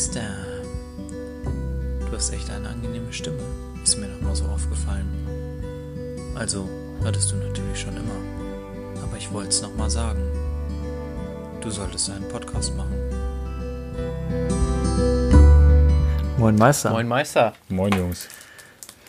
Meister. 0.00 0.22
Du 2.06 2.16
hast 2.16 2.32
echt 2.32 2.48
eine 2.48 2.70
angenehme 2.70 3.12
Stimme. 3.12 3.42
Ist 3.84 3.98
mir 3.98 4.08
noch 4.08 4.22
mal 4.22 4.34
so 4.34 4.46
aufgefallen. 4.46 5.06
Also, 6.34 6.66
hattest 7.04 7.30
du 7.30 7.36
natürlich 7.36 7.78
schon 7.78 7.94
immer. 7.98 9.02
Aber 9.02 9.18
ich 9.18 9.30
wollte 9.30 9.50
es 9.50 9.60
noch 9.60 9.76
mal 9.76 9.90
sagen. 9.90 10.22
Du 11.60 11.68
solltest 11.68 12.08
einen 12.08 12.26
Podcast 12.28 12.74
machen. 12.78 12.94
Moin 16.38 16.56
Meister. 16.56 16.92
Moin 16.92 17.06
Meister. 17.06 17.52
Moin 17.68 17.92
Jungs. 17.92 18.26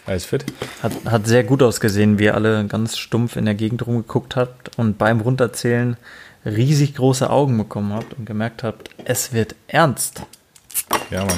Alles 0.05 0.25
fit? 0.25 0.43
Hat, 0.83 0.91
hat 1.05 1.25
sehr 1.25 1.45
gut 1.45 1.63
ausgesehen, 1.63 2.19
wie 2.19 2.25
ihr 2.25 2.35
alle 2.35 2.67
ganz 2.67 2.97
stumpf 2.97 3.37
in 3.37 3.45
der 3.45 3.55
Gegend 3.55 3.87
rumgeguckt 3.87 4.35
habt 4.35 4.77
und 4.77 4.97
beim 4.97 5.21
Runterzählen 5.21 5.95
riesig 6.43 6.95
große 6.95 7.29
Augen 7.29 7.57
bekommen 7.57 7.93
habt 7.93 8.13
und 8.15 8.25
gemerkt 8.25 8.63
habt, 8.63 8.89
es 9.05 9.31
wird 9.31 9.55
ernst. 9.70 10.23
Ja, 11.09 11.26
Mann. 11.26 11.38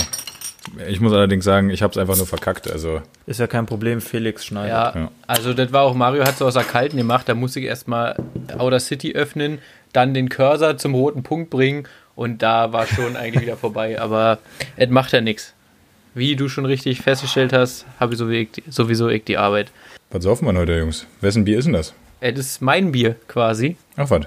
Ich 0.87 0.99
muss 1.01 1.11
allerdings 1.13 1.43
sagen, 1.45 1.69
ich 1.69 1.83
habe 1.83 1.91
es 1.91 1.97
einfach 1.97 2.15
nur 2.15 2.25
verkackt. 2.25 2.71
Also 2.71 3.01
Ist 3.25 3.39
ja 3.39 3.47
kein 3.47 3.65
Problem, 3.65 4.01
Felix 4.01 4.45
schneidet. 4.45 4.71
Ja, 4.71 4.93
Ja. 4.95 5.11
also 5.27 5.53
das 5.53 5.71
war 5.73 5.83
auch, 5.83 5.93
Mario 5.93 6.23
hat 6.25 6.37
so 6.37 6.45
aus 6.45 6.53
der 6.53 6.63
Kalten 6.63 6.97
gemacht, 6.97 7.27
da 7.29 7.35
musste 7.35 7.59
ich 7.59 7.65
erstmal 7.65 8.15
Outer 8.57 8.79
City 8.79 9.13
öffnen, 9.13 9.59
dann 9.91 10.13
den 10.13 10.29
Cursor 10.29 10.77
zum 10.77 10.95
roten 10.95 11.21
Punkt 11.23 11.49
bringen 11.49 11.87
und 12.15 12.41
da 12.41 12.71
war 12.71 12.87
schon 12.87 13.15
eigentlich 13.17 13.43
wieder 13.43 13.57
vorbei, 13.57 13.99
aber 14.01 14.39
es 14.77 14.89
macht 14.89 15.11
ja 15.11 15.21
nichts. 15.21 15.53
Wie 16.15 16.35
du 16.35 16.47
schon 16.47 16.65
richtig 16.65 17.01
festgestellt 17.01 17.53
hast, 17.53 17.85
habe 17.99 18.13
ich 18.13 18.53
sowieso 18.69 19.09
ich, 19.09 19.23
die 19.23 19.37
Arbeit. 19.37 19.71
was 20.11 20.23
saufen 20.23 20.45
wir 20.47 20.53
heute, 20.59 20.77
Jungs? 20.77 21.07
Wessen 21.21 21.43
Bier 21.43 21.57
ist 21.59 21.65
denn 21.65 21.73
das? 21.73 21.93
Es 22.21 22.39
ist 22.39 22.61
mein 22.61 22.91
Bier 22.91 23.15
quasi. 23.27 23.75
Ach, 23.97 24.09
was? 24.09 24.25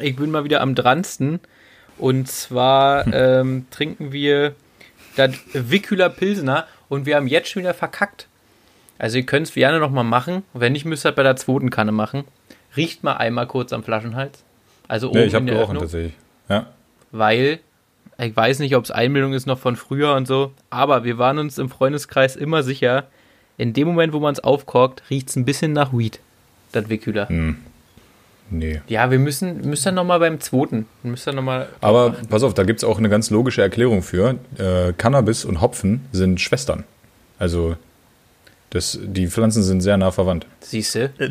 Ich 0.00 0.16
bin 0.16 0.30
mal 0.30 0.44
wieder 0.44 0.60
am 0.60 0.74
dransten. 0.74 1.40
Und 1.98 2.28
zwar 2.28 3.12
ähm, 3.12 3.66
trinken 3.70 4.12
wir 4.12 4.54
das 5.16 5.32
Wickuler 5.52 6.08
Pilsener 6.08 6.66
und 6.88 7.06
wir 7.06 7.16
haben 7.16 7.26
jetzt 7.26 7.50
schon 7.50 7.62
wieder 7.62 7.74
verkackt. 7.74 8.28
Also 8.98 9.18
ihr 9.18 9.26
könnt 9.26 9.48
es 9.48 9.54
gerne 9.54 9.78
nochmal 9.78 10.04
machen. 10.04 10.42
Wenn 10.52 10.72
nicht, 10.72 10.84
müsst 10.84 11.04
ihr 11.06 11.10
es 11.10 11.14
bei 11.14 11.22
der 11.22 11.36
zweiten 11.36 11.70
Kanne 11.70 11.92
machen. 11.92 12.24
Riecht 12.76 13.04
mal 13.04 13.14
einmal 13.14 13.46
kurz 13.46 13.72
am 13.72 13.82
Flaschenhals. 13.82 14.42
Also 14.86 15.10
oben 15.10 15.20
Nee, 15.20 15.24
ich 15.26 15.34
habe 15.34 15.44
gerochen 15.44 15.76
Öffnung, 15.76 15.82
tatsächlich. 15.82 16.14
Ja. 16.48 16.66
weil 17.12 17.60
ich 18.20 18.34
weiß 18.34 18.58
nicht, 18.60 18.74
ob 18.74 18.84
es 18.84 18.90
Einbildung 18.90 19.32
ist 19.32 19.46
noch 19.46 19.58
von 19.58 19.76
früher 19.76 20.14
und 20.14 20.26
so, 20.26 20.52
aber 20.70 21.04
wir 21.04 21.18
waren 21.18 21.38
uns 21.38 21.58
im 21.58 21.68
Freundeskreis 21.68 22.34
immer 22.34 22.62
sicher, 22.62 23.04
in 23.58 23.72
dem 23.74 23.86
Moment, 23.86 24.12
wo 24.12 24.18
man 24.18 24.32
es 24.32 24.40
aufkorkt, 24.40 25.02
riecht 25.10 25.28
es 25.28 25.36
ein 25.36 25.44
bisschen 25.44 25.72
nach 25.72 25.92
Weed, 25.92 26.18
das 26.72 26.88
Wickuler. 26.88 27.28
Hm. 27.28 27.58
Nee. 28.50 28.80
Ja, 28.88 29.10
wir 29.10 29.18
müssen, 29.18 29.68
müssen 29.68 29.86
dann 29.86 29.94
nochmal 29.96 30.20
beim 30.20 30.40
zweiten, 30.40 30.86
müssen 31.02 31.26
dann 31.26 31.36
nochmal 31.36 31.68
Aber 31.80 32.14
pass 32.30 32.42
auf, 32.42 32.54
da 32.54 32.64
gibt 32.64 32.80
es 32.80 32.84
auch 32.84 32.98
eine 32.98 33.08
ganz 33.08 33.30
logische 33.30 33.60
Erklärung 33.62 34.02
für. 34.02 34.36
Äh, 34.56 34.92
Cannabis 34.96 35.44
und 35.44 35.60
Hopfen 35.60 36.06
sind 36.12 36.40
Schwestern. 36.40 36.84
Also 37.38 37.76
das, 38.70 38.98
die 39.02 39.28
Pflanzen 39.28 39.62
sind 39.62 39.80
sehr 39.80 39.96
nah 39.96 40.10
verwandt. 40.10 40.46
Siehst 40.60 40.94
du? 40.94 41.12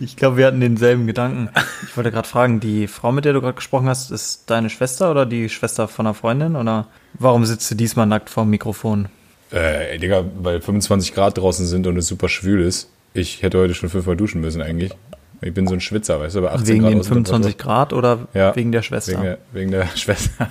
Ich 0.00 0.16
glaube, 0.16 0.36
wir 0.36 0.46
hatten 0.46 0.60
denselben 0.60 1.06
Gedanken. 1.06 1.50
Ich 1.86 1.96
wollte 1.96 2.10
gerade 2.10 2.26
fragen, 2.26 2.60
die 2.60 2.88
Frau, 2.88 3.12
mit 3.12 3.24
der 3.24 3.32
du 3.32 3.40
gerade 3.40 3.54
gesprochen 3.54 3.88
hast, 3.88 4.10
ist 4.10 4.50
deine 4.50 4.70
Schwester 4.70 5.10
oder 5.10 5.26
die 5.26 5.48
Schwester 5.48 5.88
von 5.88 6.06
einer 6.06 6.14
Freundin? 6.14 6.56
Oder 6.56 6.88
warum 7.14 7.44
sitzt 7.44 7.70
du 7.70 7.74
diesmal 7.74 8.06
nackt 8.06 8.30
vorm 8.30 8.50
Mikrofon? 8.50 9.08
Äh, 9.50 9.98
Digga, 9.98 10.24
weil 10.40 10.60
25 10.60 11.14
Grad 11.14 11.38
draußen 11.38 11.66
sind 11.66 11.86
und 11.86 11.96
es 11.96 12.06
super 12.06 12.28
schwül 12.28 12.62
ist. 12.62 12.90
Ich 13.18 13.42
hätte 13.42 13.58
heute 13.58 13.74
schon 13.74 13.88
fünfmal 13.88 14.16
duschen 14.16 14.40
müssen 14.40 14.62
eigentlich. 14.62 14.92
Ich 15.40 15.52
bin 15.52 15.66
so 15.66 15.74
ein 15.74 15.80
Schwitzer, 15.80 16.20
weißt 16.20 16.36
du, 16.36 16.38
aber 16.40 16.52
18 16.52 16.66
Wegen 16.68 16.80
Grad 16.82 16.92
den 16.92 16.98
Außentemperatur. 17.00 17.34
25 17.34 17.58
Grad 17.58 17.92
oder 17.92 18.28
Ja, 18.34 18.54
wegen 18.54 18.70
der 18.72 18.82
Schwester? 18.82 19.12
Wegen 19.12 19.22
der, 19.22 19.38
wegen 19.52 19.70
der 19.72 19.86
Schwester. 19.96 20.48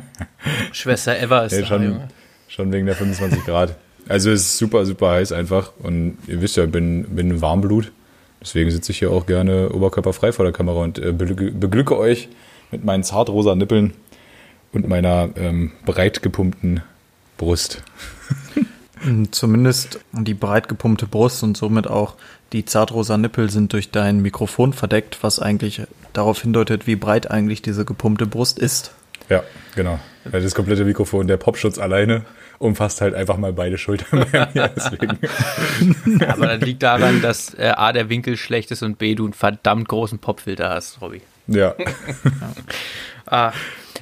Schwester 0.72 1.18
Eva 1.20 1.44
ist 1.44 1.58
da, 1.60 1.66
schon, 1.66 1.82
Junge. 1.82 2.08
schon 2.48 2.72
wegen 2.72 2.86
der 2.86 2.94
25 2.94 3.44
Grad. 3.44 3.76
Also 4.08 4.30
es 4.30 4.40
ist 4.40 4.58
super, 4.58 4.86
super 4.86 5.10
heiß 5.10 5.32
einfach. 5.32 5.72
Und 5.78 6.16
ihr 6.26 6.40
wisst 6.40 6.56
ja, 6.56 6.64
ich 6.64 6.70
bin, 6.70 7.04
bin 7.14 7.30
ein 7.30 7.40
Warmblut. 7.42 7.92
Deswegen 8.40 8.70
sitze 8.70 8.92
ich 8.92 8.98
hier 8.98 9.10
auch 9.10 9.26
gerne 9.26 9.70
oberkörperfrei 9.70 10.32
vor 10.32 10.44
der 10.44 10.52
Kamera 10.52 10.80
und 10.80 10.98
äh, 10.98 11.12
beglücke, 11.12 11.50
beglücke 11.52 11.98
euch 11.98 12.28
mit 12.70 12.84
meinen 12.84 13.02
zartrosa 13.02 13.54
Nippeln 13.54 13.92
und 14.72 14.88
meiner 14.88 15.28
ähm, 15.36 15.72
breit 15.84 16.22
gepumpten 16.22 16.82
Brust. 17.36 17.82
Mm, 19.04 19.24
Zumindest 19.30 20.00
die 20.12 20.34
breit 20.34 20.68
gepumpte 20.68 21.06
Brust 21.06 21.42
und 21.42 21.56
somit 21.56 21.86
auch 21.86 22.14
die 22.52 22.64
zartrosa 22.64 23.18
Nippel 23.18 23.50
sind 23.50 23.72
durch 23.72 23.90
dein 23.90 24.20
Mikrofon 24.20 24.72
verdeckt, 24.72 25.18
was 25.22 25.38
eigentlich 25.38 25.82
darauf 26.12 26.40
hindeutet, 26.42 26.86
wie 26.86 26.96
breit 26.96 27.30
eigentlich 27.30 27.62
diese 27.62 27.84
gepumpte 27.84 28.26
Brust 28.26 28.58
ist. 28.58 28.92
Ja, 29.28 29.42
genau. 29.74 29.98
Weil 30.24 30.42
Das 30.42 30.54
komplette 30.54 30.84
Mikrofon, 30.84 31.26
der 31.26 31.36
Popschutz 31.36 31.78
alleine, 31.78 32.24
umfasst 32.58 33.00
halt 33.00 33.14
einfach 33.14 33.36
mal 33.36 33.52
beide 33.52 33.78
Schultern 33.78 34.26
bei 34.32 34.48
mir. 34.54 34.70
Deswegen. 34.74 35.18
Aber 36.26 36.46
das 36.56 36.60
liegt 36.62 36.82
daran, 36.82 37.20
dass 37.20 37.54
äh, 37.54 37.72
A, 37.76 37.92
der 37.92 38.08
Winkel 38.08 38.36
schlecht 38.36 38.70
ist 38.70 38.82
und 38.82 38.98
B, 38.98 39.14
du 39.14 39.24
einen 39.24 39.32
verdammt 39.34 39.88
großen 39.88 40.18
Popfilter 40.18 40.70
hast, 40.70 41.00
Robby. 41.00 41.22
Ja. 41.46 41.74
Ah, 43.30 43.52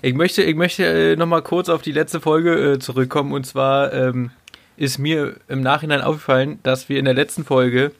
ich 0.02 0.14
möchte, 0.14 0.44
ich 0.44 0.54
möchte 0.54 0.84
äh, 0.84 1.16
nochmal 1.16 1.42
kurz 1.42 1.68
auf 1.68 1.82
die 1.82 1.90
letzte 1.90 2.20
Folge 2.20 2.74
äh, 2.74 2.78
zurückkommen. 2.78 3.32
Und 3.32 3.44
zwar 3.44 3.92
ähm, 3.92 4.30
ist 4.76 4.98
mir 4.98 5.36
im 5.48 5.60
Nachhinein 5.60 6.00
aufgefallen, 6.00 6.58
dass 6.62 6.88
wir 6.88 6.98
in 6.98 7.04
der 7.04 7.14
letzten 7.14 7.44
Folge 7.44 7.92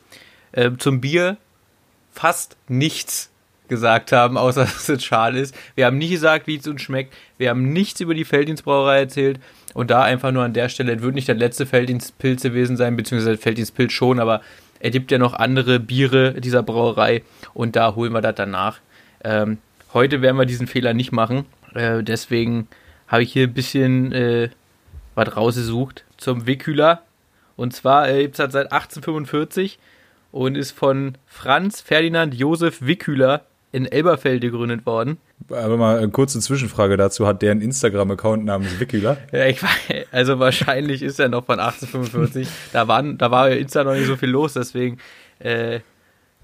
äh, 0.53 0.71
zum 0.79 1.01
Bier 1.01 1.37
fast 2.13 2.57
nichts 2.69 3.31
gesagt 3.69 4.13
haben, 4.13 4.37
außer 4.37 4.65
dass 4.65 4.89
es 4.89 5.05
schal 5.05 5.37
ist. 5.37 5.55
Wir 5.75 5.87
haben 5.87 5.99
nie 5.99 6.09
gesagt, 6.09 6.47
wie 6.47 6.57
es 6.57 6.67
uns 6.67 6.83
schmeckt. 6.83 7.15
Wir 7.39 7.51
haben 7.51 7.73
nichts 7.73 8.01
über 8.01 8.15
die 8.15 8.25
Felddienstbrauerei 8.25 9.01
erzählt. 9.01 9.41
Und 9.75 9.91
da 9.91 10.03
einfach 10.03 10.33
nur 10.33 10.43
an 10.43 10.55
der 10.55 10.71
Stelle, 10.71 10.95
es 10.95 11.03
wird 11.03 11.15
nicht 11.15 11.29
der 11.29 11.35
letzte 11.35 11.67
Felddienstpilz 11.67 12.43
gewesen 12.43 12.79
sein, 12.79 12.97
beziehungsweise 12.97 13.37
Felddienstpilz 13.37 13.93
schon, 13.93 14.21
aber 14.21 14.41
er 14.81 14.91
gibt 14.91 15.11
ja 15.11 15.19
noch 15.19 15.35
andere 15.35 15.81
Biere 15.81 16.41
dieser 16.41 16.63
Brauerei 16.63 17.23
und 17.53 17.77
da 17.77 17.95
holen 17.95 18.13
wir 18.13 18.23
das 18.23 18.37
danach. 18.37 18.79
Ähm, 19.23 19.59
heute 19.93 20.23
werden 20.23 20.39
wir 20.39 20.47
diesen 20.47 20.67
Fehler 20.67 20.95
nicht 20.95 21.13
machen. 21.13 21.45
Äh, 21.75 22.03
deswegen 22.03 22.69
habe 23.07 23.23
ich 23.23 23.33
hier 23.33 23.49
ein 23.49 23.53
bisschen 23.53 24.13
äh, 24.13 24.49
was 25.15 25.37
rausgesucht 25.37 26.06
zum 26.17 26.47
Wickhüler. 26.47 27.03
Und 27.57 27.75
zwar 27.75 28.09
äh, 28.09 28.23
gibt 28.23 28.35
es 28.35 28.45
das 28.45 28.53
seit 28.53 28.73
1845 28.73 29.79
und 30.33 30.57
ist 30.57 30.73
von 30.73 31.17
Franz 31.27 31.81
Ferdinand 31.81 32.35
Josef 32.35 32.83
Wickhüler 32.83 33.43
in 33.73 33.87
Elberfeld 33.87 34.41
gegründet 34.43 34.87
worden. 34.87 35.19
Aber 35.51 35.77
mal 35.77 35.99
eine 35.99 36.09
kurze 36.11 36.41
Zwischenfrage 36.41 36.97
dazu. 36.97 37.27
Hat 37.27 37.43
der 37.43 37.53
einen 37.53 37.61
Instagram-Account 37.61 38.45
namens 38.45 38.79
Wikula? 38.81 39.17
Ja, 39.33 39.47
ich 39.47 39.63
weiß, 39.63 40.07
also 40.13 40.39
wahrscheinlich 40.39 41.03
ist 41.03 41.21
er 41.21 41.29
noch 41.29 41.45
von 41.45 41.59
1845. 41.61 42.49
Da, 42.73 42.89
waren, 42.89 43.19
da 43.19 43.31
war 43.31 43.51
ja 43.51 43.57
Insta 43.57 43.85
noch 43.85 43.95
nicht 43.95 44.07
so 44.07 44.17
viel 44.17 44.31
los, 44.31 44.55
deswegen 44.55 44.99
äh, 45.41 45.81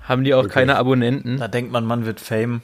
haben 0.01 0.25
die 0.25 0.35
auch 0.35 0.45
Okay. 0.45 0.53
keine 0.53 0.77
Abonnenten. 0.77 1.39
Da 1.39 1.49
denkt 1.49 1.73
man, 1.73 1.85
man 1.87 2.05
wird 2.05 2.21
Fame. 2.21 2.61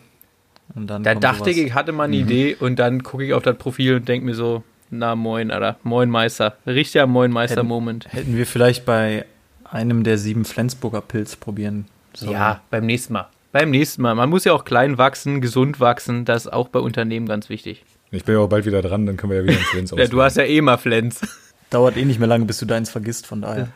Und 0.75 0.87
dann 0.89 1.03
Da 1.03 1.15
dachte 1.15 1.39
sowas. 1.45 1.49
ich, 1.57 1.59
ich 1.59 1.75
hatte 1.75 1.93
mal 1.93 2.05
eine 2.05 2.17
Idee 2.17 2.55
und 2.61 2.79
dann 2.79 3.03
gucke 3.03 3.25
ich 3.25 3.33
auf 3.33 3.43
das 3.43 3.57
Profil 3.57 3.95
und 3.97 4.09
denke 4.09 4.27
mir 4.27 4.35
so, 4.35 4.63
na 4.91 5.15
moin, 5.15 5.51
Alter, 5.51 5.77
moin 5.83 6.11
Meister. 6.11 6.57
Richtiger 6.67 7.07
Moin 7.07 7.31
Meister-Moment. 7.31 8.13
Hätten 8.13 8.37
wir 8.37 8.47
vielleicht 8.47 8.85
bei 8.85 9.25
einem 9.65 10.05
der 10.05 10.19
sieben 10.19 10.45
Flensburger 10.45 11.01
Pilz 11.01 11.37
probieren 11.37 11.87
sollen. 12.15 12.33
Ja, 12.33 12.61
beim 12.71 12.87
nächsten 12.87 13.13
Mal. 13.13 13.29
Beim 13.53 13.71
nächsten 13.71 14.03
Mal. 14.03 14.15
Man 14.15 14.31
muss 14.31 14.45
ja 14.45 14.53
auch 14.53 14.65
klein 14.65 14.99
wachsen, 14.99 15.41
gesund 15.41 15.81
wachsen. 15.81 16.25
Das 16.25 16.47
ist 16.47 16.53
auch 16.53 16.69
bei 16.69 16.81
Unternehmen 16.81 17.27
ganz 17.27 17.49
wichtig. 17.49 17.85
Ich 18.11 18.25
bin 18.25 18.35
ja 18.35 18.41
auch 18.41 18.49
bald 18.49 18.65
wieder 18.65 18.81
dran, 18.81 19.05
dann 19.05 19.17
können 19.17 19.33
wir 19.33 19.39
ja 19.39 19.45
wieder 19.45 19.57
einen 19.57 19.65
Flens 19.65 19.91
Ja, 19.97 20.07
du 20.07 20.23
hast 20.23 20.37
ja 20.37 20.45
eh 20.45 20.61
mal 20.61 20.79
Flens. 20.79 21.21
Dauert 21.71 21.97
eh 21.97 22.05
nicht 22.05 22.19
mehr 22.19 22.29
lange, 22.29 22.47
bis 22.47 22.59
du 22.59 22.65
deins 22.65 22.89
vergisst, 22.89 23.27
von 23.27 23.43
daher. 23.43 23.69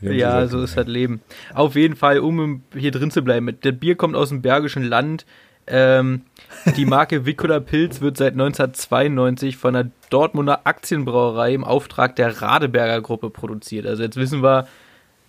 Ja, 0.00 0.46
so 0.46 0.62
ist 0.62 0.76
das 0.76 0.86
Leben. 0.86 1.20
Auf 1.54 1.74
jeden 1.74 1.96
Fall, 1.96 2.18
um 2.18 2.62
hier 2.76 2.90
drin 2.90 3.10
zu 3.10 3.22
bleiben. 3.22 3.56
Das 3.60 3.74
Bier 3.76 3.96
kommt 3.96 4.14
aus 4.14 4.28
dem 4.28 4.42
Bergischen 4.42 4.84
Land. 4.84 5.24
Ähm, 5.66 6.22
die 6.76 6.84
Marke 6.84 7.26
Wickuler 7.26 7.60
Pilz 7.60 8.00
wird 8.00 8.16
seit 8.16 8.32
1992 8.32 9.56
von 9.56 9.74
der 9.74 9.90
Dortmunder 10.10 10.60
Aktienbrauerei 10.64 11.54
im 11.54 11.64
Auftrag 11.64 12.16
der 12.16 12.42
Radeberger 12.42 13.00
Gruppe 13.00 13.30
produziert. 13.30 13.86
Also 13.86 14.02
jetzt 14.02 14.16
wissen 14.16 14.42
wir, 14.42 14.66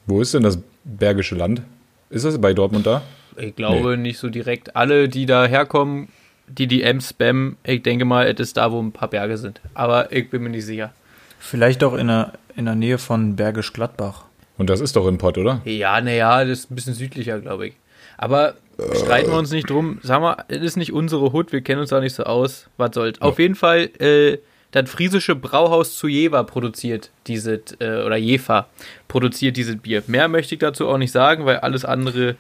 Wo 0.06 0.22
ist 0.22 0.34
denn 0.34 0.44
das 0.44 0.60
Bergische 0.84 1.36
Land? 1.36 1.62
Ist 2.10 2.26
das 2.26 2.40
bei 2.40 2.54
Dortmund 2.54 2.86
da? 2.86 3.02
ich 3.38 3.56
glaube 3.56 3.98
nicht 3.98 4.18
so 4.18 4.30
direkt, 4.30 4.76
alle, 4.76 5.10
die 5.10 5.26
da 5.26 5.46
herkommen, 5.46 6.08
die 6.48 6.68
die 6.68 6.84
M 6.84 7.02
spammen, 7.02 7.58
ich 7.64 7.84
denke 7.84 8.06
mal, 8.06 8.28
es 8.28 8.40
ist 8.40 8.58
da, 8.58 8.72
wo 8.72 8.82
ein 8.82 8.92
paar 8.92 9.10
Berge 9.10 9.38
sind. 9.38 9.62
Aber 9.74 10.12
ich 10.12 10.30
bin 10.30 10.44
mir 10.44 10.50
nicht 10.50 10.66
sicher. 10.66 10.94
Vielleicht 11.40 11.84
auch 11.84 11.96
in 11.96 12.08
der, 12.08 12.34
in 12.56 12.66
der 12.66 12.76
Nähe 12.76 12.98
von 12.98 13.36
Bergisch 13.36 13.74
Gladbach. 13.74 14.26
Und 14.58 14.70
das 14.70 14.80
ist 14.80 14.96
doch 14.96 15.08
in 15.08 15.18
Pott, 15.18 15.38
oder? 15.38 15.62
Ja, 15.66 16.00
naja, 16.00 16.46
das 16.46 16.60
ist 16.60 16.72
ein 16.72 16.76
bisschen 16.76 16.94
südlicher, 16.94 17.40
glaube 17.40 17.68
ich. 17.68 17.74
Aber 18.18 18.54
streiten 18.94 19.32
wir 19.32 19.38
uns 19.38 19.52
nicht 19.52 19.70
drum. 19.70 20.00
Sag 20.04 20.22
mal, 20.22 20.44
es 20.48 20.62
ist 20.62 20.78
nicht 20.78 20.94
unsere 20.94 21.32
Hut, 21.32 21.52
wir 21.52 21.62
kennen 21.62 21.82
uns 21.82 21.90
da 21.90 22.00
nicht 22.00 22.16
so 22.16 22.24
aus. 22.24 22.68
Was 22.78 22.92
soll's. 22.94 23.22
Auf 23.22 23.40
jeden 23.40 23.56
Fall, 23.56 23.90
äh, 24.00 24.38
das 24.72 24.90
friesische 24.90 25.36
Brauhaus 25.36 25.98
zu 25.98 26.08
Jever 26.08 26.44
produziert 26.44 27.10
dieses, 27.28 27.60
äh, 27.80 28.04
oder 28.06 28.18
Jefa 28.18 28.68
produziert 29.08 29.56
dieses 29.58 29.78
Bier. 29.78 30.04
Mehr 30.08 30.28
möchte 30.28 30.56
ich 30.56 30.60
dazu 30.60 30.88
auch 30.88 30.98
nicht 30.98 31.12
sagen, 31.12 31.46
weil 31.46 31.58
alles 31.58 31.86
andere 31.86 32.36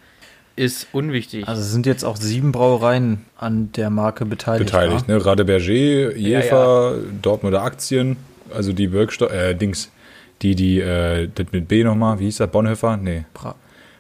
ist 0.58 0.88
unwichtig. 0.92 1.48
Also 1.48 1.62
sind 1.62 1.86
jetzt 1.86 2.04
auch 2.04 2.18
sieben 2.18 2.52
Brauereien 2.52 3.26
an 3.38 3.72
der 3.74 3.90
Marke 3.90 4.26
beteiligt. 4.26 4.72
Beteiligt, 4.72 5.08
ne? 5.08 5.26
Rade 5.26 5.46
Berger, 5.46 6.16
Ja, 6.18 6.40
Jefer, 6.40 6.96
Dortmunder 7.22 7.62
Aktien, 7.62 8.18
also 8.54 8.74
die 8.74 8.92
Wirkstoff, 8.92 9.32
äh, 9.32 9.54
Dings, 9.54 9.92
die, 10.42 10.56
die, 10.56 10.80
äh, 10.80 11.30
das 11.34 11.48
mit 11.52 11.68
B 11.68 11.84
nochmal, 11.84 12.20
wie 12.20 12.26
hieß 12.26 12.38
das, 12.38 12.52
Bonhoeffer? 12.52 12.98
Nee. 12.98 13.26
Bra 13.34 13.56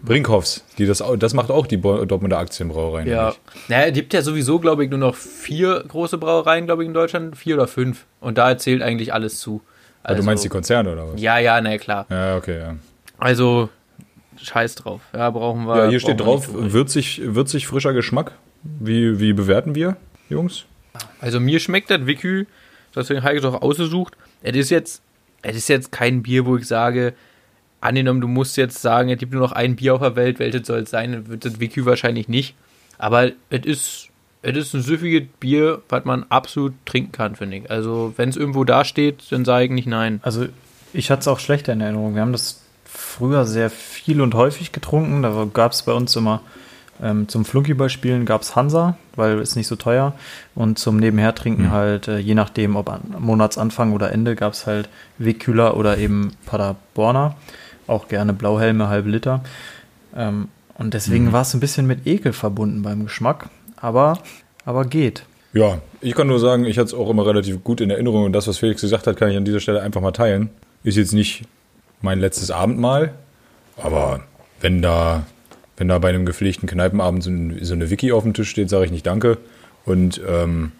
Brinkhoffs, 0.05 0.63
die 0.77 0.85
das, 0.85 1.03
das 1.17 1.33
macht 1.33 1.49
auch 1.51 1.67
die 1.67 1.79
Dortmunder 1.81 2.37
Aktienbrauerei. 2.37 3.05
ja. 3.07 3.33
Naja, 3.67 3.87
es 3.87 3.93
gibt 3.93 4.13
ja 4.13 4.21
sowieso, 4.21 4.59
glaube 4.59 4.83
ich, 4.83 4.89
nur 4.89 4.99
noch 4.99 5.15
vier 5.15 5.83
große 5.87 6.17
Brauereien, 6.17 6.65
glaube 6.65 6.83
ich, 6.83 6.87
in 6.87 6.93
Deutschland. 6.93 7.37
Vier 7.37 7.55
oder 7.55 7.67
fünf. 7.67 8.05
Und 8.19 8.37
da 8.37 8.49
erzählt 8.49 8.81
eigentlich 8.81 9.13
alles 9.13 9.39
zu. 9.39 9.61
Ah, 10.03 10.13
du 10.13 10.23
meinst 10.23 10.43
die 10.43 10.49
Konzerne 10.49 10.91
oder 10.91 11.13
was? 11.13 11.19
Ja, 11.21 11.39
ja, 11.39 11.59
na 11.61 11.77
klar. 11.77 12.05
Ja, 12.09 12.37
okay, 12.37 12.59
ja. 12.59 12.75
Also, 13.17 13.69
scheiß 14.41 14.75
drauf. 14.75 15.01
Ja, 15.13 15.29
brauchen 15.31 15.65
wir. 15.65 15.77
Ja, 15.85 15.89
hier 15.89 15.99
steht 15.99 16.19
drauf, 16.19 16.47
würzig, 16.51 17.21
würzig 17.23 17.65
frischer 17.67 17.93
Geschmack. 17.93 18.33
Wie, 18.63 19.19
wie 19.19 19.33
bewerten 19.33 19.75
wir, 19.75 19.97
Jungs? 20.29 20.65
Also 21.19 21.39
mir 21.39 21.59
schmeckt 21.59 21.89
das 21.89 22.05
Wiki, 22.05 22.47
deswegen 22.95 23.23
habe 23.23 23.35
ich 23.35 23.43
es 23.43 23.45
auch 23.45 23.61
ausgesucht. 23.61 24.15
Es 24.41 24.55
ist 24.55 24.69
jetzt, 24.69 25.01
es 25.41 25.55
ist 25.55 25.67
jetzt 25.67 25.91
kein 25.91 26.23
Bier, 26.23 26.45
wo 26.45 26.57
ich 26.57 26.67
sage, 26.67 27.13
angenommen, 27.85 28.21
du 28.21 28.27
musst 28.27 28.57
jetzt 28.57 28.81
sagen, 28.81 29.09
es 29.09 29.17
gibt 29.17 29.33
nur 29.33 29.41
noch 29.41 29.51
ein 29.51 29.75
Bier 29.75 29.95
auf 29.95 30.01
der 30.01 30.15
Welt, 30.15 30.39
welches 30.39 30.67
soll 30.67 30.79
es 30.79 30.89
sein, 30.89 31.11
dann 31.11 31.27
wird 31.27 31.45
das 31.45 31.59
Wiki 31.59 31.85
wahrscheinlich 31.85 32.27
nicht. 32.27 32.55
Aber 32.97 33.31
es 33.49 33.65
ist, 33.65 34.09
es 34.41 34.57
ist 34.57 34.73
ein 34.73 34.81
süffiges 34.81 35.27
Bier, 35.39 35.81
was 35.89 36.05
man 36.05 36.25
absolut 36.29 36.73
trinken 36.85 37.11
kann, 37.11 37.35
finde 37.35 37.57
ich. 37.57 37.71
Also 37.71 38.13
wenn 38.17 38.29
es 38.29 38.37
irgendwo 38.37 38.63
da 38.63 38.85
steht, 38.85 39.31
dann 39.31 39.45
sage 39.45 39.65
ich 39.65 39.71
nicht 39.71 39.87
nein. 39.87 40.19
Also 40.23 40.45
ich 40.93 41.11
hatte 41.11 41.21
es 41.21 41.27
auch 41.27 41.39
schlechter 41.39 41.73
in 41.73 41.81
Erinnerung. 41.81 42.15
Wir 42.15 42.21
haben 42.21 42.31
das 42.31 42.61
früher 42.85 43.45
sehr 43.45 43.69
viel 43.69 44.21
und 44.21 44.33
häufig 44.33 44.71
getrunken. 44.71 45.23
Da 45.23 45.47
gab 45.53 45.73
es 45.73 45.83
bei 45.83 45.93
uns 45.93 46.15
immer 46.15 46.41
ähm, 47.01 47.27
zum 47.27 47.43
Flunkyballspielen 47.43 48.25
gab 48.25 48.41
es 48.41 48.55
Hansa, 48.55 48.97
weil 49.15 49.39
ist 49.39 49.55
nicht 49.55 49.67
so 49.67 49.75
teuer. 49.75 50.13
Und 50.53 50.79
zum 50.79 50.97
Nebenhertrinken 50.97 51.71
halt, 51.71 52.07
äh, 52.07 52.17
je 52.19 52.35
nachdem, 52.35 52.75
ob 52.75 52.89
an 52.89 53.01
Monatsanfang 53.19 53.93
oder 53.93 54.11
Ende, 54.11 54.35
gab 54.35 54.53
es 54.53 54.65
halt 54.65 54.89
Wegkühler 55.17 55.75
oder 55.77 55.97
eben 55.97 56.31
Paderborner. 56.45 57.35
Auch 57.87 58.07
gerne 58.07 58.33
Blauhelme, 58.33 58.87
halbe 58.87 59.09
Liter. 59.09 59.43
Ähm, 60.15 60.49
und 60.77 60.93
deswegen 60.93 61.31
war 61.31 61.41
es 61.41 61.53
ein 61.53 61.59
bisschen 61.59 61.87
mit 61.87 62.05
Ekel 62.05 62.33
verbunden 62.33 62.81
beim 62.81 63.03
Geschmack. 63.03 63.49
Aber, 63.77 64.19
aber 64.65 64.85
geht. 64.85 65.23
Ja, 65.53 65.79
ich 66.01 66.15
kann 66.15 66.27
nur 66.27 66.39
sagen, 66.39 66.65
ich 66.65 66.77
hatte 66.77 66.87
es 66.87 66.93
auch 66.93 67.09
immer 67.09 67.25
relativ 67.25 67.63
gut 67.63 67.79
in 67.79 67.89
Erinnerung 67.89 68.25
und 68.25 68.33
das, 68.33 68.47
was 68.47 68.57
Felix 68.57 68.81
gesagt 68.81 69.07
hat, 69.07 69.15
kann 69.15 69.29
ich 69.29 69.37
an 69.37 69.45
dieser 69.45 69.61
Stelle 69.61 69.81
einfach 69.81 70.01
mal 70.01 70.11
teilen. 70.11 70.49
Ist 70.83 70.97
jetzt 70.97 71.13
nicht 71.13 71.43
mein 72.01 72.19
letztes 72.19 72.51
Abendmahl, 72.51 73.13
aber 73.77 74.21
wenn 74.59 74.81
da, 74.81 75.25
wenn 75.77 75.87
da 75.87 75.97
bei 75.99 76.09
einem 76.09 76.25
gepflegten 76.25 76.67
Kneipenabend 76.67 77.23
so, 77.23 77.31
so 77.61 77.73
eine 77.73 77.89
Wiki 77.89 78.11
auf 78.11 78.23
dem 78.23 78.33
Tisch 78.33 78.49
steht, 78.49 78.69
sage 78.69 78.85
ich 78.85 78.91
nicht 78.91 79.05
Danke. 79.05 79.37
Und 79.85 80.19
ähm, 80.27 80.73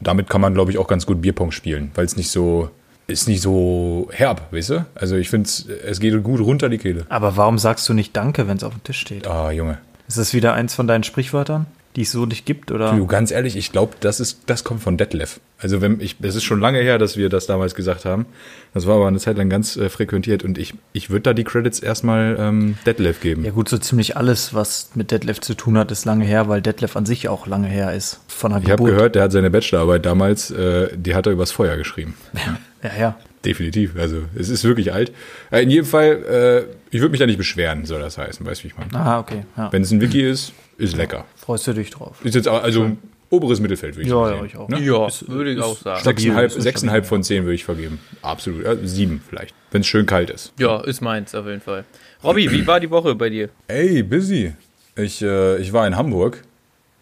damit 0.00 0.30
kann 0.30 0.40
man, 0.40 0.54
glaube 0.54 0.70
ich, 0.70 0.78
auch 0.78 0.88
ganz 0.88 1.04
gut 1.04 1.20
Bierpong 1.20 1.52
spielen, 1.52 1.90
weil 1.94 2.06
es 2.06 2.16
nicht 2.16 2.30
so 2.30 2.70
ist 3.06 3.28
nicht 3.28 3.40
so 3.40 4.08
herb, 4.12 4.52
weißt 4.52 4.70
du? 4.70 4.86
Also 4.94 5.16
ich 5.16 5.28
finde, 5.28 5.48
es 5.84 6.00
geht 6.00 6.22
gut 6.22 6.40
runter 6.40 6.68
die 6.68 6.78
Kehle. 6.78 7.06
Aber 7.08 7.36
warum 7.36 7.58
sagst 7.58 7.88
du 7.88 7.94
nicht 7.94 8.16
Danke, 8.16 8.48
wenn 8.48 8.56
es 8.56 8.64
auf 8.64 8.74
dem 8.74 8.82
Tisch 8.82 9.00
steht? 9.00 9.26
Ah, 9.26 9.50
Junge. 9.50 9.78
Ist 10.08 10.18
das 10.18 10.34
wieder 10.34 10.54
eins 10.54 10.74
von 10.74 10.86
deinen 10.86 11.02
Sprichwörtern, 11.02 11.66
die 11.96 12.02
es 12.02 12.12
so 12.12 12.26
nicht 12.26 12.46
gibt? 12.46 12.70
Oder? 12.70 12.92
Du, 12.92 13.06
ganz 13.06 13.30
ehrlich, 13.30 13.56
ich 13.56 13.72
glaube, 13.72 13.94
das 14.00 14.20
ist, 14.20 14.40
das 14.46 14.62
kommt 14.62 14.82
von 14.82 14.96
Detlef. 14.96 15.40
Also 15.58 15.80
wenn 15.80 16.00
ich, 16.00 16.16
es 16.20 16.36
ist 16.36 16.44
schon 16.44 16.60
lange 16.60 16.80
her, 16.80 16.98
dass 16.98 17.16
wir 17.16 17.28
das 17.28 17.46
damals 17.46 17.74
gesagt 17.74 18.04
haben. 18.04 18.26
Das 18.74 18.86
war 18.86 18.96
aber 18.96 19.08
eine 19.08 19.18
Zeit 19.18 19.38
lang 19.38 19.48
ganz 19.48 19.76
äh, 19.76 19.88
frequentiert 19.88 20.44
und 20.44 20.58
ich, 20.58 20.74
ich 20.92 21.10
würde 21.10 21.22
da 21.22 21.32
die 21.32 21.44
Credits 21.44 21.80
erstmal 21.80 22.36
ähm, 22.38 22.76
Detlef 22.86 23.20
geben. 23.20 23.44
Ja 23.44 23.52
gut, 23.52 23.68
so 23.68 23.78
ziemlich 23.78 24.16
alles, 24.16 24.52
was 24.52 24.90
mit 24.94 25.10
Detlef 25.10 25.40
zu 25.40 25.54
tun 25.54 25.78
hat, 25.78 25.90
ist 25.90 26.04
lange 26.04 26.24
her, 26.24 26.48
weil 26.48 26.60
Detlef 26.60 26.96
an 26.96 27.06
sich 27.06 27.28
auch 27.28 27.46
lange 27.46 27.68
her 27.68 27.94
ist. 27.94 28.20
Von 28.28 28.52
der 28.52 28.62
ich 28.62 28.70
habe 28.70 28.84
gehört, 28.84 29.14
der 29.14 29.22
hat 29.22 29.32
seine 29.32 29.50
Bachelorarbeit 29.50 30.04
damals, 30.04 30.50
äh, 30.50 30.88
die 30.94 31.14
hat 31.14 31.26
er 31.26 31.32
übers 31.32 31.52
Feuer 31.52 31.76
geschrieben. 31.76 32.14
Ja, 32.34 32.58
ja. 32.82 33.16
Definitiv. 33.44 33.96
Also 33.96 34.22
es 34.34 34.48
ist 34.48 34.64
wirklich 34.64 34.92
alt. 34.92 35.12
Äh, 35.50 35.62
in 35.62 35.70
jedem 35.70 35.86
Fall, 35.86 36.66
äh, 36.70 36.94
ich 36.94 37.00
würde 37.00 37.10
mich 37.10 37.20
da 37.20 37.26
nicht 37.26 37.38
beschweren, 37.38 37.84
soll 37.84 38.00
das 38.00 38.18
heißen, 38.18 38.44
weißt 38.44 38.60
du, 38.60 38.64
wie 38.64 38.68
ich 38.68 38.76
meine. 38.76 38.92
Ah, 38.94 39.20
okay. 39.20 39.44
Ja. 39.56 39.72
Wenn 39.72 39.82
es 39.82 39.90
ein 39.92 40.00
Wiki 40.00 40.22
ist, 40.28 40.52
ist 40.78 40.96
lecker. 40.96 41.24
Freust 41.36 41.66
du 41.68 41.72
dich 41.72 41.90
drauf? 41.90 42.16
Ist 42.24 42.34
jetzt 42.34 42.48
auch, 42.48 42.62
also 42.62 42.92
oberes 43.30 43.60
Mittelfeld, 43.60 43.94
würde 43.94 44.02
ich 44.02 44.08
Ja, 44.08 44.14
mal 44.16 44.36
ja, 44.36 44.44
ich 44.44 44.56
auch. 44.56 44.68
Ne? 44.68 44.80
Ja, 44.80 45.06
Ist- 45.06 45.28
würde 45.28 45.52
ich 45.52 45.60
auch 45.60 45.76
sagen. 45.76 46.02
Sechseinhalb, 46.02 46.52
sechseinhalb 46.52 47.06
von 47.06 47.22
zehn 47.22 47.44
würde 47.44 47.54
ich 47.54 47.64
vergeben. 47.64 48.00
Absolut. 48.22 48.64
Ja, 48.64 48.74
sieben 48.82 49.20
vielleicht. 49.28 49.54
Wenn 49.70 49.80
es 49.82 49.86
schön 49.86 50.06
kalt 50.06 50.30
ist. 50.30 50.52
Ja, 50.58 50.80
ist 50.80 51.00
meins 51.00 51.34
auf 51.34 51.46
jeden 51.46 51.60
Fall. 51.60 51.84
Robby, 52.24 52.50
wie 52.50 52.66
war 52.66 52.80
die 52.80 52.90
Woche 52.90 53.14
bei 53.14 53.30
dir? 53.30 53.48
Ey, 53.68 54.02
busy. 54.02 54.54
Ich, 54.96 55.22
äh, 55.22 55.58
ich 55.58 55.72
war 55.72 55.86
in 55.86 55.96
Hamburg. 55.96 56.42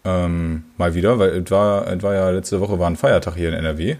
Ähm, 0.03 0.65
mal 0.77 0.93
wieder, 0.93 1.17
weil 1.17 1.29
es 1.29 1.49
war, 1.49 1.87
es 1.87 2.03
war 2.03 2.13
ja 2.13 2.29
letzte 2.29 2.59
Woche 2.61 2.77
war 2.77 2.87
ein 2.87 2.95
Feiertag 2.95 3.35
hier 3.35 3.49
in 3.49 3.55
NRW. 3.55 3.95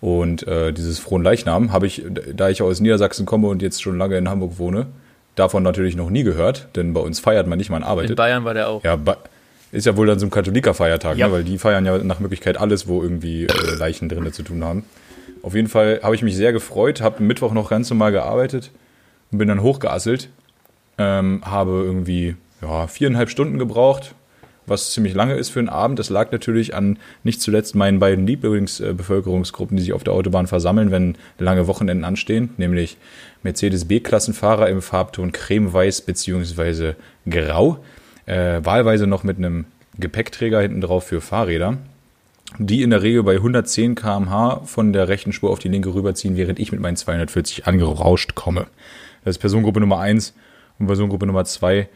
Und 0.00 0.46
äh, 0.48 0.72
dieses 0.72 0.98
frohen 0.98 1.22
Leichnam 1.22 1.72
habe 1.72 1.86
ich, 1.86 2.04
da 2.34 2.48
ich 2.48 2.62
aus 2.62 2.80
Niedersachsen 2.80 3.26
komme 3.26 3.48
und 3.48 3.60
jetzt 3.60 3.82
schon 3.82 3.98
lange 3.98 4.16
in 4.16 4.28
Hamburg 4.30 4.58
wohne, 4.58 4.86
davon 5.34 5.62
natürlich 5.62 5.94
noch 5.96 6.08
nie 6.10 6.22
gehört, 6.22 6.68
denn 6.76 6.92
bei 6.94 7.00
uns 7.00 7.20
feiert 7.20 7.46
man 7.46 7.58
nicht, 7.58 7.70
man 7.70 7.82
In 7.82 7.88
arbeitet. 7.88 8.16
Bayern 8.16 8.44
war 8.44 8.54
der 8.54 8.68
auch. 8.68 8.82
Ja, 8.82 8.96
ba- 8.96 9.18
ist 9.72 9.86
ja 9.86 9.96
wohl 9.96 10.06
dann 10.06 10.18
so 10.18 10.26
ein 10.26 10.30
Katholikerfeiertag, 10.30 11.16
Ja. 11.16 11.26
ne? 11.28 11.32
weil 11.32 11.44
die 11.44 11.58
feiern 11.58 11.84
ja 11.86 11.98
nach 11.98 12.18
Möglichkeit 12.18 12.56
alles, 12.58 12.88
wo 12.88 13.02
irgendwie 13.02 13.44
äh, 13.44 13.74
Leichen 13.78 14.08
drin 14.08 14.32
zu 14.32 14.42
tun 14.42 14.64
haben. 14.64 14.84
Auf 15.42 15.54
jeden 15.54 15.68
Fall 15.68 16.00
habe 16.02 16.14
ich 16.14 16.22
mich 16.22 16.34
sehr 16.34 16.52
gefreut, 16.52 17.00
habe 17.02 17.22
Mittwoch 17.22 17.52
noch 17.52 17.70
ganz 17.70 17.88
normal 17.90 18.10
gearbeitet 18.12 18.70
und 19.30 19.38
bin 19.38 19.48
dann 19.48 19.62
hochgeasselt. 19.62 20.28
Ähm, 20.98 21.40
habe 21.44 21.70
irgendwie 21.84 22.36
ja, 22.62 22.86
viereinhalb 22.88 23.30
Stunden 23.30 23.58
gebraucht, 23.58 24.14
was 24.70 24.92
ziemlich 24.92 25.14
lange 25.14 25.34
ist 25.34 25.50
für 25.50 25.58
einen 25.58 25.68
Abend. 25.68 25.98
Das 25.98 26.08
lag 26.08 26.32
natürlich 26.32 26.74
an 26.74 26.98
nicht 27.24 27.42
zuletzt 27.42 27.74
meinen 27.74 27.98
beiden 27.98 28.26
Lieblingsbevölkerungsgruppen, 28.26 29.76
die 29.76 29.82
sich 29.82 29.92
auf 29.92 30.04
der 30.04 30.14
Autobahn 30.14 30.46
versammeln, 30.46 30.90
wenn 30.90 31.16
lange 31.38 31.66
Wochenenden 31.66 32.04
anstehen, 32.04 32.50
nämlich 32.56 32.96
Mercedes 33.42 33.86
B-Klassenfahrer 33.86 34.68
im 34.68 34.80
Farbton 34.80 35.32
cremeweiß 35.32 36.02
bzw. 36.02 36.94
grau, 37.28 37.82
äh, 38.26 38.60
wahlweise 38.62 39.06
noch 39.06 39.24
mit 39.24 39.38
einem 39.38 39.66
Gepäckträger 39.98 40.60
hinten 40.60 40.80
drauf 40.80 41.04
für 41.04 41.20
Fahrräder, 41.20 41.78
die 42.58 42.82
in 42.82 42.90
der 42.90 43.02
Regel 43.02 43.22
bei 43.22 43.36
110 43.36 43.94
km/h 43.94 44.62
von 44.64 44.92
der 44.92 45.08
rechten 45.08 45.32
Spur 45.32 45.50
auf 45.50 45.58
die 45.58 45.68
linke 45.68 45.92
rüberziehen, 45.92 46.36
während 46.36 46.58
ich 46.58 46.72
mit 46.72 46.80
meinen 46.80 46.96
240 46.96 47.66
angerauscht 47.66 48.34
komme. 48.34 48.66
Das 49.24 49.36
ist 49.36 49.40
Personengruppe 49.40 49.80
Nummer 49.80 50.00
1 50.00 50.34
und 50.78 50.86
Personengruppe 50.86 51.26
Nummer 51.26 51.44
2 51.44 51.88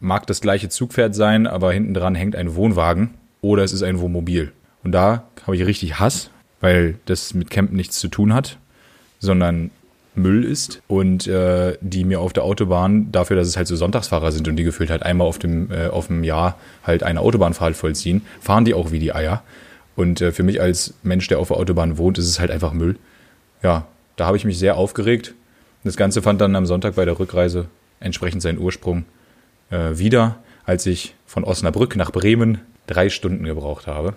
mag 0.00 0.26
das 0.26 0.40
gleiche 0.40 0.68
Zugpferd 0.68 1.14
sein, 1.14 1.46
aber 1.46 1.72
hinten 1.72 1.94
dran 1.94 2.14
hängt 2.14 2.36
ein 2.36 2.54
Wohnwagen 2.54 3.14
oder 3.40 3.62
es 3.64 3.72
ist 3.72 3.82
ein 3.82 4.00
Wohnmobil. 4.00 4.52
Und 4.82 4.92
da 4.92 5.24
habe 5.46 5.56
ich 5.56 5.66
richtig 5.66 5.98
Hass, 5.98 6.30
weil 6.60 6.98
das 7.06 7.34
mit 7.34 7.50
Campen 7.50 7.76
nichts 7.76 7.98
zu 7.98 8.08
tun 8.08 8.34
hat, 8.34 8.58
sondern 9.18 9.70
Müll 10.14 10.44
ist 10.44 10.80
und 10.86 11.26
äh, 11.26 11.76
die 11.80 12.04
mir 12.04 12.20
auf 12.20 12.32
der 12.32 12.44
Autobahn 12.44 13.10
dafür, 13.10 13.36
dass 13.36 13.48
es 13.48 13.56
halt 13.56 13.66
so 13.66 13.76
Sonntagsfahrer 13.76 14.30
sind 14.30 14.46
und 14.46 14.56
die 14.56 14.62
gefühlt 14.62 14.90
halt 14.90 15.02
einmal 15.02 15.26
auf 15.26 15.38
dem, 15.38 15.70
äh, 15.72 15.88
auf 15.88 16.06
dem 16.06 16.22
Jahr 16.22 16.56
halt 16.84 17.02
eine 17.02 17.20
Autobahnfahrt 17.20 17.74
vollziehen, 17.74 18.22
fahren 18.40 18.64
die 18.64 18.74
auch 18.74 18.92
wie 18.92 18.98
die 18.98 19.14
Eier. 19.14 19.42
Und 19.96 20.20
äh, 20.20 20.32
für 20.32 20.42
mich 20.42 20.60
als 20.60 20.94
Mensch, 21.02 21.28
der 21.28 21.38
auf 21.38 21.48
der 21.48 21.56
Autobahn 21.56 21.98
wohnt, 21.98 22.18
ist 22.18 22.28
es 22.28 22.38
halt 22.38 22.50
einfach 22.50 22.72
Müll. 22.72 22.96
Ja, 23.62 23.86
da 24.16 24.26
habe 24.26 24.36
ich 24.36 24.44
mich 24.44 24.58
sehr 24.58 24.76
aufgeregt. 24.76 25.34
Das 25.82 25.96
Ganze 25.96 26.22
fand 26.22 26.40
dann 26.40 26.56
am 26.56 26.66
Sonntag 26.66 26.94
bei 26.94 27.04
der 27.04 27.18
Rückreise 27.18 27.66
entsprechend 28.00 28.42
seinen 28.42 28.58
Ursprung 28.58 29.04
äh, 29.70 29.98
wieder, 29.98 30.36
als 30.64 30.86
ich 30.86 31.14
von 31.26 31.44
Osnabrück 31.44 31.96
nach 31.96 32.10
Bremen 32.12 32.60
drei 32.86 33.08
Stunden 33.08 33.44
gebraucht 33.44 33.86
habe. 33.86 34.14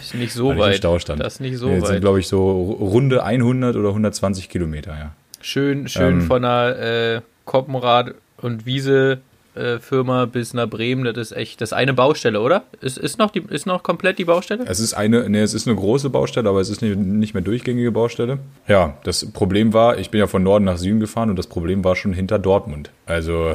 Ist 0.00 0.14
nicht 0.14 0.32
so 0.32 0.56
weit. 0.58 0.76
Stau 0.76 0.98
stand. 0.98 1.20
Das 1.20 1.34
ist 1.34 1.40
nicht 1.40 1.58
so 1.58 1.68
Jetzt 1.68 1.86
sind, 1.86 1.96
weit. 1.96 2.00
glaube 2.00 2.20
ich, 2.20 2.28
so 2.28 2.62
runde 2.80 3.22
100 3.24 3.76
oder 3.76 3.88
120 3.90 4.48
Kilometer, 4.48 4.92
ja. 4.92 5.12
Schön, 5.40 5.86
schön 5.88 6.20
Ähm. 6.20 6.22
von 6.22 6.44
einer 6.44 6.76
äh, 6.78 7.20
Koppenrad- 7.44 8.14
und 8.38 8.64
Wiese-Firma 8.64 10.24
bis 10.26 10.54
nach 10.54 10.68
Bremen. 10.68 11.04
Das 11.04 11.16
ist 11.30 11.36
echt, 11.36 11.60
das 11.60 11.70
ist 11.70 11.72
eine 11.74 11.92
Baustelle, 11.92 12.40
oder? 12.40 12.62
Ist, 12.80 12.96
ist, 12.96 13.18
noch, 13.18 13.30
die, 13.30 13.40
ist 13.50 13.66
noch 13.66 13.82
komplett 13.82 14.18
die 14.18 14.24
Baustelle? 14.24 14.64
Es 14.66 14.80
ist 14.80 14.94
eine, 14.94 15.28
nee, 15.28 15.40
es 15.40 15.52
ist 15.52 15.66
eine 15.68 15.76
große 15.76 16.08
Baustelle, 16.10 16.48
aber 16.48 16.60
es 16.60 16.70
ist 16.70 16.80
nicht, 16.80 16.96
nicht 16.96 17.34
mehr 17.34 17.42
durchgängige 17.42 17.92
Baustelle. 17.92 18.38
Ja, 18.66 18.96
das 19.04 19.30
Problem 19.32 19.72
war, 19.74 19.98
ich 19.98 20.10
bin 20.10 20.20
ja 20.20 20.26
von 20.26 20.42
Norden 20.42 20.64
nach 20.64 20.78
Süden 20.78 21.00
gefahren 21.00 21.28
und 21.30 21.36
das 21.38 21.46
Problem 21.46 21.84
war 21.84 21.96
schon 21.96 22.12
hinter 22.14 22.38
Dortmund. 22.38 22.90
Also, 23.06 23.54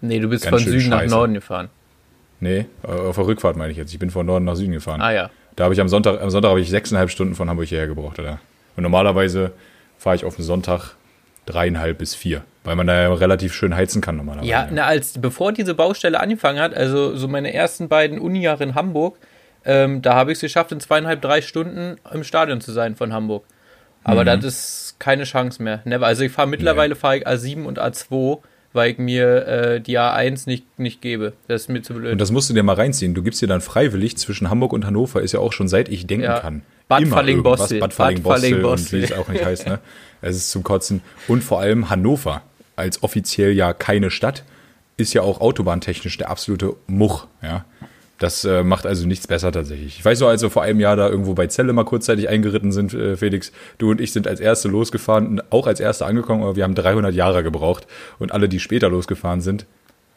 Nee, 0.00 0.18
du 0.18 0.28
bist 0.28 0.46
von 0.48 0.58
Süden 0.58 0.88
nach 0.88 1.00
scheiße. 1.00 1.14
Norden 1.14 1.34
gefahren. 1.34 1.68
nee, 2.40 2.66
auf 2.82 3.16
der 3.16 3.26
Rückfahrt 3.26 3.56
meine 3.56 3.70
ich 3.70 3.76
jetzt. 3.76 3.92
Ich 3.92 3.98
bin 3.98 4.10
von 4.10 4.26
Norden 4.26 4.44
nach 4.44 4.56
Süden 4.56 4.72
gefahren. 4.72 5.00
Ah 5.00 5.12
ja. 5.12 5.30
Da 5.56 5.64
habe 5.64 5.74
ich 5.74 5.80
am 5.80 5.88
Sonntag, 5.88 6.20
am 6.22 6.30
Sonntag 6.30 6.50
habe 6.50 6.60
ich 6.60 6.70
sechseinhalb 6.70 7.10
Stunden 7.10 7.34
von 7.34 7.50
Hamburg 7.50 7.66
hierher 7.66 7.86
gebraucht, 7.86 8.18
oder? 8.18 8.40
Und 8.76 8.82
normalerweise 8.82 9.52
fahre 9.98 10.16
ich 10.16 10.24
auf 10.24 10.36
den 10.36 10.44
Sonntag 10.44 10.94
dreieinhalb 11.44 11.98
bis 11.98 12.14
vier, 12.14 12.42
weil 12.64 12.76
man 12.76 12.86
da 12.86 13.02
ja 13.02 13.12
relativ 13.12 13.52
schön 13.52 13.74
heizen 13.74 14.00
kann 14.00 14.16
normalerweise. 14.16 14.48
Ja, 14.48 14.68
na, 14.70 14.84
als 14.84 15.18
bevor 15.20 15.52
diese 15.52 15.74
Baustelle 15.74 16.20
angefangen 16.20 16.60
hat, 16.60 16.74
also 16.74 17.16
so 17.16 17.28
meine 17.28 17.52
ersten 17.52 17.88
beiden 17.88 18.18
Uni-Jahre 18.18 18.62
in 18.64 18.74
Hamburg, 18.74 19.18
ähm, 19.64 20.00
da 20.00 20.14
habe 20.14 20.32
ich 20.32 20.36
es 20.36 20.40
geschafft, 20.42 20.72
in 20.72 20.80
zweieinhalb, 20.80 21.20
drei 21.20 21.42
Stunden 21.42 21.96
im 22.12 22.24
Stadion 22.24 22.60
zu 22.60 22.72
sein 22.72 22.96
von 22.96 23.12
Hamburg. 23.12 23.44
Aber 24.02 24.24
das 24.24 24.44
ist 24.44 24.96
keine 24.98 25.24
Chance 25.24 25.62
mehr. 25.62 25.82
Never. 25.84 26.06
Also 26.06 26.22
ich 26.22 26.32
fahre 26.32 26.48
mittlerweile 26.48 26.96
fahre 26.96 27.18
ich 27.18 27.26
A7 27.26 27.64
und 27.64 27.78
A2 27.78 28.38
weil 28.72 28.92
ich 28.92 28.98
mir 28.98 29.46
äh, 29.46 29.80
die 29.80 29.98
A1 29.98 30.48
nicht, 30.48 30.78
nicht 30.78 31.00
gebe. 31.02 31.32
Das 31.48 31.62
ist 31.62 31.68
mir 31.68 31.82
zu 31.82 31.94
blöd. 31.94 32.12
Und 32.12 32.20
das 32.20 32.30
musst 32.30 32.48
du 32.50 32.54
dir 32.54 32.62
mal 32.62 32.74
reinziehen. 32.74 33.14
Du 33.14 33.22
gibst 33.22 33.42
dir 33.42 33.46
dann 33.48 33.60
freiwillig 33.60 34.16
zwischen 34.16 34.50
Hamburg 34.50 34.72
und 34.72 34.86
Hannover, 34.86 35.22
ist 35.22 35.32
ja 35.32 35.40
auch 35.40 35.52
schon 35.52 35.68
seit 35.68 35.88
ich 35.88 36.06
denken 36.06 36.24
Ja. 36.24 36.40
kann. 36.40 36.62
Bad 36.88 37.02
irgendwas. 37.02 37.68
Bad 37.78 37.92
Falling-Bostel 37.94 38.62
Bad 38.62 38.64
und 38.80 38.92
wie 38.92 39.02
es 39.02 39.12
auch 39.12 39.28
nicht 39.28 39.44
heißt. 39.44 39.66
Ne? 39.66 39.78
Es 40.22 40.36
ist 40.36 40.50
zum 40.50 40.62
Kotzen. 40.62 41.02
Und 41.28 41.44
vor 41.44 41.60
allem 41.60 41.88
Hannover, 41.88 42.42
als 42.76 43.02
offiziell 43.02 43.52
ja 43.52 43.72
keine 43.72 44.10
Stadt, 44.10 44.44
ist 44.96 45.14
ja 45.14 45.22
auch 45.22 45.40
autobahntechnisch 45.40 46.18
der 46.18 46.30
absolute 46.30 46.74
Much. 46.86 47.26
Ja? 47.42 47.64
Das 48.20 48.44
äh, 48.44 48.62
macht 48.62 48.86
also 48.86 49.06
nichts 49.06 49.26
besser 49.26 49.50
tatsächlich. 49.50 49.98
Ich 49.98 50.04
weiß 50.04 50.20
noch, 50.20 50.28
als 50.28 50.42
wir 50.42 50.50
vor 50.50 50.62
einem 50.62 50.78
Jahr 50.78 50.94
da 50.94 51.08
irgendwo 51.08 51.32
bei 51.32 51.46
Celle 51.46 51.72
mal 51.72 51.84
kurzzeitig 51.84 52.28
eingeritten 52.28 52.70
sind, 52.70 52.92
äh, 52.92 53.16
Felix, 53.16 53.50
du 53.78 53.90
und 53.90 54.00
ich 54.00 54.12
sind 54.12 54.28
als 54.28 54.40
Erste 54.40 54.68
losgefahren, 54.68 55.26
und 55.26 55.52
auch 55.52 55.66
als 55.66 55.80
Erste 55.80 56.04
angekommen, 56.04 56.42
aber 56.42 56.54
wir 56.54 56.64
haben 56.64 56.74
300 56.74 57.14
Jahre 57.14 57.42
gebraucht. 57.42 57.86
Und 58.18 58.30
alle, 58.32 58.50
die 58.50 58.60
später 58.60 58.90
losgefahren 58.90 59.40
sind, 59.40 59.64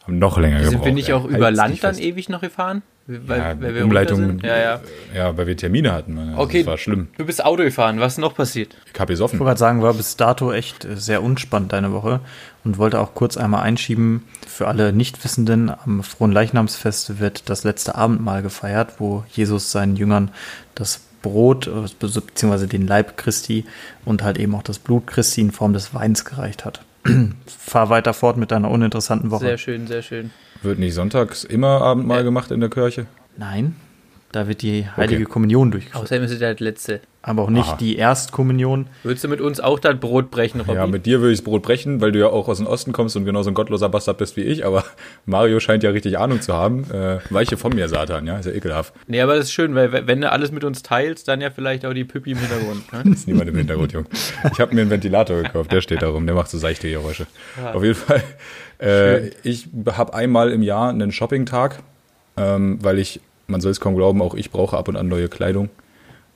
haben 0.06 0.20
noch 0.20 0.38
länger 0.38 0.58
gebraucht. 0.58 0.72
Sind 0.74 0.86
wir 0.86 0.92
nicht 0.92 1.10
ey. 1.10 1.16
auch 1.16 1.24
über 1.24 1.50
Land 1.50 1.82
dann 1.82 1.96
fest. 1.96 2.02
ewig 2.04 2.28
noch 2.28 2.42
gefahren? 2.42 2.82
Weil, 3.08 3.40
Ja, 3.40 3.62
weil 3.62 3.76
wir 3.76 3.84
Umleitung, 3.86 4.18
sind? 4.18 4.44
Ja, 4.44 4.58
ja. 4.58 4.82
ja, 5.16 5.38
weil 5.38 5.48
wir 5.48 5.58
Termine 5.58 5.94
hatten. 5.94 6.18
Also 6.18 6.38
Okay. 6.42 6.60
Das 6.60 6.68
war 6.68 6.78
schlimm. 6.78 7.08
Du 7.18 7.26
bist 7.26 7.44
Auto 7.44 7.64
gefahren. 7.64 8.00
Was 8.00 8.14
ist 8.14 8.20
noch 8.20 8.36
passiert? 8.36 8.76
Ich 8.94 9.00
habe 9.00 9.14
Ich 9.14 9.22
offen. 9.22 9.40
wollte 9.40 9.50
gerade 9.50 9.60
sagen, 9.60 9.82
war 9.82 9.94
bis 9.94 10.16
dato 10.18 10.52
echt 10.52 10.86
äh, 10.86 10.96
sehr 10.96 11.24
unspannend 11.24 11.72
deine 11.74 11.92
Woche 11.94 12.20
und 12.64 12.78
wollte 12.78 13.00
auch 13.00 13.14
kurz 13.14 13.38
einmal 13.38 13.64
einschieben, 13.64 14.24
für 14.48 14.68
alle 14.68 14.94
Nichtwissenden, 14.94 15.70
am 15.70 16.04
Frohen 16.04 16.32
Leichnamsfest 16.32 17.20
wird 17.20 17.50
das 17.50 17.64
letzte 17.64 17.96
Abendmahl 17.96 18.42
gefeiert, 18.42 18.94
wo 19.00 19.24
Jesus 19.32 19.72
seinen 19.72 19.96
Jüngern 19.96 20.32
das 20.76 21.02
Brot, 21.22 21.68
äh, 21.68 21.72
beziehungsweise 22.00 22.68
den 22.68 22.86
Leib 22.88 23.18
Christi 23.18 23.66
und 24.06 24.24
halt 24.24 24.38
eben 24.38 24.54
auch 24.56 24.64
das 24.64 24.80
Blut 24.80 25.08
Christi 25.08 25.42
in 25.42 25.52
Form 25.52 25.74
des 25.74 25.94
Weins 25.94 26.26
gereicht 26.26 26.66
hat. 26.66 26.82
Fahr 27.48 27.90
weiter 27.90 28.14
fort 28.14 28.38
mit 28.38 28.52
deiner 28.52 28.70
uninteressanten 28.70 29.32
Woche. 29.32 29.46
Sehr 29.46 29.58
schön, 29.58 29.88
sehr 29.88 30.02
schön. 30.02 30.32
Wird 30.62 30.80
nicht 30.80 30.94
sonntags 30.94 31.44
immer 31.44 31.82
Abendmahl 31.82 32.22
Äh. 32.22 32.24
gemacht 32.24 32.52
in 32.52 32.60
der 32.60 32.70
Kirche? 32.70 33.06
Nein, 33.38 33.76
da 34.34 34.48
wird 34.48 34.62
die 34.62 34.86
heilige 34.98 35.24
Okay. 35.24 35.32
Kommunion 35.32 35.72
durchgeführt. 35.72 36.04
Außerdem 36.04 36.24
ist 36.26 36.32
es 36.32 36.40
der 36.40 36.56
letzte. 36.60 37.00
Aber 37.26 37.44
auch 37.44 37.50
nicht 37.50 37.70
Aha. 37.70 37.78
die 37.78 37.96
Erstkommunion. 37.96 38.88
Würdest 39.04 39.24
du 39.24 39.30
mit 39.30 39.40
uns 39.40 39.62
auch 39.62 39.80
das 39.80 39.98
Brot 39.98 40.30
brechen, 40.30 40.60
Robby? 40.60 40.74
Ja, 40.76 40.88
mit 40.88 41.06
dir 41.06 41.22
würde 41.22 41.32
ich 41.32 41.40
das 41.40 41.46
Brot 41.46 41.62
brechen, 41.62 42.02
weil 42.02 42.12
du 42.12 42.20
ja 42.20 42.28
auch 42.28 42.50
aus 42.50 42.58
dem 42.58 42.68
Osten 42.68 42.92
kommst 42.92 43.16
und 43.16 43.24
genauso 43.24 43.50
ein 43.50 43.54
gottloser 43.54 43.88
Bastard 43.88 44.18
bist 44.18 44.36
wie 44.36 44.42
ich. 44.42 44.66
Aber 44.66 44.84
Mario 45.26 45.62
scheint 45.62 45.84
ja 45.84 45.92
richtig 45.92 46.18
Ahnung 46.18 46.42
zu 46.42 46.54
haben. 46.54 46.84
Äh, 46.92 47.20
weiche 47.30 47.56
von 47.56 47.74
mir, 47.74 47.88
Satan, 47.88 48.28
ja, 48.28 48.38
ist 48.40 48.46
ja 48.48 48.52
ekelhaft. 48.52 48.94
nee, 49.08 49.22
aber 49.22 49.36
das 49.36 49.46
ist 49.46 49.54
schön, 49.54 49.74
weil 49.74 50.06
wenn 50.06 50.20
du 50.20 50.30
alles 50.30 50.52
mit 50.52 50.66
uns 50.66 50.84
teilst, 50.84 51.30
dann 51.30 51.40
ja 51.40 51.50
vielleicht 51.50 51.86
auch 51.86 51.94
die 51.94 52.04
Püppi 52.04 52.32
im 52.32 52.40
Hintergrund. 52.40 52.92
Ne? 52.92 53.12
Ist 53.14 53.26
niemand 53.28 53.48
im 53.50 53.56
Hintergrund, 53.56 53.94
Junge. 53.94 54.08
Ich 54.52 54.60
habe 54.60 54.76
mir 54.76 54.82
einen 54.82 54.90
Ventilator 54.90 55.44
gekauft, 55.44 55.72
der 55.72 55.80
steht 55.80 56.02
da 56.02 56.10
rum, 56.10 56.26
der 56.26 56.36
macht 56.36 56.50
so 56.50 56.58
seichte 56.58 56.90
Geräusche. 56.90 57.26
Auf 57.74 57.84
jeden 57.84 57.96
Fall. 57.96 58.22
Äh, 58.82 59.30
ich 59.44 59.70
habe 59.96 60.14
einmal 60.14 60.52
im 60.52 60.62
Jahr 60.62 60.90
einen 60.90 61.14
Shopping-Tag, 61.14 61.80
ähm, 62.36 62.80
weil 62.82 63.00
ich, 63.00 63.22
man 63.48 63.62
soll 63.62 63.72
es 63.72 63.80
kaum 63.80 63.96
glauben, 63.96 64.22
auch 64.22 64.36
ich 64.36 64.52
brauche 64.52 64.78
ab 64.78 64.88
und 64.88 64.96
an 64.96 65.08
neue 65.08 65.30
Kleidung. 65.30 65.70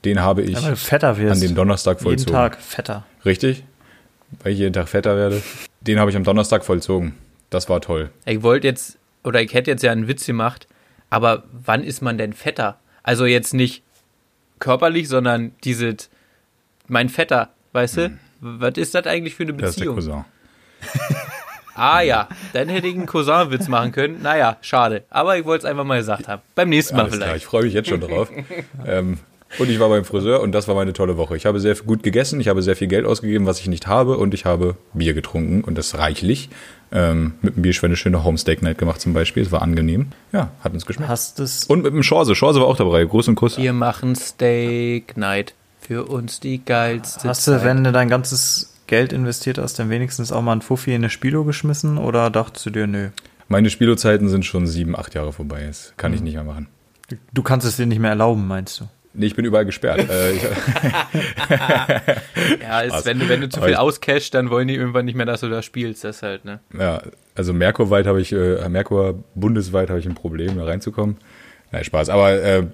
Den 0.04 0.20
habe 0.20 0.42
ich 0.42 0.56
an 0.56 1.40
dem 1.40 1.54
Donnerstag 1.54 1.98
Jeden 1.98 2.04
vollzogen. 2.04 2.32
Tag 2.32 2.60
fetter. 2.60 3.04
Richtig? 3.24 3.64
Weil 4.42 4.52
ich 4.52 4.58
jeden 4.58 4.72
Tag 4.72 4.88
fetter 4.88 5.16
werde. 5.16 5.42
Den 5.80 5.98
habe 5.98 6.10
ich 6.10 6.16
am 6.16 6.24
Donnerstag 6.24 6.64
vollzogen. 6.64 7.14
Das 7.50 7.68
war 7.68 7.80
toll. 7.80 8.10
Ich 8.24 8.42
wollte 8.42 8.66
jetzt, 8.66 8.98
oder 9.24 9.42
ich 9.42 9.52
hätte 9.54 9.70
jetzt 9.70 9.82
ja 9.82 9.90
einen 9.90 10.06
Witz 10.06 10.26
gemacht, 10.26 10.68
aber 11.10 11.44
wann 11.52 11.82
ist 11.82 12.02
man 12.02 12.18
denn 12.18 12.32
fetter? 12.32 12.78
Also 13.02 13.26
jetzt 13.26 13.54
nicht 13.54 13.82
körperlich, 14.58 15.08
sondern 15.08 15.52
dieses, 15.64 16.10
mein 16.86 17.08
Vetter, 17.08 17.50
weißt 17.72 17.96
du? 17.96 18.18
Was 18.40 18.76
ist 18.76 18.94
das 18.94 19.06
eigentlich 19.06 19.34
für 19.34 19.44
eine 19.44 19.54
Das 19.54 19.70
ist 19.70 19.80
der 19.80 19.86
Beziehung? 19.92 19.96
Cousin. 19.96 20.24
Ah 21.78 22.00
ja, 22.02 22.28
dann 22.52 22.68
hätte 22.68 22.86
ich 22.88 22.94
einen 22.94 23.06
Cousin-Witz 23.06 23.68
machen 23.68 23.92
können. 23.92 24.20
Naja, 24.22 24.56
schade. 24.60 25.04
Aber 25.10 25.36
ich 25.38 25.44
wollte 25.44 25.64
es 25.66 25.70
einfach 25.70 25.84
mal 25.84 25.98
gesagt 25.98 26.28
haben. 26.28 26.42
Beim 26.54 26.68
nächsten 26.68 26.96
Mal 26.96 27.02
Alles 27.02 27.14
klar, 27.16 27.26
vielleicht. 27.28 27.42
ich 27.44 27.46
freue 27.46 27.62
mich 27.64 27.72
jetzt 27.74 27.88
schon 27.88 28.00
drauf. 28.00 28.28
ähm, 28.86 29.18
und 29.58 29.70
ich 29.70 29.80
war 29.80 29.88
beim 29.88 30.04
Friseur 30.04 30.40
und 30.42 30.52
das 30.52 30.68
war 30.68 30.74
meine 30.74 30.92
tolle 30.92 31.16
Woche. 31.16 31.34
Ich 31.36 31.46
habe 31.46 31.58
sehr 31.60 31.74
gut 31.76 32.02
gegessen, 32.02 32.38
ich 32.40 32.48
habe 32.48 32.60
sehr 32.62 32.76
viel 32.76 32.86
Geld 32.88 33.06
ausgegeben, 33.06 33.46
was 33.46 33.60
ich 33.60 33.66
nicht 33.68 33.86
habe 33.86 34.18
und 34.18 34.34
ich 34.34 34.44
habe 34.44 34.76
Bier 34.92 35.14
getrunken 35.14 35.64
und 35.64 35.78
das 35.78 35.96
reichlich. 35.96 36.50
Ähm, 36.92 37.34
mit 37.42 37.56
dem 37.56 37.62
Bierschwein 37.62 37.88
eine 37.90 37.96
schöne 37.96 38.24
Homesteak 38.24 38.60
Night 38.62 38.76
gemacht 38.78 39.00
zum 39.00 39.12
Beispiel. 39.14 39.42
Es 39.42 39.50
war 39.52 39.62
angenehm. 39.62 40.08
Ja, 40.32 40.50
hat 40.62 40.72
uns 40.74 40.84
geschmeckt. 40.86 41.08
Hast 41.08 41.38
es 41.40 41.64
Und 41.64 41.82
mit 41.82 41.92
dem 41.94 42.00
Chance. 42.02 42.32
Chance 42.34 42.60
war 42.60 42.66
auch 42.66 42.76
dabei. 42.76 43.04
Gruß 43.04 43.28
und 43.28 43.34
Kuss. 43.36 43.56
Wir 43.58 43.72
machen 43.72 44.14
Steak 44.16 45.16
Night. 45.16 45.54
Für 45.80 46.04
uns 46.04 46.40
die 46.40 46.62
geilste 46.62 47.28
Hast 47.28 47.46
du, 47.46 47.52
Zeit. 47.52 47.64
wenn 47.64 47.84
du 47.84 47.92
dein 47.92 48.08
ganzes 48.10 48.74
Geld 48.88 49.12
investiert 49.12 49.58
hast, 49.58 49.78
dann 49.78 49.90
wenigstens 49.90 50.32
auch 50.32 50.42
mal 50.42 50.54
ein 50.54 50.62
Fuffi 50.62 50.90
in 50.90 50.96
eine 51.02 51.10
Spilo 51.10 51.44
geschmissen 51.44 51.98
oder 51.98 52.30
dachtest 52.30 52.66
du 52.66 52.70
dir, 52.70 52.86
nö? 52.88 53.10
Meine 53.46 53.70
Spielzeiten 53.70 54.28
sind 54.28 54.44
schon 54.44 54.66
sieben, 54.66 54.96
acht 54.96 55.14
Jahre 55.14 55.32
vorbei. 55.32 55.64
Das 55.66 55.94
kann 55.96 56.10
Mhm. 56.10 56.16
ich 56.16 56.22
nicht 56.22 56.34
mehr 56.34 56.44
machen. 56.44 56.66
Du 57.32 57.42
kannst 57.42 57.66
es 57.66 57.76
dir 57.76 57.86
nicht 57.86 58.00
mehr 58.00 58.10
erlauben, 58.10 58.46
meinst 58.48 58.80
du? 58.80 58.88
Nee, 59.14 59.26
ich 59.26 59.34
bin 59.34 59.46
überall 59.46 59.64
gesperrt. 59.64 60.00
äh, 60.10 60.34
ja, 62.60 62.80
ist, 62.80 63.06
wenn, 63.06 63.18
du, 63.18 63.28
wenn 63.28 63.40
du 63.40 63.48
zu 63.48 63.60
viel 63.62 63.74
auscashst, 63.74 64.34
dann 64.34 64.50
wollen 64.50 64.68
die 64.68 64.74
irgendwann 64.74 65.04
nicht 65.06 65.14
mehr, 65.16 65.26
dass 65.26 65.40
du 65.40 65.48
da 65.48 65.62
spielst. 65.62 66.04
Das 66.04 66.22
halt, 66.22 66.44
ne? 66.44 66.60
Ja, 66.78 67.02
also 67.34 67.52
Merkur-weit 67.52 68.06
habe 68.06 68.20
ich, 68.20 68.32
äh, 68.32 68.68
Merkur 68.68 69.22
bundesweit 69.34 69.90
habe 69.90 70.00
ich 70.00 70.06
ein 70.06 70.14
Problem, 70.14 70.56
da 70.58 70.64
reinzukommen. 70.64 71.16
Nein, 71.72 71.84
Spaß. 71.84 72.08
Aber 72.08 72.32
äh, 72.32 72.64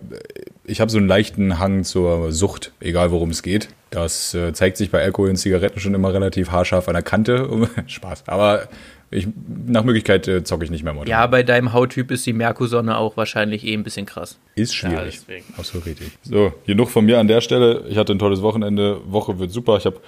ich 0.64 0.80
habe 0.80 0.90
so 0.90 0.99
einen 0.99 1.09
leichten 1.09 1.59
Hang 1.59 1.85
zur 1.85 2.30
Sucht, 2.33 2.73
egal 2.80 3.11
worum 3.11 3.30
es 3.30 3.42
geht. 3.42 3.68
Das 3.94 4.34
äh, 4.34 4.52
zeigt 4.52 4.76
sich 4.76 4.90
bei 4.90 5.00
Alkohol 5.00 5.30
und 5.30 5.36
Zigaretten 5.36 5.78
schon 5.78 5.94
immer 5.94 6.12
relativ 6.12 6.50
haarscharf 6.50 6.88
an 6.88 6.94
der 6.94 7.04
Kante. 7.04 7.68
Spaß. 7.86 8.24
Aber 8.26 8.66
ich, 9.12 9.28
nach 9.66 9.84
Möglichkeit 9.84 10.26
äh, 10.26 10.42
zocke 10.42 10.64
ich 10.64 10.70
nicht 10.72 10.82
mehr 10.82 10.92
Motor. 10.92 11.08
Ja, 11.08 11.24
bei 11.28 11.44
deinem 11.44 11.72
Hauttyp 11.72 12.10
ist 12.10 12.26
die 12.26 12.32
Merkursonne 12.32 12.98
auch 12.98 13.16
wahrscheinlich 13.16 13.64
eh 13.64 13.72
ein 13.72 13.84
bisschen 13.84 14.04
krass. 14.04 14.40
Ist 14.56 14.74
schwierig. 14.74 15.20
Ja, 15.28 15.62
so, 15.62 15.78
richtig. 15.78 16.10
So, 16.22 16.52
genug 16.66 16.90
von 16.90 17.04
mir 17.04 17.20
an 17.20 17.28
der 17.28 17.40
Stelle. 17.40 17.84
Ich 17.88 17.96
hatte 17.96 18.12
ein 18.12 18.18
tolles 18.18 18.42
Wochenende. 18.42 19.00
Woche 19.06 19.38
wird 19.38 19.52
super. 19.52 19.76
Ich 19.76 19.86
habe 19.86 20.00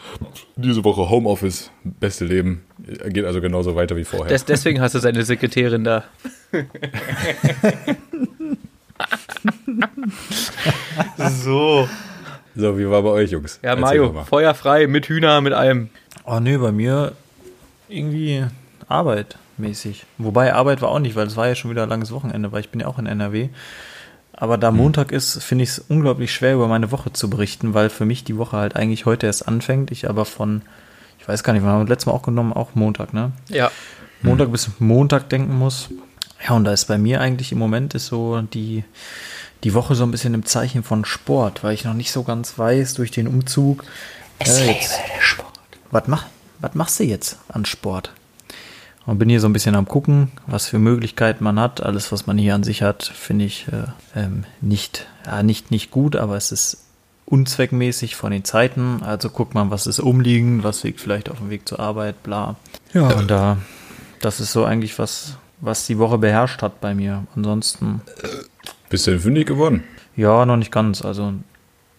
diese 0.57 0.83
Woche 0.83 1.09
Homeoffice. 1.09 1.71
Beste 1.85 2.25
Leben. 2.25 2.65
Geht 3.09 3.25
also 3.25 3.41
genauso 3.41 3.77
weiter 3.77 3.95
wie 3.95 4.03
vorher. 4.03 4.27
Des, 4.27 4.45
deswegen 4.45 4.81
hast 4.81 4.97
du 4.97 4.99
seine 4.99 5.23
Sekretärin 5.23 5.85
da. 5.85 6.03
so. 11.45 11.89
So, 12.57 12.79
wie 12.79 12.89
war 12.89 13.03
bei 13.03 13.11
euch, 13.11 13.31
Jungs? 13.31 13.61
Ja, 13.63 13.71
Erzähl 13.71 13.81
Mario, 13.81 14.07
doch 14.07 14.15
mal. 14.15 14.25
Feuer 14.25 14.55
frei, 14.55 14.87
mit 14.87 15.07
Hühner, 15.07 15.41
mit 15.41 15.53
allem. 15.53 15.91
Oh 16.25 16.41
nee, 16.41 16.57
bei 16.57 16.73
mir 16.73 17.13
irgendwie 17.89 18.45
Arbeit 18.89 19.37
mäßig. 19.59 20.05
Wobei 20.19 20.55
Arbeit 20.55 20.83
war 20.83 20.91
auch 20.91 20.99
nicht, 20.99 21.17
weil 21.17 21.27
es 21.27 21.37
war 21.37 21.49
ja 21.49 21.55
schon 21.55 21.71
wieder 21.71 21.85
ein 21.85 21.89
langes 21.89 22.13
Wochenende, 22.13 22.53
weil 22.53 22.61
ich 22.61 22.71
bin 22.71 22.81
ja 22.81 22.87
auch 22.87 22.99
in 22.99 23.07
NRW. 23.07 23.49
Aber 24.33 24.59
da 24.59 24.71
Montag 24.71 25.13
ist, 25.13 25.43
finde 25.43 25.65
ich 25.65 25.71
es 25.71 25.79
unglaublich 25.79 26.33
schwer, 26.33 26.55
über 26.55 26.69
meine 26.69 26.93
Woche 26.93 27.13
zu 27.13 27.31
berichten, 27.31 27.73
weil 27.73 27.89
für 27.89 28.05
mich 28.05 28.23
die 28.25 28.37
Woche 28.37 28.57
halt 28.57 28.77
eigentlich 28.77 29.07
heute 29.07 29.27
erst 29.27 29.49
anfängt. 29.49 29.91
Ich 29.91 30.09
aber 30.09 30.27
von, 30.27 30.63
ich 31.19 31.27
weiß 31.27 31.43
gar 31.43 31.55
nicht, 31.55 31.63
wir 31.63 31.71
haben 31.71 31.81
das 31.81 31.89
letzte 31.89 32.11
Mal 32.11 32.17
auch 32.17 32.23
genommen, 32.23 32.53
auch 32.53 32.75
Montag, 32.75 33.15
ne? 33.15 33.33
Ja. 33.49 33.71
Montag 34.21 34.53
bis 34.53 34.71
Montag 34.79 35.31
denken 35.31 35.59
muss. 35.59 35.89
Ja, 36.47 36.55
und 36.55 36.65
da 36.65 36.73
ist 36.73 36.85
bei 36.85 36.99
mir 36.99 37.21
eigentlich 37.21 37.51
im 37.53 37.59
Moment 37.59 37.95
ist 37.95 38.07
so 38.07 38.43
die, 38.43 38.85
die 39.67 39.75
Woche 39.75 39.97
so 39.97 40.05
ein 40.05 40.13
bisschen 40.13 40.33
im 40.33 40.47
Zeichen 40.47 40.85
von 40.85 41.05
Sport, 41.05 41.65
weil 41.65 41.75
ich 41.75 41.85
noch 41.85 41.93
nicht 41.93 42.13
so 42.13 42.23
ganz 42.23 42.57
weiß 42.57 42.95
durch 42.95 43.11
den 43.11 43.27
Umzug. 43.27 43.83
Es 44.39 44.61
äh, 44.61 44.71
jetzt, 44.71 44.95
Sport. 45.19 45.59
Was, 45.91 46.07
mach, 46.07 46.27
was 46.61 46.75
machst 46.75 47.01
du 47.01 47.05
jetzt 47.05 47.41
an 47.49 47.65
Sport? 47.65 48.13
Und 49.07 49.19
bin 49.19 49.29
hier 49.29 49.41
so 49.41 49.49
ein 49.49 49.53
bisschen 49.53 49.75
am 49.75 49.89
gucken, 49.89 50.31
was 50.47 50.69
für 50.69 50.79
Möglichkeiten 50.79 51.43
man 51.43 51.59
hat. 51.59 51.83
Alles, 51.83 52.13
was 52.13 52.29
man 52.29 52.39
hier 52.39 52.55
an 52.55 52.63
sich 52.63 52.83
hat, 52.83 53.03
finde 53.03 53.45
ich 53.45 53.67
äh, 53.67 54.21
ähm, 54.21 54.45
nicht, 54.61 55.09
ja, 55.25 55.43
nicht, 55.43 55.73
nicht 55.73 55.91
gut, 55.91 56.15
aber 56.15 56.37
es 56.37 56.53
ist 56.53 56.85
unzweckmäßig 57.25 58.15
von 58.15 58.31
den 58.31 58.45
Zeiten. 58.45 59.03
Also 59.03 59.31
guckt 59.31 59.55
man, 59.55 59.73
was 59.73 59.89
ist 59.89 59.99
umliegend, 59.99 60.63
was 60.63 60.85
liegt 60.85 61.01
vielleicht 61.01 61.29
auf 61.29 61.39
dem 61.39 61.51
Weg 61.51 61.69
zur 61.69 61.81
Arbeit, 61.81 62.23
bla. 62.23 62.55
Ja, 62.95 63.09
und 63.09 63.29
da, 63.29 63.57
das 64.21 64.39
ist 64.39 64.53
so 64.53 64.65
eigentlich 64.65 64.97
was, 65.01 65.39
was 65.61 65.87
die 65.87 65.99
Woche 65.99 66.19
beherrscht 66.19 66.63
hat 66.63 66.81
bei 66.81 66.95
mir. 66.95 67.25
Ansonsten, 67.35 68.01
Bist 68.89 69.07
du 69.07 69.13
denn 69.13 69.21
fündig 69.21 69.47
geworden? 69.47 69.85
ja, 70.17 70.47
noch 70.47 70.57
nicht 70.57 70.73
ganz. 70.73 71.03
Also 71.05 71.35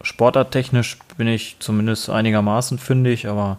sportarttechnisch 0.02 0.98
bin 1.16 1.28
ich 1.28 1.56
zumindest 1.60 2.08
einigermaßen 2.10 2.78
fündig, 2.78 3.28
aber 3.28 3.58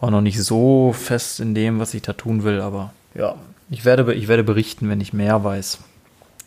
auch 0.00 0.10
noch 0.10 0.20
nicht 0.20 0.42
so 0.42 0.92
fest 0.92 1.40
in 1.40 1.54
dem, 1.54 1.78
was 1.80 1.94
ich 1.94 2.02
da 2.02 2.12
tun 2.12 2.44
will. 2.44 2.60
Aber 2.60 2.92
ja, 3.14 3.34
ich 3.70 3.84
werde, 3.84 4.12
ich 4.14 4.28
werde 4.28 4.44
berichten, 4.44 4.88
wenn 4.88 5.00
ich 5.00 5.12
mehr 5.12 5.42
weiß. 5.44 5.78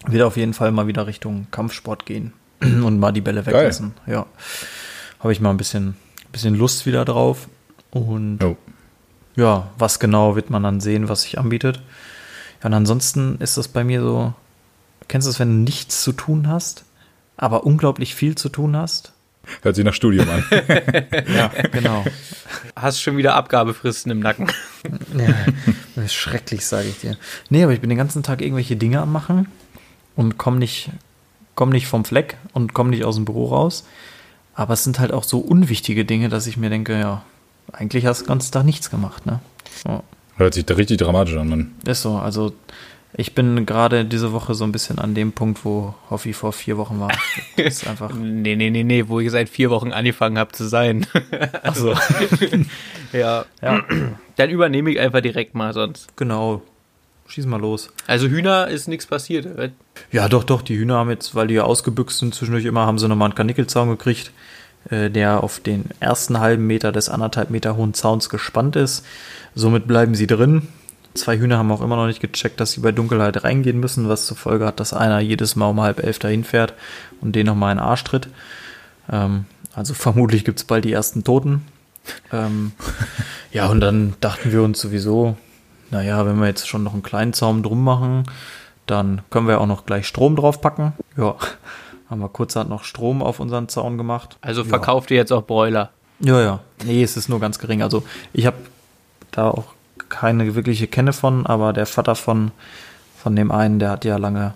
Wird 0.08 0.24
auf 0.24 0.38
jeden 0.38 0.54
Fall 0.54 0.72
mal 0.72 0.88
wieder 0.88 1.08
Richtung 1.08 1.48
Kampfsport 1.52 2.06
gehen 2.06 2.34
und 2.62 3.00
mal 3.00 3.12
die 3.12 3.22
Bälle 3.22 3.46
weglassen. 3.46 3.94
Ja, 4.08 4.26
habe 5.20 5.32
ich 5.34 5.42
mal 5.42 5.50
ein 5.52 5.58
bisschen, 5.58 5.96
bisschen 6.32 6.56
Lust 6.56 6.86
wieder 6.86 7.06
drauf. 7.06 7.48
Und 7.92 8.42
Oh. 8.44 8.56
ja, 9.36 9.70
was 9.78 10.00
genau 10.00 10.36
wird 10.36 10.50
man 10.50 10.64
dann 10.64 10.80
sehen, 10.80 11.10
was 11.10 11.24
sich 11.24 11.38
anbietet. 11.38 11.82
Ja, 12.62 12.68
und 12.68 12.74
ansonsten 12.74 13.38
ist 13.40 13.58
das 13.58 13.68
bei 13.68 13.84
mir 13.84 14.02
so, 14.02 14.34
kennst 15.12 15.28
du 15.28 15.30
es, 15.30 15.40
wenn 15.40 15.50
du 15.50 15.64
nichts 15.70 16.02
zu 16.04 16.14
tun 16.14 16.48
hast, 16.48 16.86
aber 17.36 17.66
unglaublich 17.66 18.16
viel 18.16 18.36
zu 18.36 18.48
tun 18.48 18.78
hast? 18.78 19.12
Hört 19.62 19.76
sich 19.76 19.84
nach 19.84 19.94
Studium 19.94 20.28
an. 20.30 20.44
Ja, 21.36 21.52
genau. 21.72 22.06
Hast 22.76 23.02
schon 23.02 23.18
wieder 23.18 23.36
Abgabefristen 23.36 24.12
im 24.12 24.20
Nacken. 24.20 24.50
Ja. 25.18 25.34
Das 25.96 26.06
ist 26.06 26.14
schrecklich, 26.14 26.66
sage 26.66 26.88
ich 26.88 27.00
dir. 27.00 27.18
Nee, 27.50 27.64
aber 27.64 27.74
ich 27.74 27.82
bin 27.82 27.90
den 27.90 27.98
ganzen 27.98 28.24
Tag 28.24 28.42
irgendwelche 28.42 28.78
Dinge 28.78 29.02
am 29.02 29.12
machen 29.12 29.48
und 30.16 30.38
komme 30.38 30.58
nicht, 30.58 30.90
komm 31.56 31.70
nicht 31.70 31.88
vom 31.88 32.06
Fleck 32.06 32.38
und 32.54 32.74
komme 32.74 32.92
nicht 32.92 33.04
aus 33.04 33.16
dem 33.16 33.26
Büro 33.26 33.48
raus. 33.48 33.86
Aber 34.56 34.74
es 34.74 34.84
sind 34.84 35.00
halt 35.00 35.12
auch 35.12 35.24
so 35.24 35.40
unwichtige 35.40 36.06
Dinge, 36.06 36.30
dass 36.30 36.48
ich 36.48 36.56
mir 36.56 36.70
denke, 36.70 36.98
ja, 36.98 37.24
eigentlich 37.74 38.06
hast 38.06 38.22
du 38.22 38.26
den 38.26 38.30
ganzen 38.30 38.52
Tag 38.54 38.64
nichts 38.64 38.90
gemacht, 38.90 39.26
ne? 39.26 39.40
Ja. 39.86 40.04
Hört 40.38 40.54
sich 40.54 40.66
da 40.66 40.76
richtig 40.76 40.98
dramatisch 41.00 41.36
an, 41.36 41.50
Mann. 41.50 41.76
Ist 41.86 42.02
so, 42.02 42.16
also 42.16 42.54
ich 43.14 43.36
bin 43.36 43.66
gerade 43.66 44.06
diese 44.06 44.32
Woche 44.32 44.56
so 44.56 44.64
ein 44.64 44.72
bisschen 44.72 45.00
an 45.00 45.14
dem 45.16 45.32
Punkt, 45.34 45.66
wo 45.66 45.94
Hoffi 46.10 46.34
vor 46.34 46.54
vier 46.54 46.78
Wochen 46.78 47.00
war. 47.00 47.10
Das 47.58 47.82
ist 47.82 47.88
einfach. 47.88 48.12
Nee, 48.14 48.56
nee, 48.56 48.70
nee, 48.70 48.84
nee, 48.84 49.06
wo 49.08 49.20
ich 49.20 49.30
seit 49.32 49.50
vier 49.50 49.70
Wochen 49.70 49.92
angefangen 49.92 50.38
habe 50.38 50.52
zu 50.54 50.66
sein. 50.68 51.06
Achso. 51.64 51.94
ja. 53.14 53.46
ja, 53.62 53.84
Dann 54.38 54.50
übernehme 54.50 54.92
ich 54.92 55.00
einfach 55.00 55.22
direkt 55.22 55.56
mal 55.56 55.74
sonst. 55.74 56.16
genau. 56.16 56.62
Schieß 57.28 57.46
mal 57.46 57.62
los. 57.62 57.90
Also 58.08 58.28
Hühner 58.28 58.68
ist 58.68 58.90
nichts 58.90 59.06
passiert. 59.06 59.46
äh, 59.58 59.70
Ja, 60.12 60.28
doch, 60.28 60.44
doch, 60.44 60.62
die 60.62 60.78
Hühner 60.78 60.96
haben 60.96 61.10
jetzt, 61.10 61.34
weil 61.34 61.48
die 61.48 61.54
ja 61.54 61.64
ausgebüxt 61.64 62.20
sind 62.20 62.36
zwischendurch 62.36 62.66
immer, 62.66 62.86
haben 62.86 63.00
sie 63.00 63.08
nochmal 63.08 63.28
einen 63.30 63.36
Kanickelzaun 63.36 63.90
gekriegt, 63.90 64.32
äh, 64.90 65.10
der 65.10 65.42
auf 65.42 65.62
den 65.62 65.86
ersten 66.02 66.42
halben 66.42 66.68
Meter 66.68 66.92
des 66.92 67.08
anderthalb 67.08 67.50
Meter 67.50 67.78
hohen 67.78 67.94
Zauns 67.94 68.28
gespannt 68.28 68.76
ist. 68.76 69.06
Somit 69.56 69.88
bleiben 69.88 70.14
sie 70.14 70.28
drin. 70.28 70.68
Zwei 71.14 71.38
Hühner 71.38 71.58
haben 71.58 71.72
auch 71.72 71.82
immer 71.82 71.96
noch 71.98 72.08
nicht 72.08 72.22
gecheckt, 72.22 72.60
dass 72.60 72.72
sie 72.72 72.82
bei 72.82 72.92
Dunkelheit 72.92 73.44
reingehen 73.44 73.80
müssen, 73.80 74.08
was 74.08 74.26
zur 74.28 74.38
Folge 74.38 74.66
hat, 74.66 74.80
dass 74.80 74.94
einer 74.94 75.20
jedes 75.20 75.56
Mal 75.56 75.68
um 75.68 75.82
halb 75.82 76.02
elf 76.02 76.20
dahin 76.20 76.44
fährt 76.44 76.74
und 77.20 77.36
den 77.36 77.46
nochmal 77.48 77.72
in 77.74 77.78
den 77.78 77.84
Arsch 77.86 78.04
tritt. 78.04 78.30
Ähm, 79.12 79.46
also 79.76 79.94
vermutlich 79.94 80.46
gibt's 80.46 80.64
bald 80.64 80.86
die 80.86 80.94
ersten 80.94 81.24
Toten. 81.24 81.66
Ähm, 82.32 82.72
ja, 83.52 83.68
und 83.68 83.80
dann 83.82 84.14
dachten 84.22 84.52
wir 84.52 84.64
uns 84.64 84.80
sowieso, 84.80 85.36
naja, 85.90 86.26
wenn 86.26 86.40
wir 86.40 86.48
jetzt 86.48 86.68
schon 86.68 86.84
noch 86.84 86.94
einen 86.94 87.04
kleinen 87.04 87.34
Zaum 87.34 87.62
drum 87.64 87.84
machen, 87.84 88.24
dann 88.88 89.22
können 89.30 89.48
wir 89.48 89.60
auch 89.60 89.68
noch 89.68 89.86
gleich 89.86 90.08
Strom 90.08 90.36
draufpacken. 90.36 90.94
Ja, 91.18 91.36
haben 92.10 92.22
wir 92.22 92.30
kurzerhand 92.30 92.70
noch 92.70 92.84
Strom 92.86 93.22
auf 93.22 93.40
unseren 93.40 93.68
Zaun 93.70 93.98
gemacht. 93.98 94.38
Also 94.42 94.62
Ja. 94.64 94.70
verkauft 94.70 95.12
ihr 95.12 95.18
jetzt 95.18 95.32
auch 95.32 95.44
Broiler. 95.44 95.92
Ja, 96.20 96.40
ja. 96.42 96.60
Nee, 96.86 97.04
es 97.04 97.18
ist 97.18 97.30
nur 97.30 97.40
ganz 97.40 97.60
gering. 97.60 97.82
Also 97.82 98.04
ich 98.34 98.46
habe 98.46 98.58
da 99.32 99.50
auch 99.50 99.66
keine 100.12 100.54
wirkliche 100.56 100.86
Kenne 100.88 101.14
von, 101.14 101.46
aber 101.48 101.74
der 101.74 101.88
Vater 101.88 102.14
von, 102.16 102.52
von 103.18 103.36
dem 103.36 103.52
einen, 103.52 103.80
der 103.80 103.90
hat 103.90 104.06
ja 104.06 104.18
lange 104.18 104.54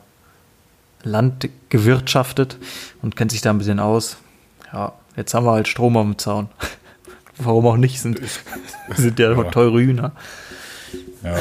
Land 1.04 1.50
gewirtschaftet 1.70 2.58
und 3.02 3.16
kennt 3.16 3.32
sich 3.32 3.42
da 3.42 3.50
ein 3.52 3.58
bisschen 3.58 3.80
aus. 3.80 4.18
Ja, 4.74 4.94
jetzt 5.16 5.34
haben 5.34 5.46
wir 5.46 5.54
halt 5.54 5.68
Strom 5.68 5.94
dem 5.94 6.18
Zaun. 6.18 6.50
Warum 7.38 7.66
auch 7.68 7.78
nicht? 7.78 8.00
Sind, 8.02 8.20
sind 8.96 9.18
ja, 9.20 9.32
Ja. 9.32 9.44
teure 9.46 9.80
Hühner. 9.80 10.12
Ja, 11.24 11.36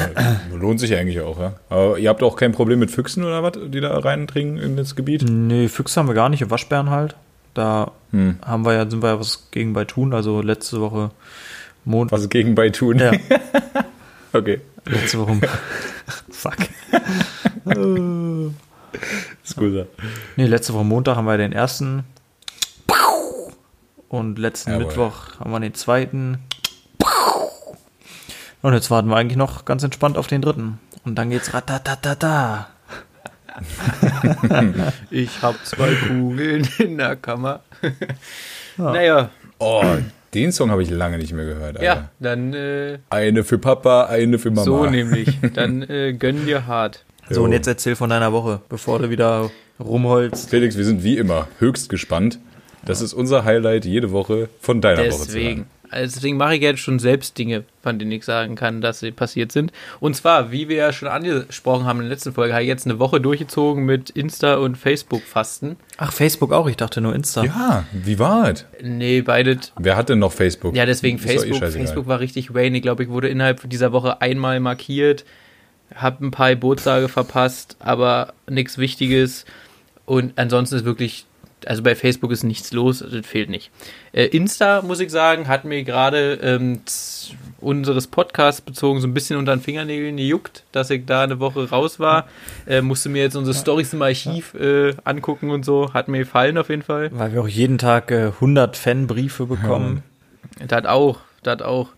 lohnt 0.55 0.79
sich 0.79 0.95
eigentlich 0.95 1.21
auch, 1.21 1.39
ja. 1.39 1.53
Aber 1.69 1.99
ihr 1.99 2.09
habt 2.09 2.23
auch 2.23 2.35
kein 2.35 2.51
Problem 2.53 2.79
mit 2.79 2.89
Füchsen 2.89 3.23
oder 3.23 3.43
was, 3.43 3.53
die 3.67 3.81
da 3.81 3.95
reindringen 3.99 4.57
in 4.57 4.75
das 4.77 4.95
Gebiet? 4.95 5.23
Nee, 5.29 5.67
Füchse 5.67 5.99
haben 5.99 6.07
wir 6.07 6.15
gar 6.15 6.29
nicht, 6.29 6.49
Waschbären 6.49 6.89
halt. 6.89 7.15
Da 7.53 7.91
Hm. 8.11 8.37
haben 8.45 8.65
wir 8.65 8.73
ja, 8.73 8.89
sind 8.89 9.03
wir 9.03 9.09
ja 9.09 9.19
was 9.19 9.47
gegen 9.51 9.73
bei 9.73 9.85
tun. 9.85 10.13
Also 10.13 10.41
letzte 10.41 10.81
Woche 10.81 11.11
Mond, 11.85 12.11
Was 12.11 12.29
gegen 12.29 12.55
bei 12.55 12.69
tun? 12.71 12.97
ja, 12.99 13.11
Okay, 14.35 14.59
letzte 14.85 15.19
Woche. 15.19 15.39
Fuck. 16.29 16.57
ist 19.43 19.55
gut. 19.55 19.73
ja. 19.73 19.85
Nee, 20.35 20.47
letzte 20.47 20.73
Woche 20.73 20.83
Montag 20.83 21.15
haben 21.15 21.23
wir 21.25 21.37
den 21.37 21.53
ersten. 21.53 22.03
Und 24.09 24.37
letzten 24.37 24.71
Jawohl. 24.71 24.87
Mittwoch 24.87 25.39
haben 25.39 25.51
wir 25.51 25.61
den 25.61 25.73
zweiten. 25.73 26.39
Und 28.61 28.73
jetzt 28.73 28.91
warten 28.91 29.07
wir 29.07 29.15
eigentlich 29.15 29.37
noch 29.37 29.63
ganz 29.63 29.83
entspannt 29.83 30.17
auf 30.17 30.27
den 30.27 30.41
dritten. 30.41 30.79
Und 31.05 31.15
dann 31.15 31.29
geht's 31.29 31.53
ratatatata. 31.53 32.67
Ich 35.11 35.41
habe 35.41 35.57
zwei 35.63 35.95
Kugeln 35.95 36.67
in 36.77 36.97
der 36.97 37.15
Kammer. 37.15 37.61
Naja, 38.75 39.29
Oh, 39.59 39.83
den 40.33 40.51
Song 40.51 40.69
habe 40.71 40.83
ich 40.83 40.89
lange 40.89 41.17
nicht 41.17 41.33
mehr 41.33 41.45
gehört. 41.45 41.77
Alter. 41.77 41.83
ja, 41.83 42.09
dann 42.19 42.53
äh, 42.53 42.99
Eine 43.09 43.43
für 43.43 43.57
Papa, 43.57 44.05
eine 44.05 44.37
für 44.39 44.49
Mama. 44.51 44.63
so 44.63 44.85
nämlich. 44.85 45.39
Dann 45.53 45.81
äh, 45.89 46.13
gönn 46.13 46.45
dir 46.45 46.67
hart. 46.67 47.05
So, 47.29 47.41
Jo. 47.41 47.45
und 47.45 47.53
jetzt 47.53 47.67
erzähl 47.67 47.95
von 47.95 48.09
deiner 48.09 48.33
Woche, 48.33 48.61
bevor 48.69 48.99
du 48.99 49.09
wieder 49.09 49.49
rumholst. 49.79 50.49
Felix, 50.49 50.77
wir 50.77 50.85
sind 50.85 51.03
wie 51.03 51.17
immer 51.17 51.47
höchst 51.59 51.89
gespannt. 51.89 52.39
Das 52.85 53.01
ist 53.01 53.13
unser 53.13 53.45
Highlight 53.45 53.85
jede 53.85 54.11
Woche 54.11 54.49
von 54.59 54.79
deiner 54.81 54.99
Woche 55.05 55.09
zu 55.21 55.25
Deswegen. 55.27 55.55
hören. 55.61 55.65
Also 55.91 56.15
deswegen 56.15 56.37
mache 56.37 56.55
ich 56.55 56.61
jetzt 56.61 56.79
schon 56.79 56.99
selbst 56.99 57.37
Dinge, 57.37 57.63
von 57.81 57.99
denen 57.99 58.11
ich 58.11 58.25
sagen 58.25 58.55
kann, 58.55 58.81
dass 58.81 58.99
sie 58.99 59.11
passiert 59.11 59.51
sind. 59.51 59.71
Und 59.99 60.15
zwar, 60.15 60.51
wie 60.51 60.69
wir 60.69 60.77
ja 60.77 60.93
schon 60.93 61.07
angesprochen 61.07 61.85
haben 61.85 61.99
in 61.99 62.05
der 62.05 62.11
letzten 62.15 62.33
Folge, 62.33 62.53
habe 62.53 62.63
ich 62.63 62.67
jetzt 62.67 62.85
eine 62.85 62.99
Woche 62.99 63.21
durchgezogen 63.21 63.85
mit 63.85 64.09
Insta- 64.11 64.55
und 64.55 64.77
Facebook-Fasten. 64.77 65.75
Ach, 65.97 66.11
Facebook 66.11 66.51
auch, 66.53 66.67
ich 66.67 66.77
dachte 66.77 67.01
nur 67.01 67.15
Insta. 67.15 67.43
Ja, 67.43 67.85
wie 67.91 68.19
war 68.19 68.49
es? 68.51 68.65
Nee, 68.81 69.21
beide. 69.21 69.57
Wer 69.77 69.95
hat 69.95 70.09
denn 70.09 70.19
noch 70.19 70.31
Facebook? 70.33 70.75
Ja, 70.75 70.85
deswegen 70.85 71.17
Ist 71.17 71.25
eh 71.25 71.27
Facebook. 71.27 71.59
scheißegal. 71.59 71.71
Facebook 71.85 72.07
war 72.07 72.19
richtig 72.19 72.53
Wayne. 72.53 72.77
Ich 72.77 72.83
glaube, 72.83 73.03
ich 73.03 73.09
wurde 73.09 73.29
innerhalb 73.29 73.69
dieser 73.69 73.91
Woche 73.91 74.21
einmal 74.21 74.59
markiert, 74.59 75.25
habe 75.93 76.25
ein 76.25 76.31
paar 76.31 76.49
Geburtstage 76.49 77.07
verpasst, 77.09 77.77
aber 77.79 78.33
nichts 78.49 78.77
Wichtiges. 78.77 79.45
Und 80.05 80.33
ansonsten 80.37 80.75
ist 80.75 80.85
wirklich, 80.85 81.25
also 81.65 81.83
bei 81.83 81.95
Facebook 81.95 82.31
ist 82.31 82.43
nichts 82.43 82.71
los, 82.71 82.99
das 82.99 83.25
fehlt 83.25 83.49
nicht. 83.49 83.71
Äh, 84.11 84.25
Insta, 84.25 84.81
muss 84.81 84.99
ich 84.99 85.11
sagen, 85.11 85.47
hat 85.47 85.65
mir 85.65 85.83
gerade 85.83 86.39
ähm, 86.41 86.81
unseres 87.59 88.07
Podcasts 88.07 88.61
bezogen 88.61 89.01
so 89.01 89.07
ein 89.07 89.13
bisschen 89.13 89.37
unter 89.37 89.55
den 89.55 89.61
Fingernägeln 89.61 90.17
gejuckt, 90.17 90.63
dass 90.71 90.89
ich 90.89 91.05
da 91.05 91.23
eine 91.23 91.39
Woche 91.39 91.69
raus 91.69 91.99
war. 91.99 92.27
Äh, 92.67 92.81
musste 92.81 93.09
mir 93.09 93.23
jetzt 93.23 93.35
unsere 93.35 93.55
Stories 93.55 93.93
im 93.93 94.01
Archiv 94.01 94.53
äh, 94.53 94.93
angucken 95.03 95.49
und 95.49 95.65
so. 95.65 95.93
Hat 95.93 96.07
mir 96.07 96.19
gefallen 96.19 96.57
auf 96.57 96.69
jeden 96.69 96.83
Fall. 96.83 97.09
Weil 97.11 97.33
wir 97.33 97.41
auch 97.41 97.47
jeden 97.47 97.77
Tag 97.77 98.11
äh, 98.11 98.27
100 98.27 98.77
Fanbriefe 98.77 99.45
bekommen. 99.45 100.03
Das 100.67 100.85
auch, 100.85 101.19
das 101.43 101.61
auch. 101.61 101.89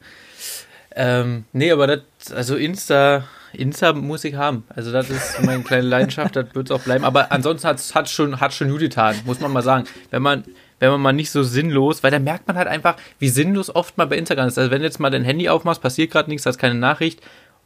Ähm, 0.95 1.45
nee, 1.53 1.71
aber 1.71 1.87
das, 1.87 2.31
also 2.33 2.55
Insta, 2.55 3.25
Insta 3.59 3.93
muss 3.93 4.23
ich 4.23 4.35
haben. 4.35 4.63
Also 4.69 4.91
das 4.91 5.09
ist 5.09 5.41
meine 5.43 5.63
kleine 5.63 5.87
Leidenschaft, 5.87 6.35
das 6.35 6.53
wird 6.53 6.69
es 6.69 6.71
auch 6.71 6.81
bleiben. 6.81 7.03
Aber 7.03 7.31
ansonsten 7.31 7.67
hat 7.67 7.77
es 7.77 8.11
schon, 8.11 8.39
hat 8.39 8.53
schon 8.53 8.69
gut 8.69 8.79
getan, 8.79 9.15
muss 9.25 9.39
man 9.39 9.51
mal 9.51 9.63
sagen. 9.63 9.85
Wenn 10.11 10.21
man, 10.21 10.43
wenn 10.79 10.91
man 10.91 11.01
mal 11.01 11.13
nicht 11.13 11.31
so 11.31 11.43
sinnlos, 11.43 12.03
weil 12.03 12.11
da 12.11 12.19
merkt 12.19 12.47
man 12.47 12.57
halt 12.57 12.67
einfach, 12.67 12.95
wie 13.19 13.29
sinnlos 13.29 13.73
oft 13.73 13.97
mal 13.97 14.05
bei 14.05 14.17
Instagram 14.17 14.47
ist. 14.47 14.57
Also 14.57 14.71
wenn 14.71 14.79
du 14.79 14.85
jetzt 14.85 14.99
mal 14.99 15.09
dein 15.09 15.23
Handy 15.23 15.49
aufmachst, 15.49 15.81
passiert 15.81 16.11
gerade 16.11 16.29
nichts, 16.29 16.45
hast 16.45 16.57
keine 16.57 16.75
Nachricht. 16.75 17.21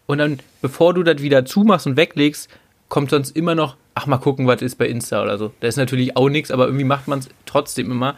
Und 0.06 0.17
dann, 0.17 0.39
bevor 0.62 0.93
du 0.93 1.04
das 1.04 1.21
wieder 1.21 1.45
zumachst 1.45 1.88
und 1.88 1.97
weglegst, 1.97 2.49
kommt 2.89 3.10
sonst 3.10 3.36
immer 3.36 3.56
noch, 3.56 3.77
ach 3.95 4.06
mal 4.06 4.17
gucken, 4.17 4.47
was 4.47 4.62
ist 4.62 4.77
bei 4.77 4.88
Insta 4.88 5.21
oder 5.21 5.38
so. 5.38 5.54
Da 5.60 5.67
ist 5.67 5.77
natürlich 5.77 6.17
auch 6.17 6.30
nichts, 6.30 6.51
aber 6.51 6.65
irgendwie 6.65 6.84
macht 6.84 7.08
man 7.08 7.19
es 7.19 7.30
trotzdem 7.45 7.89
immer. 7.91 8.15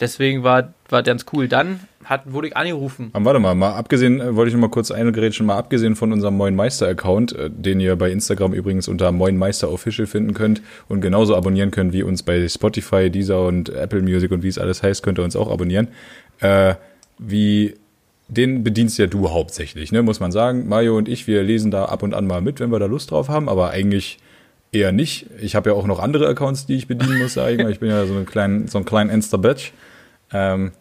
Deswegen 0.00 0.42
war, 0.42 0.72
war 0.88 1.02
ganz 1.02 1.26
cool. 1.32 1.48
Dann 1.48 1.80
hat, 2.04 2.32
wurde 2.32 2.48
ich 2.48 2.56
angerufen. 2.56 3.10
Aber 3.12 3.24
warte 3.26 3.40
mal, 3.40 3.54
mal 3.54 3.72
abgesehen, 3.72 4.20
äh, 4.20 4.36
wollte 4.36 4.48
ich 4.48 4.54
noch 4.54 4.60
mal 4.60 4.70
kurz 4.70 4.90
eingerätschen, 4.90 5.46
mal 5.46 5.56
abgesehen 5.56 5.96
von 5.96 6.12
unserem 6.12 6.36
Moin 6.36 6.54
Meister 6.54 6.86
Account, 6.86 7.34
äh, 7.34 7.50
den 7.50 7.80
ihr 7.80 7.96
bei 7.96 8.10
Instagram 8.10 8.52
übrigens 8.52 8.88
unter 8.88 9.12
Moin 9.12 9.36
Meister 9.36 9.70
Official 9.70 10.06
finden 10.06 10.34
könnt 10.34 10.62
und 10.88 11.00
genauso 11.00 11.36
abonnieren 11.36 11.70
könnt 11.70 11.92
wie 11.92 12.02
uns 12.02 12.22
bei 12.22 12.46
Spotify, 12.48 13.10
Deezer 13.10 13.46
und 13.46 13.68
Apple 13.68 14.02
Music 14.02 14.30
und 14.30 14.42
wie 14.42 14.48
es 14.48 14.58
alles 14.58 14.82
heißt, 14.82 15.02
könnt 15.02 15.18
ihr 15.18 15.24
uns 15.24 15.36
auch 15.36 15.50
abonnieren. 15.50 15.88
Äh, 16.40 16.74
wie 17.18 17.74
den 18.28 18.64
bedienst 18.64 18.98
ja 18.98 19.06
du 19.06 19.30
hauptsächlich, 19.30 19.92
ne, 19.92 20.02
muss 20.02 20.20
man 20.20 20.32
sagen. 20.32 20.68
Mario 20.68 20.96
und 20.96 21.08
ich, 21.08 21.26
wir 21.26 21.42
lesen 21.42 21.70
da 21.70 21.86
ab 21.86 22.02
und 22.02 22.14
an 22.14 22.26
mal 22.26 22.40
mit, 22.40 22.60
wenn 22.60 22.70
wir 22.70 22.78
da 22.78 22.86
Lust 22.86 23.10
drauf 23.10 23.28
haben, 23.28 23.48
aber 23.48 23.70
eigentlich 23.70 24.18
eher 24.72 24.92
nicht. 24.92 25.26
Ich 25.40 25.54
habe 25.54 25.70
ja 25.70 25.76
auch 25.76 25.86
noch 25.86 26.00
andere 26.00 26.26
Accounts, 26.28 26.66
die 26.66 26.74
ich 26.74 26.88
bedienen 26.88 27.18
muss, 27.18 27.34
sag 27.34 27.52
ich 27.52 27.58
mal. 27.58 27.70
Ich 27.70 27.80
bin 27.80 27.90
ja 27.90 28.06
so 28.06 28.14
ein 28.14 28.26
kleinen, 28.26 28.68
so 28.68 28.78
ein 28.78 28.84
kleinen 28.84 29.10
Insta-Batch. 29.10 29.72
Ähm, 30.32 30.72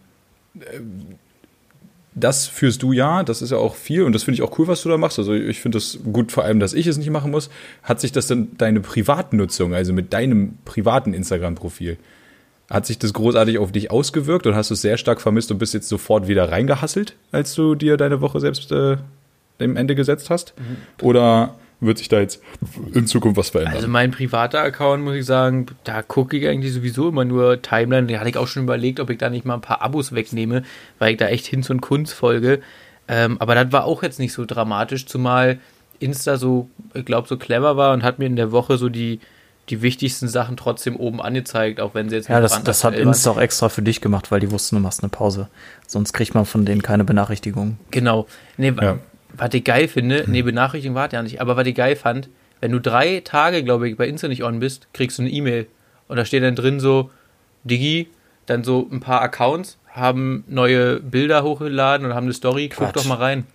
das 2.15 2.47
führst 2.47 2.83
du 2.83 2.91
ja, 2.91 3.23
das 3.23 3.41
ist 3.41 3.51
ja 3.51 3.57
auch 3.57 3.75
viel 3.75 4.03
und 4.03 4.13
das 4.13 4.23
finde 4.23 4.35
ich 4.35 4.41
auch 4.43 4.57
cool, 4.59 4.67
was 4.67 4.83
du 4.83 4.89
da 4.89 4.97
machst. 4.97 5.17
Also 5.17 5.33
ich 5.33 5.59
finde 5.59 5.77
das 5.77 5.99
gut, 6.11 6.31
vor 6.31 6.43
allem, 6.43 6.59
dass 6.59 6.73
ich 6.73 6.87
es 6.87 6.97
nicht 6.97 7.09
machen 7.09 7.31
muss. 7.31 7.49
Hat 7.81 7.99
sich 7.99 8.11
das 8.11 8.27
denn 8.27 8.49
deine 8.57 8.81
Privatnutzung, 8.81 9.73
also 9.73 9.93
mit 9.93 10.13
deinem 10.13 10.57
privaten 10.65 11.13
Instagram-Profil, 11.13 11.97
hat 12.69 12.85
sich 12.85 12.99
das 12.99 13.13
großartig 13.13 13.57
auf 13.57 13.71
dich 13.71 13.91
ausgewirkt 13.91 14.47
und 14.47 14.55
hast 14.55 14.69
du 14.69 14.75
es 14.75 14.81
sehr 14.81 14.97
stark 14.97 15.21
vermisst 15.21 15.51
und 15.51 15.57
bist 15.57 15.73
jetzt 15.73 15.89
sofort 15.89 16.27
wieder 16.27 16.51
reingehasselt, 16.51 17.15
als 17.31 17.55
du 17.55 17.75
dir 17.75 17.97
deine 17.97 18.21
Woche 18.21 18.39
selbst 18.39 18.71
äh, 18.71 18.97
dem 19.59 19.75
Ende 19.75 19.95
gesetzt 19.95 20.29
hast? 20.29 20.53
Oder 21.01 21.55
wird 21.85 21.97
sich 21.97 22.09
da 22.09 22.19
jetzt 22.19 22.41
in 22.93 23.07
Zukunft 23.07 23.37
was 23.37 23.49
verändern? 23.49 23.75
Also 23.75 23.87
mein 23.87 24.11
privater 24.11 24.61
Account, 24.61 25.03
muss 25.03 25.15
ich 25.15 25.25
sagen, 25.25 25.65
da 25.83 26.01
gucke 26.01 26.37
ich 26.37 26.47
eigentlich 26.47 26.73
sowieso 26.73 27.09
immer 27.09 27.25
nur 27.25 27.61
Timeline. 27.61 28.07
Da 28.07 28.19
hatte 28.19 28.29
ich 28.29 28.37
auch 28.37 28.47
schon 28.47 28.63
überlegt, 28.63 28.99
ob 28.99 29.09
ich 29.09 29.17
da 29.17 29.29
nicht 29.29 29.45
mal 29.45 29.55
ein 29.55 29.61
paar 29.61 29.81
Abos 29.81 30.13
wegnehme, 30.13 30.63
weil 30.99 31.11
ich 31.11 31.17
da 31.17 31.27
echt 31.27 31.45
Hinz 31.45 31.69
und 31.69 31.81
Kunst 31.81 32.13
folge. 32.13 32.61
Ähm, 33.07 33.37
aber 33.39 33.55
das 33.55 33.71
war 33.71 33.85
auch 33.85 34.01
jetzt 34.03 34.19
nicht 34.19 34.33
so 34.33 34.45
dramatisch, 34.45 35.05
zumal 35.05 35.59
Insta 35.99 36.37
so, 36.37 36.69
ich 36.93 37.05
glaube, 37.05 37.27
so 37.27 37.37
clever 37.37 37.77
war 37.77 37.93
und 37.93 38.03
hat 38.03 38.19
mir 38.19 38.25
in 38.25 38.35
der 38.35 38.51
Woche 38.51 38.77
so 38.77 38.89
die, 38.89 39.19
die 39.69 39.81
wichtigsten 39.81 40.27
Sachen 40.27 40.57
trotzdem 40.57 40.95
oben 40.95 41.21
angezeigt, 41.21 41.79
auch 41.79 41.93
wenn 41.95 42.09
sie 42.09 42.15
jetzt 42.17 42.27
Ja, 42.29 42.39
nicht 42.39 42.51
das, 42.51 42.63
das 42.63 42.83
hat 42.83 42.91
brandaktuell 42.91 43.05
waren. 43.05 43.13
Insta 43.13 43.31
auch 43.31 43.39
extra 43.39 43.69
für 43.69 43.81
dich 43.81 44.01
gemacht, 44.01 44.31
weil 44.31 44.39
die 44.39 44.51
wussten, 44.51 44.75
du 44.75 44.81
machst 44.81 45.01
eine 45.03 45.09
Pause. 45.09 45.47
Sonst 45.87 46.13
kriegt 46.13 46.33
man 46.33 46.45
von 46.45 46.65
denen 46.65 46.81
keine 46.81 47.03
Benachrichtigung. 47.03 47.77
Genau. 47.91 48.27
Nee, 48.57 48.73
Ja. 48.81 48.99
Was 49.35 49.53
ich 49.53 49.63
geil 49.63 49.87
finde, 49.87 50.25
nee, 50.27 50.41
Benachrichtigung 50.41 50.95
warte 50.95 51.15
ja 51.15 51.23
nicht, 51.23 51.41
aber 51.41 51.55
was 51.57 51.67
ich 51.67 51.75
geil 51.75 51.95
fand, 51.95 52.29
wenn 52.61 52.71
du 52.71 52.79
drei 52.79 53.21
Tage, 53.23 53.63
glaube 53.63 53.89
ich, 53.89 53.97
bei 53.97 54.07
Insta 54.07 54.27
nicht 54.27 54.43
on 54.43 54.59
bist, 54.59 54.87
kriegst 54.93 55.17
du 55.17 55.23
eine 55.23 55.31
E-Mail. 55.31 55.67
Und 56.07 56.17
da 56.17 56.25
steht 56.25 56.43
dann 56.43 56.55
drin 56.55 56.79
so, 56.79 57.09
Digi, 57.63 58.07
dann 58.45 58.63
so 58.63 58.87
ein 58.91 58.99
paar 58.99 59.21
Accounts 59.21 59.77
haben 59.89 60.43
neue 60.47 60.99
Bilder 60.99 61.43
hochgeladen 61.43 62.05
und 62.07 62.13
haben 62.13 62.25
eine 62.25 62.33
Story, 62.33 62.69
guck 62.69 62.77
Quatsch. 62.87 62.95
doch 62.95 63.05
mal 63.05 63.15
rein. 63.17 63.45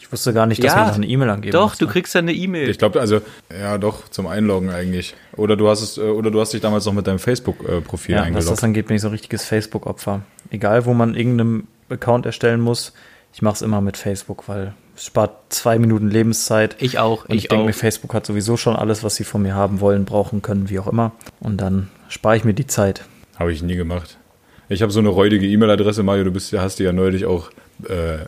Ich 0.00 0.10
wusste 0.12 0.32
gar 0.32 0.46
nicht, 0.46 0.62
dass 0.62 0.72
Ja, 0.72 0.78
man 0.80 0.88
noch 0.88 0.94
eine 0.96 1.06
E-Mail 1.06 1.28
angeben 1.30 1.52
Doch, 1.52 1.70
muss. 1.70 1.78
du 1.78 1.86
kriegst 1.88 2.14
dann 2.14 2.24
eine 2.26 2.32
E-Mail. 2.32 2.68
Ich 2.70 2.78
glaube, 2.78 3.00
also, 3.00 3.20
ja, 3.52 3.78
doch, 3.78 4.08
zum 4.08 4.26
Einloggen 4.28 4.70
eigentlich. 4.70 5.14
Oder 5.36 5.56
du 5.56 5.68
hast 5.68 5.82
es, 5.82 5.98
äh, 5.98 6.02
oder 6.02 6.30
du 6.30 6.40
hast 6.40 6.52
dich 6.52 6.60
damals 6.60 6.84
noch 6.86 6.92
mit 6.92 7.06
deinem 7.06 7.18
Facebook-Profil 7.18 8.14
Ja, 8.14 8.20
was 8.20 8.26
eingeloggt. 8.28 8.50
das 8.50 8.64
angeht, 8.64 8.86
bin 8.86 8.96
ich 8.96 9.02
so 9.02 9.08
ein 9.08 9.12
richtiges 9.12 9.44
Facebook-Opfer. 9.44 10.22
Egal, 10.50 10.84
wo 10.86 10.94
man 10.94 11.14
irgendeinen 11.14 11.66
Account 11.90 12.26
erstellen 12.26 12.60
muss, 12.60 12.92
ich 13.32 13.42
mache 13.42 13.54
es 13.56 13.62
immer 13.62 13.80
mit 13.80 13.96
Facebook, 13.96 14.48
weil 14.48 14.72
spart 14.98 15.32
zwei 15.48 15.78
Minuten 15.78 16.10
Lebenszeit. 16.10 16.76
Ich 16.80 16.98
auch, 16.98 17.24
Und 17.24 17.34
ich, 17.34 17.44
ich 17.44 17.48
denke 17.48 17.66
mir, 17.66 17.72
Facebook 17.72 18.14
hat 18.14 18.26
sowieso 18.26 18.56
schon 18.56 18.76
alles, 18.76 19.04
was 19.04 19.16
sie 19.16 19.24
von 19.24 19.42
mir 19.42 19.54
haben 19.54 19.80
wollen, 19.80 20.04
brauchen 20.04 20.42
können, 20.42 20.68
wie 20.70 20.78
auch 20.78 20.86
immer. 20.86 21.12
Und 21.40 21.60
dann 21.60 21.88
spare 22.08 22.36
ich 22.36 22.44
mir 22.44 22.54
die 22.54 22.66
Zeit. 22.66 23.04
Habe 23.38 23.52
ich 23.52 23.62
nie 23.62 23.76
gemacht. 23.76 24.18
Ich 24.68 24.82
habe 24.82 24.92
so 24.92 24.98
eine 25.00 25.08
räudige 25.08 25.46
E-Mail-Adresse, 25.46 26.02
Mario, 26.02 26.24
du 26.24 26.30
bist, 26.30 26.52
hast 26.52 26.78
die 26.78 26.82
ja 26.82 26.92
neulich 26.92 27.24
auch 27.24 27.50
äh, 27.88 28.16
äh, 28.22 28.26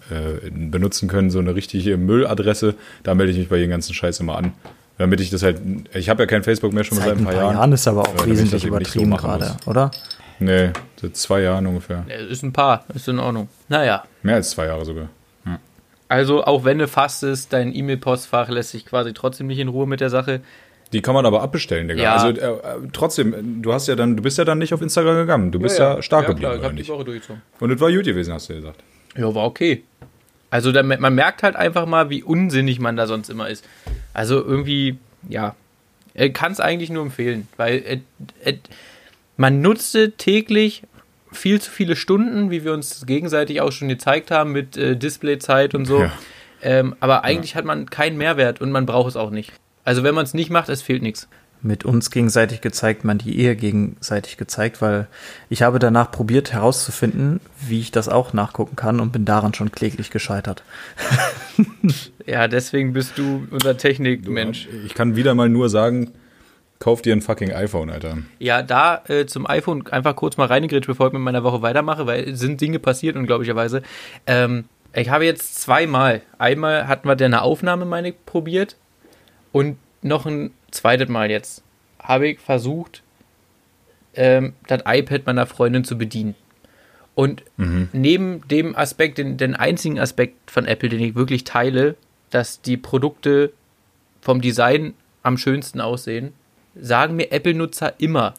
benutzen 0.51 1.09
können, 1.09 1.31
so 1.31 1.39
eine 1.39 1.55
richtige 1.55 1.97
Mülladresse. 1.97 2.75
Da 3.03 3.15
melde 3.15 3.33
ich 3.33 3.39
mich 3.39 3.49
bei 3.49 3.59
den 3.59 3.69
ganzen 3.71 3.93
Scheiß 3.93 4.21
immer 4.21 4.37
an. 4.37 4.53
Damit 4.97 5.21
ich 5.21 5.31
das 5.31 5.43
halt, 5.43 5.61
ich 5.95 6.09
habe 6.09 6.23
ja 6.23 6.27
kein 6.27 6.43
Facebook 6.43 6.73
mehr 6.73 6.85
schon 6.85 6.99
Seit 6.99 7.09
seit 7.09 7.19
ein 7.19 7.25
paar 7.25 7.35
Jahren, 7.35 7.55
Jahren. 7.57 7.73
ist 7.73 7.89
aber 7.89 8.03
auch 8.03 8.15
das 8.17 8.27
wesentlich 8.27 8.63
so 8.63 8.69
übertrieben 8.69 9.09
machen 9.11 9.29
gerade, 9.31 9.53
muss. 9.57 9.67
oder? 9.67 9.91
Nee, 10.39 10.71
seit 11.01 11.17
zwei 11.17 11.41
Jahren 11.43 11.67
ungefähr. 11.67 12.05
Ist 12.31 12.43
ein 12.43 12.53
paar, 12.53 12.85
ist 12.95 13.09
in 13.09 13.19
Ordnung. 13.19 13.49
Naja, 13.69 14.05
Mehr 14.23 14.37
als 14.37 14.51
zwei 14.51 14.67
Jahre 14.67 14.85
sogar. 14.85 15.09
Also 16.11 16.43
auch 16.43 16.65
wenn 16.65 16.79
du 16.79 16.89
fast 16.89 17.23
ist, 17.23 17.53
dein 17.53 17.73
E-Mail-Postfach 17.73 18.49
lässt 18.49 18.73
sich 18.73 18.85
quasi 18.85 19.13
trotzdem 19.15 19.47
nicht 19.47 19.61
in 19.61 19.69
Ruhe 19.69 19.87
mit 19.87 20.01
der 20.01 20.11
Sache. 20.11 20.41
Die 20.93 21.03
kann 21.03 21.15
man 21.15 21.25
aber 21.25 21.41
abbestellen, 21.41 21.87
Digga. 21.87 22.03
Ja. 22.03 22.17
Also 22.17 22.41
äh, 22.41 22.49
äh, 22.49 22.89
trotzdem, 22.93 23.63
du 23.63 23.73
hast 23.73 23.87
ja 23.87 23.95
dann, 23.95 24.17
du 24.17 24.23
bist 24.25 24.37
ja 24.37 24.45
dann 24.45 24.59
nicht 24.59 24.75
auf 24.75 24.83
Instagram 24.83 25.15
gegangen. 25.15 25.53
Du 25.53 25.61
bist 25.61 25.79
ja, 25.79 26.03
stark 26.03 26.27
geblieben, 26.27 26.51
klar, 26.51 26.57
ich 26.57 26.65
oder 26.65 26.73
nicht? 26.73 26.91
Woche 26.91 27.05
durchgezogen. 27.05 27.43
Und 27.61 27.71
es 27.71 27.81
war 27.81 27.93
gut 27.93 28.05
gewesen, 28.07 28.35
hast 28.35 28.49
du 28.49 28.55
ja 28.55 28.59
gesagt. 28.59 28.83
Ja, 29.17 29.33
war 29.33 29.45
okay. 29.45 29.85
Also 30.51 30.73
da, 30.73 30.83
man 30.83 31.15
merkt 31.15 31.45
halt 31.45 31.55
einfach 31.55 31.87
mal, 31.87 32.11
wie 32.11 32.25
unsinnig 32.25 32.81
man 32.81 32.97
da 32.97 33.07
sonst 33.07 33.31
immer 33.31 33.49
ist. 33.49 33.65
Also 34.13 34.45
irgendwie, 34.45 34.99
ja, 35.29 35.55
kann 36.33 36.51
es 36.51 36.59
eigentlich 36.59 36.91
nur 36.91 37.05
empfehlen, 37.05 37.47
weil 37.57 38.03
äh, 38.45 38.51
äh, 38.51 38.57
man 39.37 39.61
nutzte 39.61 40.11
täglich 40.11 40.83
viel 41.33 41.61
zu 41.61 41.71
viele 41.71 41.97
Stunden, 41.97 42.51
wie 42.51 42.65
wir 42.65 42.73
uns 42.73 43.07
gegenseitig 43.07 43.61
auch 43.61 43.73
schon 43.73 43.89
gezeigt 43.89 44.31
haben 44.31 44.53
mit 44.53 44.77
äh, 44.77 44.97
Displayzeit 44.97 45.75
und 45.75 45.87
so. 45.87 46.03
Ja. 46.03 46.13
Ähm, 46.63 46.95
aber 47.01 47.25
eigentlich 47.25 47.57
hat 47.57 47.65
man 47.65 47.89
keinen 47.89 48.19
Mehrwert 48.19 48.61
und 48.61 48.71
man 48.71 48.87
braucht 48.87 49.11
es 49.11 49.17
auch 49.17 49.31
nicht. 49.31 49.53
Also 49.85 50.03
wenn 50.03 50.15
man 50.15 50.25
es 50.25 50.35
nicht 50.35 50.51
macht, 50.51 50.69
es 50.69 50.83
fehlt 50.83 51.03
nichts. 51.03 51.29
Mit 51.63 51.85
uns 51.85 52.11
gegenseitig 52.11 52.63
gezeigt, 52.63 53.05
man 53.05 53.19
die 53.19 53.39
Ehe 53.39 53.55
gegenseitig 53.55 54.39
gezeigt, 54.39 54.81
weil 54.81 55.09
ich 55.51 55.63
habe 55.63 55.79
danach 55.79 56.11
probiert 56.11 56.53
herauszufinden, 56.53 57.41
wie 57.67 57.81
ich 57.81 57.91
das 57.91 58.09
auch 58.09 58.33
nachgucken 58.33 58.77
kann 58.77 58.99
und 58.99 59.13
bin 59.13 59.27
daran 59.27 59.53
schon 59.53 59.71
kläglich 59.71 60.11
gescheitert. 60.11 60.63
Ja, 62.27 62.47
deswegen 62.47 62.93
bist 62.93 63.19
du 63.19 63.49
unser 63.51 63.77
Technikmensch. 63.77 64.69
Ich 64.87 64.95
kann 64.95 65.17
wieder 65.17 65.35
mal 65.35 65.49
nur 65.49 65.69
sagen, 65.69 66.13
kauf 66.81 67.03
dir 67.03 67.13
ein 67.13 67.23
fucking 67.23 67.53
iPhone, 67.53 67.91
Alter. 67.91 68.19
Ja, 68.41 68.63
da 68.63 69.05
äh, 69.07 69.27
zum 69.27 69.47
iPhone 69.47 69.87
einfach 69.89 70.17
kurz 70.17 70.37
mal 70.37 70.47
reingrätscht, 70.47 70.89
bevor 70.89 71.07
ich 71.07 71.13
mit 71.13 71.23
meiner 71.23 71.45
Woche 71.45 71.63
weitermache, 71.63 72.07
weil 72.07 72.31
es 72.31 72.41
sind 72.41 72.61
Dinge 72.61 72.81
passiert, 72.81 73.17
unglaublicherweise. 73.17 73.83
Ähm, 74.27 74.65
ich 74.93 75.11
habe 75.11 75.25
jetzt 75.25 75.61
zweimal. 75.61 76.23
Einmal 76.39 76.89
hatten 76.89 77.07
wir 77.07 77.25
eine 77.25 77.43
Aufnahme, 77.43 77.85
meine 77.85 78.09
ich, 78.09 78.27
probiert. 78.27 78.77
Und 79.53 79.77
noch 80.03 80.27
ein 80.27 80.51
zweites 80.71 81.09
Mal 81.09 81.31
jetzt 81.31 81.63
habe 82.01 82.29
ich 82.29 82.41
versucht, 82.41 83.03
ähm, 84.15 84.55
das 84.67 84.83
iPad 84.87 85.27
meiner 85.27 85.47
Freundin 85.47 85.85
zu 85.85 85.97
bedienen. 85.97 86.35
Und 87.15 87.43
neben 87.93 88.49
dem 88.49 88.75
Aspekt, 88.75 89.19
den, 89.19 89.37
den 89.37 89.55
einzigen 89.55 89.99
Aspekt 89.99 90.51
von 90.51 90.65
Apple, 90.65 90.89
den 90.89 91.01
ich 91.01 91.15
wirklich 91.15 91.45
teile, 91.45 91.97
dass 92.31 92.63
die 92.63 92.79
Produkte 92.79 93.53
vom 94.23 94.41
Design 94.41 94.95
am 95.23 95.37
schönsten 95.37 95.83
aussehen, 95.83 96.33
sagen 96.81 97.17
mir 97.17 97.33
Apple-Nutzer 97.33 97.95
immer, 97.99 98.35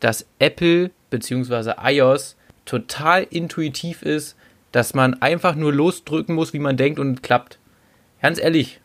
dass 0.00 0.26
Apple 0.38 0.90
bzw. 1.10 1.74
iOS 1.82 2.36
total 2.64 3.26
intuitiv 3.30 4.02
ist, 4.02 4.36
dass 4.72 4.94
man 4.94 5.20
einfach 5.20 5.54
nur 5.54 5.72
losdrücken 5.72 6.34
muss, 6.34 6.52
wie 6.52 6.58
man 6.58 6.76
denkt 6.76 6.98
und 6.98 7.22
klappt. 7.22 7.58
Ganz 8.20 8.40
ehrlich, 8.40 8.80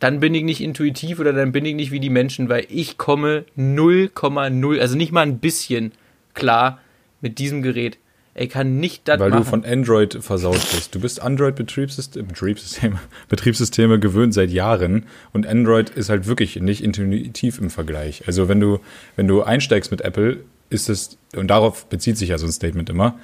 dann 0.00 0.20
bin 0.20 0.34
ich 0.34 0.44
nicht 0.44 0.60
intuitiv 0.60 1.18
oder 1.18 1.32
dann 1.32 1.52
bin 1.52 1.64
ich 1.64 1.74
nicht 1.74 1.90
wie 1.90 2.00
die 2.00 2.10
Menschen, 2.10 2.48
weil 2.48 2.66
ich 2.68 2.98
komme 2.98 3.44
0,0, 3.56 4.80
also 4.80 4.96
nicht 4.96 5.12
mal 5.12 5.22
ein 5.22 5.38
bisschen 5.38 5.92
klar 6.34 6.80
mit 7.20 7.38
diesem 7.38 7.62
Gerät. 7.62 7.98
Ich 8.40 8.50
kann 8.50 8.78
nicht 8.78 9.08
das 9.08 9.18
Weil 9.18 9.30
machen. 9.30 9.42
du 9.42 9.48
von 9.48 9.64
Android 9.64 10.18
versaut 10.20 10.60
bist. 10.72 10.94
Du 10.94 11.00
bist 11.00 11.20
Android-Betriebssysteme 11.20 12.28
Betriebssysteme, 12.28 13.00
Betriebssysteme 13.28 13.98
gewöhnt 13.98 14.32
seit 14.32 14.50
Jahren 14.50 15.06
und 15.32 15.46
Android 15.46 15.90
ist 15.90 16.08
halt 16.08 16.26
wirklich 16.26 16.56
nicht 16.56 16.84
intuitiv 16.84 17.58
im 17.58 17.68
Vergleich. 17.68 18.22
Also 18.26 18.48
wenn 18.48 18.60
du, 18.60 18.78
wenn 19.16 19.26
du 19.26 19.42
einsteigst 19.42 19.90
mit 19.90 20.02
Apple, 20.02 20.38
ist 20.70 20.88
es, 20.88 21.18
und 21.34 21.48
darauf 21.48 21.86
bezieht 21.86 22.16
sich 22.16 22.28
ja 22.28 22.38
so 22.38 22.46
ein 22.46 22.52
Statement 22.52 22.90
immer, 22.90 23.18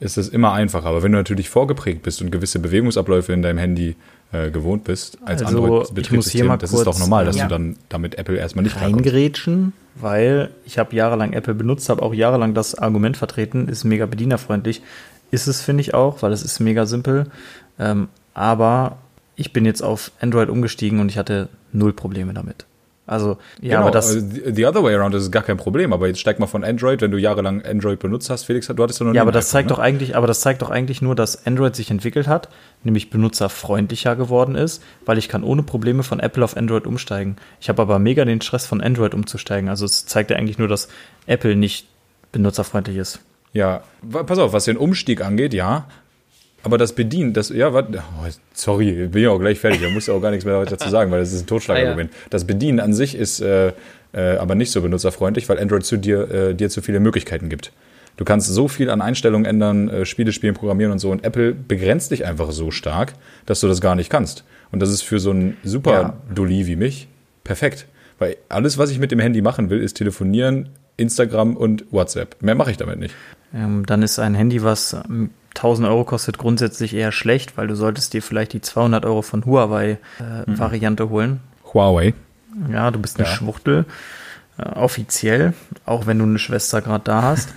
ist 0.00 0.16
es 0.16 0.28
immer 0.28 0.52
einfacher. 0.52 0.86
Aber 0.86 1.02
wenn 1.02 1.12
du 1.12 1.18
natürlich 1.18 1.48
vorgeprägt 1.48 2.02
bist 2.02 2.22
und 2.22 2.30
gewisse 2.32 2.58
Bewegungsabläufe 2.58 3.32
in 3.32 3.42
deinem 3.42 3.58
Handy 3.58 3.96
äh, 4.32 4.50
gewohnt 4.50 4.84
bist, 4.84 5.18
als 5.24 5.42
Also, 5.42 5.62
Android-Betriebssystem, 5.62 6.58
das 6.58 6.72
ist 6.72 6.86
doch 6.86 6.98
normal, 6.98 7.26
dass 7.26 7.36
ja. 7.36 7.44
du 7.44 7.50
dann 7.50 7.76
damit 7.88 8.16
Apple 8.16 8.36
erstmal 8.36 8.64
nicht 8.64 8.80
reingrätschen, 8.80 9.74
weil 9.94 10.50
ich 10.64 10.78
habe 10.78 10.96
jahrelang 10.96 11.34
Apple 11.34 11.54
benutzt, 11.54 11.88
habe 11.90 12.02
auch 12.02 12.14
jahrelang 12.14 12.54
das 12.54 12.74
Argument 12.74 13.16
vertreten, 13.16 13.68
ist 13.68 13.84
mega 13.84 14.06
bedienerfreundlich. 14.06 14.82
Ist 15.30 15.46
es, 15.46 15.60
finde 15.60 15.82
ich 15.82 15.94
auch, 15.94 16.22
weil 16.22 16.32
es 16.32 16.42
ist 16.42 16.58
mega 16.60 16.86
simpel. 16.86 17.26
Ähm, 17.78 18.08
aber 18.34 18.98
ich 19.36 19.52
bin 19.52 19.64
jetzt 19.64 19.82
auf 19.82 20.12
Android 20.20 20.48
umgestiegen 20.48 20.98
und 20.98 21.10
ich 21.10 21.18
hatte 21.18 21.48
null 21.72 21.92
Probleme 21.92 22.34
damit. 22.34 22.66
Also, 23.10 23.38
ja, 23.60 23.70
genau, 23.70 23.80
aber 23.80 23.90
das, 23.90 24.14
also 24.14 24.20
the 24.20 24.54
the 24.54 24.66
other 24.66 24.84
way 24.84 24.94
around 24.94 25.16
ist 25.16 25.32
gar 25.32 25.42
kein 25.42 25.56
Problem. 25.56 25.92
Aber 25.92 26.06
jetzt 26.06 26.20
steig 26.20 26.38
mal 26.38 26.46
von 26.46 26.62
Android, 26.62 27.00
wenn 27.00 27.10
du 27.10 27.18
jahrelang 27.18 27.60
Android 27.64 27.98
benutzt 27.98 28.30
hast. 28.30 28.44
Felix, 28.44 28.68
du 28.68 28.80
hattest 28.80 29.00
ja 29.00 29.06
noch 29.06 29.14
ja, 29.14 29.22
aber 29.22 29.32
das 29.32 29.48
zeigt 29.48 29.68
ne? 29.68 29.74
doch 29.74 29.80
eigentlich, 29.80 30.14
aber 30.14 30.28
das 30.28 30.40
zeigt 30.40 30.62
doch 30.62 30.70
eigentlich 30.70 31.02
nur, 31.02 31.16
dass 31.16 31.44
Android 31.44 31.74
sich 31.74 31.90
entwickelt 31.90 32.28
hat, 32.28 32.48
nämlich 32.84 33.10
benutzerfreundlicher 33.10 34.14
geworden 34.14 34.54
ist, 34.54 34.80
weil 35.06 35.18
ich 35.18 35.28
kann 35.28 35.42
ohne 35.42 35.64
Probleme 35.64 36.04
von 36.04 36.20
Apple 36.20 36.44
auf 36.44 36.56
Android 36.56 36.86
umsteigen. 36.86 37.34
Ich 37.60 37.68
habe 37.68 37.82
aber 37.82 37.98
mega 37.98 38.24
den 38.24 38.40
Stress 38.40 38.64
von 38.64 38.80
Android 38.80 39.12
umzusteigen. 39.12 39.68
Also 39.68 39.86
es 39.86 40.06
zeigt 40.06 40.30
ja 40.30 40.36
eigentlich 40.36 40.58
nur, 40.58 40.68
dass 40.68 40.86
Apple 41.26 41.56
nicht 41.56 41.88
benutzerfreundlich 42.30 42.96
ist. 42.96 43.18
Ja, 43.52 43.82
pass 44.08 44.38
auf, 44.38 44.52
was 44.52 44.66
den 44.66 44.76
Umstieg 44.76 45.20
angeht, 45.20 45.52
ja. 45.52 45.88
Aber 46.62 46.76
das 46.76 46.92
Bedienen, 46.92 47.32
das, 47.32 47.48
ja, 47.48 47.72
warte, 47.72 48.02
oh, 48.20 48.28
sorry, 48.52 49.08
bin 49.08 49.22
ja 49.22 49.30
auch 49.30 49.38
gleich 49.38 49.58
fertig, 49.58 49.80
da 49.80 49.88
muss 49.88 50.06
ja 50.06 50.14
auch 50.14 50.20
gar 50.20 50.30
nichts 50.30 50.44
mehr 50.44 50.62
dazu 50.64 50.90
sagen, 50.90 51.10
weil 51.10 51.20
das 51.20 51.32
ist 51.32 51.42
ein 51.42 51.46
Totschlagargument. 51.46 52.10
Das 52.28 52.44
Bedienen 52.44 52.80
an 52.80 52.92
sich 52.92 53.14
ist 53.14 53.40
äh, 53.40 53.72
äh, 54.12 54.36
aber 54.36 54.54
nicht 54.54 54.70
so 54.70 54.82
benutzerfreundlich, 54.82 55.48
weil 55.48 55.58
Android 55.58 55.84
zu 55.84 55.96
dir, 55.96 56.30
äh, 56.30 56.54
dir 56.54 56.68
zu 56.68 56.82
viele 56.82 57.00
Möglichkeiten 57.00 57.48
gibt. 57.48 57.72
Du 58.16 58.24
kannst 58.24 58.48
so 58.48 58.68
viel 58.68 58.90
an 58.90 59.00
Einstellungen 59.00 59.46
ändern, 59.46 59.88
äh, 59.88 60.04
Spiele 60.04 60.32
spielen, 60.32 60.54
programmieren 60.54 60.92
und 60.92 60.98
so. 60.98 61.10
Und 61.10 61.24
Apple 61.24 61.54
begrenzt 61.54 62.10
dich 62.10 62.26
einfach 62.26 62.50
so 62.50 62.70
stark, 62.70 63.14
dass 63.46 63.60
du 63.60 63.68
das 63.68 63.80
gar 63.80 63.94
nicht 63.94 64.10
kannst. 64.10 64.44
Und 64.72 64.80
das 64.80 64.90
ist 64.90 65.02
für 65.02 65.18
so 65.20 65.30
einen 65.30 65.56
super 65.64 65.92
Ja. 65.92 66.14
Dulli 66.34 66.66
wie 66.66 66.76
mich 66.76 67.08
perfekt. 67.44 67.86
Weil 68.18 68.36
alles, 68.48 68.76
was 68.76 68.90
ich 68.90 68.98
mit 68.98 69.10
dem 69.12 69.18
Handy 69.20 69.40
machen 69.40 69.70
will, 69.70 69.80
ist 69.80 69.94
telefonieren, 69.94 70.68
Instagram 70.98 71.56
und 71.56 71.84
WhatsApp. 71.90 72.42
Mehr 72.42 72.54
mache 72.54 72.70
ich 72.70 72.76
damit 72.76 72.98
nicht. 72.98 73.14
Ähm, 73.54 73.86
dann 73.86 74.02
ist 74.02 74.18
ein 74.18 74.34
Handy, 74.34 74.62
was 74.62 74.92
ähm, 74.92 75.30
1000 75.54 75.88
Euro 75.88 76.04
kostet, 76.04 76.38
grundsätzlich 76.38 76.94
eher 76.94 77.12
schlecht, 77.12 77.56
weil 77.56 77.66
du 77.66 77.74
solltest 77.74 78.12
dir 78.14 78.22
vielleicht 78.22 78.52
die 78.52 78.60
200 78.60 79.04
Euro 79.04 79.22
von 79.22 79.44
Huawei-Variante 79.44 81.08
holen. 81.08 81.40
Huawei. 81.72 82.14
Ja, 82.70 82.90
du 82.90 82.98
bist 82.98 83.18
eine 83.18 83.28
Ja. 83.28 83.34
Schwuchtel. 83.34 83.84
Äh, 84.58 84.62
offiziell, 84.70 85.54
auch 85.86 86.06
wenn 86.06 86.18
du 86.18 86.24
eine 86.24 86.38
Schwester 86.38 86.82
gerade 86.82 87.04
da 87.04 87.22
hast. 87.22 87.54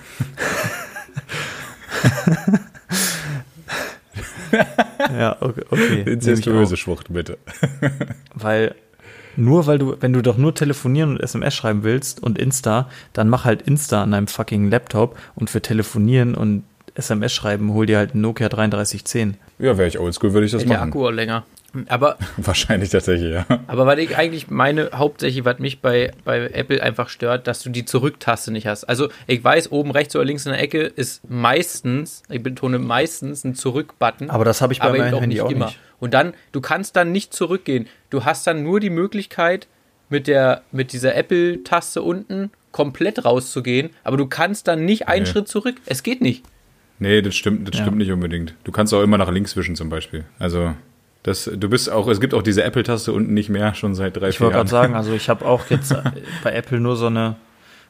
ja, 5.18 5.36
okay. 5.40 5.64
okay 5.70 6.04
auch. 6.50 6.76
Schwucht, 6.76 7.12
bitte. 7.12 7.38
Weil 8.34 8.76
nur 9.36 9.66
weil 9.66 9.80
du, 9.80 9.96
wenn 10.00 10.14
du 10.14 10.22
doch 10.22 10.38
nur 10.38 10.54
telefonieren 10.54 11.12
und 11.12 11.20
SMS 11.20 11.56
schreiben 11.56 11.84
willst 11.84 12.22
und 12.22 12.38
Insta, 12.38 12.88
dann 13.14 13.30
mach 13.30 13.46
halt 13.46 13.64
Insta 13.64 14.04
an 14.04 14.12
deinem 14.12 14.28
fucking 14.28 14.70
Laptop 14.70 15.18
und 15.34 15.50
für 15.50 15.62
telefonieren 15.62 16.36
und 16.36 16.64
SMS 16.96 17.34
schreiben 17.34 17.74
hol 17.74 17.86
dir 17.86 17.98
halt 17.98 18.12
einen 18.14 18.22
Nokia 18.22 18.50
3310. 18.50 19.38
Ja, 19.60 19.78
wäre 19.78 19.88
ich 19.88 20.00
oldschool, 20.00 20.34
würde 20.34 20.46
ich 20.46 20.52
das 20.52 20.64
Der 20.64 20.78
machen. 20.78 20.90
Akku 20.90 21.08
auch 21.08 21.12
länger. 21.12 21.44
Aber, 21.88 22.18
Wahrscheinlich 22.38 22.92
tatsächlich, 22.92 23.34
ja. 23.34 23.46
aber 23.66 23.88
was 23.88 23.98
ich 23.98 24.16
eigentlich 24.16 24.50
meine, 24.52 24.92
hauptsächlich, 24.94 25.44
was 25.44 25.58
mich 25.58 25.82
bei, 25.82 26.12
bei 26.24 26.46
Apple 26.52 26.84
einfach 26.84 27.10
stört, 27.10 27.48
dass 27.48 27.64
du 27.64 27.72
die 27.72 27.84
Zurücktaste 27.84 28.52
nicht 28.52 28.68
hast. 28.68 28.84
Also 28.84 29.10
ich 29.26 29.44
weiß, 29.44 29.72
oben 29.72 29.90
rechts 29.90 30.16
oder 30.16 30.24
links 30.24 30.46
in 30.46 30.52
der 30.52 30.62
Ecke 30.62 30.82
ist 30.82 31.28
meistens, 31.28 32.22
ich 32.30 32.44
betone 32.44 32.78
meistens, 32.78 33.44
ein 33.44 33.56
Zurück-Button. 33.56 34.30
Aber 34.30 34.46
das 34.46 34.62
habe 34.62 34.74
ich 34.74 34.80
bei 34.80 34.90
aber 34.90 34.98
meinem 35.00 35.20
Handy 35.20 35.42
auch 35.42 35.50
immer. 35.50 35.66
nicht. 35.68 35.80
Und 36.00 36.14
dann, 36.14 36.34
du 36.52 36.62
kannst 36.62 36.96
dann 36.96 37.12
nicht 37.12 37.34
zurückgehen. 37.34 37.88
Du 38.12 38.24
hast 38.24 38.46
dann 38.46 38.62
nur 38.62 38.80
die 38.80 38.92
Möglichkeit, 38.92 39.68
mit, 40.10 40.28
der, 40.28 40.62
mit 40.72 40.94
dieser 40.94 41.16
Apple-Taste 41.16 42.04
unten 42.04 42.52
komplett 42.72 43.26
rauszugehen, 43.26 43.90
aber 44.04 44.18
du 44.18 44.28
kannst 44.28 44.68
dann 44.68 44.86
nicht 44.86 45.08
einen 45.08 45.24
Nee. 45.24 45.30
Schritt 45.30 45.48
zurück. 45.48 45.76
Es 45.86 46.04
geht 46.04 46.22
nicht. 46.22 46.44
Nee, 47.00 47.22
das 47.22 47.36
stimmt, 47.36 47.68
das 47.68 47.78
Ja. 47.78 47.84
stimmt 47.86 47.98
nicht 47.98 48.12
unbedingt. 48.12 48.56
Du 48.64 48.72
kannst 48.72 48.94
auch 48.94 49.02
immer 49.02 49.18
nach 49.18 49.30
links 49.32 49.56
wischen 49.58 49.76
zum 49.76 49.90
Beispiel. 49.90 50.24
Also 50.40 50.74
das, 51.24 51.50
du 51.54 51.70
bist 51.70 51.90
auch, 51.92 52.08
es 52.08 52.20
gibt 52.22 52.34
auch 52.34 52.42
diese 52.44 52.64
Apple-Taste 52.64 53.12
unten 53.14 53.34
nicht 53.34 53.50
mehr, 53.50 53.74
schon 53.76 53.96
seit 53.96 54.16
drei, 54.18 54.30
Ich 54.30 54.38
vier 54.38 54.46
wollte 54.48 54.58
Jahren. 54.58 54.68
gerade 54.68 54.70
sagen, 54.70 54.96
also 54.96 55.14
ich 55.14 55.30
habe 55.30 55.46
auch 55.46 55.70
jetzt 55.70 55.92
äh, 55.92 56.02
bei 56.44 56.52
Apple 56.54 56.80
nur 56.80 56.96
so 56.96 57.08
eine, 57.08 57.36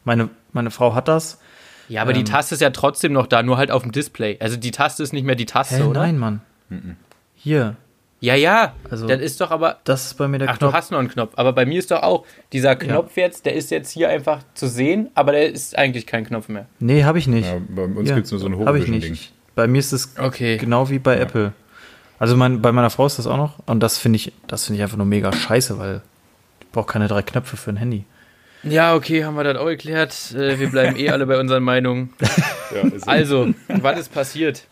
meine, 0.04 0.30
meine 0.52 0.72
Frau 0.72 0.94
hat 0.96 1.08
das. 1.08 1.39
Ja, 1.89 2.02
aber 2.02 2.13
die 2.13 2.22
Ähm. 2.22 2.26
Taste 2.26 2.56
ist 2.56 2.62
ja 2.62 2.70
trotzdem 2.70 3.12
noch 3.13 3.28
da, 3.28 3.44
nur 3.44 3.58
halt 3.58 3.70
auf 3.72 3.84
dem 3.84 3.92
Display. 3.92 4.38
Also 4.39 4.56
die 4.58 4.72
Taste 4.72 5.04
ist 5.04 5.13
nicht 5.13 5.26
mehr 5.26 5.36
die 5.36 5.46
Taste, 5.46 5.78
Hä, 5.78 5.84
oder? 5.84 6.02
nein, 6.02 6.18
Mann. 6.18 6.42
Hier, 7.36 7.76
Ja, 8.23 8.36
ja. 8.36 8.73
Also- 8.89 9.05
das 9.05 9.19
ist 9.19 9.41
doch 9.41 9.51
aber. 9.51 9.79
das 9.83 10.05
ist 10.05 10.13
bei 10.13 10.29
mir 10.29 10.38
der 10.39 10.49
Ach, 10.49 10.57
Knopf. 10.57 10.71
du 10.71 10.77
hast 10.77 10.91
noch 10.91 10.99
einen 10.99 11.09
Knopf. 11.09 11.33
Aber 11.36 11.51
bei 11.51 11.65
mir 11.65 11.77
ist 11.77 11.91
doch 11.91 12.03
auch 12.03 12.25
dieser 12.53 12.77
Knopf 12.77 13.17
jetzt, 13.17 13.45
der 13.45 13.53
ist 13.53 13.69
jetzt 13.69 13.91
hier 13.91 14.07
einfach 14.07 14.39
zu 14.53 14.67
sehen, 14.69 15.09
aber 15.13 15.33
der 15.33 15.51
ist 15.51 15.77
eigentlich 15.77 16.07
kein 16.07 16.25
Knopf 16.25 16.47
mehr. 16.47 16.67
Nee, 16.79 17.03
habe 17.03 17.19
ich 17.19 17.27
nicht. 17.27 17.47
Ja, 17.47 17.57
bei 17.67 17.83
uns 17.83 18.07
Hier, 18.07 18.15
gibt's 18.15 18.31
nur 18.31 18.39
so 18.39 18.45
ein 18.47 18.53
Habe 18.65 18.77
ich 18.77 18.86
Hochwischen-Ding. 18.86 19.12
nicht. 19.12 19.33
Bei 19.55 19.67
mir 19.67 19.79
ist 19.79 19.91
es 19.91 20.13
Okay. 20.17 20.55
genau 20.57 20.89
wie 20.89 20.99
bei 20.99 21.17
Apple. 21.17 21.51
Also 22.17 22.38
mein, 22.38 22.62
bei 22.62 22.71
meiner 22.71 22.89
Frau 22.89 23.05
ist 23.05 23.19
das 23.19 23.27
auch 23.27 23.36
noch. 23.36 23.59
Und 23.65 23.81
das 23.81 23.97
finde 23.97 24.15
ich, 24.15 24.31
das 24.47 24.65
finde 24.65 24.77
ich 24.77 24.83
einfach 24.83 24.95
nur 24.97 25.05
mega 25.05 25.33
scheiße, 25.33 25.77
weil 25.77 26.01
ich 26.62 26.67
brauche 26.71 26.88
keine 26.93 27.09
drei 27.09 27.23
Knöpfe 27.23 27.57
für 27.57 27.71
ein 27.71 27.77
Handy. 27.77 28.05
Ja, 28.63 28.95
okay, 28.95 29.25
haben 29.25 29.36
wir 29.36 29.43
das 29.43 29.57
auch 29.57 29.65
geklärt. 29.65 30.15
Äh, 30.33 30.57
Wir 30.59 30.69
bleiben 30.69 30.95
eh 30.95 31.09
alle 31.12 31.25
bei 31.25 31.38
unseren 31.38 31.63
Meinungen. 31.63 32.13
Ja, 32.73 32.89
Also, 33.05 33.53
was 33.67 33.99
ist 33.99 34.13
passiert? 34.13 34.63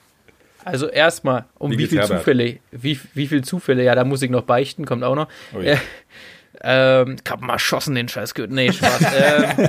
Also 0.66 0.88
erstmal, 0.88 1.46
um 1.58 1.72
Wie 1.72 1.78
wie, 1.92 1.98
Herbert? 1.98 2.20
Zufälle, 2.20 2.58
wie, 2.72 3.00
wie 3.14 3.28
viele 3.28 3.42
Zufälle, 3.42 3.84
ja, 3.84 3.96
da 3.96 4.04
muss 4.04 4.22
ich 4.22 4.30
noch 4.30 4.44
beichten, 4.44 4.86
kommt 4.86 5.04
auch 5.04 5.16
noch. 5.16 5.28
Ui. 5.56 5.66
Äh, 5.66 5.78
ähm, 6.64 7.16
ich 7.24 7.32
hab 7.32 7.42
mal 7.42 7.54
erschossen, 7.54 7.96
den 7.96 8.08
Scheiß. 8.08 8.34
Nee, 8.50 8.72
Spaß. 8.72 9.02
ähm, 9.18 9.68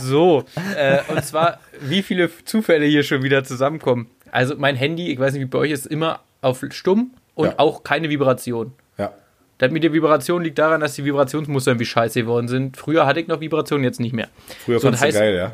so, 0.00 0.44
äh, 0.76 0.98
und 1.08 1.24
zwar, 1.24 1.60
wie 1.80 2.02
viele 2.02 2.30
Zufälle 2.44 2.86
hier 2.86 3.02
schon 3.02 3.22
wieder 3.22 3.44
zusammenkommen. 3.44 4.08
Also 4.30 4.54
mein 4.56 4.76
Handy, 4.76 5.10
ich 5.10 5.18
weiß 5.18 5.32
nicht, 5.32 5.42
wie 5.42 5.46
bei 5.46 5.58
euch 5.58 5.70
ist, 5.70 5.86
immer 5.86 6.20
auf 6.42 6.64
stumm 6.70 7.12
und 7.34 7.48
Ja. 7.48 7.54
auch 7.58 7.82
keine 7.82 8.08
Vibration. 8.10 8.72
ja. 8.98 9.12
Das 9.58 9.70
mit 9.70 9.84
der 9.84 9.92
Vibration 9.92 10.42
liegt 10.42 10.58
daran, 10.58 10.80
dass 10.80 10.94
die 10.94 11.04
Vibrationsmuster 11.04 11.72
irgendwie 11.72 11.84
scheiße 11.84 12.22
geworden 12.22 12.48
sind. 12.48 12.78
Früher 12.78 13.04
hatte 13.04 13.20
ich 13.20 13.26
noch 13.28 13.40
Vibrationen, 13.40 13.84
jetzt 13.84 14.00
nicht 14.00 14.14
mehr. 14.14 14.28
Früher 14.64 14.78
So, 14.80 14.86
fandst 14.88 15.02
das 15.02 15.10
heißt- 15.14 15.18
geil, 15.18 15.34
ja? 15.36 15.52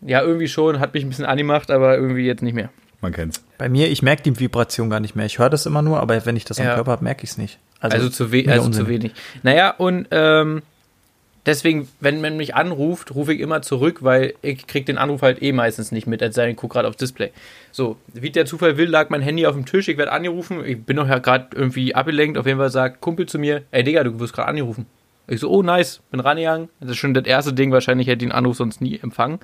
Ja, 0.00 0.22
irgendwie 0.22 0.46
schon, 0.46 0.78
hat 0.78 0.94
mich 0.94 1.02
ein 1.04 1.08
bisschen 1.08 1.24
angemacht, 1.24 1.72
aber 1.72 1.96
irgendwie 1.96 2.24
jetzt 2.24 2.40
nicht 2.42 2.54
mehr. 2.54 2.70
Man 3.00 3.12
kennt's. 3.12 3.42
Bei 3.58 3.68
mir, 3.68 3.88
ich 3.90 4.02
merke 4.02 4.22
die 4.22 4.38
Vibration 4.38 4.90
gar 4.90 5.00
nicht 5.00 5.14
mehr. 5.14 5.26
Ich 5.26 5.38
höre 5.38 5.50
das 5.50 5.66
immer 5.66 5.82
nur, 5.82 6.00
aber 6.00 6.24
wenn 6.26 6.36
ich 6.36 6.44
das 6.44 6.58
am 6.58 6.66
Ja. 6.66 6.74
Körper 6.74 6.92
habe, 6.92 7.04
merke 7.04 7.24
ich 7.24 7.30
es 7.30 7.38
nicht. 7.38 7.58
Also, 7.80 8.08
zu, 8.08 8.32
we 8.32 8.44
also 8.48 8.66
Unsinn. 8.66 8.84
zu 8.84 8.88
wenig. 8.90 9.12
Naja, 9.44 9.70
und 9.70 10.08
ähm, 10.10 10.62
deswegen, 11.46 11.88
wenn 12.00 12.20
man 12.20 12.36
mich 12.36 12.56
anruft, 12.56 13.14
rufe 13.14 13.32
ich 13.32 13.40
immer 13.40 13.62
zurück, 13.62 14.02
weil 14.02 14.34
ich 14.42 14.66
krieg 14.66 14.84
den 14.86 14.98
Anruf 14.98 15.22
halt 15.22 15.40
eh 15.42 15.52
meistens 15.52 15.92
nicht 15.92 16.08
mit, 16.08 16.20
als 16.22 16.34
sei 16.34 16.42
denn, 16.42 16.52
ich 16.52 16.56
gucke 16.56 16.72
gerade 16.74 16.88
aufs 16.88 16.96
Display. 16.96 17.30
So, 17.70 17.96
wie 18.12 18.30
der 18.30 18.46
Zufall 18.46 18.76
will, 18.78 18.88
lag 18.88 19.10
mein 19.10 19.22
Handy 19.22 19.46
auf 19.46 19.54
dem 19.54 19.64
Tisch, 19.64 19.86
ich 19.86 19.96
werde 19.96 20.10
angerufen, 20.10 20.64
ich 20.64 20.82
bin 20.82 20.96
noch 20.96 21.08
ja 21.08 21.18
gerade 21.18 21.48
irgendwie 21.54 21.94
abgelenkt, 21.94 22.36
auf 22.36 22.46
jeden 22.46 22.58
Fall 22.58 22.70
sagt 22.70 23.00
Kumpel 23.00 23.26
zu 23.26 23.38
mir, 23.38 23.62
ey 23.70 23.84
Digga, 23.84 24.02
du 24.02 24.18
wirst 24.18 24.32
gerade 24.32 24.48
angerufen. 24.48 24.86
Ich 25.28 25.40
so, 25.40 25.50
oh 25.50 25.62
nice, 25.62 26.00
bin 26.10 26.20
rangegangen. 26.20 26.70
Das 26.80 26.90
ist 26.90 26.96
schon 26.96 27.12
das 27.14 27.26
erste 27.26 27.52
Ding, 27.52 27.70
wahrscheinlich 27.70 28.08
hätte 28.08 28.24
ich 28.24 28.30
den 28.30 28.32
Anruf 28.32 28.56
sonst 28.56 28.80
nie 28.80 28.98
empfangen. 29.00 29.38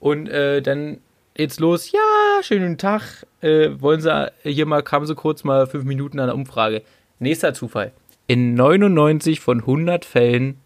Und 0.00 0.28
äh, 0.28 0.60
dann 0.60 0.98
geht's 1.34 1.58
los, 1.58 1.92
ja, 1.92 2.42
schönen 2.42 2.78
Tag. 2.78 3.26
Äh, 3.40 3.70
wollen 3.80 4.00
Sie 4.00 4.32
hier 4.44 4.66
mal, 4.66 4.82
kamen 4.82 5.06
Sie 5.06 5.14
kurz 5.14 5.44
mal 5.44 5.66
fünf 5.66 5.84
Minuten 5.84 6.20
an 6.20 6.28
der 6.28 6.34
Umfrage. 6.34 6.82
Nächster 7.18 7.54
Zufall. 7.54 7.92
In 8.26 8.54
99 8.54 9.40
von 9.40 9.60
100 9.60 10.04
Fällen 10.04 10.60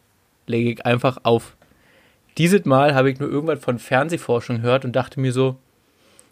lege 0.46 0.70
ich 0.70 0.86
einfach 0.86 1.18
auf. 1.24 1.56
Dieses 2.36 2.64
Mal 2.66 2.94
habe 2.94 3.10
ich 3.10 3.18
nur 3.18 3.28
irgendwas 3.28 3.58
von 3.58 3.78
Fernsehforschung 3.78 4.62
gehört 4.62 4.84
und 4.84 4.94
dachte 4.94 5.18
mir 5.18 5.32
so, 5.32 5.56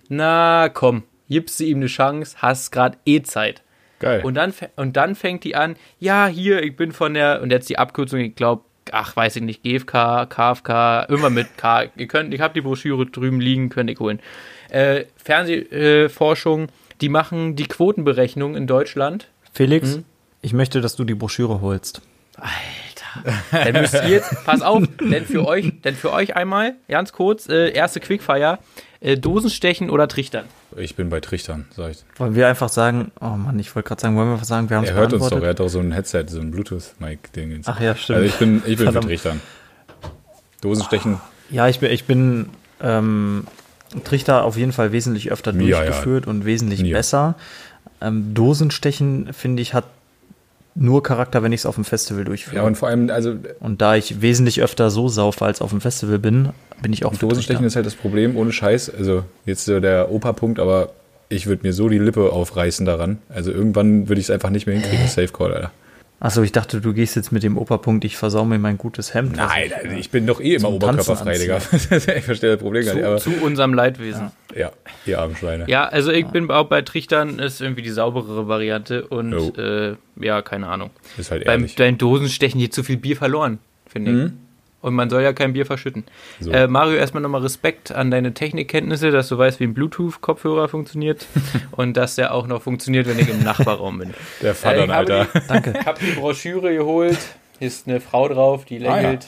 na 0.08 0.68
komm, 0.68 1.02
gibst 1.28 1.58
du 1.58 1.64
ihm 1.64 1.78
eine 1.78 1.86
Chance, 1.86 2.36
hast 2.40 2.70
gerade 2.70 2.98
eh 3.04 3.22
Zeit. 3.22 3.62
Geil. 3.98 4.22
Und 4.22 4.34
dann, 4.34 4.52
und 4.76 4.96
dann 4.96 5.14
fängt 5.14 5.42
die 5.42 5.56
an, 5.56 5.74
ja, 5.98 6.26
hier, 6.26 6.62
ich 6.62 6.76
bin 6.76 6.92
von 6.92 7.14
der, 7.14 7.42
und 7.42 7.50
jetzt 7.50 7.68
die 7.68 7.78
Abkürzung, 7.78 8.20
ich 8.20 8.36
glaube, 8.36 8.62
ach, 8.92 9.16
weiß 9.16 9.36
ich 9.36 9.42
nicht, 9.42 9.62
GFK, 9.62 10.26
KFK, 10.28 11.04
immer 11.08 11.30
mit 11.30 11.56
K. 11.56 11.84
Ihr 11.96 12.06
könnt, 12.06 12.32
ich 12.34 12.40
habe 12.40 12.54
die 12.54 12.60
Broschüre 12.60 13.06
drüben 13.06 13.40
liegen, 13.40 13.68
könnt 13.68 13.90
ihr 13.90 13.98
holen. 13.98 14.20
Äh, 14.70 15.04
Fernsehforschung, 15.16 16.68
die 17.00 17.08
machen 17.08 17.56
die 17.56 17.66
Quotenberechnung 17.66 18.56
in 18.56 18.66
Deutschland. 18.66 19.28
Felix, 19.52 19.96
Mhm. 19.96 20.04
ich 20.42 20.52
möchte, 20.52 20.80
dass 20.80 20.96
du 20.96 21.04
die 21.04 21.14
Broschüre 21.14 21.60
holst. 21.60 22.02
Dann 23.50 23.72
müsst 23.72 23.94
ihr 23.94 24.08
jetzt, 24.08 24.44
pass 24.44 24.60
auf, 24.60 24.82
denn 25.00 25.24
für 25.24 25.46
euch, 25.46 25.72
denn 25.82 25.94
für 25.94 26.12
euch 26.12 26.36
einmal, 26.36 26.74
ganz 26.88 27.12
kurz, 27.12 27.48
äh, 27.48 27.70
erste 27.70 27.98
Quickfire, 28.00 28.58
äh, 29.00 29.16
Dosenstechen 29.16 29.88
oder 29.88 30.06
Trichtern. 30.06 30.44
Ich 30.78 30.94
bin 30.94 31.08
bei 31.08 31.20
Trichtern, 31.20 31.66
sag 31.74 31.90
ich. 31.92 32.04
Wollen 32.16 32.34
wir 32.34 32.48
einfach 32.48 32.68
sagen, 32.68 33.10
oh 33.20 33.28
Mann, 33.30 33.58
ich 33.58 33.74
wollte 33.74 33.88
gerade 33.88 34.00
sagen, 34.02 34.16
wollen 34.16 34.28
wir 34.28 34.32
einfach 34.34 34.44
sagen, 34.46 34.68
wir 34.68 34.76
haben 34.76 34.84
es 34.84 34.90
Er 34.90 34.96
hört 34.96 35.12
uns 35.14 35.28
doch, 35.28 35.40
er 35.42 35.48
hat 35.50 35.60
doch 35.60 35.68
so 35.68 35.78
ein 35.80 35.92
Headset, 35.92 36.24
so 36.28 36.38
ein 36.40 36.50
Bluetooth-Mic-Ding. 36.50 37.62
Ach 37.64 37.80
ja, 37.80 37.94
stimmt. 37.96 38.16
Also 38.18 38.28
ich 38.28 38.34
bin, 38.38 38.62
ich 38.66 38.76
bin 38.76 38.92
für. 38.92 39.00
Trichtern. 39.00 39.40
Dosenstechen, 40.60 41.20
Ja, 41.50 41.68
ich 41.68 41.80
bin, 41.80 41.90
ich 41.90 42.04
bin 42.04 42.50
ähm, 42.82 43.46
Trichter 44.04 44.44
auf 44.44 44.56
jeden 44.56 44.72
Fall 44.72 44.92
wesentlich 44.92 45.30
öfter 45.30 45.52
Ja, 45.54 45.60
ja. 45.60 45.84
durchgeführt 45.84 46.26
und 46.26 46.44
wesentlich 46.44 46.80
Ja. 46.80 46.96
besser. 46.96 47.34
Ähm, 48.00 48.34
Dosenstechen, 48.34 49.32
finde 49.32 49.62
ich, 49.62 49.72
hat 49.74 49.84
nur 50.76 51.02
Charakter, 51.02 51.42
wenn 51.42 51.52
ich 51.52 51.60
es 51.60 51.66
auf 51.66 51.74
dem 51.74 51.84
Festival 51.84 52.24
durchführe. 52.24 52.56
ja 52.56 52.62
und 52.62 52.76
vor 52.76 52.88
allem, 52.88 53.10
also 53.10 53.34
und 53.60 53.80
da 53.80 53.96
ich 53.96 54.20
wesentlich 54.20 54.62
öfter 54.62 54.90
so 54.90 55.08
saufe 55.08 55.44
als 55.44 55.60
auf 55.60 55.70
dem 55.70 55.80
Festival 55.80 56.18
bin, 56.18 56.50
bin 56.82 56.92
ich 56.92 57.04
auch 57.04 57.14
Dosenstechen 57.16 57.64
ist 57.64 57.76
halt 57.76 57.86
das 57.86 57.94
Problem, 57.94 58.36
ohne 58.36 58.52
Scheiß. 58.52 58.92
Also 58.94 59.24
jetzt 59.46 59.64
so 59.64 59.80
der 59.80 60.10
Opa-Punkt, 60.10 60.60
aber 60.60 60.90
ich 61.28 61.46
würde 61.46 61.66
mir 61.66 61.72
so 61.72 61.88
die 61.88 61.98
Lippe 61.98 62.30
aufreißen 62.30 62.86
daran. 62.86 63.18
Also 63.28 63.50
irgendwann 63.50 64.08
würde 64.08 64.20
ich 64.20 64.26
es 64.26 64.30
einfach 64.30 64.50
nicht 64.50 64.66
mehr 64.66 64.78
hinkriegen. 64.78 65.06
Safe 65.08 65.28
Call, 65.28 65.54
Alter. 65.54 65.70
Achso, 66.18 66.42
ich 66.42 66.50
dachte, 66.52 66.80
du 66.80 66.94
gehst 66.94 67.14
jetzt 67.14 67.30
mit 67.30 67.42
dem 67.42 67.58
Operpunkt, 67.58 68.02
ich 68.06 68.16
versau 68.16 68.46
mir 68.46 68.58
mein 68.58 68.78
gutes 68.78 69.12
Hemd. 69.12 69.36
Nein, 69.36 69.64
ich, 69.66 69.76
also 69.76 69.96
ich 69.96 70.10
bin 70.10 70.26
doch 70.26 70.40
eh 70.40 70.54
immer 70.54 70.70
oberkörperfrei, 70.70 71.36
Digga. 71.36 71.58
ich 72.16 72.24
verstehe 72.24 72.52
das 72.52 72.58
Problem 72.60 72.86
gar 72.86 72.94
nicht, 72.94 73.02
Zu, 73.02 73.08
aber 73.08 73.18
zu 73.18 73.30
unserem 73.44 73.74
Leidwesen. 73.74 74.30
ja, 74.54 74.70
ihr 75.04 75.18
armen 75.18 75.36
Schweine. 75.36 75.64
Ja, 75.68 75.84
also 75.88 76.10
ich 76.12 76.26
bin 76.28 76.50
auch 76.50 76.68
bei 76.68 76.80
Trichtern, 76.80 77.38
ist 77.38 77.60
irgendwie 77.60 77.82
die 77.82 77.90
sauberere 77.90 78.48
Variante 78.48 79.06
und 79.06 79.34
Oh. 79.34 79.52
äh, 79.60 79.96
ja, 80.18 80.40
keine 80.40 80.68
Ahnung. 80.68 80.88
Ist 81.18 81.30
halt 81.30 81.44
Beim, 81.44 81.60
ehrlich. 81.60 81.76
beim 81.76 81.98
Dosenstechen 81.98 82.60
geht 82.60 82.72
zu 82.72 82.82
viel 82.82 82.96
Bier 82.96 83.16
verloren, 83.16 83.58
finde 83.86 84.10
ich. 84.10 84.16
Mhm. 84.16 84.38
Und 84.86 84.94
man 84.94 85.10
soll 85.10 85.22
ja 85.22 85.32
kein 85.32 85.52
Bier 85.52 85.66
verschütten. 85.66 86.04
So. 86.38 86.52
Äh, 86.52 86.68
Mario, 86.68 86.94
erstmal 86.96 87.20
nochmal 87.20 87.40
Respekt 87.42 87.90
an 87.90 88.12
deine 88.12 88.34
Technikkenntnisse, 88.34 89.10
dass 89.10 89.28
du 89.28 89.36
weißt, 89.36 89.58
wie 89.58 89.64
ein 89.64 89.74
Bluetooth-Kopfhörer 89.74 90.68
funktioniert 90.68 91.26
und 91.72 91.96
dass 91.96 92.14
der 92.14 92.32
auch 92.32 92.46
noch 92.46 92.62
funktioniert, 92.62 93.08
wenn 93.08 93.18
ich 93.18 93.28
im 93.28 93.42
Nachbarraum 93.42 93.98
bin. 93.98 94.14
Der 94.42 94.54
Vater, 94.54 94.86
Äh, 94.88 94.92
Alter. 94.92 95.26
Danke. 95.48 95.74
Ich 95.80 95.86
habe 95.86 95.98
die 96.00 96.12
Broschüre 96.12 96.72
geholt, 96.72 97.18
ist 97.58 97.88
eine 97.88 98.00
Frau 98.00 98.28
drauf, 98.28 98.64
die 98.64 98.76
Ah, 98.78 98.80
ja. 98.84 98.96
lächelt. 99.10 99.26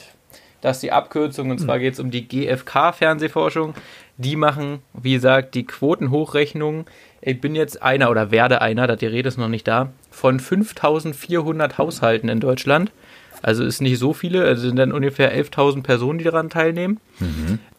Das 0.61 0.77
ist 0.77 0.83
die 0.83 0.93
Abkürzung 0.93 1.49
und 1.51 1.59
zwar 1.59 1.77
geht 1.79 1.93
es 1.95 1.99
um 1.99 2.09
die 2.09 2.25
GfK-Fernsehforschung. 2.25 3.73
Die 4.17 4.35
machen, 4.37 4.79
wie 4.93 5.13
gesagt, 5.13 5.55
die 5.55 5.65
Quotenhochrechnung. 5.65 6.85
Ich 7.21 7.41
bin 7.41 7.53
jetzt 7.55 7.81
einer 7.83 8.09
oder 8.09 8.31
werde 8.31 8.61
einer, 8.61 8.87
da 8.87 8.95
die 8.95 9.05
Rede 9.07 9.27
ist 9.27 9.37
noch 9.37 9.47
nicht 9.49 9.67
da, 9.67 9.91
von 10.09 10.39
5400 10.39 11.77
Haushalten 11.77 12.29
in 12.29 12.39
Deutschland. 12.39 12.91
Also 13.41 13.63
ist 13.63 13.81
nicht 13.81 13.99
so 13.99 14.13
viele, 14.13 14.43
also 14.43 14.67
sind 14.67 14.75
dann 14.75 14.91
ungefähr 14.91 15.33
11.000 15.33 15.83
Personen, 15.83 16.19
die 16.19 16.25
daran 16.25 16.49
teilnehmen. 16.49 16.99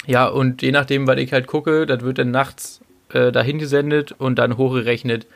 Ja, 0.07 0.27
und 0.27 0.63
je 0.63 0.73
nachdem, 0.73 1.07
was 1.07 1.19
ich 1.19 1.33
halt 1.33 1.47
gucke, 1.47 1.87
das 1.87 2.03
wird 2.03 2.19
dann 2.19 2.31
nachts 2.31 2.81
äh, 3.13 3.31
dahin 3.33 3.59
gesendet 3.59 4.13
und 4.13 4.39
dann 4.39 4.57
hochgerechnet, 4.57 5.27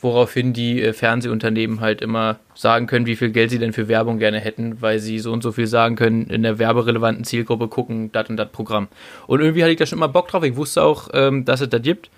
woraufhin 0.00 0.52
die 0.52 0.80
äh, 0.82 0.92
Fernsehunternehmen 0.92 1.80
halt 1.80 2.00
immer 2.00 2.38
sagen 2.54 2.86
können, 2.86 3.06
wie 3.06 3.16
viel 3.16 3.30
Geld 3.30 3.50
sie 3.50 3.58
denn 3.58 3.72
für 3.72 3.88
Werbung 3.88 4.18
gerne 4.18 4.40
hätten, 4.40 4.80
weil 4.80 4.98
sie 4.98 5.18
so 5.18 5.32
und 5.32 5.42
so 5.42 5.52
viel 5.52 5.66
sagen 5.66 5.96
können, 5.96 6.26
in 6.28 6.42
der 6.42 6.58
werberelevanten 6.58 7.24
Zielgruppe 7.24 7.68
gucken, 7.68 8.10
das 8.12 8.30
und 8.30 8.36
das 8.36 8.50
Programm. 8.50 8.88
Und 9.26 9.40
irgendwie 9.40 9.62
hatte 9.62 9.72
ich 9.72 9.78
da 9.78 9.86
schon 9.86 9.98
immer 9.98 10.08
Bock 10.08 10.28
drauf. 10.28 10.42
Ich 10.42 10.56
wusste 10.56 10.82
auch, 10.82 11.08
ähm, 11.12 11.44
dass 11.44 11.60
es 11.60 11.68
das 11.68 11.82
gibt. 11.82 12.10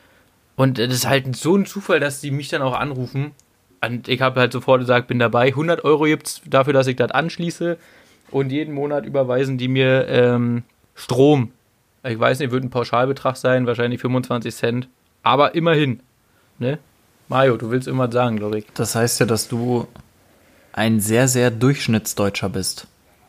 Und 0.56 0.78
das 0.78 0.92
ist 0.92 1.08
halt 1.08 1.34
so 1.36 1.56
ein 1.56 1.66
Zufall, 1.66 2.00
dass 2.00 2.20
die 2.20 2.30
mich 2.30 2.48
dann 2.48 2.62
auch 2.62 2.74
anrufen. 2.74 3.32
Und 3.80 4.08
ich 4.08 4.20
habe 4.20 4.40
halt 4.40 4.52
sofort 4.52 4.80
gesagt, 4.80 5.08
bin 5.08 5.18
dabei. 5.18 5.48
100 5.48 5.84
Euro 5.84 6.04
gibt's 6.04 6.42
dafür, 6.46 6.72
dass 6.72 6.86
ich 6.86 6.96
das 6.96 7.10
anschließe. 7.10 7.78
Und 8.30 8.50
jeden 8.50 8.74
Monat 8.74 9.06
überweisen 9.06 9.58
die 9.58 9.68
mir 9.68 10.06
ähm, 10.08 10.64
Strom. 10.94 11.52
Ich 12.02 12.18
weiß 12.18 12.38
nicht, 12.40 12.50
wird 12.50 12.64
ein 12.64 12.70
Pauschalbetrag 12.70 13.36
sein, 13.36 13.66
wahrscheinlich 13.66 14.00
25 14.00 14.54
Cent. 14.54 14.88
Aber 15.22 15.54
immerhin. 15.54 16.00
Ne? 16.58 16.78
Mario, 17.28 17.56
du 17.56 17.70
willst 17.70 17.86
irgendwas 17.86 18.12
sagen, 18.12 18.36
glaube 18.36 18.58
ich. 18.58 18.66
Das 18.74 18.94
heißt 18.94 19.20
ja, 19.20 19.26
dass 19.26 19.48
du 19.48 19.86
ein 20.72 21.00
sehr, 21.00 21.28
sehr 21.28 21.50
Durchschnittsdeutscher 21.50 22.48
bist 22.48 22.86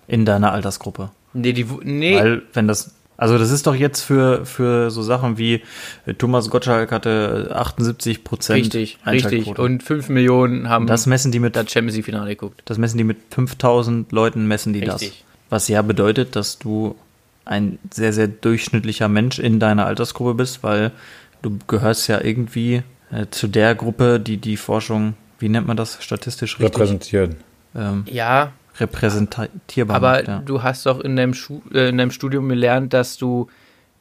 in 0.08 0.26
deiner 0.26 0.52
Altersgruppe. 0.52 1.12
Nee, 1.34 1.54
die, 1.54 1.66
nee, 1.84 2.16
Weil, 2.16 2.42
wenn 2.54 2.68
das, 2.68 2.96
also 3.20 3.38
das 3.38 3.52
ist 3.52 3.68
doch 3.68 3.76
jetzt 3.76 4.02
für, 4.02 4.46
für 4.46 4.90
so 4.92 5.02
Sachen 5.02 5.38
wie 5.38 5.62
äh, 6.06 6.14
Thomas 6.14 6.50
Gottschalk 6.50 6.92
hatte 6.94 7.52
78 7.54 8.24
Prozent 8.24 8.64
richtig, 8.64 8.98
richtig. 9.06 9.60
Und 9.60 9.84
5 9.84 10.08
Millionen 10.08 10.70
haben 10.70 10.88
das 10.88 11.06
messen 11.06 11.32
die 11.34 11.40
mit, 11.40 11.58
das 11.58 11.70
Champions 11.70 11.98
League 11.98 12.06
Finale 12.06 12.30
geguckt. 12.30 12.62
das 12.66 12.78
messen 12.78 12.98
die 12.98 13.04
mit 13.04 13.18
5000 13.32 14.12
Leuten 14.14 14.48
messen 14.48 14.72
die 14.72 14.82
das. 14.82 15.02
Richtig. 15.02 15.26
Was 15.50 15.68
ja 15.68 15.82
bedeutet, 15.82 16.38
dass 16.38 16.60
du 16.60 16.96
ein 17.44 17.78
sehr, 17.92 18.14
sehr 18.14 18.28
durchschnittlicher 18.28 19.10
Mensch 19.10 19.38
in 19.38 19.60
deiner 19.60 19.86
Altersgruppe 19.86 20.36
bist, 20.36 20.64
weil 20.64 20.92
du 21.42 21.58
gehörst 21.68 22.08
ja 22.08 22.22
irgendwie 22.22 22.84
äh, 23.12 23.26
zu 23.32 23.48
der 23.48 23.76
Gruppe, 23.76 24.20
die 24.22 24.38
die 24.38 24.56
Forschung, 24.56 25.16
wie 25.40 25.50
nennt 25.50 25.68
man 25.68 25.76
das 25.76 26.02
statistisch 26.02 26.60
richtig? 26.60 26.76
Repräsentieren. 26.76 27.36
ähm, 27.76 28.06
Ja, 28.10 28.54
repräsentierbar 28.80 29.96
aber 29.96 30.12
macht, 30.12 30.28
ja. 30.28 30.42
du 30.46 30.64
hast 30.64 30.86
doch 30.86 31.00
in 31.00 31.16
deinem, 31.16 31.34
Schu 31.34 31.62
äh, 31.74 31.90
in 31.90 31.98
deinem 31.98 32.12
Studium 32.12 32.50
gelernt, 32.50 32.94
dass 32.94 33.18
du 33.18 33.50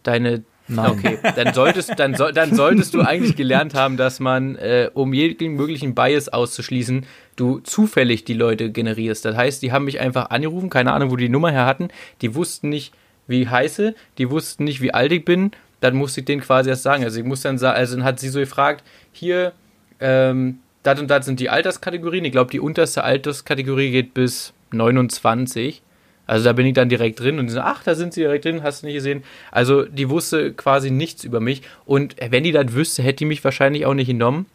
deine. 0.02 0.42
Nein. 0.70 0.90
Okay, 0.90 1.18
dann 1.34 1.54
solltest, 1.54 1.98
dann, 1.98 2.14
soll, 2.14 2.34
dann 2.34 2.54
solltest 2.54 2.92
du 2.92 3.00
eigentlich 3.00 3.36
gelernt 3.36 3.72
haben, 3.72 3.96
dass 3.96 4.20
man, 4.20 4.56
äh, 4.56 4.90
um 4.92 5.14
jeden 5.14 5.54
möglichen 5.54 5.94
Bias 5.94 6.28
auszuschließen, 6.28 7.06
du 7.36 7.60
zufällig 7.60 8.24
die 8.24 8.34
Leute 8.34 8.70
generierst. 8.70 9.24
Das 9.24 9.34
heißt, 9.34 9.62
die 9.62 9.72
haben 9.72 9.86
mich 9.86 9.98
einfach 9.98 10.28
angerufen, 10.28 10.68
keine 10.68 10.92
Ahnung, 10.92 11.10
wo 11.10 11.16
die 11.16 11.24
die 11.24 11.32
Nummer 11.32 11.50
her 11.50 11.64
hatten. 11.64 11.88
Die 12.20 12.34
wussten 12.34 12.68
nicht, 12.68 12.92
wie 13.26 13.42
ich 13.42 13.50
heiße, 13.50 13.94
die 14.18 14.30
wussten 14.30 14.64
nicht, 14.64 14.82
wie 14.82 14.92
alt 14.92 15.12
ich 15.12 15.24
bin. 15.24 15.52
Dann 15.80 15.96
musste 15.96 16.20
ich 16.20 16.26
denen 16.26 16.42
quasi 16.42 16.68
erst 16.68 16.82
sagen. 16.82 17.04
Also 17.04 17.20
ich 17.20 17.24
muss 17.24 17.42
dann 17.42 17.56
sagen, 17.56 17.78
also 17.78 17.96
dann 17.96 18.04
hat 18.04 18.18
sie 18.18 18.28
so 18.28 18.40
gefragt, 18.40 18.84
hier, 19.12 19.52
ähm, 20.00 20.58
das 20.82 21.00
und 21.00 21.08
das 21.08 21.26
sind 21.26 21.40
die 21.40 21.50
Alterskategorien. 21.50 22.24
Ich 22.24 22.32
glaube, 22.32 22.50
die 22.50 22.60
unterste 22.60 23.04
Alterskategorie 23.04 23.90
geht 23.90 24.14
bis 24.14 24.52
29. 24.70 25.83
Also 26.26 26.44
da 26.44 26.52
bin 26.52 26.66
ich 26.66 26.74
dann 26.74 26.90
direkt 26.90 27.20
drin 27.20 27.38
und 27.38 27.46
die 27.46 27.52
so, 27.52 27.61
ach, 27.61 27.83
da 27.83 27.94
sind 27.94 28.12
sie 28.12 28.20
direkt 28.20 28.44
drin, 28.44 28.62
hast 28.62 28.83
du 28.83 28.87
nicht 28.87 28.96
gesehen. 28.96 29.24
Also 29.50 29.85
die 29.85 30.11
wusste 30.11 30.52
quasi 30.52 30.90
nichts 30.90 31.24
über 31.24 31.40
mich. 31.40 31.62
Und 31.87 32.16
wenn 32.20 32.44
die 32.44 32.52
das 32.52 32.74
wüsste, 32.74 33.02
hätte 33.02 33.18
die 33.18 33.24
mich 33.24 33.42
wahrscheinlich 33.42 33.87
auch 33.87 33.94
nicht 33.94 34.09
genommen. 34.09 34.46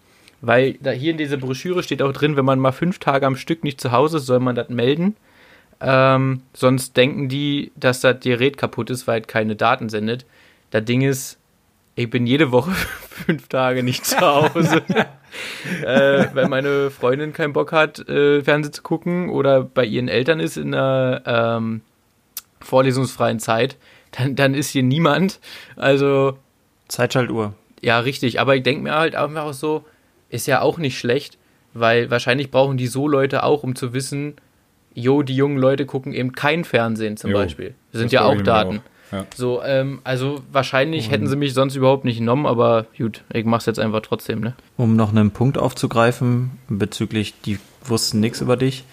Weil 0.42 0.74
da 0.82 0.92
hier 0.92 1.12
in 1.12 1.18
dieser 1.18 1.38
Broschüre 1.38 1.82
steht 1.84 2.02
auch 2.02 2.12
drin, 2.12 2.36
wenn 2.36 2.46
man 2.46 2.60
mal 2.60 2.74
fünf 2.74 3.00
Tage 3.00 3.26
am 3.26 3.38
Stück 3.38 3.64
nicht 3.64 3.82
zu 3.82 3.92
Hause 3.92 4.18
ist, 4.18 4.26
soll 4.26 4.40
man 4.40 4.56
das 4.56 4.70
melden. 4.70 5.16
Ähm, 5.82 6.42
sonst 6.54 6.96
denken 6.96 7.28
die, 7.28 7.72
dass 7.76 8.02
das 8.02 8.20
Gerät 8.20 8.58
kaputt 8.58 8.90
ist, 8.90 9.08
weil 9.08 9.22
es 9.22 9.28
keine 9.28 9.56
Daten 9.56 9.90
sendet. 9.90 10.26
Das 10.70 10.86
Ding 10.86 11.02
ist, 11.02 11.40
ich 11.96 12.10
bin 12.10 12.26
jede 12.26 12.52
Woche 12.52 12.72
fünf 13.10 13.48
Tage 13.48 13.84
nicht 13.84 14.06
zu 14.06 14.20
Hause. 14.20 14.82
äh, 15.86 16.26
wenn 16.34 16.50
meine 16.50 16.90
Freundin 16.92 17.34
keinen 17.34 17.54
Bock 17.54 17.72
hat, 17.72 18.00
äh, 18.10 18.42
Fernsehen 18.44 18.74
zu 18.74 18.82
gucken 18.82 19.30
oder 19.30 19.64
bei 19.64 19.86
ihren 19.86 20.08
Eltern 20.08 20.40
ist 20.40 20.58
in 20.58 20.74
einer 20.74 21.22
ähm, 21.26 21.82
vorlesungsfreien 22.62 23.40
Zeit, 23.40 23.78
dann, 24.12 24.36
dann 24.36 24.54
ist 24.54 24.70
hier 24.70 24.84
niemand. 24.84 25.40
Also, 25.76 26.38
Zeitschaltuhr. 26.88 27.54
ja, 27.82 28.00
richtig. 28.00 28.40
Aber 28.40 28.56
ich 28.56 28.64
denke 28.64 28.84
mir 28.84 28.94
halt 28.96 29.16
einfach 29.16 29.44
auch 29.44 29.54
so, 29.54 29.86
ist 30.30 30.48
ja 30.48 30.62
auch 30.62 30.78
nicht 30.78 30.98
schlecht, 30.98 31.38
weil 31.74 32.10
wahrscheinlich 32.12 32.52
brauchen 32.52 32.78
die 32.78 32.88
so 32.88 33.08
Leute 33.08 33.44
auch, 33.44 33.64
um 33.64 33.76
zu 33.76 33.94
wissen, 33.94 34.36
jo, 34.94 35.24
die 35.24 35.36
jungen 35.36 35.58
Leute 35.58 35.86
gucken 35.86 36.14
eben 36.14 36.34
kein 36.34 36.64
Fernsehen 36.64 37.18
zum 37.18 37.32
Jo, 37.32 37.38
Beispiel. 37.38 37.74
Das 37.92 38.00
sind 38.00 38.08
das 38.08 38.14
ja 38.14 38.24
auch 38.26 38.42
Daten. 38.42 38.80
auch. 38.80 38.93
Ja. 39.14 39.26
So, 39.36 39.62
ähm, 39.64 40.00
also 40.04 40.42
wahrscheinlich 40.52 41.12
hätten 41.12 41.28
sie 41.28 41.36
mich 41.36 41.54
sonst 41.54 41.76
überhaupt 41.76 42.04
nicht 42.04 42.18
genommen, 42.18 42.48
aber 42.48 42.88
gut, 42.98 43.24
ich 43.32 43.46
mach's 43.46 43.68
jetzt 43.68 43.80
einfach 43.80 44.02
trotzdem, 44.02 44.40
ne? 44.40 44.56
Um 44.76 44.96
noch 44.96 45.12
einen 45.12 45.30
Punkt 45.32 45.58
aufzugreifen 45.60 46.52
bezüglich, 46.68 47.36
die 47.46 47.60
wussten 47.86 48.20
nichts 48.20 48.42
über 48.42 48.58
dich. 48.58 48.86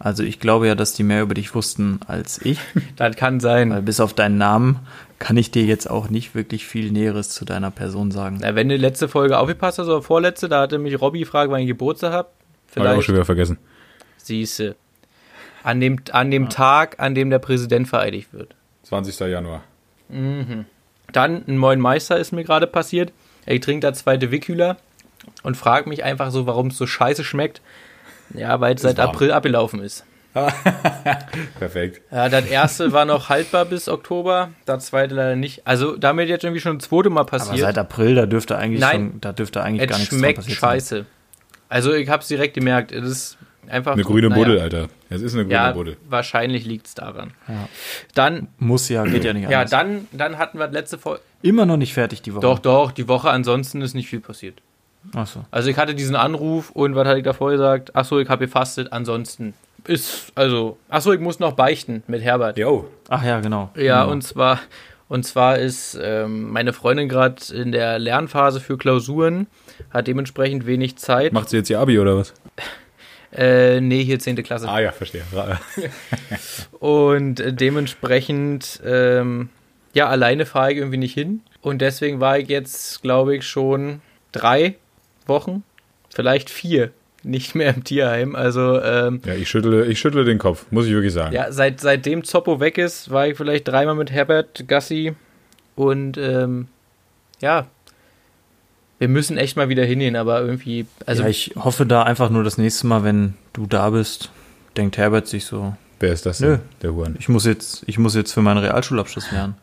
Also 0.00 0.22
ich 0.22 0.40
glaube 0.40 0.66
ja, 0.68 0.74
dass 0.74 0.92
die 0.94 1.02
mehr 1.02 1.22
über 1.22 1.34
dich 1.34 1.54
wussten 1.54 2.00
als 2.06 2.40
ich, 2.44 2.58
Das 2.96 3.16
kann 3.16 3.40
sein. 3.40 3.70
weil 3.70 3.82
bis 3.82 4.00
auf 4.00 4.14
deinen 4.14 4.36
Namen 4.38 4.80
kann 5.18 5.36
ich 5.36 5.50
dir 5.50 5.64
jetzt 5.64 5.88
auch 5.90 6.08
nicht 6.10 6.34
wirklich 6.34 6.66
viel 6.66 6.90
Näheres 6.92 7.30
zu 7.30 7.44
deiner 7.44 7.70
Person 7.70 8.10
sagen. 8.10 8.38
Na, 8.40 8.54
wenn 8.54 8.68
du 8.68 8.76
letzte 8.76 9.08
Folge 9.08 9.38
aufgepasst 9.38 9.78
hast 9.78 9.86
oder 9.86 10.02
vorletzte, 10.02 10.48
da 10.48 10.60
hatte 10.62 10.78
mich 10.78 11.00
Robby 11.00 11.20
gefragt, 11.20 11.50
wann 11.50 11.60
ich 11.60 11.66
Geburtstag 11.68 12.12
hab. 12.12 12.26
Habe 12.26 12.32
ich 12.32 12.78
auch 12.78 12.82
Vielleicht 12.82 13.04
schon 13.06 13.14
wieder 13.16 13.24
vergessen. 13.24 13.58
siehste. 14.18 14.76
An 15.64 15.80
dem, 15.80 15.98
an 16.12 16.30
dem 16.30 16.48
Tag, 16.48 17.00
an 17.00 17.14
dem 17.16 17.30
der 17.30 17.40
Präsident 17.40 17.88
vereidigt 17.88 18.32
wird. 18.32 18.54
20. 18.88 19.18
Januar. 19.20 19.62
Dann 20.08 21.44
ein 21.46 21.58
Moin 21.58 21.78
Meister 21.80 22.18
ist 22.18 22.32
mir 22.32 22.44
gerade 22.44 22.66
passiert. 22.66 23.12
Ich 23.46 23.60
trinke 23.60 23.86
da 23.86 23.92
zweite 23.92 24.30
Wickhüler 24.30 24.76
und 25.42 25.56
frage 25.56 25.88
mich 25.88 26.04
einfach 26.04 26.30
so, 26.30 26.46
warum 26.46 26.68
es 26.68 26.78
so 26.78 26.86
scheiße 26.86 27.24
schmeckt. 27.24 27.60
Ja, 28.34 28.60
weil 28.60 28.74
es 28.74 28.82
seit 28.82 28.98
warm. 28.98 29.10
April 29.10 29.32
abgelaufen 29.32 29.80
ist. 29.82 30.04
Perfekt. 31.58 32.00
Ja, 32.10 32.28
das 32.28 32.46
erste 32.46 32.92
war 32.92 33.04
noch 33.04 33.28
haltbar 33.28 33.64
bis 33.64 33.88
Oktober, 33.88 34.50
das 34.66 34.86
zweite 34.86 35.14
leider 35.14 35.36
nicht. 35.36 35.66
Also 35.66 35.96
damit 35.96 36.28
jetzt 36.28 36.44
irgendwie 36.44 36.60
schon 36.60 36.78
das 36.78 36.88
zweite 36.88 37.10
Mal 37.10 37.20
Aber 37.22 37.30
passiert. 37.30 37.58
seit 37.58 37.78
April, 37.78 38.14
da 38.14 38.26
dürfte 38.26 38.56
eigentlich 38.56 38.80
Nein. 38.80 39.10
schon, 39.12 39.20
da 39.20 39.32
dürfte 39.32 39.62
eigentlich 39.62 39.88
gar 39.88 39.96
es 39.96 40.00
nichts 40.00 40.10
dran 40.10 40.18
schmeckt 40.20 40.36
passiert 40.38 40.60
sein. 40.60 40.70
scheiße. 40.70 41.06
Also 41.68 41.92
ich 41.94 42.08
habe 42.08 42.22
es 42.22 42.28
direkt 42.28 42.54
gemerkt. 42.54 42.92
Es 42.92 43.04
ist 43.06 43.38
einfach 43.68 43.92
Eine 43.92 44.02
so- 44.02 44.08
grüne 44.08 44.28
naja. 44.28 44.42
Buddel, 44.42 44.60
Alter. 44.60 44.88
Es 45.10 45.22
ist 45.22 45.34
eine 45.34 45.44
grüne 45.44 45.54
Ja, 45.54 45.72
Buddel. 45.72 45.96
wahrscheinlich 46.08 46.64
liegt 46.64 46.86
es 46.86 46.94
daran. 46.94 47.32
Ja. 47.48 47.68
Dann, 48.14 48.48
Muss 48.58 48.88
ja, 48.88 49.04
geht 49.04 49.24
ja 49.24 49.32
nicht 49.32 49.48
ja, 49.48 49.58
anders. 49.58 49.70
dann, 49.70 50.08
dann 50.12 50.38
hatten 50.38 50.58
wir 50.58 50.68
letzte 50.68 50.98
Folge. 50.98 51.20
Immer 51.42 51.66
noch 51.66 51.76
nicht 51.76 51.94
fertig 51.94 52.22
die 52.22 52.32
Woche. 52.34 52.42
Doch, 52.42 52.58
doch, 52.58 52.92
die 52.92 53.08
Woche 53.08 53.30
ansonsten 53.30 53.80
ist 53.82 53.94
nicht 53.94 54.08
viel 54.08 54.20
passiert. 54.20 54.60
Ach 55.14 55.26
so. 55.26 55.44
Also 55.50 55.70
ich 55.70 55.76
hatte 55.78 55.94
diesen 55.94 56.16
Anruf 56.16 56.70
und 56.70 56.94
was 56.94 57.06
hatte 57.06 57.18
ich 57.18 57.24
davor 57.24 57.50
gesagt? 57.52 57.94
Achso, 57.94 58.18
ich 58.18 58.28
habe 58.28 58.44
gefastet, 58.46 58.92
ansonsten 58.92 59.54
ist, 59.86 60.32
also, 60.34 60.76
achso, 60.88 61.12
ich 61.12 61.20
muss 61.20 61.38
noch 61.38 61.52
beichten 61.52 62.02
mit 62.08 62.20
Herbert. 62.22 62.58
Jo. 62.58 62.88
Ach 63.08 63.24
ja, 63.24 63.40
genau. 63.40 63.70
Ja, 63.76 64.00
genau. 64.02 64.12
und 64.12 64.22
zwar, 64.22 64.58
und 65.08 65.24
zwar 65.24 65.56
ist 65.58 65.98
ähm, 66.02 66.50
meine 66.50 66.72
Freundin 66.74 67.08
gerade 67.08 67.36
in 67.54 67.72
der 67.72 67.98
Lernphase 67.98 68.60
für 68.60 68.76
Klausuren, 68.76 69.46
hat 69.90 70.08
dementsprechend 70.08 70.66
wenig 70.66 70.96
Zeit. 70.98 71.32
Macht 71.32 71.48
sie 71.48 71.58
jetzt 71.58 71.70
ihr 71.70 71.78
Abi 71.78 71.98
oder 71.98 72.16
was? 72.18 72.34
Äh, 73.32 73.80
nee, 73.80 74.02
hier 74.04 74.18
10. 74.18 74.42
Klasse. 74.42 74.68
Ah 74.68 74.80
ja, 74.80 74.92
verstehe. 74.92 75.22
Und 76.80 77.42
dementsprechend, 77.46 78.80
ähm, 78.84 79.48
ja, 79.92 80.08
alleine 80.08 80.46
fahre 80.46 80.72
ich 80.72 80.78
irgendwie 80.78 80.96
nicht 80.98 81.14
hin. 81.14 81.42
Und 81.60 81.82
deswegen 81.82 82.20
war 82.20 82.38
ich 82.38 82.48
jetzt, 82.48 83.02
glaube 83.02 83.36
ich, 83.36 83.46
schon 83.46 84.00
drei 84.32 84.76
Wochen, 85.26 85.62
vielleicht 86.14 86.48
vier, 86.50 86.90
nicht 87.22 87.54
mehr 87.54 87.74
im 87.74 87.84
Tierheim. 87.84 88.34
Also, 88.34 88.80
ähm, 88.80 89.20
Ja, 89.26 89.34
ich 89.34 89.48
schüttle, 89.50 89.86
ich 89.86 89.98
schüttle 89.98 90.24
den 90.24 90.38
Kopf, 90.38 90.66
muss 90.70 90.86
ich 90.86 90.92
wirklich 90.92 91.12
sagen. 91.12 91.34
ja, 91.34 91.50
seit, 91.52 91.80
seitdem 91.80 92.24
Zoppo 92.24 92.60
weg 92.60 92.78
ist, 92.78 93.10
war 93.10 93.26
ich 93.26 93.36
vielleicht 93.36 93.68
dreimal 93.68 93.94
mit 93.96 94.10
Herbert, 94.10 94.66
Gassi 94.68 95.14
und, 95.74 96.16
ähm, 96.16 96.68
ja, 97.40 97.66
wir 98.98 99.08
müssen 99.08 99.36
echt 99.38 99.56
mal 99.56 99.68
wieder 99.68 99.84
hingehen, 99.84 100.16
aber 100.16 100.40
irgendwie, 100.40 100.86
also, 101.06 101.22
ja, 101.22 101.28
ich 101.28 101.52
hoffe 101.56 101.86
da 101.86 102.02
einfach 102.02 102.30
nur 102.30 102.42
das 102.44 102.58
nächste 102.58 102.86
Mal, 102.86 103.04
wenn 103.04 103.34
du 103.52 103.66
da 103.66 103.90
bist, 103.90 104.30
denkt 104.76 104.96
Herbert 104.98 105.26
sich 105.28 105.44
so, 105.44 105.74
Wer 106.00 106.12
ist 106.12 106.26
das 106.26 106.38
Nö. 106.40 106.48
denn? 106.58 106.60
Der 106.82 106.94
Huren. 106.94 107.16
ich 107.18 107.28
muss 107.28 107.44
jetzt, 107.44 107.82
ich 107.86 107.98
muss 107.98 108.14
jetzt 108.14 108.32
für 108.32 108.40
meinen 108.42 108.58
Realschulabschluss 108.58 109.32
lernen. 109.32 109.56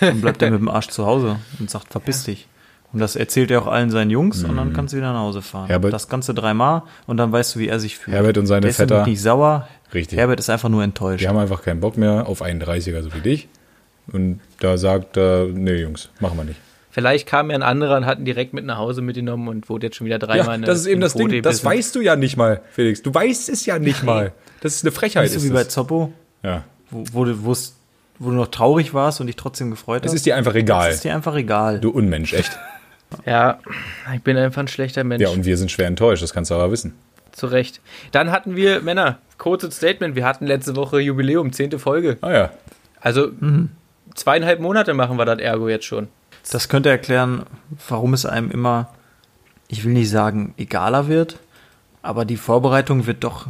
Dann 0.00 0.20
bleibt 0.22 0.40
er 0.42 0.50
mit 0.50 0.60
dem 0.60 0.68
Arsch 0.70 0.88
zu 0.88 1.04
Hause 1.06 1.36
und 1.58 1.68
sagt, 1.70 1.92
verpiss 1.92 2.24
dich. 2.24 2.46
Und 2.92 3.00
das 3.00 3.14
erzählt 3.14 3.50
er 3.50 3.60
auch 3.62 3.66
allen 3.66 3.90
seinen 3.90 4.10
Jungs 4.10 4.42
und 4.42 4.56
dann 4.56 4.72
kannst 4.72 4.94
du 4.94 4.96
wieder 4.96 5.12
nach 5.12 5.20
Hause 5.20 5.42
fahren. 5.42 5.66
Herbert- 5.66 5.92
das 5.92 6.08
Ganze 6.08 6.32
dreimal 6.32 6.82
und 7.06 7.18
dann 7.18 7.30
weißt 7.30 7.54
du, 7.54 7.58
wie 7.58 7.68
er 7.68 7.78
sich 7.78 7.98
fühlt. 7.98 8.14
Herbert 8.16 8.38
und 8.38 8.46
seine 8.46 8.62
der 8.62 8.70
ist 8.70 8.76
Vetter. 8.76 8.94
nämlich 8.96 9.14
nicht 9.14 9.22
sauer. 9.22 9.68
Richtig. 9.92 10.18
Herbert 10.18 10.38
ist 10.40 10.48
einfach 10.48 10.68
nur 10.70 10.82
enttäuscht. 10.82 11.22
Die 11.22 11.28
haben 11.28 11.36
einfach 11.36 11.62
keinen 11.62 11.80
Bock 11.80 11.96
mehr 11.98 12.26
auf 12.26 12.40
einen 12.42 12.62
30er, 12.62 13.02
so 13.02 13.12
wie 13.12 13.20
dich. 13.20 13.48
Und 14.12 14.40
da 14.60 14.78
sagt 14.78 15.16
er, 15.18 15.46
nee, 15.46 15.74
Jungs, 15.82 16.08
machen 16.20 16.38
wir 16.38 16.44
nicht. 16.44 16.60
Vielleicht 16.96 17.28
kam 17.28 17.50
ja 17.50 17.56
ein 17.56 17.62
anderer 17.62 17.98
und 17.98 18.06
hat 18.06 18.18
ihn 18.18 18.24
direkt 18.24 18.54
mit 18.54 18.64
nach 18.64 18.78
Hause 18.78 19.02
mitgenommen 19.02 19.48
und 19.48 19.68
wurde 19.68 19.88
jetzt 19.88 19.96
schon 19.96 20.06
wieder 20.06 20.18
dreimal 20.18 20.54
in- 20.56 20.62
das 20.62 20.78
ist 20.80 20.86
eben 20.86 21.02
das 21.02 21.12
Ding. 21.12 21.42
Das 21.42 21.62
weißt 21.62 21.94
du 21.94 22.00
ja 22.00 22.16
nicht 22.16 22.38
mal, 22.38 22.62
Felix. 22.72 23.02
Du 23.02 23.12
weißt 23.12 23.50
es 23.50 23.66
ja 23.66 23.78
nicht 23.78 24.02
mal. 24.02 24.32
Das 24.62 24.74
ist 24.74 24.82
eine 24.84 24.92
Frechheit. 24.92 25.24
Weißt 25.24 25.34
du, 25.34 25.38
Ist 25.40 25.44
wie 25.44 25.50
bei 25.50 25.64
das. 25.64 25.68
Zoppo, 25.74 26.10
Ja. 26.42 26.64
wo, 26.90 27.04
wo, 27.12 27.24
du, 27.26 27.44
wo, 27.44 27.52
es- 27.52 27.76
wo 28.18 28.30
du 28.30 28.36
noch 28.36 28.46
traurig 28.48 28.94
warst 28.94 29.20
und 29.20 29.26
dich 29.26 29.36
trotzdem 29.36 29.70
gefreut 29.70 30.04
Es 30.06 30.12
hast? 30.12 30.16
ist 30.16 30.26
dir 30.26 30.36
einfach 30.36 30.54
Es 30.54 30.60
egal. 30.62 30.90
ist 30.90 31.04
dir 31.04 31.14
einfach 31.14 31.34
egal. 31.36 31.80
Du 31.80 31.90
Unmensch, 31.90 32.32
echt. 32.32 32.58
Ja, 33.26 33.60
ich 34.14 34.22
bin 34.22 34.36
einfach 34.38 34.62
ein 34.62 34.66
schlechter 34.68 35.04
Mensch. 35.04 35.22
Ja, 35.22 35.28
und 35.28 35.44
wir 35.44 35.56
sind 35.58 35.70
schwer 35.70 35.86
enttäuscht, 35.86 36.22
das 36.24 36.32
kannst 36.32 36.50
du 36.50 36.54
aber 36.56 36.72
wissen. 36.72 36.94
Zu 37.30 37.46
Recht. 37.46 37.80
Dann 38.10 38.32
hatten 38.32 38.56
wir, 38.56 38.80
Männer, 38.80 39.18
kurzes 39.38 39.76
Statement. 39.76 40.16
Wir 40.16 40.24
hatten 40.24 40.44
letzte 40.46 40.74
Woche 40.74 40.98
Jubiläum, 40.98 41.52
zehnte 41.52 41.78
Folge. 41.78 42.16
Ah 42.22 42.32
ja. 42.32 42.50
Also 43.00 43.28
zweieinhalb 44.14 44.60
Monate 44.60 44.94
machen 44.94 45.16
wir 45.18 45.24
das 45.24 45.38
Ergo 45.38 45.68
jetzt 45.68 45.84
schon. 45.84 46.08
Das 46.50 46.68
könnte 46.68 46.88
erklären, 46.90 47.44
warum 47.88 48.14
es 48.14 48.24
einem 48.26 48.50
immer, 48.50 48.88
ich 49.68 49.84
will 49.84 49.92
nicht 49.92 50.10
sagen, 50.10 50.54
egaler 50.56 51.08
wird, 51.08 51.38
aber 52.02 52.24
die 52.24 52.36
Vorbereitung 52.36 53.06
wird 53.06 53.24
doch 53.24 53.46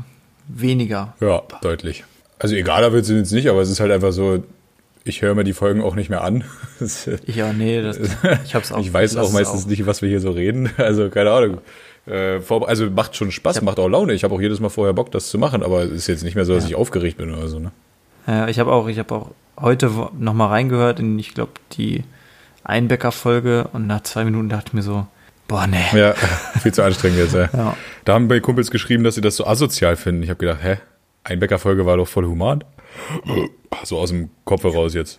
weniger. 0.49 1.15
Ja, 1.21 1.43
deutlich. 1.61 2.05
Also 2.39 2.55
egaler 2.55 2.93
wird 2.93 3.05
es 3.05 3.11
jetzt 3.11 3.33
nicht, 3.33 3.49
aber 3.49 3.61
es 3.61 3.71
ist 3.71 3.81
halt 3.81 3.93
einfach 3.93 4.13
so, 4.13 4.43
ich 5.05 5.23
höre 5.23 5.35
mir 5.35 5.45
die 5.45 5.53
Folgen 5.53 5.83
auch 5.83 5.95
nicht 5.95 6.11
mehr 6.11 6.23
an. 6.25 6.45
Ja, 7.27 7.53
nee, 7.53 7.81
das, 7.83 7.99
ich 8.45 8.55
hab's 8.55 8.71
auch. 8.73 8.81
ich 8.81 8.93
weiß 8.93 9.17
auch 9.17 9.33
meistens 9.33 9.67
nicht, 9.67 9.87
was 9.87 10.03
wir 10.03 10.09
hier 10.09 10.21
so 10.21 10.31
reden. 10.31 10.71
Also 10.79 11.09
keine 11.11 11.31
Ahnung. 11.33 11.59
Äh, 12.07 12.41
vor, 12.41 12.69
also 12.69 12.89
macht 12.91 13.17
schon 13.17 13.31
Spaß, 13.33 13.57
hab- 13.57 13.65
macht 13.65 13.79
auch 13.79 13.89
Laune. 13.89 14.13
Ich 14.13 14.25
habe 14.25 14.35
auch 14.35 14.41
jedes 14.41 14.61
Mal 14.61 14.69
vorher 14.69 14.93
Bock, 14.95 15.11
das 15.11 15.29
zu 15.29 15.39
machen, 15.39 15.63
aber 15.63 15.83
es 15.85 15.93
ist 15.93 16.07
jetzt 16.07 16.23
nicht 16.25 16.35
mehr 16.37 16.45
so, 16.45 16.55
dass 16.55 16.65
Ja. 16.65 16.71
ich 16.71 16.75
aufgeregt 16.77 17.17
bin 17.19 17.33
oder 17.35 17.49
so. 17.49 17.59
Ne? 17.59 17.73
Ja, 18.27 18.47
ich 18.49 18.59
habe 18.59 18.71
auch, 18.73 18.89
ich 18.89 18.99
habe 18.99 19.15
auch 19.15 19.31
heute 19.61 19.91
nochmal 20.19 20.49
reingehört 20.49 21.01
in, 21.01 21.19
ich 21.19 21.35
glaube, 21.35 21.53
die 21.73 22.05
Einbäcker-Folge 22.69 23.69
und 23.73 23.87
nach 23.87 24.03
zwei 24.03 24.25
Minuten 24.25 24.49
dachte 24.49 24.67
ich 24.69 24.73
mir 24.75 24.83
so, 24.83 25.07
boah, 25.49 25.67
nee. 25.67 25.77
Ja, 25.99 26.15
viel 26.63 26.73
zu 26.75 26.83
anstrengend 26.83 27.19
jetzt. 27.19 27.35
Ja. 27.35 27.49
Ja. 27.53 27.77
Da 28.05 28.15
haben 28.15 28.29
bei 28.29 28.41
Kumpels 28.41 28.71
geschrieben, 28.71 29.05
dass 29.05 29.15
sie 29.15 29.21
das 29.21 29.37
so 29.37 29.47
asozial 29.47 29.97
finden. 29.97 30.23
Ich 30.23 30.29
habe 30.31 30.39
gedacht, 30.39 30.59
hä? 30.63 30.77
Einbäcker-Folge 31.25 31.87
war 31.87 31.97
doch 31.97 32.09
voll 32.09 32.25
human. 32.27 32.63
So 33.85 33.99
aus 33.99 34.11
dem 34.11 34.31
Kopf 34.45 34.65
heraus 34.65 34.95
jetzt. 34.95 35.19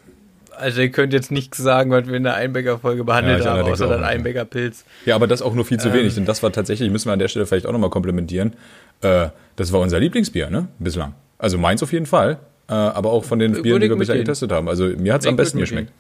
Also 0.56 0.82
ihr 0.82 0.89
könnt 0.89 1.14
jetzt 1.14 1.32
nichts 1.32 1.58
sagen, 1.58 1.91
was 1.91 2.08
wir 2.08 2.16
in 2.16 2.24
der 2.24 2.34
Einbäcker-Folge 2.34 3.00
Ja, 3.00 3.04
behandelt 3.04 3.41
ich 3.41 3.45
haben, 3.45 3.62
außer 3.62 3.88
den 3.88 4.00
nicht. 4.00 4.10
Einbäcker-Pilz. 4.10 4.86
Ja, 5.06 5.16
aber 5.16 5.28
das 5.28 5.41
auch 5.43 5.54
nur 5.54 5.66
viel 5.66 5.80
zu 5.80 5.89
Ähm. 5.89 5.93
wenig, 5.95 6.16
denn 6.16 6.26
das 6.26 6.41
war 6.41 6.52
tatsächlich, 6.52 6.89
müssen 6.89 7.08
wir 7.10 7.14
an 7.14 7.20
der 7.20 7.28
Stelle 7.28 7.45
vielleicht 7.45 7.68
auch 7.68 7.72
nochmal 7.72 7.91
komplementieren, 7.91 8.54
äh, 9.02 9.28
das 9.56 9.72
war 9.72 9.82
unser 9.82 10.00
Lieblingsbier, 10.00 10.50
ne? 10.50 10.68
Bislang. 10.80 11.14
Also 11.38 11.60
meins 11.60 11.84
auf 11.84 11.93
jeden 11.93 12.08
Fall, 12.08 12.39
äh, 12.70 12.74
aber 12.74 13.12
auch 13.12 13.24
von 13.24 13.38
den 13.38 13.52
Würde 13.52 13.62
Bieren, 13.62 13.82
die 13.82 13.89
wir 13.89 13.95
bisher 13.98 14.18
getestet 14.18 14.52
haben. 14.52 14.68
Also 14.68 14.86
mir 14.86 15.14
hat's 15.14 15.28
am 15.28 15.34
Würde 15.34 15.43
ich 15.43 15.45
besten 15.45 15.60
geschmeckt. 15.60 15.89
Ja. 15.89 15.95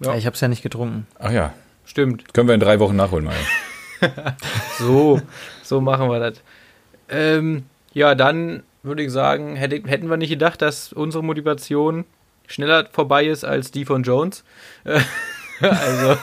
Ja, 0.00 0.14
ich 0.14 0.26
habe 0.26 0.34
es 0.34 0.40
ja 0.40 0.48
nicht 0.48 0.62
getrunken. 0.62 1.06
Ach 1.18 1.30
ja, 1.32 1.54
Stimmt. 1.84 2.32
können 2.34 2.48
wir 2.48 2.54
in 2.54 2.60
drei 2.60 2.78
Wochen 2.80 2.96
nachholen, 2.96 3.24
mal. 3.24 3.34
So, 4.78 5.20
so 5.62 5.80
machen 5.80 6.10
wir 6.10 6.18
das. 6.20 6.42
Ähm, 7.08 7.64
ja, 7.94 8.14
dann 8.14 8.62
würde 8.82 9.02
ich 9.02 9.10
sagen, 9.10 9.56
hätte, 9.56 9.82
hätten 9.88 10.10
wir 10.10 10.16
nicht 10.18 10.28
gedacht, 10.30 10.60
dass 10.60 10.92
unsere 10.92 11.24
Motivation 11.24 12.04
schneller 12.46 12.86
vorbei 12.92 13.24
ist 13.26 13.44
als 13.44 13.70
die 13.70 13.84
von 13.84 14.02
Jones. 14.02 14.44
Äh, 14.84 15.00
also, 15.60 16.16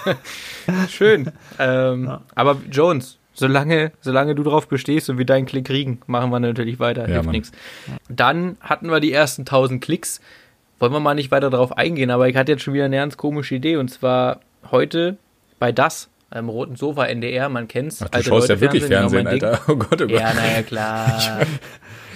schön. 0.89 1.31
Ähm, 1.59 2.05
Ja. 2.05 2.21
Aber 2.35 2.57
Jones, 2.71 3.17
solange, 3.33 3.91
solange 4.01 4.35
du 4.35 4.43
drauf 4.43 4.67
bestehst 4.67 5.09
und 5.09 5.17
wir 5.17 5.25
deinen 5.25 5.45
Klick 5.47 5.65
kriegen, 5.65 5.99
machen 6.05 6.29
wir 6.29 6.39
natürlich 6.39 6.79
weiter. 6.79 7.07
Ja, 7.09 7.15
Hilft 7.15 7.31
nichts. 7.31 7.51
Dann 8.07 8.57
hatten 8.61 8.89
wir 8.89 8.99
die 8.99 9.11
ersten 9.11 9.41
1000 9.41 9.83
Klicks. 9.83 10.21
Wollen 10.79 10.91
wir 10.91 10.99
mal 10.99 11.13
nicht 11.13 11.31
weiter 11.31 11.49
darauf 11.49 11.77
eingehen, 11.77 12.11
aber 12.11 12.27
ich 12.27 12.35
hatte 12.35 12.51
jetzt 12.51 12.63
schon 12.63 12.73
wieder 12.73 12.85
eine 12.85 12.97
ganz 12.97 13.15
komische 13.17 13.55
Idee 13.55 13.77
und 13.77 13.89
zwar 13.89 14.41
heute 14.71 15.17
bei 15.59 15.71
das, 15.71 16.09
am 16.29 16.49
roten 16.49 16.75
Sofa 16.75 17.05
NDR, 17.05 17.47
man 17.49 17.67
kennt's. 17.67 18.01
Ach, 18.01 18.09
du 18.09 18.17
Alte 18.17 18.29
schaust 18.29 18.49
ja 18.49 18.55
Leute 18.55 18.61
wirklich 18.61 18.83
genau 18.83 19.09
Fernsehen, 19.09 19.23
mein 19.23 19.39
Ding. 19.39 19.43
Alter. 19.43 19.61
Oh 19.67 19.75
Gott, 19.75 20.01
oh 20.01 20.07
Gott. 20.07 20.11
Ja, 20.11 20.33
naja, 20.33 20.63
klar. 20.63 21.41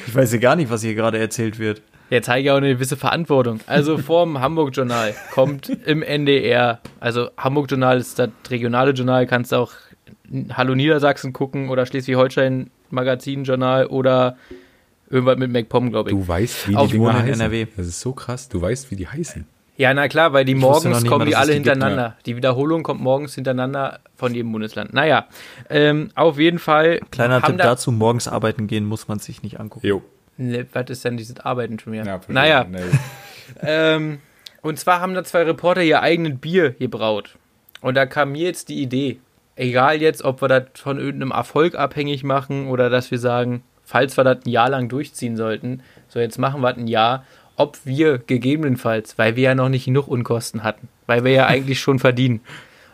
Ich 0.07 0.15
weiß 0.15 0.31
ja 0.31 0.39
gar 0.39 0.55
nicht, 0.55 0.71
was 0.71 0.81
hier 0.81 0.95
gerade 0.95 1.19
erzählt 1.19 1.59
wird. 1.59 1.81
Jetzt 2.09 2.27
zeige 2.27 2.45
ich 2.45 2.51
auch 2.51 2.55
eine 2.55 2.73
gewisse 2.73 2.95
Verantwortung. 2.95 3.59
Also 3.67 3.97
vorm 3.97 4.39
Hamburg-Journal 4.39 5.13
kommt 5.31 5.67
im 5.67 6.01
NDR, 6.01 6.79
also 7.01 7.27
Hamburg-Journal 7.37 7.97
ist 7.97 8.17
das 8.17 8.29
regionale 8.49 8.91
Journal, 8.91 9.27
kannst 9.27 9.53
auch 9.53 9.73
Hallo 10.53 10.75
Niedersachsen 10.75 11.33
gucken 11.33 11.67
oder 11.69 11.85
Schleswig-Holstein-Magazin-Journal 11.85 13.87
oder 13.87 14.37
irgendwas 15.09 15.37
mit 15.37 15.51
MacPom, 15.51 15.91
glaube 15.91 16.09
ich. 16.09 16.15
Du 16.15 16.27
weißt, 16.27 16.67
wie 16.67 16.75
die 16.75 16.87
Dinger 16.87 17.03
Wohnen 17.05 17.17
in 17.17 17.23
heißen. 17.23 17.41
NRW. 17.41 17.67
Das 17.75 17.87
ist 17.87 17.99
so 17.99 18.13
krass. 18.13 18.49
Du 18.49 18.61
weißt, 18.61 18.91
wie 18.91 18.95
die 18.95 19.07
heißen. 19.07 19.45
Ja, 19.77 19.93
na 19.93 20.07
klar, 20.07 20.33
weil 20.33 20.43
die 20.43 20.53
Ich 20.53 20.57
morgens 20.57 21.03
nicht 21.03 21.07
kommen 21.07 21.27
die 21.27 21.35
alle 21.35 21.51
die 21.51 21.59
gibt, 21.59 21.67
hintereinander. 21.67 22.17
Die 22.25 22.35
Wiederholung 22.35 22.81
kommt 22.81 22.99
morgens 22.99 23.35
hintereinander 23.35 23.99
von 24.15 24.33
jedem 24.33 24.51
Bundesland. 24.51 24.91
Naja, 24.91 25.27
ähm, 25.69 26.09
auf 26.15 26.39
jeden 26.39 26.57
Fall. 26.57 26.99
Kleiner 27.11 27.41
Tipp 27.43 27.57
da, 27.57 27.63
dazu, 27.63 27.91
morgens 27.91 28.27
arbeiten 28.27 28.65
gehen 28.65 28.85
muss 28.85 29.07
man 29.07 29.19
sich 29.19 29.43
nicht 29.43 29.59
angucken. 29.59 29.85
Jo. 29.85 30.01
Ne, 30.37 30.65
was 30.73 30.89
ist 30.89 31.05
denn 31.05 31.17
dieses 31.17 31.39
Arbeiten 31.39 31.77
schon 31.77 31.93
wieder? 31.93 32.05
Ja, 32.05 32.19
naja, 32.27 32.65
nee. 32.69 32.79
Ähm, 33.61 34.19
und 34.61 34.77
zwar 34.77 34.99
haben 34.99 35.13
da 35.13 35.23
zwei 35.23 35.43
Reporter 35.43 35.81
ihr 35.81 36.01
eigenes 36.01 36.37
Bier 36.37 36.71
gebraut. 36.71 37.37
Und 37.79 37.95
da 37.95 38.05
kam 38.05 38.33
mir 38.33 38.43
jetzt 38.43 38.67
die 38.67 38.81
Idee, 38.81 39.19
egal 39.55 40.01
jetzt, 40.01 40.21
ob 40.23 40.41
wir 40.41 40.49
das 40.49 40.63
von 40.73 40.99
irgendeinem 40.99 41.31
Erfolg 41.31 41.75
abhängig 41.75 42.25
machen 42.25 42.67
oder 42.67 42.89
dass 42.89 43.09
wir 43.09 43.19
sagen, 43.19 43.63
falls 43.87 44.17
wir 44.17 44.23
das 44.25 44.45
ein 44.45 44.49
Jahr 44.49 44.69
lang 44.69 44.89
durchziehen 44.89 45.37
sollten, 45.37 45.81
so 46.09 46.19
jetzt 46.19 46.37
machen 46.37 46.61
wir 46.61 46.69
das 46.73 46.77
ein 46.77 46.87
Jahr, 46.87 47.25
ob 47.55 47.79
wir 47.85 48.19
gegebenenfalls, 48.19 49.17
weil 49.17 49.35
wir 49.35 49.43
ja 49.43 49.55
noch 49.55 49.69
nicht 49.69 49.85
genug 49.85 50.07
Unkosten 50.07 50.63
hatten, 50.63 50.89
weil 51.07 51.23
wir 51.23 51.31
ja 51.31 51.45
eigentlich 51.47 51.79
schon 51.79 51.97
verdienen, 51.97 52.41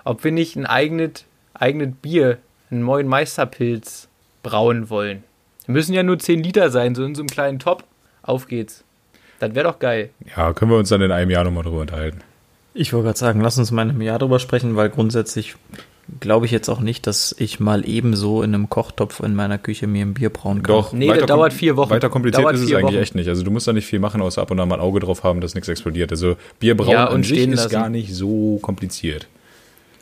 ob 0.05 0.23
wir 0.23 0.31
nicht 0.31 0.55
ein 0.55 0.67
eigenes, 0.67 1.25
eigenes 1.53 1.95
Bier, 2.01 2.37
einen 2.69 2.85
neuen 2.85 3.07
Meisterpilz 3.07 4.07
brauen 4.43 4.89
wollen. 4.89 5.23
Müssen 5.65 5.93
ja 5.93 6.03
nur 6.03 6.19
10 6.19 6.43
Liter 6.43 6.69
sein, 6.69 6.93
so 6.93 7.03
in 7.03 7.15
so 7.15 7.21
einem 7.21 7.29
kleinen 7.29 7.59
Top. 7.59 7.83
Auf 8.21 8.47
geht's. 8.47 8.83
Das 9.39 9.55
wäre 9.55 9.67
doch 9.67 9.79
geil. 9.79 10.11
Ja, 10.35 10.53
können 10.53 10.71
wir 10.71 10.77
uns 10.77 10.89
dann 10.89 11.01
in 11.01 11.11
einem 11.11 11.31
Jahr 11.31 11.43
nochmal 11.43 11.63
drüber 11.63 11.81
unterhalten. 11.81 12.19
Ich 12.73 12.93
wollte 12.93 13.05
gerade 13.05 13.19
sagen, 13.19 13.41
lass 13.41 13.57
uns 13.57 13.71
mal 13.71 13.83
in 13.83 13.89
einem 13.91 14.01
Jahr 14.01 14.19
drüber 14.19 14.39
sprechen, 14.39 14.75
weil 14.75 14.89
grundsätzlich 14.89 15.55
glaube 16.19 16.45
ich 16.45 16.51
jetzt 16.51 16.69
auch 16.69 16.79
nicht, 16.79 17.07
dass 17.07 17.35
ich 17.37 17.59
mal 17.59 17.87
ebenso 17.87 18.41
in 18.43 18.53
einem 18.53 18.69
Kochtopf 18.69 19.19
in 19.21 19.35
meiner 19.35 19.57
Küche 19.57 19.87
mir 19.87 20.05
ein 20.05 20.13
Bier 20.13 20.29
brauen 20.29 20.63
kann. 20.63 20.75
Doch, 20.75 20.93
Nee, 20.93 21.07
das 21.07 21.25
dauert 21.25 21.53
vier 21.53 21.77
Wochen. 21.77 21.89
Weiter 21.91 22.09
kompliziert 22.09 22.43
Dauert 22.43 22.55
ist 22.55 22.61
es 22.61 22.71
eigentlich 22.73 22.83
Wochen. 22.85 22.95
echt 22.95 23.15
nicht. 23.15 23.27
Also 23.29 23.43
du 23.43 23.51
musst 23.51 23.67
da 23.67 23.73
nicht 23.73 23.85
viel 23.85 23.99
machen, 23.99 24.21
außer 24.21 24.41
ab 24.41 24.51
und 24.51 24.59
an 24.59 24.67
mal 24.67 24.75
ein 24.75 24.81
Auge 24.81 24.99
drauf 24.99 25.23
haben, 25.23 25.39
dass 25.41 25.55
nichts 25.55 25.69
explodiert. 25.69 26.11
Also 26.11 26.35
Bier 26.59 26.75
brauen 26.75 26.89
Ja, 26.91 27.05
an 27.07 27.15
und 27.15 27.25
sich 27.25 27.37
stehen 27.39 27.53
ist 27.53 27.69
gar 27.69 27.89
nicht 27.89 28.13
so 28.13 28.59
kompliziert. 28.61 29.27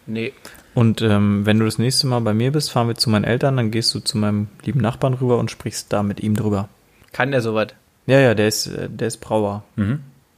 Nee. 0.08 0.34
Und 0.74 1.02
ähm, 1.02 1.46
wenn 1.46 1.60
du 1.60 1.66
das 1.66 1.78
nächste 1.78 2.08
Mal 2.08 2.22
bei 2.22 2.34
mir 2.34 2.52
bist, 2.52 2.72
fahren 2.72 2.88
wir 2.88 2.96
zu 2.96 3.10
meinen 3.10 3.26
Eltern, 3.26 3.58
dann 3.58 3.72
gehst 3.72 3.94
du 3.94 4.00
zu 4.00 4.18
meinem 4.18 4.48
lieben 4.64 4.80
Nachbarn 4.80 5.14
rüber 5.14 5.38
und 5.38 5.52
sprichst 5.52 5.92
da 5.94 6.02
mit 6.02 6.22
ihm 6.22 6.36
drüber. 6.36 6.70
Kann 7.12 7.32
der 7.32 7.42
sowas? 7.42 7.68
Ja, 8.08 8.20
ja, 8.20 8.34
der 8.34 8.48
ist, 8.48 8.68
äh, 8.68 8.90
der 8.90 9.08
ist 9.10 9.18
Brauer. 9.18 9.64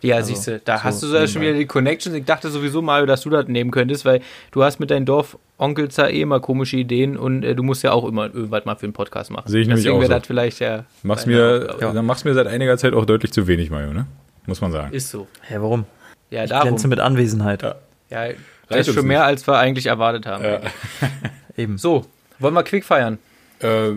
Ja, 0.04 0.18
Also, 0.18 0.34
siehst 0.36 0.48
du, 0.48 0.60
da 0.60 0.78
so 0.78 0.84
hast 0.84 1.04
du 1.04 1.12
da 1.12 1.28
schon 1.28 1.42
wieder 1.42 1.54
die 1.54 1.66
Connections. 1.66 2.16
Ich 2.16 2.26
dachte 2.26 2.50
sowieso 2.50 2.82
mal, 2.82 3.06
dass 3.06 3.22
du 3.22 3.30
das 3.30 3.48
nehmen 3.48 3.72
könntest, 3.72 4.06
weil 4.06 4.22
du 4.52 4.64
hast 4.64 4.80
mit 4.80 4.92
deinen 4.92 5.06
Dorfonkels 5.06 5.96
da 5.96 6.08
eh 6.08 6.22
immer 6.22 6.40
komische 6.40 6.78
Ideen 6.78 7.18
und 7.18 7.44
äh, 7.44 7.56
du 7.56 7.64
musst 7.64 7.84
ja 7.84 7.92
auch 7.94 8.06
immer 8.08 8.26
irgendwas 8.26 8.66
mal 8.66 8.76
für 8.76 8.86
einen 8.86 8.94
Podcast 8.94 9.32
machen. 9.32 9.50
Sehe 9.50 9.62
ich 9.62 9.68
nämlich 9.68 9.84
Deswegen 9.84 9.98
auch 9.98 10.02
wäre 10.02 10.12
so. 10.14 10.18
das 10.20 10.28
vielleicht 10.28 10.60
ja. 10.60 10.86
Mach's 11.04 11.26
mir, 11.26 11.68
Aufgabe. 11.72 11.94
dann 11.96 12.06
mach's 12.06 12.24
mir 12.26 12.34
seit 12.34 12.48
einiger 12.48 12.78
Zeit 12.78 12.94
auch 12.94 13.06
deutlich 13.06 13.32
zu 13.32 13.48
wenig, 13.48 13.70
Mario, 13.72 13.94
ne? 13.94 14.06
Muss 14.46 14.60
man 14.62 14.72
sagen. 14.72 14.94
Ist 14.94 15.10
so. 15.10 15.28
Hä, 15.42 15.56
warum? 15.60 15.86
Ja, 16.30 16.44
Ich 16.44 16.50
darum. 16.50 16.68
glänze 16.68 16.88
mit 16.90 17.00
Anwesenheit. 17.00 17.62
Ja. 17.62 17.76
Ja, 18.10 18.34
das 18.68 18.88
ist 18.88 18.94
schon 18.94 19.08
mehr, 19.08 19.24
als 19.26 19.48
wir 19.48 19.58
eigentlich 19.58 19.86
erwartet 19.88 20.26
haben. 20.26 20.44
Ja. 20.44 20.60
Eben. 21.58 21.78
So, 21.78 22.06
wollen 22.40 22.54
wir 22.54 22.64
quick 22.64 22.84
feiern? 22.84 23.20
Äh, 23.62 23.92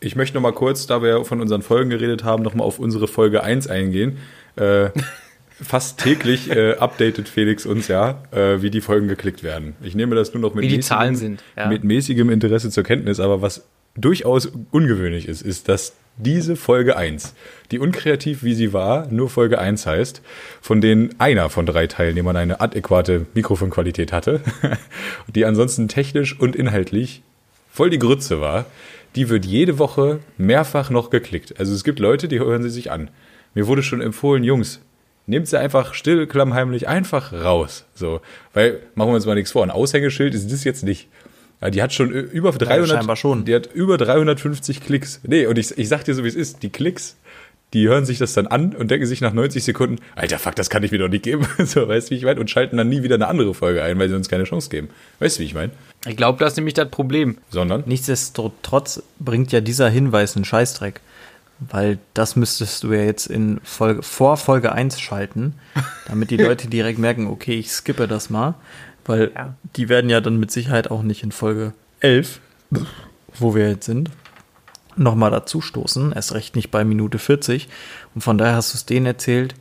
ich 0.00 0.16
möchte 0.16 0.36
noch 0.36 0.42
mal 0.42 0.52
kurz, 0.52 0.86
da 0.86 1.02
wir 1.02 1.08
ja 1.18 1.24
von 1.24 1.40
unseren 1.40 1.62
Folgen 1.62 1.90
geredet 1.90 2.24
haben, 2.24 2.42
noch 2.42 2.54
mal 2.54 2.64
auf 2.64 2.78
unsere 2.78 3.08
Folge 3.08 3.42
1 3.42 3.66
eingehen. 3.68 4.18
Äh, 4.56 4.88
fast 5.62 6.00
täglich 6.00 6.50
äh, 6.50 6.74
updatet 6.74 7.28
Felix 7.28 7.64
uns 7.66 7.88
ja, 7.88 8.22
äh, 8.32 8.60
wie 8.62 8.70
die 8.70 8.80
Folgen 8.80 9.08
geklickt 9.08 9.42
werden. 9.42 9.74
Ich 9.82 9.94
nehme 9.94 10.16
das 10.16 10.34
nur 10.34 10.40
noch 10.40 10.54
mit, 10.54 10.64
mäßigem- 10.64 11.14
sind, 11.14 11.42
ja. 11.56 11.68
mit 11.68 11.84
mäßigem 11.84 12.30
Interesse 12.30 12.70
zur 12.70 12.82
Kenntnis, 12.82 13.20
aber 13.20 13.40
was 13.40 13.64
durchaus 13.96 14.50
ungewöhnlich 14.70 15.28
ist, 15.28 15.42
ist, 15.42 15.68
dass 15.68 15.94
diese 16.16 16.56
Folge 16.56 16.96
1, 16.96 17.34
die 17.70 17.78
unkreativ 17.78 18.42
wie 18.42 18.54
sie 18.54 18.72
war, 18.72 19.08
nur 19.08 19.30
Folge 19.30 19.58
1 19.58 19.86
heißt, 19.86 20.22
von 20.60 20.80
denen 20.80 21.14
einer 21.18 21.50
von 21.50 21.66
drei 21.66 21.86
Teilnehmern 21.86 22.36
eine 22.36 22.60
adäquate 22.60 23.26
Mikrofonqualität 23.34 24.12
hatte, 24.12 24.40
die 25.34 25.44
ansonsten 25.44 25.88
technisch 25.88 26.38
und 26.38 26.54
inhaltlich 26.54 27.22
voll 27.70 27.90
die 27.90 27.98
Grütze 27.98 28.40
war, 28.40 28.66
die 29.16 29.28
wird 29.28 29.44
jede 29.44 29.78
Woche 29.78 30.20
mehrfach 30.38 30.90
noch 30.90 31.10
geklickt. 31.10 31.58
Also 31.58 31.74
es 31.74 31.84
gibt 31.84 31.98
Leute, 31.98 32.28
die 32.28 32.38
hören 32.38 32.62
sie 32.62 32.70
sich 32.70 32.90
an. 32.90 33.10
Mir 33.54 33.66
wurde 33.66 33.82
schon 33.82 34.00
empfohlen, 34.00 34.44
Jungs, 34.44 34.80
nehmt 35.26 35.48
sie 35.48 35.58
einfach 35.58 35.94
still, 35.94 36.26
klammheimlich 36.26 36.88
einfach 36.88 37.32
raus. 37.32 37.84
So, 37.94 38.20
weil 38.52 38.80
machen 38.94 39.10
wir 39.10 39.14
uns 39.14 39.26
mal 39.26 39.34
nichts 39.34 39.52
vor, 39.52 39.62
ein 39.62 39.70
Aushängeschild 39.70 40.34
ist 40.34 40.50
das 40.52 40.64
jetzt 40.64 40.84
nicht. 40.84 41.08
Ja, 41.60 41.70
die 41.70 41.82
hat 41.82 41.92
schon 41.92 42.10
über 42.10 42.52
300, 42.52 42.88
scheinbar 42.88 43.16
schon. 43.16 43.44
die 43.44 43.54
hat 43.54 43.72
über 43.72 43.96
350 43.96 44.80
Klicks. 44.82 45.20
Nee, 45.22 45.46
und 45.46 45.58
ich, 45.58 45.76
ich 45.78 45.88
sag 45.88 46.04
dir 46.04 46.14
so, 46.14 46.24
wie 46.24 46.28
es 46.28 46.34
ist, 46.34 46.62
die 46.62 46.68
Klicks, 46.68 47.16
die 47.72 47.88
hören 47.88 48.04
sich 48.04 48.18
das 48.18 48.34
dann 48.34 48.46
an 48.46 48.74
und 48.74 48.90
denken 48.90 49.06
sich 49.06 49.20
nach 49.20 49.32
90 49.32 49.64
Sekunden, 49.64 49.98
Alter, 50.14 50.38
fuck, 50.38 50.54
das 50.54 50.70
kann 50.70 50.82
ich 50.84 50.92
mir 50.92 50.98
doch 50.98 51.08
nicht 51.08 51.24
geben. 51.24 51.46
So, 51.64 51.88
weißt 51.88 52.08
du, 52.08 52.10
wie 52.12 52.18
ich 52.18 52.24
meine? 52.24 52.38
Und 52.38 52.50
schalten 52.50 52.76
dann 52.76 52.88
nie 52.88 53.02
wieder 53.02 53.16
eine 53.16 53.26
andere 53.26 53.54
Folge 53.54 53.82
ein, 53.82 53.98
weil 53.98 54.08
sie 54.08 54.14
uns 54.14 54.28
keine 54.28 54.44
Chance 54.44 54.68
geben. 54.68 54.90
Weißt 55.18 55.38
du, 55.38 55.40
wie 55.40 55.46
ich 55.46 55.54
meine? 55.54 55.72
Ich 56.06 56.16
glaube, 56.16 56.38
das 56.38 56.52
ist 56.52 56.56
nämlich 56.56 56.74
das 56.74 56.90
Problem. 56.90 57.38
Sondern, 57.50 57.82
Nichtsdestotrotz 57.86 59.02
bringt 59.18 59.50
ja 59.50 59.60
dieser 59.60 59.88
Hinweis 59.88 60.36
einen 60.36 60.44
Scheißdreck. 60.44 61.00
Weil 61.70 61.98
das 62.14 62.36
müsstest 62.36 62.82
du 62.84 62.92
ja 62.92 63.02
jetzt 63.02 63.26
in 63.26 63.60
Folge, 63.64 64.02
vor 64.02 64.36
Folge 64.36 64.72
1 64.72 65.00
schalten, 65.00 65.54
damit 66.06 66.30
die 66.30 66.36
Leute 66.38 66.68
direkt 66.68 66.98
merken, 66.98 67.26
okay, 67.26 67.54
ich 67.58 67.70
skippe 67.70 68.06
das 68.08 68.30
mal. 68.30 68.54
Weil 69.06 69.32
Ja. 69.34 69.54
die 69.76 69.88
werden 69.88 70.08
ja 70.10 70.20
dann 70.20 70.38
mit 70.38 70.50
Sicherheit 70.50 70.90
auch 70.90 71.02
nicht 71.02 71.22
in 71.22 71.32
Folge 71.32 71.72
11, 72.00 72.40
wo 73.38 73.54
wir 73.54 73.68
jetzt 73.68 73.86
sind, 73.86 74.10
nochmal 74.96 75.30
dazu 75.30 75.60
stoßen. 75.60 76.12
Erst 76.12 76.34
recht 76.34 76.56
nicht 76.56 76.70
bei 76.70 76.84
Minute 76.84 77.18
40. 77.18 77.68
Und 78.14 78.20
von 78.22 78.38
daher 78.38 78.54
hast 78.56 78.72
du 78.72 78.76
es 78.76 78.86
denen 78.86 79.06
erzählt, 79.06 79.54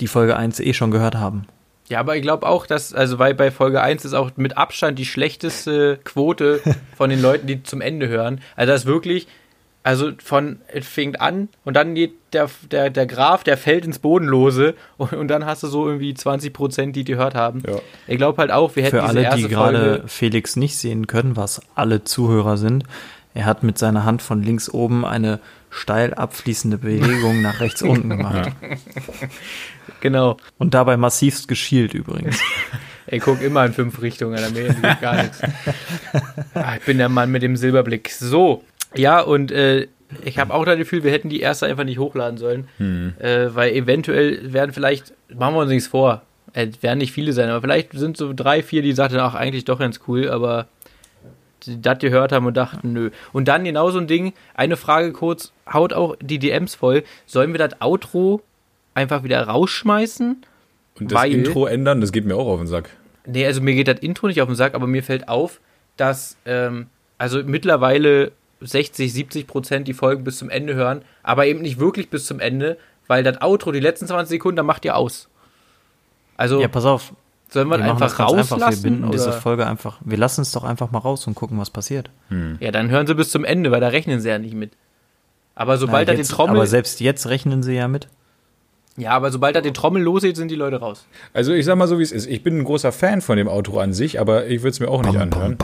die 0.00 0.06
Folge 0.08 0.36
1 0.36 0.60
eh 0.60 0.72
schon 0.74 0.90
gehört 0.90 1.14
haben. 1.16 1.46
Ja, 1.88 2.00
aber 2.00 2.16
ich 2.16 2.22
glaube 2.22 2.46
auch, 2.46 2.66
dass, 2.66 2.92
also 2.92 3.18
weil 3.18 3.34
bei 3.34 3.50
Folge 3.50 3.80
1 3.80 4.04
ist 4.04 4.12
auch 4.14 4.30
mit 4.36 4.58
Abstand 4.58 4.98
die 4.98 5.06
schlechteste 5.06 5.98
Quote 6.04 6.60
von 6.96 7.08
den 7.10 7.22
Leuten, 7.22 7.46
die 7.46 7.62
zum 7.62 7.80
Ende 7.80 8.08
hören. 8.08 8.40
Also 8.56 8.72
das 8.72 8.80
ist 8.82 8.86
wirklich, 8.86 9.26
Also 9.82 10.10
von, 10.22 10.58
es 10.68 10.86
fängt 10.86 11.20
an 11.20 11.48
und 11.64 11.74
dann 11.74 11.94
geht 11.94 12.12
der, 12.32 12.50
der, 12.70 12.90
der 12.90 13.06
Graph, 13.06 13.44
der 13.44 13.56
fällt 13.56 13.86
ins 13.86 13.98
Bodenlose 13.98 14.74
und, 14.96 15.12
und 15.12 15.28
dann 15.28 15.46
hast 15.46 15.62
du 15.62 15.68
so 15.68 15.86
irgendwie 15.86 16.14
20 16.14 16.52
Prozent, 16.52 16.96
die 16.96 17.04
gehört 17.04 17.34
haben. 17.34 17.62
Ja. 17.66 17.76
Ich 18.06 18.16
glaube 18.18 18.38
halt 18.38 18.50
auch, 18.50 18.76
wir 18.76 18.82
hätten 18.82 18.96
Für 18.96 19.02
diese 19.02 19.10
alle, 19.10 19.22
erste 19.22 19.42
die 19.42 19.48
gerade 19.48 20.04
Felix 20.06 20.56
nicht 20.56 20.76
sehen 20.76 21.06
können, 21.06 21.36
was 21.36 21.62
alle 21.74 22.04
Zuhörer 22.04 22.56
sind, 22.56 22.84
er 23.34 23.46
hat 23.46 23.62
mit 23.62 23.78
seiner 23.78 24.04
Hand 24.04 24.20
von 24.20 24.42
links 24.42 24.68
oben 24.68 25.04
eine 25.04 25.38
steil 25.70 26.12
abfließende 26.14 26.78
Bewegung 26.78 27.40
nach 27.40 27.60
rechts 27.60 27.82
unten 27.82 28.08
gemacht. 28.16 28.50
genau. 30.00 30.38
Und 30.58 30.74
dabei 30.74 30.96
massivst 30.96 31.46
geschielt 31.46 31.94
übrigens. 31.94 32.40
Ey, 33.06 33.20
guck 33.20 33.40
immer 33.40 33.64
in 33.64 33.72
fünf 33.72 34.02
Richtungen, 34.02 34.36
da 34.36 34.50
mir 34.50 34.74
gar 35.00 35.22
nichts. 35.22 35.40
Ah, 36.52 36.76
ich 36.76 36.84
bin 36.84 36.98
der 36.98 37.08
Mann 37.08 37.30
mit 37.30 37.42
dem 37.42 37.56
Silberblick. 37.56 38.10
So, 38.10 38.64
ja, 38.94 39.20
und 39.20 39.50
äh, 39.52 39.86
ich 40.24 40.38
habe 40.38 40.54
auch 40.54 40.64
das 40.64 40.78
Gefühl, 40.78 41.04
wir 41.04 41.12
hätten 41.12 41.28
die 41.28 41.40
erste 41.40 41.66
einfach 41.66 41.84
nicht 41.84 41.98
hochladen 41.98 42.38
sollen, 42.38 42.68
äh, 43.18 43.48
weil 43.54 43.72
eventuell 43.72 44.52
werden 44.52 44.72
vielleicht, 44.72 45.12
machen 45.34 45.54
wir 45.54 45.60
uns 45.60 45.70
nichts 45.70 45.88
vor, 45.88 46.22
äh, 46.54 46.68
werden 46.80 46.98
nicht 46.98 47.12
viele 47.12 47.32
sein, 47.32 47.50
aber 47.50 47.60
vielleicht 47.60 47.92
sind 47.92 48.16
so 48.16 48.32
drei, 48.34 48.62
vier, 48.62 48.82
die 48.82 48.92
sagten, 48.92 49.18
ach, 49.18 49.34
eigentlich 49.34 49.64
doch 49.66 49.78
ganz 49.78 50.00
cool, 50.08 50.28
aber 50.30 50.66
die 51.66 51.82
das 51.82 51.98
gehört 51.98 52.32
haben 52.32 52.46
und 52.46 52.56
dachten, 52.56 52.92
nö. 52.92 53.10
Und 53.32 53.48
dann 53.48 53.64
genau 53.64 53.90
so 53.90 53.98
ein 53.98 54.06
Ding, 54.06 54.32
eine 54.54 54.76
Frage 54.76 55.12
kurz, 55.12 55.52
haut 55.70 55.92
auch 55.92 56.16
die 56.22 56.38
DMs 56.38 56.74
voll, 56.74 57.02
sollen 57.26 57.52
wir 57.52 57.58
das 57.58 57.80
Outro 57.82 58.40
einfach 58.94 59.24
wieder 59.24 59.42
rausschmeißen? 59.42 60.42
Und 61.00 61.12
das 61.12 61.20
Weil- 61.20 61.32
Intro 61.32 61.66
ändern, 61.66 62.00
das 62.00 62.12
geht 62.12 62.24
mir 62.24 62.36
auch 62.36 62.46
auf 62.48 62.60
den 62.60 62.66
Sack. 62.68 62.90
Nee, 63.26 63.44
also 63.44 63.60
mir 63.60 63.74
geht 63.74 63.88
das 63.88 64.00
Intro 64.00 64.28
nicht 64.28 64.40
auf 64.40 64.48
den 64.48 64.54
Sack, 64.56 64.74
aber 64.74 64.86
mir 64.86 65.02
fällt 65.02 65.28
auf, 65.28 65.60
dass 65.98 66.36
ähm, 66.46 66.86
also 67.18 67.42
mittlerweile 67.44 68.32
60, 68.60 69.12
70 69.12 69.46
Prozent 69.46 69.88
die 69.88 69.94
Folgen 69.94 70.24
bis 70.24 70.38
zum 70.38 70.50
Ende 70.50 70.74
hören, 70.74 71.02
aber 71.22 71.46
eben 71.46 71.60
nicht 71.62 71.78
wirklich 71.78 72.10
bis 72.10 72.26
zum 72.26 72.40
Ende, 72.40 72.78
weil 73.06 73.22
das 73.22 73.40
Outro, 73.40 73.72
die 73.72 73.80
letzten 73.80 74.06
20 74.06 74.28
Sekunden, 74.28 74.56
da 74.56 74.62
macht 74.62 74.84
ihr 74.84 74.96
aus. 74.96 75.28
Also 76.36 76.60
Ja, 76.60 76.68
pass 76.68 76.84
auf. 76.84 77.12
sollen 77.50 77.68
wir, 77.68 77.78
Wir 77.78 77.84
einfach 77.84 78.16
ganz 78.16 78.32
einfach. 78.32 78.56
Wir 78.58 78.62
rauslassen? 78.64 78.82
binden 78.82 79.10
diese 79.10 79.28
oder? 79.28 79.40
Folge 79.40 79.66
einfach. 79.66 79.98
Wir 80.04 80.18
lassen 80.18 80.42
es 80.42 80.52
doch 80.52 80.64
einfach 80.64 80.90
mal 80.90 80.98
raus 80.98 81.26
und 81.26 81.34
gucken, 81.34 81.58
was 81.58 81.70
passiert. 81.70 82.10
Ja, 82.60 82.70
dann 82.70 82.90
hören 82.90 83.06
sie 83.06 83.14
bis 83.14 83.30
zum 83.30 83.44
Ende, 83.44 83.70
weil 83.70 83.80
da 83.80 83.88
rechnen 83.88 84.20
sie 84.20 84.28
ja 84.28 84.38
nicht 84.38 84.54
mit. 84.54 84.72
Aber 85.54 85.76
sobald 85.78 86.06
Na, 86.06 86.12
er 86.12 86.16
die 86.16 86.20
jetzt, 86.22 86.30
Trommel, 86.30 86.56
aber 86.56 86.66
selbst 86.66 87.00
jetzt 87.00 87.26
rechnen 87.28 87.62
sie 87.62 87.74
ja 87.74 87.88
mit. 87.88 88.08
Ja, 88.98 89.12
aber 89.12 89.30
sobald 89.30 89.56
er 89.56 89.62
die 89.62 89.72
Trommel 89.72 90.02
losgeht, 90.02 90.36
sind 90.36 90.50
die 90.50 90.54
Leute 90.56 90.76
raus. 90.80 91.06
Also 91.32 91.52
ich 91.52 91.64
sag 91.64 91.76
mal 91.76 91.88
so, 91.88 91.98
wie 91.98 92.02
es 92.02 92.12
ist. 92.12 92.26
Ich 92.26 92.42
bin 92.42 92.58
ein 92.58 92.64
großer 92.64 92.92
Fan 92.92 93.20
von 93.22 93.36
dem 93.36 93.48
Outro 93.48 93.78
an 93.80 93.92
sich, 93.92 94.20
aber 94.20 94.46
ich 94.46 94.60
würde 94.62 94.70
es 94.70 94.80
mir 94.80 94.88
auch 94.88 95.02
nicht 95.02 95.16
anhören. 95.16 95.56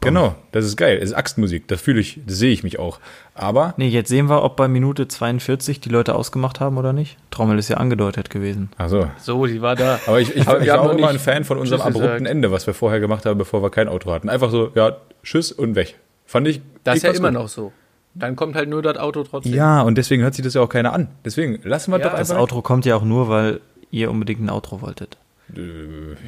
Genau, 0.00 0.34
das 0.52 0.64
ist 0.64 0.76
geil. 0.76 0.98
Es 1.00 1.10
ist 1.10 1.14
Axtmusik, 1.14 1.68
das 1.68 1.80
fühle 1.80 2.00
ich, 2.00 2.20
das 2.26 2.38
sehe 2.38 2.52
ich 2.52 2.62
mich 2.62 2.78
auch. 2.78 2.98
Aber 3.34 3.74
Nee, 3.76 3.88
jetzt 3.88 4.08
sehen 4.08 4.28
wir, 4.28 4.42
ob 4.42 4.56
bei 4.56 4.66
Minute 4.68 5.08
42 5.08 5.80
die 5.80 5.88
Leute 5.88 6.14
ausgemacht 6.14 6.60
haben 6.60 6.76
oder 6.78 6.92
nicht. 6.92 7.16
Trommel 7.30 7.58
ist 7.58 7.68
ja 7.68 7.76
angedeutet 7.76 8.30
gewesen. 8.30 8.70
also, 8.76 9.08
So, 9.18 9.46
die 9.46 9.62
war 9.62 9.76
da. 9.76 10.00
aber 10.06 10.20
ich, 10.20 10.34
ich, 10.34 10.46
Aber 10.48 10.60
ich 10.60 10.68
war 10.68 10.80
auch 10.82 10.92
immer 10.96 11.08
ein 11.08 11.18
Fan 11.18 11.44
von 11.44 11.58
unserem 11.58 11.80
Tschüss 11.80 11.86
abrupten 11.86 12.10
gesagt. 12.18 12.30
Ende, 12.30 12.50
was 12.50 12.66
wir 12.66 12.74
vorher 12.74 13.00
gemacht 13.00 13.26
haben, 13.26 13.38
bevor 13.38 13.62
wir 13.62 13.70
kein 13.70 13.88
Outro 13.88 14.12
hatten. 14.12 14.28
Einfach 14.28 14.50
so, 14.50 14.70
ja, 14.74 14.96
Tschüss 15.22 15.52
und 15.52 15.74
weg. 15.74 15.96
Fand 16.26 16.46
ich. 16.48 16.60
Das 16.84 16.96
ist 16.96 17.02
ja 17.02 17.10
immer 17.10 17.28
gut. 17.28 17.40
noch 17.40 17.48
so. 17.48 17.72
Dann 18.14 18.34
kommt 18.36 18.56
halt 18.56 18.68
nur 18.68 18.82
das 18.82 18.96
Auto 18.96 19.22
trotzdem. 19.22 19.54
Ja, 19.54 19.82
und 19.82 19.96
deswegen 19.96 20.22
hört 20.22 20.34
sich 20.34 20.44
das 20.44 20.54
ja 20.54 20.62
auch 20.62 20.68
keiner 20.68 20.92
an. 20.92 21.08
Deswegen 21.24 21.60
lassen 21.62 21.92
wir 21.92 21.98
Ja, 21.98 22.04
doch 22.08 22.18
Das 22.18 22.30
einfach. 22.30 22.42
Outro 22.42 22.60
kommt 22.62 22.84
ja 22.84 22.96
auch 22.96 23.04
nur, 23.04 23.28
weil 23.28 23.60
ihr 23.90 24.10
unbedingt 24.10 24.40
ein 24.40 24.50
Outro 24.50 24.82
wolltet. 24.82 25.16
Äh, 25.56 25.60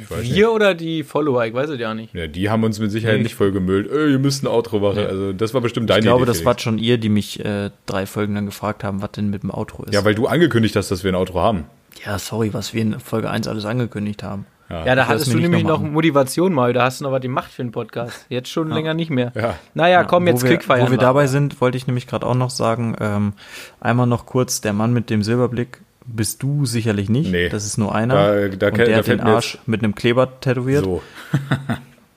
ich 0.00 0.10
weiß 0.10 0.20
nicht. 0.20 0.34
Wir 0.34 0.52
oder 0.52 0.74
die 0.74 1.02
Follower, 1.04 1.44
ich 1.44 1.54
weiß 1.54 1.70
es 1.70 1.78
ja 1.80 1.94
nicht. 1.94 2.14
Ja, 2.14 2.26
die 2.26 2.50
haben 2.50 2.64
uns 2.64 2.78
mit 2.80 2.90
Sicherheit 2.90 3.18
Nee. 3.18 3.22
nicht 3.24 3.34
voll 3.34 3.52
gemüllt. 3.52 3.90
Ey, 3.90 4.12
ihr 4.12 4.18
müsst 4.18 4.42
ein 4.42 4.48
Outro 4.48 4.80
machen. 4.80 4.98
Also, 5.06 5.32
das 5.32 5.54
war 5.54 5.60
bestimmt 5.60 5.90
deine 5.90 6.00
Ich 6.00 6.04
glaube, 6.04 6.22
Idee. 6.22 6.32
das 6.32 6.44
war 6.44 6.58
schon 6.58 6.78
ihr, 6.78 6.98
die 6.98 7.08
mich 7.08 7.44
äh, 7.44 7.70
drei 7.86 8.06
Folgen 8.06 8.34
lang 8.34 8.46
gefragt 8.46 8.84
haben, 8.84 9.00
was 9.02 9.12
denn 9.12 9.30
mit 9.30 9.42
dem 9.42 9.50
Outro 9.50 9.84
ist. 9.84 9.94
Ja, 9.94 10.04
weil 10.04 10.14
du 10.14 10.26
angekündigt 10.26 10.74
hast, 10.76 10.90
dass 10.90 11.04
wir 11.04 11.12
ein 11.12 11.16
Outro 11.16 11.40
haben. 11.40 11.64
ja, 12.04 12.18
sorry, 12.18 12.52
was 12.54 12.74
wir 12.74 12.82
in 12.82 12.98
Folge 13.00 13.28
1 13.30 13.46
alles 13.48 13.64
angekündigt 13.64 14.22
haben. 14.22 14.46
Ja, 14.86 14.94
da 14.94 15.06
hattest 15.06 15.32
du 15.32 15.38
nämlich 15.38 15.62
noch 15.64 15.80
noch. 15.82 15.90
Motivation 15.90 16.52
mal, 16.52 16.72
da 16.72 16.84
hast 16.84 17.00
du 17.00 17.04
noch 17.04 17.12
was 17.12 17.20
gemacht 17.20 17.52
für 17.52 17.62
den 17.62 17.72
Podcast. 17.72 18.26
Jetzt 18.28 18.48
schon 18.48 18.70
länger 18.70 18.94
nicht 18.94 19.10
mehr. 19.10 19.32
Ja. 19.34 19.54
Naja, 19.74 20.04
komm, 20.04 20.26
jetzt 20.26 20.44
Quickfire. 20.44 20.86
Wo 20.86 20.90
wir 20.90 20.98
dabei 20.98 21.26
sind, 21.26 21.60
wollte 21.60 21.76
ich 21.76 21.86
nämlich 21.86 22.06
gerade 22.06 22.26
auch 22.26 22.34
noch 22.34 22.50
sagen, 22.50 22.96
ähm, 23.00 23.32
einmal 23.80 24.06
noch 24.06 24.26
kurz, 24.26 24.60
der 24.60 24.72
Mann 24.72 24.92
mit 24.92 25.10
dem 25.10 25.22
Silberblick 25.22 25.80
bist 26.04 26.42
du 26.42 26.66
sicherlich 26.66 27.08
nicht. 27.08 27.30
Nee. 27.30 27.48
Das 27.48 27.64
ist 27.64 27.78
nur 27.78 27.94
einer. 27.94 28.14
Da- 28.14 28.48
da 28.48 28.66
und 28.68 28.74
kennt- 28.74 28.78
der 28.78 28.86
da 28.88 28.96
hat 28.96 29.06
den 29.06 29.20
Arsch 29.20 29.58
mit 29.66 29.84
einem 29.84 29.94
Kleber 29.94 30.40
tätowiert. 30.40 30.84
So. 30.84 31.02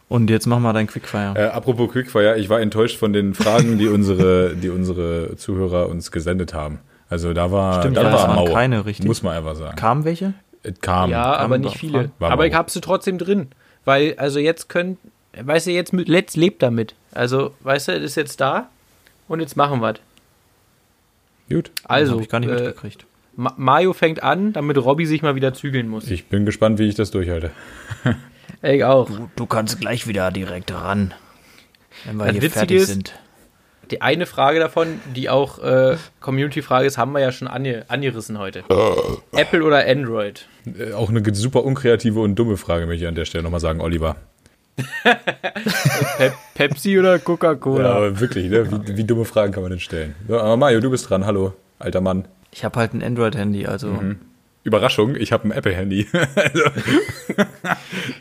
Und 0.08 0.30
jetzt 0.30 0.45
mach 0.45 0.60
mal 0.60 0.72
dein 0.72 0.86
Quickfire. 0.88 1.34
Äh, 1.36 1.47
apropos 1.47 1.91
Quickfire, 1.91 2.38
ich 2.38 2.47
war 2.49 2.62
enttäuscht 2.62 2.97
von 2.97 3.12
den 3.12 3.34
Fragen, 3.34 3.80
die 3.80 3.88
unsere, 3.88 4.56
die 4.56 4.70
unsere 4.70 5.36
Zuhörer 5.36 5.89
uns 5.89 6.12
gesendet 6.12 6.53
haben. 6.53 6.80
Also 7.10 7.34
da 7.34 7.51
war, 7.51 7.82
Stimmt, 7.82 7.97
da 7.97 8.03
ja, 8.03 8.12
war 8.12 8.16
es 8.16 8.28
waren 8.28 8.36
Mau. 8.36 8.53
keine, 8.53 8.86
richtig. 8.86 9.06
Muss 9.08 9.24
man 9.24 9.36
einfach 9.36 9.56
sagen. 9.56 9.76
Kamen 9.76 10.06
welche? 10.06 10.34
Es 10.66 10.80
kam. 10.82 11.09
ja, 11.11 11.24
aber 11.36 11.55
Haben 11.55 11.61
nicht 11.61 11.78
viele. 11.78 12.11
war 12.20 12.32
aber 12.32 12.47
ich 12.47 12.53
hab 12.53 12.70
sie 12.70 12.82
trotzdem 12.82 13.18
drin. 13.18 13.49
Weil, 13.86 14.16
also 14.18 14.39
jetzt 14.39 14.68
könnt, 14.70 14.97
weißt 15.39 15.68
du, 15.68 15.72
jetzt, 15.72 15.93
mit- 15.93 16.07
let's 16.07 16.36
lebt 16.36 16.63
damit. 16.63 16.95
Also, 17.13 17.53
weißt 17.61 17.89
du, 17.89 17.91
es 17.93 18.03
ist 18.03 18.16
jetzt 18.16 18.41
da 18.41 18.70
und 19.28 19.39
jetzt 19.39 19.55
machen 19.55 19.82
wir 19.82 19.93
Gut. 21.49 21.72
Also, 21.84 22.20
ich 22.20 22.30
gar 22.30 22.39
nicht 22.39 22.49
äh, 22.49 22.53
mitgekriegt. 22.55 23.05
Ma 23.36 23.53
Mario 23.57 23.93
fängt 23.93 24.24
an, 24.24 24.53
damit 24.53 24.78
Robby 24.78 25.05
sich 25.05 25.22
mal 25.22 25.36
wieder 25.36 25.53
zügeln 25.53 25.88
muss. 25.88 26.09
Ich 26.09 26.26
bin 26.28 26.45
gespannt, 26.45 26.80
wie 26.80 26.88
ich 26.88 26.95
das 26.95 27.11
durchhalte. 27.11 27.51
Ich 28.61 28.84
auch. 28.84 29.07
Du, 29.07 29.30
du 29.36 29.45
kannst 29.45 29.80
gleich 29.80 30.07
wieder 30.07 30.32
direkt 30.32 30.72
ran. 30.74 31.13
Wenn 32.05 32.18
wir 32.18 32.26
Das 32.26 32.34
hier 32.34 32.41
Witzige 32.41 32.59
fertig 32.59 32.78
ist- 32.78 32.88
sind. 32.88 33.13
Die 33.91 34.01
eine 34.01 34.26
Frage 34.26 34.59
davon, 34.59 34.99
die 35.16 35.30
auch 35.30 35.59
äh, 35.59 35.97
Community-Frage 36.20 36.88
ist, 36.88 36.97
haben 36.97 37.11
wir 37.11 37.20
ja 37.20 37.32
schon 37.32 37.47
ange 37.47 37.86
angerissen 37.89 38.39
heute. 38.39 38.63
Apple 39.34 39.63
oder 39.63 39.86
Android? 39.86 40.47
Äh, 40.66 40.93
auch 40.93 41.09
eine 41.09 41.22
super 41.36 41.63
unkreative 41.63 42.20
und 42.20 42.36
dumme 42.36 42.57
Frage, 42.57 42.86
möchte 42.86 43.03
ich 43.03 43.07
an 43.07 43.16
der 43.16 43.26
Stelle 43.26 43.43
nochmal 43.43 43.59
sagen, 43.59 43.82
Oliver. 43.82 44.16
Pe 46.18 46.34
Pepsi 46.53 46.99
oder 46.99 47.13
Ja, 47.13 47.18
Coca-Cola? 47.20 47.91
aber 47.95 48.20
wirklich, 48.20 48.49
ne? 48.49 48.70
Wie, 48.70 48.97
wie 48.97 49.03
dumme 49.03 49.26
Fragen 49.26 49.53
kann 49.53 49.63
man 49.63 49.70
denn 49.72 49.80
stellen? 49.80 50.16
So, 50.28 50.38
aber 50.39 50.57
Mario, 50.57 50.80
du 50.82 50.89
bist 50.89 51.09
dran. 51.09 51.26
Hallo, 51.26 51.53
alter 51.80 52.01
Mann. 52.01 52.28
Ich 52.51 52.63
habe 52.66 52.80
halt 52.80 52.93
ein 52.93 53.03
Android-Handy, 53.03 53.66
also 53.68 53.88
Mhm. 53.88 54.18
Überraschung, 54.63 55.16
ich 55.16 55.32
habe 55.32 55.47
ein 55.47 55.51
Apple-Handy. 55.51 56.07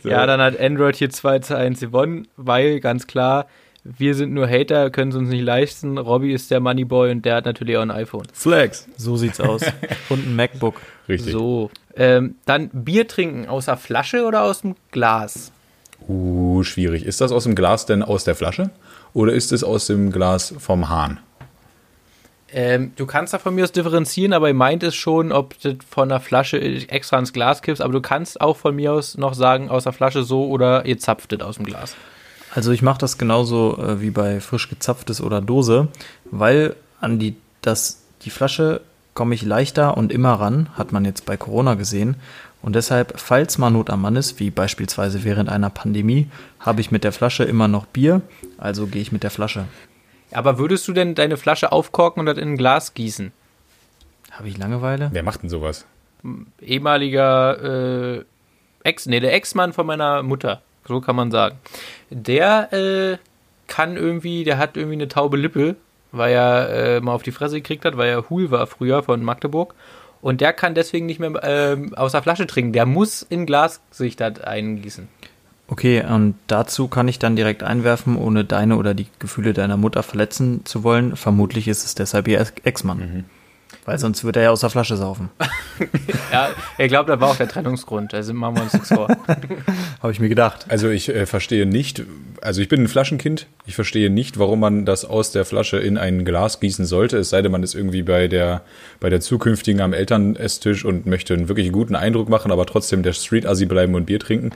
So. 0.03 0.09
Ja, 0.11 0.27
dann 0.27 0.41
hat 0.41 0.59
Android 0.61 0.97
hier 0.97 1.09
2 1.11 1.39
zu 1.41 1.57
1 1.57 1.81
gewonnen, 1.81 2.29
weil 2.37 2.81
ganz 2.81 3.07
klar, 3.07 3.47
wir 3.85 4.15
sind 4.15 4.33
nur 4.33 4.49
Hater, 4.49 4.91
können 4.91 5.11
es 5.11 5.17
uns 5.17 5.29
nicht 5.29 5.43
leisten. 5.43 5.99
Robby 5.99 6.33
ist 6.33 6.51
der 6.51 6.61
Moneyboy 6.61 7.11
und 7.11 7.25
der 7.25 7.37
hat 7.37 7.45
natürlich 7.45 7.77
auch 7.77 7.83
ein 7.83 7.91
iPhone. 7.91 8.27
Flex. 8.33 8.89
so 8.97 9.17
sieht's 9.17 9.41
aus. 9.41 9.63
Und 10.09 10.27
ein 10.27 10.37
MacBook. 10.37 10.81
Richtig. 11.07 11.33
So. 11.33 11.71
Ähm, 11.95 12.37
dann 12.47 12.71
Bier 12.73 13.07
trinken 13.07 13.47
aus 13.47 13.67
der 13.67 13.77
Flasche 13.77 14.25
oder 14.25 14.43
aus 14.43 14.63
dem 14.63 14.75
Glas? 14.91 15.53
Uh, 16.09 16.63
schwierig. 16.63 17.05
Ist 17.05 17.21
das 17.21 17.31
aus 17.31 17.45
dem 17.45 17.55
Glas 17.55 17.85
denn 17.85 18.03
aus 18.03 18.25
der 18.25 18.35
Flasche? 18.35 18.71
Oder 19.13 19.33
ist 19.35 19.53
es 19.53 19.63
aus 19.63 19.87
dem 19.87 20.11
Glas 20.11 20.55
vom 20.59 20.89
Hahn? 20.89 21.21
Ähm, 22.51 22.93
du 22.97 23.05
kannst 23.05 23.35
da 23.35 23.39
von 23.39 23.55
mir 23.55 23.65
aus 23.65 23.73
differenzieren, 23.73 24.33
aber 24.33 24.49
ihr 24.49 24.55
meint 24.55 24.83
es 24.83 24.95
schon, 24.95 25.31
ob 25.31 25.61
du 25.61 25.77
von 25.89 26.09
der 26.09 26.21
Flasche 26.21 26.59
extra 26.61 27.19
ins 27.19 27.33
Glas 27.33 27.63
kippst, 27.63 27.83
aber 27.83 27.93
du 27.93 28.01
kannst 28.01 28.41
auch 28.41 28.57
von 28.57 28.75
mir 28.77 28.93
aus 28.93 29.19
noch 29.19 29.35
sagen, 29.35 29.69
aus 29.69 29.85
der 29.85 29.93
Flasche 29.93 30.23
so 30.23 30.47
oder 30.47 30.87
ihr 30.87 30.99
zapft 30.99 31.33
es 31.33 31.41
aus 31.41 31.57
dem 31.57 31.67
Glas. 31.67 31.97
Also 32.55 32.71
ich 32.71 32.83
mache 32.83 32.99
das 32.99 33.19
genauso 33.19 33.79
äh, 33.79 34.01
wie 34.01 34.11
bei 34.11 34.41
frisch 34.41 34.69
gezapftes 34.69 35.21
oder 35.21 35.41
Dose, 35.41 35.89
weil 36.31 36.77
an 37.01 37.19
die, 37.19 37.37
das, 37.63 38.03
die 38.23 38.31
Flasche 38.31 38.81
komme 39.13 39.35
ich 39.35 39.43
leichter 39.43 39.97
und 39.97 40.13
immer 40.13 40.35
ran, 40.35 40.69
hat 40.75 40.93
man 40.93 41.05
jetzt 41.05 41.27
bei 41.27 41.37
Corona 41.37 41.75
gesehen. 41.75 42.17
Und 42.63 42.75
deshalb, 42.75 43.21
falls 43.21 43.59
mal 43.59 43.71
Not 43.71 43.91
am 43.91 44.03
Mann 44.03 44.17
ist, 44.17 44.41
wie 44.41 44.51
beispielsweise 44.51 45.25
während 45.25 45.49
einer 45.51 45.69
Pandemie, 45.69 46.29
habe 46.61 46.81
ich 46.81 46.91
mit 46.91 47.05
der 47.05 47.13
Flasche 47.13 47.45
immer 47.45 47.69
noch 47.69 47.87
Bier, 47.87 48.23
also 48.57 48.87
gehe 48.87 49.03
ich 49.03 49.13
mit 49.13 49.23
der 49.23 49.31
Flasche. 49.31 49.67
Aber 50.33 50.59
würdest 50.59 50.89
du 50.89 50.93
denn 50.93 51.15
deine 51.15 51.37
Flasche 51.37 51.73
aufkorken 51.73 52.21
und 52.21 52.27
das 52.27 52.39
in 52.39 52.53
ein 52.53 52.57
Glas 52.57 52.95
gießen? 52.95 53.33
Habe 54.31 54.49
ich 54.49 54.57
Langeweile? 54.57 55.11
Wer 55.13 55.23
macht 55.23 55.43
denn 55.43 55.51
sowas? 55.51 55.87
ehemaliger 56.61 58.19
äh, 58.19 58.25
Ex, 58.83 59.07
nee, 59.07 59.21
der 59.21 59.33
Ex-Mann 59.33 59.73
von 59.73 59.87
meiner 59.87 60.23
Mutter, 60.23 60.63
so 60.87 61.01
kann 61.01 61.17
man 61.17 61.31
sagen. 61.31 61.59
Der 62.11 62.73
äh, 62.73 63.19
kann 63.67 63.97
irgendwie, 63.97 64.45
der 64.45 64.59
hat 64.59 64.77
irgendwie 64.77 64.97
eine 64.97 65.09
taube 65.09 65.37
Lippe, 65.37 65.77
weil 66.13 66.33
er 66.33 66.69
äh, 66.69 67.01
mal 67.01 67.13
auf 67.13 67.23
die 67.23 67.33
Fresse 67.33 67.57
gekriegt 67.57 67.85
hat, 67.85 67.97
weil 67.97 68.11
er 68.11 68.31
Hul 68.31 68.51
war 68.51 68.67
früher 68.67 69.03
von 69.03 69.23
Magdeburg. 69.23 69.75
Und 70.21 70.41
der 70.41 70.53
kann 70.55 70.75
deswegen 70.75 71.05
nicht 71.07 71.21
mehr 71.21 71.33
ähm, 71.43 71.95
aus 71.95 72.13
der 72.13 72.23
Flasche 72.23 72.47
trinken. 72.47 72.73
Der 72.73 72.87
muss 72.87 73.23
in 73.23 73.45
Glas 73.45 73.81
sich 73.91 74.17
das 74.17 74.41
eingießen. 74.41 75.09
Okay, 75.67 76.03
und 76.03 76.35
dazu 76.47 76.89
kann 76.89 77.09
ich 77.09 77.19
dann 77.19 77.37
direkt 77.37 77.63
einwerfen, 77.63 78.17
ohne 78.17 78.45
deine 78.45 78.77
oder 78.77 78.95
die 78.95 79.07
Gefühle 79.19 79.55
deiner 79.55 79.77
Mutter 79.77 80.03
verletzen 80.03 80.65
zu 80.65 80.83
wollen. 80.83 81.17
Vermutlich 81.17 81.69
ist 81.69 81.85
es 81.85 81.95
deshalb 81.95 82.29
ihr 82.29 82.41
Ex- 82.41 82.53
Ex-Mann. 82.65 83.25
Weil 83.85 83.99
sonst 83.99 84.25
würde 84.25 84.41
er 84.41 84.45
ja 84.45 84.51
aus 84.51 84.61
der 84.61 84.71
Flasche 84.71 84.97
saufen. 84.97 85.31
Ja, 86.33 86.51
ich 86.79 86.89
glaube, 86.89 87.11
da 87.11 87.21
war 87.21 87.29
auch 87.29 87.37
der 87.37 87.49
Trennungsgrund. 87.49 88.13
Also 88.13 88.35
machen 88.35 88.57
wir 88.57 88.63
uns 88.65 88.73
nichts 88.73 88.89
vor. 88.89 89.09
Habe 90.03 90.13
ich 90.13 90.19
mir 90.19 90.29
gedacht. 90.29 90.67
Also 90.69 90.89
ich 90.89 91.09
äh, 91.09 91.27
verstehe 91.27 91.65
nicht, 91.65 92.03
also 92.41 92.61
ich 92.61 92.69
bin 92.69 92.83
ein 92.83 92.89
Flaschenkind, 92.89 93.47
ich 93.67 93.77
verstehe 93.77 94.11
nicht, 94.11 94.39
warum 94.39 94.59
man 94.61 94.85
das 94.85 95.05
aus 95.05 95.31
der 95.31 95.45
Flasche 95.45 95.79
in 95.79 95.97
ein 95.97 96.25
Glas 96.25 96.59
gießen 96.59 96.87
sollte, 96.87 97.19
es 97.19 97.31
sei 97.31 97.41
denn, 97.41 97.53
man 97.53 97.63
ist 97.63 97.75
irgendwie 97.75 98.03
bei 98.03 98.27
der, 98.27 98.63
bei 98.99 99.11
der 99.11 99.21
zukünftigen 99.21 99.81
am 99.81 99.93
Elternesstisch 99.93 100.85
und 100.85 101.07
möchte 101.07 101.35
einen 101.35 101.49
wirklich 101.49 101.71
guten 101.71 101.95
Eindruck 101.95 102.29
machen, 102.29 102.51
aber 102.51 102.67
trotzdem 102.67 103.05
der 103.05 103.13
Street-Assi 103.13 103.67
bleiben 103.67 103.95
und 103.95 104.07
Bier 104.07 104.19
trinken. 104.19 104.51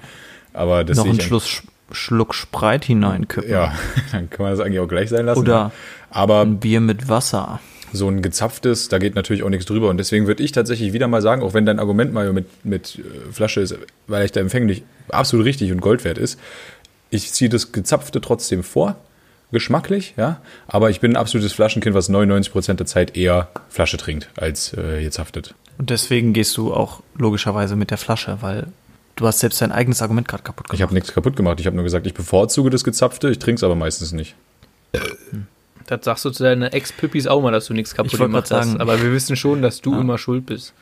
Aber 0.53 0.83
das 0.83 0.97
Noch 0.97 1.07
einen 1.07 1.21
Schluss, 1.21 1.63
Schluck 1.93 2.35
Spreit 2.35 2.85
hineinkippen. 2.85 3.51
Ja, 3.51 3.73
dann 4.13 4.31
kann 4.31 4.45
man 4.45 4.53
das 4.53 4.61
eigentlich 4.61 4.81
auch 4.81 4.89
gleich 4.89 5.09
sein 5.09 5.27
lassen. 5.27 5.41
Oder 5.41 5.73
aber 6.11 6.41
ein 6.41 6.59
Bier 6.59 6.81
mit 6.81 7.09
Wasser. 7.09 7.61
So 7.93 8.09
ein 8.09 8.23
gezapftes, 8.23 8.89
da 8.89 8.99
geht 8.99 9.15
natürlich 9.15 9.43
auch 9.43 9.49
nichts 9.49 9.67
drüber. 9.67 9.89
Und 9.89 9.97
deswegen 9.99 10.27
würde 10.27 10.43
ich 10.43 10.53
tatsächlich 10.53 10.93
wieder 10.93 11.09
mal 11.09 11.23
sagen, 11.23 11.43
auch 11.43 11.55
wenn 11.55 11.67
dein 11.67 11.79
Argument 11.79 12.13
mal 12.13 12.33
mit, 12.33 12.47
mit 12.65 12.99
äh, 12.99 13.33
Flasche 13.33 13.61
ist, 13.61 13.77
weil 14.07 14.25
ich 14.25 14.33
da 14.33 14.41
empfänglich 14.41 14.83
absolut 15.09 15.47
richtig 15.47 15.73
und 15.73 15.81
Gold 15.81 16.05
wert 16.05 16.19
ist, 16.19 16.39
ich 17.11 17.33
ziehe 17.33 17.49
das 17.49 17.73
Gezapfte 17.73 18.21
trotzdem 18.21 18.63
vor, 18.63 18.97
geschmacklich, 19.51 20.15
ja. 20.17 20.43
Aber 20.67 20.91
ich 20.91 21.01
bin 21.01 21.13
ein 21.13 21.17
absolutes 21.17 21.53
Flaschenkind, 21.53 21.95
was 21.95 22.11
99% 22.11 22.75
der 22.75 22.87
Zeit 22.87 23.17
eher 23.17 23.49
Flasche 23.71 23.97
trinkt 23.97 24.29
als 24.37 24.75
äh, 24.75 25.03
gezapftet. 25.03 25.55
Und 25.79 25.91
deswegen 25.91 26.33
gehst 26.35 26.57
du 26.57 26.75
auch 26.75 27.03
logischerweise 27.17 27.75
mit 27.77 27.91
der 27.91 27.99
Flasche, 27.99 28.39
weil 28.41 28.67
du 29.17 29.27
hast 29.27 29.39
selbst 29.39 29.61
dein 29.63 29.73
eigenes 29.73 30.03
Argument 30.03 30.29
gerade 30.29 30.43
kaputt 30.43 30.67
Ich 30.67 30.71
gemacht. 30.73 30.83
habe 30.83 30.95
nichts 30.95 31.13
kaputt 31.15 31.35
gemacht. 31.37 31.61
Ich 31.61 31.67
habe 31.67 31.77
nur 31.77 31.85
gesagt, 31.85 32.07
ich 32.07 32.15
bevorzuge 32.15 32.69
das 32.69 32.85
Gezapfte, 32.85 33.31
ich 33.31 33.39
trinke 33.39 33.59
es 33.59 33.65
aber 33.65 33.75
meistens 33.75 34.13
nicht. 34.13 34.35
Das 35.89 36.05
sagst 36.05 36.25
du 36.25 36.31
zu 36.31 36.43
deinen 36.45 36.63
Ex-Püppis 36.71 37.27
auch 37.27 37.41
mal, 37.43 37.51
dass 37.51 37.67
du 37.67 37.75
nichts 37.75 37.95
kaputt 37.95 38.13
Ich 38.13 38.19
wollte 38.19 38.31
gemacht 38.31 38.51
hast. 38.51 38.67
sagen- 38.69 38.81
Aber 38.81 39.03
wir 39.03 39.11
wissen 39.13 39.37
schon, 39.37 39.63
dass 39.63 39.81
du 39.81 39.93
Ja. 39.95 40.01
immer 40.01 40.19
schuld 40.19 40.47
bist. 40.47 40.75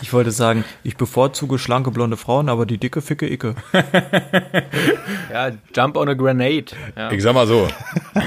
Ich 0.00 0.12
wollte 0.12 0.30
sagen, 0.30 0.64
ich 0.84 0.96
bevorzuge 0.96 1.58
schlanke 1.58 1.90
blonde 1.90 2.16
Frauen, 2.16 2.48
aber 2.48 2.64
die 2.66 2.78
dicke 2.78 3.02
ficke 3.02 3.28
Icke. 3.30 3.54
Ja, 5.32 5.50
jump 5.74 5.96
on 5.96 6.08
a 6.08 6.14
grenade. 6.14 6.66
Ja, 6.96 7.10
Ich 7.10 7.22
sag 7.22 7.34
mal 7.34 7.46
so, 7.46 7.68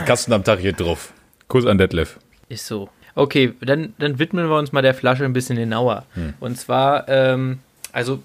Kasten 0.05 0.33
am 0.33 0.43
Tag 0.43 0.61
geht 0.61 0.79
drauf. 0.79 1.13
Kuss 1.47 1.65
an 1.65 1.77
Detlef. 1.77 2.17
ist 2.49 2.65
so. 2.67 2.89
Okay, 3.13 3.53
dann, 3.61 3.93
dann 3.97 4.19
widmen 4.19 4.49
wir 4.49 4.57
uns 4.57 4.71
mal 4.73 4.81
der 4.81 4.93
Flasche 4.93 5.23
ein 5.23 5.33
bisschen 5.33 5.55
genauer. 5.57 6.05
Und 6.39 6.57
zwar, 6.57 7.07
ähm, 7.07 7.59
also, 7.93 8.19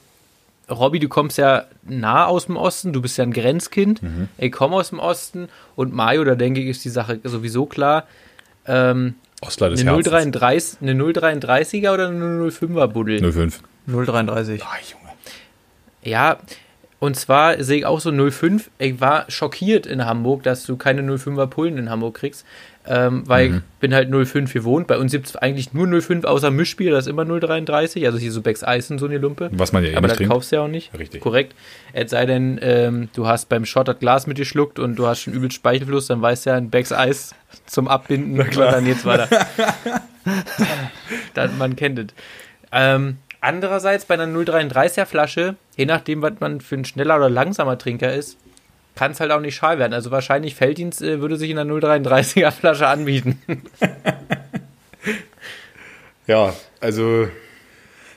Robby, 0.71 0.99
du 0.99 1.09
kommst 1.09 1.39
ja 1.39 1.65
nah 1.83 2.27
aus 2.27 2.47
dem 2.47 2.57
Osten, 2.57 2.93
du 2.93 3.03
bist 3.03 3.19
ja 3.19 3.25
ein 3.25 3.33
Grenzkind. 3.33 4.01
Ich 4.39 4.53
komme 4.53 4.77
aus 4.77 4.91
dem 4.91 4.99
Osten 4.99 5.49
und 5.77 5.93
Mario, 5.93 6.25
da 6.25 6.35
denke 6.35 6.61
ich, 6.61 6.69
ist 6.69 6.85
die 6.85 6.91
Sache 6.91 7.21
sowieso 7.25 7.67
klar. 7.67 8.07
Ähm, 8.67 9.15
Ostler 9.41 9.71
des 9.71 9.81
eine, 9.81 9.91
Herzens. 9.93 10.13
033, 10.13 10.83
eine 10.83 10.95
033er 10.95 11.93
oder 11.93 12.09
eine 12.09 12.51
05er 12.51 12.87
Buddel? 12.87 13.33
05. 13.33 13.61
033. 13.87 14.63
Ah, 14.63 14.67
Junge. 14.91 15.13
Ja, 16.03 16.39
und 16.99 17.17
zwar 17.17 17.63
sehe 17.65 17.79
ich 17.79 17.87
auch 17.87 17.99
so 17.99 18.13
05. 18.13 18.71
Ich 18.79 19.01
war 19.01 19.25
schockiert 19.31 19.87
in 19.87 20.05
Hamburg, 20.05 20.43
dass 20.43 20.65
du 20.65 20.77
keine 20.77 21.03
05er 21.03 21.47
Pullen 21.47 21.79
in 21.79 21.91
Hamburg 21.91 22.17
kriegst. 22.17 22.45
Ähm, 22.87 23.25
weil 23.29 23.49
Mhm. 23.51 23.57
ich 23.59 23.63
bin 23.81 23.95
halt 23.95 24.09
05 24.11 24.53
gewohnt. 24.55 24.87
Bei 24.87 24.97
uns 24.97 25.13
gibt 25.13 25.27
es 25.27 25.37
eigentlich 25.37 25.75
nur 25.75 25.87
05 26.01 26.25
außer 26.25 26.51
Mischbier, 26.51 26.91
das 26.93 27.05
ist 27.07 27.11
immer 27.11 27.27
033. 27.27 28.07
Also 28.07 28.19
hier 28.19 28.33
so 28.33 28.41
Becks 28.41 28.65
Eis 28.65 28.91
und 28.91 28.99
so 28.99 29.05
eine 29.07 29.19
Lumpe. 29.19 29.51
Was 29.53 29.73
man 29.73 29.85
ja 29.85 29.91
eh 29.91 29.97
Aber 29.97 30.09
das 30.09 30.17
trinkt. 30.17 30.33
kaufst 30.33 30.51
du 30.51 30.57
ja 30.57 30.63
auch 30.63 30.69
nicht. 30.69 30.91
Richtig. 30.99 31.21
Korrekt. 31.21 31.55
Es 31.93 32.11
sei 32.11 32.25
denn, 32.25 32.59
ähm, 32.63 33.09
du 33.15 33.27
hast 33.27 33.51
beim 33.51 33.67
Shot 33.67 33.87
das 33.89 33.99
Glas 33.99 34.27
mitgeschluckt 34.27 34.79
und 34.79 34.97
du 34.97 35.07
hast 35.07 35.21
schon 35.21 35.35
übel 35.35 35.51
Speichelfluss, 35.51 36.07
dann 36.07 36.23
weißt 36.23 36.47
du 36.47 36.51
ja, 36.51 36.57
ein 36.57 36.71
Becks 36.71 36.91
Eis 36.91 37.35
zum 37.67 37.87
Abbinden 37.87 38.41
und 38.41 38.57
dann 38.57 38.87
jetzt 38.87 39.05
weiter. 39.05 39.29
dann, 41.35 41.59
man 41.59 41.77
kennt 41.77 41.99
es. 41.99 42.07
Ähm, 42.73 43.19
andererseits 43.41 44.05
bei 44.05 44.15
einer 44.15 44.27
0,33er 44.27 45.05
Flasche, 45.07 45.57
je 45.77 45.87
nachdem, 45.87 46.23
was 46.23 46.33
man 46.41 46.61
für 46.61 46.77
ein 46.77 46.85
schneller 46.85 47.17
oder 47.17 47.31
langsamer 47.31 47.79
Trinker 47.79 48.13
ist, 48.15 48.39
kann 48.95 49.13
es 49.13 49.21
halt 49.21 49.31
auch 49.33 49.41
nicht 49.41 49.55
schal 49.55 49.79
werden. 49.79 49.93
Also 49.95 50.11
wahrscheinlich 50.11 50.55
Felddienst 50.55 51.01
äh, 51.03 51.21
würde 51.21 51.37
sich 51.37 51.51
in 51.51 51.59
einer 51.59 51.73
0,33er 51.73 52.51
Flasche 52.51 52.87
anbieten. 52.89 53.41
Ja, 56.27 56.55
also 56.81 57.27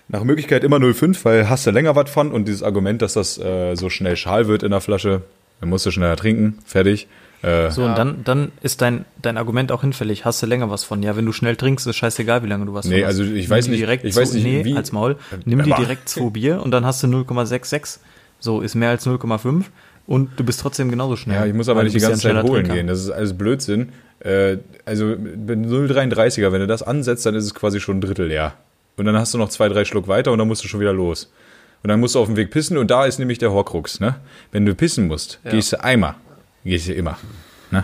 nach 0.07 0.23
Möglichkeit 0.23 0.63
immer 0.63 0.77
0,5, 0.77 1.25
weil 1.25 1.49
hast 1.49 1.65
du 1.65 1.71
länger 1.71 1.95
was 1.95 2.09
von 2.11 2.31
und 2.31 2.47
dieses 2.47 2.61
Argument, 2.61 3.01
dass 3.01 3.13
das 3.13 3.37
äh, 3.39 3.75
so 3.75 3.89
schnell 3.89 4.15
schal 4.17 4.47
wird 4.47 4.61
in 4.63 4.71
der 4.71 4.81
Flasche, 4.81 5.21
dann 5.59 5.69
musst 5.69 5.85
du 5.85 5.91
schneller 5.91 6.15
trinken, 6.15 6.59
fertig. 6.65 7.07
Äh, 7.41 7.71
So, 7.71 7.83
und 7.83 7.97
dann, 7.97 8.23
dann 8.23 8.51
ist 8.61 8.81
dein, 8.81 9.05
dein 9.21 9.37
Argument 9.37 9.71
auch 9.71 9.81
hinfällig. 9.81 10.25
Hast 10.25 10.43
du 10.43 10.45
länger 10.45 10.69
was 10.69 10.83
von? 10.83 11.01
Ja, 11.01 11.15
wenn 11.15 11.25
du 11.25 11.31
schnell 11.31 11.55
trinkst, 11.55 11.87
ist 11.87 11.95
scheißegal, 11.95 12.43
wie 12.43 12.47
lange 12.47 12.65
du 12.65 12.73
was 12.73 12.85
Nee, 12.85 12.99
von 12.99 13.07
hast. 13.07 13.19
also 13.19 13.23
ich 13.33 13.49
weiß 13.49 13.67
nicht- 13.69 13.79
Direkt 13.81 14.03
ich 14.03 14.15
weiß 14.15 14.29
zu, 14.31 14.35
nicht, 14.35 14.43
nee, 14.45 14.63
wie- 14.65 14.75
als 14.75 14.91
Maul. 14.91 15.17
Nimm 15.45 15.63
dir 15.63 15.75
direkt 15.75 16.07
zwei 16.07 16.29
Bier 16.29 16.61
und 16.61 16.71
dann 16.71 16.85
hast 16.85 17.01
du 17.01 17.07
0,66. 17.07 17.97
So, 18.39 18.61
ist 18.61 18.75
mehr 18.75 18.89
als 18.89 19.07
0,5 19.07 19.63
und 20.05 20.31
du 20.37 20.43
bist 20.43 20.59
trotzdem 20.59 20.89
genauso 20.89 21.15
schnell. 21.15 21.37
ja, 21.37 21.45
ich 21.45 21.53
muss 21.53 21.69
aber 21.69 21.83
nicht 21.83 21.95
die 21.95 21.99
ja 21.99 22.09
ganze 22.09 22.27
Zeit 22.27 22.43
holen 22.43 22.67
gehen, 22.67 22.87
das 22.87 22.99
ist 22.99 23.09
alles 23.09 23.37
Blödsinn. 23.37 23.89
Äh, 24.19 24.57
also 24.85 25.05
mit 25.05 25.59
0,33er, 25.59 26.51
wenn 26.51 26.61
du 26.61 26.67
das 26.67 26.83
ansetzt, 26.83 27.25
dann 27.25 27.35
ist 27.35 27.45
es 27.45 27.53
quasi 27.53 27.79
schon 27.79 27.97
ein 27.97 28.01
Drittel 28.01 28.27
leer. 28.27 28.53
Und 28.97 29.05
dann 29.05 29.17
hast 29.17 29.33
du 29.33 29.37
noch 29.37 29.49
zwei, 29.49 29.69
drei 29.69 29.85
Schluck 29.85 30.07
weiter 30.07 30.31
und 30.31 30.37
dann 30.37 30.47
musst 30.47 30.63
du 30.63 30.67
schon 30.67 30.79
wieder 30.79 30.93
los. 30.93 31.31
Und 31.81 31.89
dann 31.89 31.99
musst 31.99 32.15
du 32.15 32.19
auf 32.19 32.27
dem 32.27 32.37
Weg 32.37 32.51
pissen 32.51 32.77
und 32.77 32.89
da 32.91 33.05
ist 33.05 33.19
nämlich 33.19 33.39
der 33.39 33.51
Horcrux, 33.51 33.99
ne? 33.99 34.15
Wenn 34.51 34.65
du 34.65 34.73
pissen 34.73 35.07
musst, 35.07 35.39
gehst 35.43 35.73
du 35.73 35.83
einmal. 35.83 36.15
Gehst 36.63 36.87
du 36.87 36.93
immer. 36.93 37.17
Ne? 37.71 37.83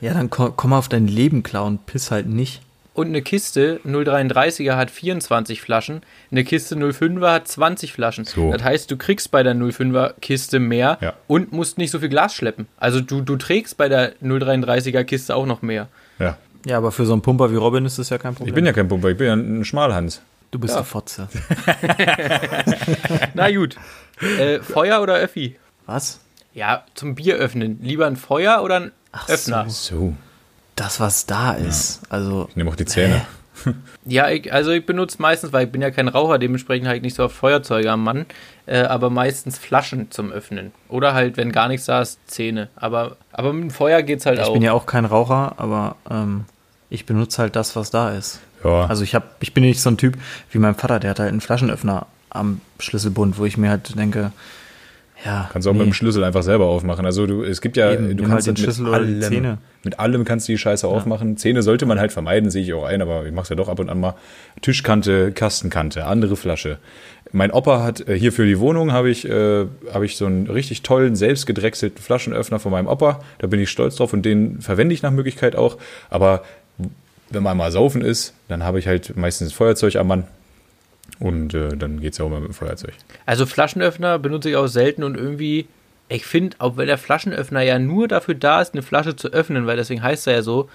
Ja, 0.00 0.14
dann 0.14 0.28
komm, 0.28 0.54
komm 0.56 0.72
auf 0.72 0.88
dein 0.88 1.06
Leben 1.06 1.44
klar 1.44 1.64
und 1.64 1.86
piss 1.86 2.10
halt 2.10 2.26
nicht. 2.26 2.62
Und 2.98 3.06
eine 3.06 3.22
Kiste 3.22 3.78
0,33er 3.86 4.74
hat 4.74 4.90
24 4.90 5.62
Flaschen, 5.62 6.02
eine 6.32 6.42
Kiste 6.42 6.74
05er 6.74 7.30
hat 7.32 7.46
20 7.46 7.92
Flaschen. 7.92 8.24
So. 8.24 8.50
Das 8.50 8.64
heißt, 8.64 8.90
du 8.90 8.96
kriegst 8.96 9.30
bei 9.30 9.44
der 9.44 9.54
05er 9.54 10.14
Kiste 10.20 10.58
mehr 10.58 10.98
Ja. 11.00 11.12
und 11.28 11.52
musst 11.52 11.78
nicht 11.78 11.92
so 11.92 12.00
viel 12.00 12.08
Glas 12.08 12.34
schleppen. 12.34 12.66
Also 12.76 13.00
du, 13.00 13.20
du 13.20 13.36
trägst 13.36 13.76
bei 13.76 13.88
der 13.88 14.14
0,33er 14.16 15.04
Kiste 15.04 15.36
auch 15.36 15.46
noch 15.46 15.62
mehr. 15.62 15.86
Ja. 16.18 16.36
Ja, 16.66 16.76
aber 16.78 16.90
für 16.90 17.06
so 17.06 17.12
einen 17.12 17.22
Pumper 17.22 17.52
wie 17.52 17.56
Robin 17.56 17.86
ist 17.86 18.00
das 18.00 18.10
ja 18.10 18.18
kein 18.18 18.34
Problem. 18.34 18.48
Ich 18.48 18.54
bin 18.56 18.66
ja 18.66 18.72
kein 18.72 18.88
Pumper, 18.88 19.10
ich 19.10 19.16
bin 19.16 19.28
ja 19.28 19.34
ein 19.34 19.64
Schmalhans. 19.64 20.20
du 20.50 20.58
bist 20.58 20.72
Ja. 20.74 20.78
eine 20.78 20.84
Fotze. 20.86 21.28
Na 23.34 23.48
gut. 23.52 23.76
äh, 24.40 24.58
Feuer 24.58 25.00
oder 25.02 25.14
Öffi? 25.14 25.56
Was? 25.86 26.18
Ja, 26.52 26.82
zum 26.94 27.14
Bier 27.14 27.36
öffnen. 27.36 27.78
Lieber 27.80 28.06
ein 28.08 28.16
Feuer 28.16 28.60
oder 28.62 28.76
ein 28.80 28.92
Ach 29.12 29.28
Öffner? 29.28 29.70
So. 29.70 30.14
Das, 30.78 31.00
was 31.00 31.26
da 31.26 31.52
ist. 31.52 32.00
Also, 32.08 32.46
Ich 32.50 32.56
nehme 32.56 32.70
auch 32.70 32.76
die 32.76 32.86
Zähne. 32.86 33.22
Ja, 34.06 34.30
ich, 34.30 34.52
also 34.52 34.70
ich 34.70 34.86
benutze 34.86 35.20
meistens, 35.20 35.52
weil 35.52 35.66
ich 35.66 35.72
bin 35.72 35.82
ja 35.82 35.90
kein 35.90 36.08
Raucher, 36.08 36.38
dementsprechend 36.38 36.88
halt 36.88 37.02
nicht 37.02 37.14
so 37.14 37.24
auf 37.24 37.32
Feuerzeuge 37.32 37.90
am 37.90 38.02
Mann, 38.02 38.24
äh, 38.64 38.78
aber 38.82 39.10
meistens 39.10 39.58
Flaschen 39.58 40.10
zum 40.10 40.32
Öffnen. 40.32 40.72
Oder 40.88 41.12
halt, 41.12 41.36
wenn 41.36 41.52
gar 41.52 41.68
nichts 41.68 41.86
da 41.86 42.00
ist, 42.00 42.18
Zähne. 42.26 42.68
Aber, 42.76 43.16
aber 43.32 43.52
mit 43.52 43.64
dem 43.64 43.70
Feuer 43.70 44.02
geht's 44.02 44.24
halt 44.24 44.38
ich 44.38 44.44
auch. 44.46 44.52
bin 44.54 44.62
ja 44.62 44.72
auch 44.72 44.86
kein 44.86 45.04
Raucher, 45.04 45.54
aber 45.58 45.96
ähm, 46.08 46.46
ich 46.88 47.04
benutze 47.04 47.42
halt 47.42 47.56
das, 47.56 47.76
was 47.76 47.90
da 47.90 48.10
ist. 48.12 48.40
Ja. 48.64 48.86
Also 48.86 49.02
ich 49.02 49.14
hab, 49.14 49.24
ich 49.40 49.52
bin 49.52 49.64
nicht 49.64 49.80
so 49.80 49.90
ein 49.90 49.98
Typ 49.98 50.16
wie 50.52 50.58
mein 50.58 50.74
Vater, 50.74 51.00
der 51.00 51.10
hat 51.10 51.18
halt 51.18 51.30
einen 51.30 51.42
Flaschenöffner 51.42 52.06
am 52.30 52.60
Schlüsselbund, 52.78 53.36
wo 53.38 53.44
ich 53.44 53.58
mir 53.58 53.70
halt 53.70 53.98
denke, 53.98 54.32
ja, 55.24 55.48
Kannst 55.52 55.66
du 55.66 55.70
auch 55.70 55.74
nee. 55.74 55.80
mit 55.80 55.88
dem 55.88 55.92
Schlüssel 55.94 56.22
einfach 56.22 56.44
selber 56.44 56.66
aufmachen. 56.66 57.04
Also 57.04 57.26
du, 57.26 57.42
es 57.42 57.60
gibt 57.60 57.76
ja, 57.76 57.92
Eben, 57.92 58.16
du 58.16 58.24
kannst 58.24 58.46
halt 58.46 58.56
den 58.58 58.62
Schlüssel 58.62 58.84
die 58.84 58.92
allem, 58.92 59.22
Zähne. 59.22 59.58
mit 59.82 59.98
allem 59.98 60.24
kannst 60.24 60.46
du 60.46 60.52
die 60.52 60.58
Scheiße 60.58 60.86
aufmachen. 60.86 61.36
Zähne 61.36 61.62
sollte 61.62 61.86
man 61.86 61.98
halt 61.98 62.12
vermeiden, 62.12 62.50
sehe 62.50 62.62
ich 62.62 62.72
auch 62.72 62.84
ein, 62.84 63.02
aber 63.02 63.26
ich 63.26 63.32
mach's 63.32 63.48
ja 63.48 63.56
doch 63.56 63.68
ab 63.68 63.80
und 63.80 63.90
an 63.90 63.98
mal. 63.98 64.14
Tischkante, 64.62 65.32
Kastenkante, 65.32 66.06
andere 66.06 66.36
Flasche. 66.36 66.78
Mein 67.32 67.50
Opa 67.50 67.82
hat 67.82 68.08
äh, 68.08 68.16
hier 68.16 68.32
für 68.32 68.46
die 68.46 68.60
Wohnung 68.60 68.92
habe 68.92 69.10
ich, 69.10 69.28
äh, 69.28 69.66
habe 69.92 70.06
ich 70.06 70.16
so 70.16 70.26
einen 70.26 70.46
richtig 70.46 70.82
tollen, 70.82 71.16
selbst 71.16 71.46
gedrechselten 71.46 72.00
Flaschenöffner 72.00 72.60
von 72.60 72.70
meinem 72.70 72.86
Opa. 72.86 73.20
Da 73.38 73.48
bin 73.48 73.58
ich 73.60 73.70
stolz 73.70 73.96
drauf 73.96 74.12
und 74.12 74.22
den 74.22 74.60
verwende 74.60 74.94
ich 74.94 75.02
nach 75.02 75.10
Möglichkeit 75.10 75.56
auch. 75.56 75.78
Aber 76.10 76.42
wenn 77.30 77.42
man 77.42 77.56
mal 77.56 77.72
saufen 77.72 78.02
ist, 78.02 78.34
dann 78.46 78.62
habe 78.62 78.78
ich 78.78 78.86
halt 78.86 79.16
meistens 79.16 79.52
Feuerzeug 79.52 79.96
am 79.96 80.06
Mann. 80.06 80.24
Und 81.20 81.54
äh, 81.54 81.76
dann 81.76 82.00
geht's 82.00 82.18
ja 82.18 82.24
auch 82.24 82.30
mal 82.30 82.40
mit 82.40 82.50
dem 82.50 82.54
Feuerzeug. 82.54 82.94
Also 83.26 83.46
Flaschenöffner 83.46 84.18
benutze 84.18 84.50
ich 84.50 84.56
auch 84.56 84.68
selten 84.68 85.02
und 85.02 85.16
irgendwie, 85.16 85.66
ich 86.08 86.24
finde, 86.24 86.56
auch 86.60 86.76
wenn 86.76 86.86
der 86.86 86.98
Flaschenöffner 86.98 87.62
ja 87.62 87.78
nur 87.78 88.08
dafür 88.08 88.34
da 88.34 88.60
ist, 88.60 88.74
eine 88.74 88.82
Flasche 88.82 89.16
zu 89.16 89.28
öffnen, 89.28 89.66
weil 89.66 89.76
deswegen 89.76 90.02
heißt 90.02 90.26
er 90.26 90.34
ja 90.34 90.42
so, 90.42 90.68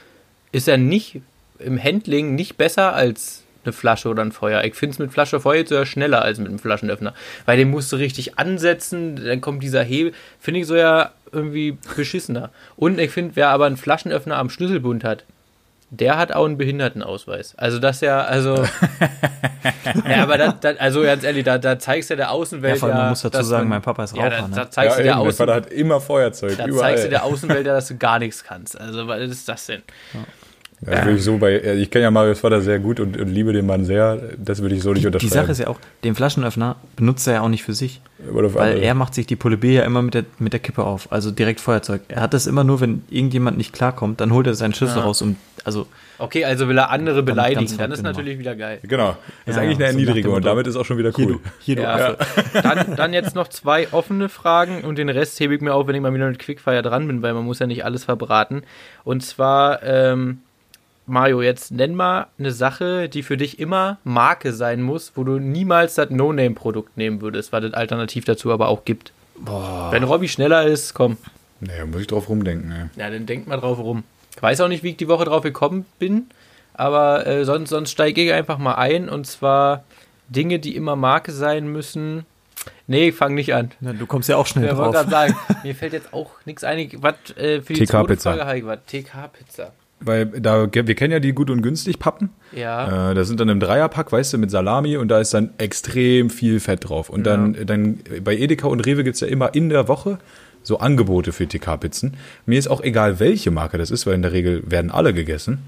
ist 0.51 0.67
er 0.67 0.77
nicht 0.77 1.21
im 1.59 1.81
Handling 1.81 2.35
nicht 2.35 2.57
besser 2.57 2.93
als 2.93 3.43
eine 3.63 3.73
Flasche 3.73 4.09
oder 4.09 4.23
ein 4.23 4.31
Feuer. 4.31 4.63
Ich 4.63 4.75
finde 4.75 4.93
es 4.93 4.99
mit 4.99 5.11
Flasche 5.11 5.39
Feuer 5.39 5.65
sogar 5.65 5.85
schneller 5.85 6.21
als 6.21 6.37
mit 6.37 6.49
einem 6.49 6.59
Flaschenöffner. 6.59 7.13
Weil 7.45 7.57
den 7.57 7.69
musst 7.69 7.91
du 7.91 7.95
richtig 7.95 8.37
ansetzen, 8.37 9.15
dann 9.15 9.41
kommt 9.41 9.63
dieser 9.63 9.83
Hebel. 9.83 10.13
Finde 10.39 10.59
ich 10.59 10.67
so 10.67 10.75
ja 10.75 11.11
irgendwie 11.31 11.77
beschissener. 11.95 12.51
Und 12.75 12.99
ich 12.99 13.11
finde, 13.11 13.35
wer 13.35 13.49
aber 13.49 13.65
einen 13.65 13.77
Flaschenöffner 13.77 14.37
am 14.37 14.49
Schlüsselbund 14.49 15.03
hat, 15.03 15.23
der 15.99 16.17
hat 16.17 16.33
auch 16.33 16.45
einen 16.45 16.57
Behindertenausweis. 16.57 17.53
Also 17.55 17.77
das 17.77 18.01
ja, 18.01 18.21
also. 18.23 18.55
ja, 20.09 20.23
aber 20.23 20.37
das, 20.39 20.55
das, 20.59 20.79
also 20.79 21.03
ganz 21.03 21.23
ehrlich, 21.23 21.43
da, 21.43 21.59
da 21.59 21.77
zeigst 21.77 22.09
du 22.09 22.15
der 22.15 22.31
Außenwelt 22.31 22.73
Ja, 22.75 22.79
vor 22.79 22.89
allem, 22.89 22.97
man 22.97 23.05
ja, 23.05 23.09
muss 23.11 23.21
dazu 23.21 23.43
sagen, 23.43 23.63
man- 23.69 23.77
mein 23.77 23.81
Papa 23.83 24.03
ist 24.05 24.15
ja, 24.15 24.23
Raucher, 24.23 24.37
da, 24.41 24.47
ne? 24.47 24.55
da 24.55 24.71
zeigst 24.71 24.97
du 24.97 25.01
ja, 25.01 25.03
der 25.03 25.13
eben, 25.17 25.23
mein 25.25 25.33
Vater 25.35 25.53
hat 25.55 25.67
immer 25.71 26.01
Feuerzeug, 26.01 26.57
da 26.57 26.65
überall. 26.65 26.81
zeigst 26.81 27.05
du 27.05 27.09
der 27.09 27.23
Außenwelt 27.23 27.67
ja, 27.67 27.73
dass 27.73 27.87
du 27.89 27.97
gar 27.97 28.17
nichts 28.17 28.43
kannst. 28.43 28.79
Also 28.79 29.07
was 29.07 29.19
ist 29.21 29.47
das 29.47 29.65
denn? 29.67 29.83
Das 30.85 31.05
würde 31.05 31.17
ich 31.17 31.23
so 31.23 31.37
bei, 31.37 31.61
ich 31.61 31.89
kenne 31.91 32.03
ja 32.03 32.11
Marius 32.11 32.39
Vater 32.39 32.61
sehr 32.61 32.79
gut 32.79 32.99
und, 32.99 33.17
und 33.17 33.27
liebe 33.29 33.53
den 33.53 33.65
Mann 33.65 33.85
sehr. 33.85 34.17
Das 34.37 34.61
würde 34.61 34.75
ich 34.75 34.81
so 34.81 34.89
nicht 34.89 34.97
Die, 34.99 35.01
die 35.01 35.07
unterschreiben. 35.07 35.33
Sache 35.33 35.51
ist 35.51 35.59
ja 35.59 35.67
auch, 35.67 35.79
den 36.03 36.15
Flaschenöffner 36.15 36.75
benutzt 36.95 37.27
er 37.27 37.33
ja 37.35 37.41
auch 37.41 37.49
nicht 37.49 37.63
für 37.63 37.73
sich. 37.73 38.01
Weil 38.25 38.45
andere. 38.45 38.79
er 38.81 38.93
macht 38.93 39.13
sich 39.13 39.25
die 39.27 39.35
Pulle 39.35 39.57
B 39.57 39.73
ja 39.75 39.83
immer 39.83 40.01
mit 40.01 40.13
der, 40.13 40.23
mit 40.39 40.53
der 40.53 40.59
Kippe 40.61 40.83
auf, 40.83 41.11
also 41.11 41.29
direkt 41.31 41.59
Feuerzeug. 41.59 42.01
Er 42.07 42.21
hat 42.21 42.33
das 42.33 42.47
immer 42.47 42.63
nur, 42.63 42.79
wenn 42.79 43.03
irgendjemand 43.09 43.57
nicht 43.57 43.73
klarkommt, 43.73 44.21
dann 44.21 44.31
holt 44.31 44.47
er 44.47 44.53
seinen 44.55 44.73
Schlüssel 44.73 44.97
Ja. 44.99 45.03
raus 45.03 45.21
und 45.21 45.35
also 45.65 45.87
Okay, 46.19 46.45
also 46.45 46.67
will 46.69 46.77
er 46.77 46.89
andere 46.89 47.23
beleidigen, 47.23 47.75
dann 47.77 47.91
ist 47.91 48.01
natürlich 48.03 48.37
wieder 48.39 48.55
geil. 48.55 48.79
Genau. 48.83 49.17
Das 49.45 49.55
ist 49.55 49.55
Ja, 49.57 49.61
eigentlich 49.63 49.77
eine 49.77 49.87
Erniedrigung 49.87 50.33
und 50.35 50.45
damit 50.45 50.67
ist 50.67 50.75
auch 50.75 50.85
schon 50.85 50.97
wieder 50.97 51.11
hier 51.13 51.25
cool. 51.25 51.33
du, 51.33 51.39
hier 51.59 51.75
du 51.75 51.81
Ja. 51.81 51.93
Affe. 51.95 52.17
Dann, 52.61 52.95
dann 52.95 53.13
jetzt 53.13 53.35
noch 53.35 53.47
zwei 53.49 53.87
offene 53.91 54.29
Fragen 54.29 54.81
und 54.83 54.97
den 54.97 55.09
Rest 55.09 55.39
hebe 55.39 55.55
ich 55.55 55.61
mir 55.61 55.73
auf, 55.73 55.87
wenn 55.87 55.95
ich 55.95 56.01
mal 56.01 56.13
wieder 56.13 56.27
mit 56.27 56.39
Quickfire 56.39 56.81
dran 56.81 57.07
bin, 57.07 57.21
weil 57.23 57.33
man 57.33 57.43
muss 57.43 57.59
ja 57.59 57.67
nicht 57.67 57.83
alles 57.83 58.05
verbraten. 58.05 58.61
Und 59.03 59.23
zwar, 59.25 59.83
ähm, 59.83 60.39
Mario, 61.05 61.41
jetzt 61.41 61.71
nenn 61.71 61.95
mal 61.95 62.27
eine 62.39 62.51
Sache, 62.51 63.09
die 63.09 63.23
für 63.23 63.35
dich 63.35 63.59
immer 63.59 63.97
Marke 64.03 64.53
sein 64.53 64.81
muss, 64.81 65.11
wo 65.15 65.23
du 65.23 65.37
niemals 65.39 65.95
das 65.95 66.09
No-Name-Produkt 66.09 66.95
nehmen 66.97 67.21
würdest, 67.21 67.51
weil 67.51 67.63
es 67.65 67.73
alternativ 67.73 68.23
dazu 68.25 68.51
aber 68.53 68.69
auch 68.69 68.85
gibt. 68.85 69.11
Wenn 69.91 70.03
Robby 70.03 70.29
schneller 70.29 70.63
ist, 70.65 70.93
komm. 70.93 71.17
Naja, 71.59 71.85
muss 71.85 72.01
ich 72.01 72.07
drauf 72.07 72.29
rumdenken. 72.29 72.71
Ey. 72.71 73.01
Ja, 73.01 73.09
dann 73.09 73.25
denkt 73.25 73.47
mal 73.47 73.57
drauf 73.57 73.79
rum. 73.79 74.03
Ich 74.35 74.41
weiß 74.41 74.61
auch 74.61 74.67
nicht, 74.67 74.83
wie 74.83 74.89
ich 74.91 74.97
die 74.97 75.07
Woche 75.07 75.25
drauf 75.25 75.43
gekommen 75.43 75.85
bin, 75.99 76.27
aber 76.73 77.27
äh, 77.27 77.43
sonst, 77.45 77.69
sonst 77.69 77.91
steige 77.91 78.23
ich 78.23 78.31
einfach 78.31 78.57
mal 78.57 78.75
ein 78.75 79.09
und 79.09 79.27
zwar 79.27 79.83
Dinge, 80.29 80.59
die 80.59 80.75
immer 80.75 80.95
Marke 80.95 81.31
sein 81.31 81.67
müssen. 81.67 82.25
Nee, 82.87 83.11
fang 83.11 83.33
nicht 83.33 83.53
an. 83.53 83.71
Ja, 83.81 83.93
du 83.93 84.05
kommst 84.05 84.29
ja 84.29 84.37
auch 84.37 84.47
schnell 84.47 84.65
Ich 84.71 84.77
wollte 84.77 84.97
drauf. 84.97 85.09
gerade 85.09 85.09
sagen, 85.09 85.35
mir 85.63 85.75
fällt 85.75 85.93
jetzt 85.93 86.13
auch 86.13 86.31
nichts 86.45 86.63
ein. 86.63 86.89
Was 86.97 87.15
äh, 87.37 87.61
für 87.61 87.73
die 87.73 87.81
TK 87.85 87.89
zweite 87.91 88.07
Pizza. 88.07 88.29
Frage 88.31 88.45
habe 88.45 88.57
ich 88.57 88.65
was? 88.65 88.79
TK-Pizza. 88.87 89.71
Weil 90.05 90.25
da, 90.25 90.67
wir 90.71 90.95
kennen 90.95 91.11
ja 91.11 91.19
die 91.19 91.33
gut 91.33 91.49
und 91.49 91.61
günstig 91.61 91.99
Pappen. 91.99 92.29
Ja. 92.51 93.11
Äh, 93.11 93.15
das 93.15 93.27
sind 93.27 93.39
dann 93.39 93.49
im 93.49 93.59
Dreierpack, 93.59 94.11
weißt 94.11 94.33
du, 94.33 94.37
mit 94.37 94.51
Salami 94.51 94.97
und 94.97 95.07
da 95.07 95.19
ist 95.19 95.33
dann 95.33 95.51
extrem 95.57 96.29
viel 96.29 96.59
Fett 96.59 96.89
drauf. 96.89 97.09
Und 97.09 97.25
dann, 97.25 97.55
dann 97.65 97.99
bei 98.23 98.35
Edeka 98.35 98.67
und 98.67 98.81
Rewe 98.81 99.03
gibt's 99.03 99.21
ja 99.21 99.27
immer 99.27 99.53
in 99.55 99.69
der 99.69 99.87
Woche 99.87 100.19
so 100.63 100.79
Angebote 100.79 101.31
für 101.31 101.47
TK-Pizzen. 101.47 102.15
Mir 102.45 102.57
ist 102.57 102.67
auch 102.67 102.81
egal, 102.81 103.19
welche 103.19 103.51
Marke 103.51 103.77
das 103.77 103.91
ist, 103.91 104.07
weil 104.07 104.15
in 104.15 104.21
der 104.21 104.31
Regel 104.31 104.63
werden 104.65 104.91
alle 104.91 105.13
gegessen. 105.13 105.59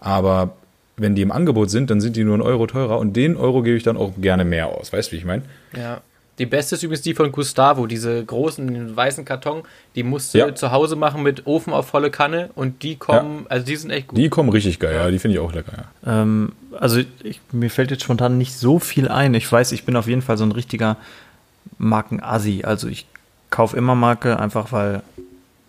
Aber 0.00 0.54
wenn 0.96 1.14
die 1.14 1.22
im 1.22 1.32
Angebot 1.32 1.70
sind, 1.70 1.90
dann 1.90 2.00
sind 2.00 2.16
die 2.16 2.24
nur 2.24 2.34
einen 2.34 2.42
Euro 2.42 2.66
teurer 2.66 2.98
und 2.98 3.14
den 3.16 3.36
Euro 3.36 3.62
gebe 3.62 3.76
ich 3.76 3.82
dann 3.82 3.96
auch 3.96 4.12
gerne 4.20 4.44
mehr 4.44 4.66
aus. 4.68 4.92
Weißt 4.92 5.08
du, 5.08 5.12
wie 5.12 5.18
ich 5.18 5.24
meine? 5.24 5.42
Ja. 5.76 6.02
Die 6.40 6.46
beste 6.46 6.74
ist 6.74 6.82
übrigens 6.82 7.02
die 7.02 7.14
von 7.14 7.30
Gustavo, 7.30 7.86
diese 7.86 8.24
großen 8.24 8.96
weißen 8.96 9.24
Karton, 9.26 9.62
die 9.94 10.02
musst 10.02 10.32
du 10.34 10.38
Ja. 10.38 10.54
zu 10.54 10.72
Hause 10.72 10.96
machen 10.96 11.22
mit 11.22 11.46
Ofen 11.46 11.72
auf 11.72 11.86
volle 11.88 12.10
Kanne 12.10 12.48
und 12.54 12.82
die 12.82 12.96
kommen, 12.96 13.44
also 13.50 13.64
die 13.66 13.76
sind 13.76 13.90
echt 13.90 14.08
gut. 14.08 14.18
Die 14.18 14.28
kommen 14.30 14.48
richtig 14.48 14.78
geil, 14.80 14.94
ja, 14.94 15.10
die 15.10 15.18
finde 15.18 15.34
ich 15.36 15.40
auch 15.40 15.52
lecker. 15.52 15.84
Ja. 16.06 16.22
Ähm, 16.22 16.52
also 16.78 17.00
ich, 17.22 17.40
mir 17.52 17.68
fällt 17.70 17.90
jetzt 17.90 18.02
spontan 18.04 18.38
nicht 18.38 18.54
so 18.54 18.78
viel 18.78 19.06
ein. 19.08 19.34
Ich 19.34 19.52
weiß, 19.52 19.70
ich 19.72 19.84
bin 19.84 19.94
auf 19.96 20.06
jeden 20.08 20.22
Fall 20.22 20.38
so 20.38 20.44
ein 20.44 20.52
richtiger 20.52 20.96
Markenasi. 21.78 22.62
Also 22.64 22.88
ich 22.88 23.06
kaufe 23.50 23.76
immer 23.76 23.94
Marke, 23.94 24.38
einfach 24.38 24.72
weil 24.72 25.02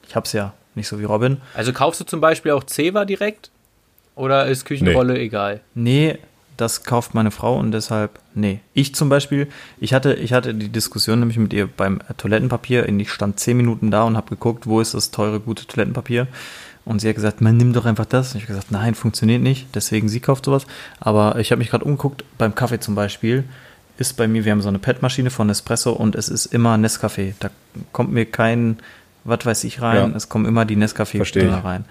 ich 0.07 0.15
hab's 0.15 0.33
ja 0.33 0.53
nicht 0.75 0.87
so 0.87 0.99
wie 0.99 1.03
Robin. 1.03 1.37
Also 1.53 1.73
kaufst 1.73 1.99
du 1.99 2.05
zum 2.05 2.21
Beispiel 2.21 2.51
auch 2.53 2.63
Ceva 2.65 3.05
direkt? 3.05 3.49
Oder 4.15 4.45
ist 4.47 4.65
Küchenrolle 4.65 5.17
egal? 5.19 5.61
Nee, 5.73 6.17
das 6.61 6.83
kauft 6.83 7.15
meine 7.15 7.31
Frau 7.31 7.57
und 7.57 7.71
deshalb, 7.71 8.19
nee. 8.35 8.59
Ich 8.73 8.93
zum 8.93 9.09
Beispiel, 9.09 9.47
ich 9.79 9.93
hatte, 9.93 10.13
ich 10.13 10.31
hatte 10.31 10.53
die 10.53 10.69
Diskussion 10.69 11.19
nämlich 11.19 11.39
mit 11.39 11.53
ihr 11.53 11.65
beim 11.65 11.99
Toilettenpapier. 12.17 12.87
Ich 12.87 13.11
stand 13.11 13.39
zehn 13.39 13.57
Minuten 13.57 13.89
da 13.89 14.03
und 14.03 14.15
habe 14.15 14.29
geguckt, 14.29 14.67
wo 14.67 14.79
ist 14.79 14.93
das 14.93 15.09
teure, 15.09 15.39
gute 15.39 15.65
Toilettenpapier. 15.65 16.27
Und 16.85 16.99
sie 17.01 17.09
hat 17.09 17.15
gesagt, 17.15 17.41
man 17.41 17.57
nimm 17.57 17.73
doch 17.73 17.85
einfach 17.85 18.05
das. 18.05 18.33
Und 18.33 18.37
ich 18.37 18.43
habe 18.43 18.53
gesagt, 18.53 18.71
nein, 18.71 18.93
funktioniert 18.93 19.41
nicht. 19.41 19.67
Deswegen 19.73 20.07
sie 20.07 20.19
kauft 20.19 20.45
sowas. 20.45 20.67
Aber 20.99 21.39
ich 21.39 21.51
habe 21.51 21.59
mich 21.59 21.71
gerade 21.71 21.85
umgeguckt, 21.85 22.23
beim 22.37 22.53
Kaffee 22.53 22.79
zum 22.79 22.93
Beispiel 22.95 23.43
ist 23.97 24.13
bei 24.13 24.27
mir, 24.27 24.45
wir 24.45 24.51
haben 24.51 24.61
so 24.61 24.69
eine 24.69 24.79
PET-Maschine 24.79 25.29
von 25.29 25.47
Nespresso 25.47 25.91
und 25.91 26.15
es 26.15 26.29
ist 26.29 26.47
immer 26.47 26.75
Nescafé. 26.75 27.33
Da 27.39 27.49
kommt 27.91 28.11
mir 28.11 28.25
kein, 28.25 28.77
was 29.23 29.45
weiß 29.45 29.63
ich 29.63 29.81
rein. 29.81 30.11
Ja. 30.11 30.17
Es 30.17 30.29
kommen 30.29 30.45
immer 30.45 30.65
die 30.65 30.75
Nescafé-Dinger 30.75 31.63
rein. 31.63 31.85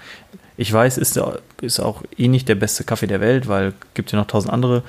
Ich 0.60 0.70
weiß, 0.70 0.98
ist, 0.98 1.18
ist 1.62 1.80
auch 1.80 2.02
eh 2.18 2.28
nicht 2.28 2.46
der 2.46 2.54
beste 2.54 2.84
Kaffee 2.84 3.06
der 3.06 3.22
Welt, 3.22 3.48
weil 3.48 3.72
gibt 3.94 4.12
ja 4.12 4.18
noch 4.18 4.26
tausend 4.26 4.52
andere. 4.52 4.82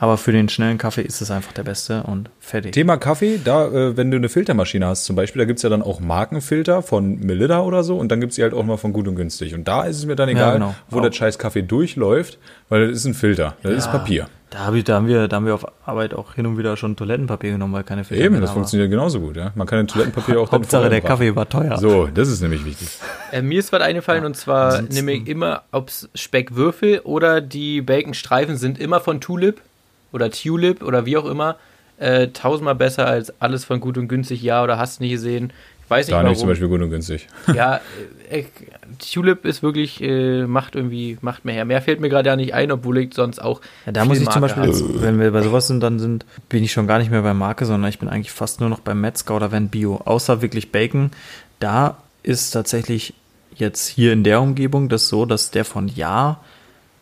Aber 0.00 0.16
für 0.16 0.32
den 0.32 0.48
schnellen 0.48 0.78
Kaffee 0.78 1.02
ist 1.02 1.20
es 1.20 1.30
einfach 1.30 1.52
der 1.52 1.62
beste 1.62 2.04
und 2.04 2.30
fertig. 2.40 2.72
Thema 2.72 2.96
Kaffee, 2.96 3.38
da, 3.44 3.66
äh, 3.66 3.96
wenn 3.98 4.10
du 4.10 4.16
eine 4.16 4.30
Filtermaschine 4.30 4.86
hast 4.86 5.04
zum 5.04 5.14
Beispiel, 5.14 5.40
da 5.40 5.44
gibt's 5.44 5.62
ja 5.62 5.68
dann 5.68 5.82
auch 5.82 6.00
Markenfilter 6.00 6.80
von 6.80 7.20
Melida 7.20 7.60
oder 7.60 7.84
so 7.84 7.98
und 7.98 8.10
dann 8.10 8.18
gibt's 8.18 8.36
die 8.36 8.42
halt 8.42 8.54
auch 8.54 8.64
mal 8.64 8.78
von 8.78 8.94
gut 8.94 9.06
und 9.06 9.14
günstig. 9.14 9.54
Und 9.54 9.68
da 9.68 9.84
ist 9.84 9.98
es 9.98 10.06
mir 10.06 10.16
dann 10.16 10.30
egal, 10.30 10.54
genau. 10.54 10.74
wo 10.88 10.98
Auch. 10.98 11.02
der 11.02 11.12
scheiß 11.12 11.38
Kaffee 11.38 11.62
durchläuft, 11.62 12.38
weil 12.70 12.88
das 12.88 12.96
ist 12.96 13.04
ein 13.04 13.14
Filter, 13.14 13.56
das 13.62 13.74
ist 13.74 13.92
Papier. 13.92 14.26
Da, 14.48 14.66
hab 14.66 14.74
ich, 14.74 14.82
da, 14.82 14.94
haben 14.94 15.06
wir, 15.06 15.28
da 15.28 15.36
haben 15.36 15.46
wir 15.46 15.54
auf 15.54 15.64
Arbeit 15.86 16.12
auch 16.12 16.34
hin 16.34 16.44
und 16.44 16.58
wieder 16.58 16.76
schon 16.76 16.96
Toilettenpapier 16.96 17.52
genommen, 17.52 17.72
weil 17.72 17.84
keine 17.84 18.02
Filter 18.02 18.24
Eben, 18.24 18.32
mehr 18.32 18.40
das 18.40 18.50
da 18.50 18.54
funktioniert 18.54 18.90
genauso 18.90 19.20
gut. 19.20 19.36
Ja? 19.36 19.52
Man 19.54 19.64
kann 19.66 19.78
ein 19.78 19.86
Toilettenpapier 19.86 20.40
auch 20.40 20.50
war. 20.50 20.58
dann 20.58 20.62
Hauptsache 20.62 20.90
der. 20.90 21.00
Kaffee 21.02 21.36
war 21.36 21.48
teuer. 21.48 21.78
So, 21.78 22.08
das 22.08 22.28
ist 22.28 22.40
nämlich 22.40 22.64
wichtig. 22.64 22.88
Äh, 23.30 23.42
mir 23.42 23.60
ist 23.60 23.72
was 23.72 23.80
eingefallen 23.80 24.24
und 24.24 24.36
zwar 24.36 24.82
nehme 24.82 25.12
ich 25.12 25.28
immer, 25.28 25.62
ob 25.70 25.88
es 25.88 26.08
Speckwürfel 26.16 27.00
oder 27.00 27.40
die 27.40 27.80
Baconstreifen 27.80 28.56
sind 28.56 28.80
immer 28.80 28.98
von 28.98 29.20
Tulip 29.20 29.60
oder 30.12 30.30
Tulip 30.30 30.82
oder 30.82 31.06
wie 31.06 31.16
auch 31.16 31.26
immer 31.26 31.56
äh, 31.98 32.28
tausendmal 32.28 32.74
besser 32.74 33.06
als 33.06 33.32
alles 33.40 33.64
von 33.64 33.80
gut 33.80 33.98
und 33.98 34.08
günstig, 34.08 34.42
ja 34.42 34.62
oder 34.62 34.78
hast 34.78 35.00
nicht 35.00 35.12
gesehen. 35.12 35.52
Ich 35.84 35.90
weiß 35.90 36.06
nicht 36.06 36.12
Da 36.12 36.18
warum. 36.18 36.30
nicht 36.30 36.38
zum 36.38 36.48
Beispiel 36.48 36.68
gut 36.68 36.80
und 36.80 36.90
günstig. 36.90 37.26
Ja, 37.54 37.80
äh, 38.30 38.44
Tulip 39.12 39.44
ist 39.44 39.62
wirklich, 39.62 40.00
äh, 40.00 40.46
macht 40.46 40.76
irgendwie, 40.76 41.18
macht 41.20 41.44
mehr 41.44 41.54
her. 41.54 41.64
Mehr 41.64 41.82
fällt 41.82 42.00
mir 42.00 42.08
gerade 42.08 42.28
ja 42.28 42.36
nicht 42.36 42.54
ein, 42.54 42.70
obwohl 42.72 42.98
ich 42.98 43.14
sonst 43.14 43.40
auch. 43.40 43.60
Ja, 43.86 43.92
da 43.92 44.02
viel 44.02 44.08
muss 44.08 44.18
ich 44.20 44.28
zum 44.30 44.40
Marke 44.40 44.60
Beispiel, 44.60 44.62
habe. 44.62 44.92
jetzt, 44.94 45.02
wenn 45.02 45.18
wir 45.20 45.30
bei 45.32 45.42
sowas 45.42 45.66
sind, 45.66 45.80
dann 45.82 45.98
sind, 45.98 46.24
bin 46.48 46.62
ich 46.64 46.72
schon 46.72 46.86
gar 46.86 46.98
nicht 46.98 47.10
mehr 47.10 47.22
bei 47.22 47.34
Marke, 47.34 47.66
sondern 47.66 47.90
ich 47.90 47.98
bin 47.98 48.08
eigentlich 48.08 48.30
fast 48.32 48.60
nur 48.60 48.68
noch 48.70 48.80
beim 48.80 49.00
Metzger 49.00 49.34
oder 49.36 49.52
wenn 49.52 49.68
Bio. 49.68 49.96
Außer 50.04 50.42
wirklich 50.42 50.72
Bacon. 50.72 51.10
Da 51.58 51.98
ist 52.22 52.52
tatsächlich 52.52 53.14
jetzt 53.56 53.88
hier 53.88 54.12
in 54.12 54.24
der 54.24 54.40
Umgebung 54.40 54.88
das 54.88 55.08
so, 55.08 55.26
dass 55.26 55.50
der 55.50 55.64
von 55.64 55.88
Ja 55.88 56.40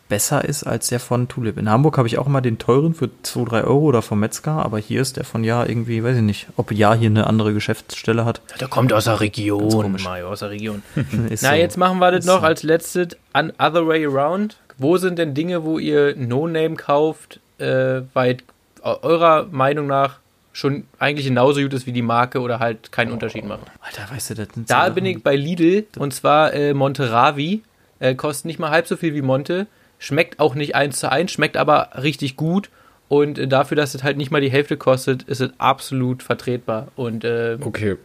besser 0.09 0.43
ist 0.43 0.63
als 0.63 0.87
der 0.89 0.99
von 0.99 1.27
Tulip. 1.27 1.57
In 1.57 1.69
Hamburg 1.69 1.97
habe 1.97 2.07
ich 2.07 2.17
auch 2.17 2.27
immer 2.27 2.41
den 2.41 2.57
teuren 2.57 2.93
für 2.93 3.09
2, 3.23 3.45
3 3.45 3.63
Euro 3.63 3.79
oder 3.85 4.01
vom 4.01 4.19
Metzger, 4.19 4.51
aber 4.65 4.79
hier 4.79 5.01
ist 5.01 5.15
der 5.17 5.23
von 5.23 5.43
Ja 5.43 5.65
irgendwie, 5.65 6.03
weiß 6.03 6.17
ich 6.17 6.21
nicht, 6.23 6.47
ob 6.57 6.71
Ja 6.71 6.93
hier 6.93 7.09
eine 7.09 7.27
andere 7.27 7.53
Geschäftsstelle 7.53 8.25
hat. 8.25 8.41
Der 8.59 8.67
kommt 8.67 8.91
aus 8.91 9.05
der 9.05 9.19
Region. 9.21 9.95
Mario, 10.03 10.29
aus 10.29 10.39
der 10.39 10.49
Region. 10.49 10.83
Na, 10.95 11.35
so. 11.37 11.47
jetzt 11.53 11.77
machen 11.77 11.99
wir 11.99 12.11
das 12.11 12.21
Ist 12.21 12.25
noch 12.25 12.41
so. 12.41 12.45
als 12.47 12.63
letztes 12.63 13.09
an 13.31 13.53
Other 13.59 13.87
Way 13.87 14.05
Around. 14.07 14.57
Wo 14.77 14.97
sind 14.97 15.19
denn 15.19 15.33
Dinge, 15.33 15.63
wo 15.63 15.77
ihr 15.79 16.15
No-Name 16.17 16.75
kauft, 16.75 17.39
äh, 17.59 18.01
weil 18.13 18.37
eu- 18.83 18.97
eurer 19.03 19.47
Meinung 19.51 19.87
nach 19.87 20.17
schon 20.53 20.85
eigentlich 20.97 21.27
genauso 21.27 21.61
gut 21.61 21.73
ist 21.73 21.85
wie 21.85 21.91
die 21.91 22.01
Marke 22.01 22.39
oder 22.41 22.59
halt 22.59 22.91
keinen 22.91 23.11
Unterschied 23.11 23.45
macht? 23.45 23.59
Alter, 23.81 24.11
weißt 24.13 24.31
du, 24.31 24.33
das 24.35 24.47
sind 24.55 24.69
Da 24.71 24.89
bin 24.89 25.05
ich 25.05 25.21
bei 25.21 25.35
Lidl 25.35 25.85
und 25.99 26.13
zwar 26.13 26.53
äh, 26.53 26.73
Monteravi. 26.73 27.61
Äh, 27.99 28.15
kostet 28.15 28.45
nicht 28.45 28.59
mal 28.59 28.71
halb 28.71 28.87
so 28.87 28.95
viel 28.95 29.13
wie 29.13 29.21
Monte. 29.21 29.67
Schmeckt 29.99 30.39
auch 30.39 30.55
nicht 30.55 30.75
eins 30.75 30.99
zu 30.99 31.11
eins, 31.11 31.31
schmeckt 31.31 31.57
aber 31.57 31.89
richtig 32.01 32.35
gut. 32.35 32.69
Und 33.09 33.37
äh, 33.37 33.47
dafür, 33.47 33.75
dass 33.75 33.93
es 33.93 34.03
halt 34.03 34.17
nicht 34.17 34.31
mal 34.31 34.41
die 34.41 34.51
Hälfte 34.51 34.77
kostet, 34.77 35.23
ist 35.23 35.41
es 35.41 35.51
absolut 35.57 36.23
vertretbar. 36.23 36.87
Und 36.95 37.23
äh, 37.23 37.57
Okay. 37.61 37.97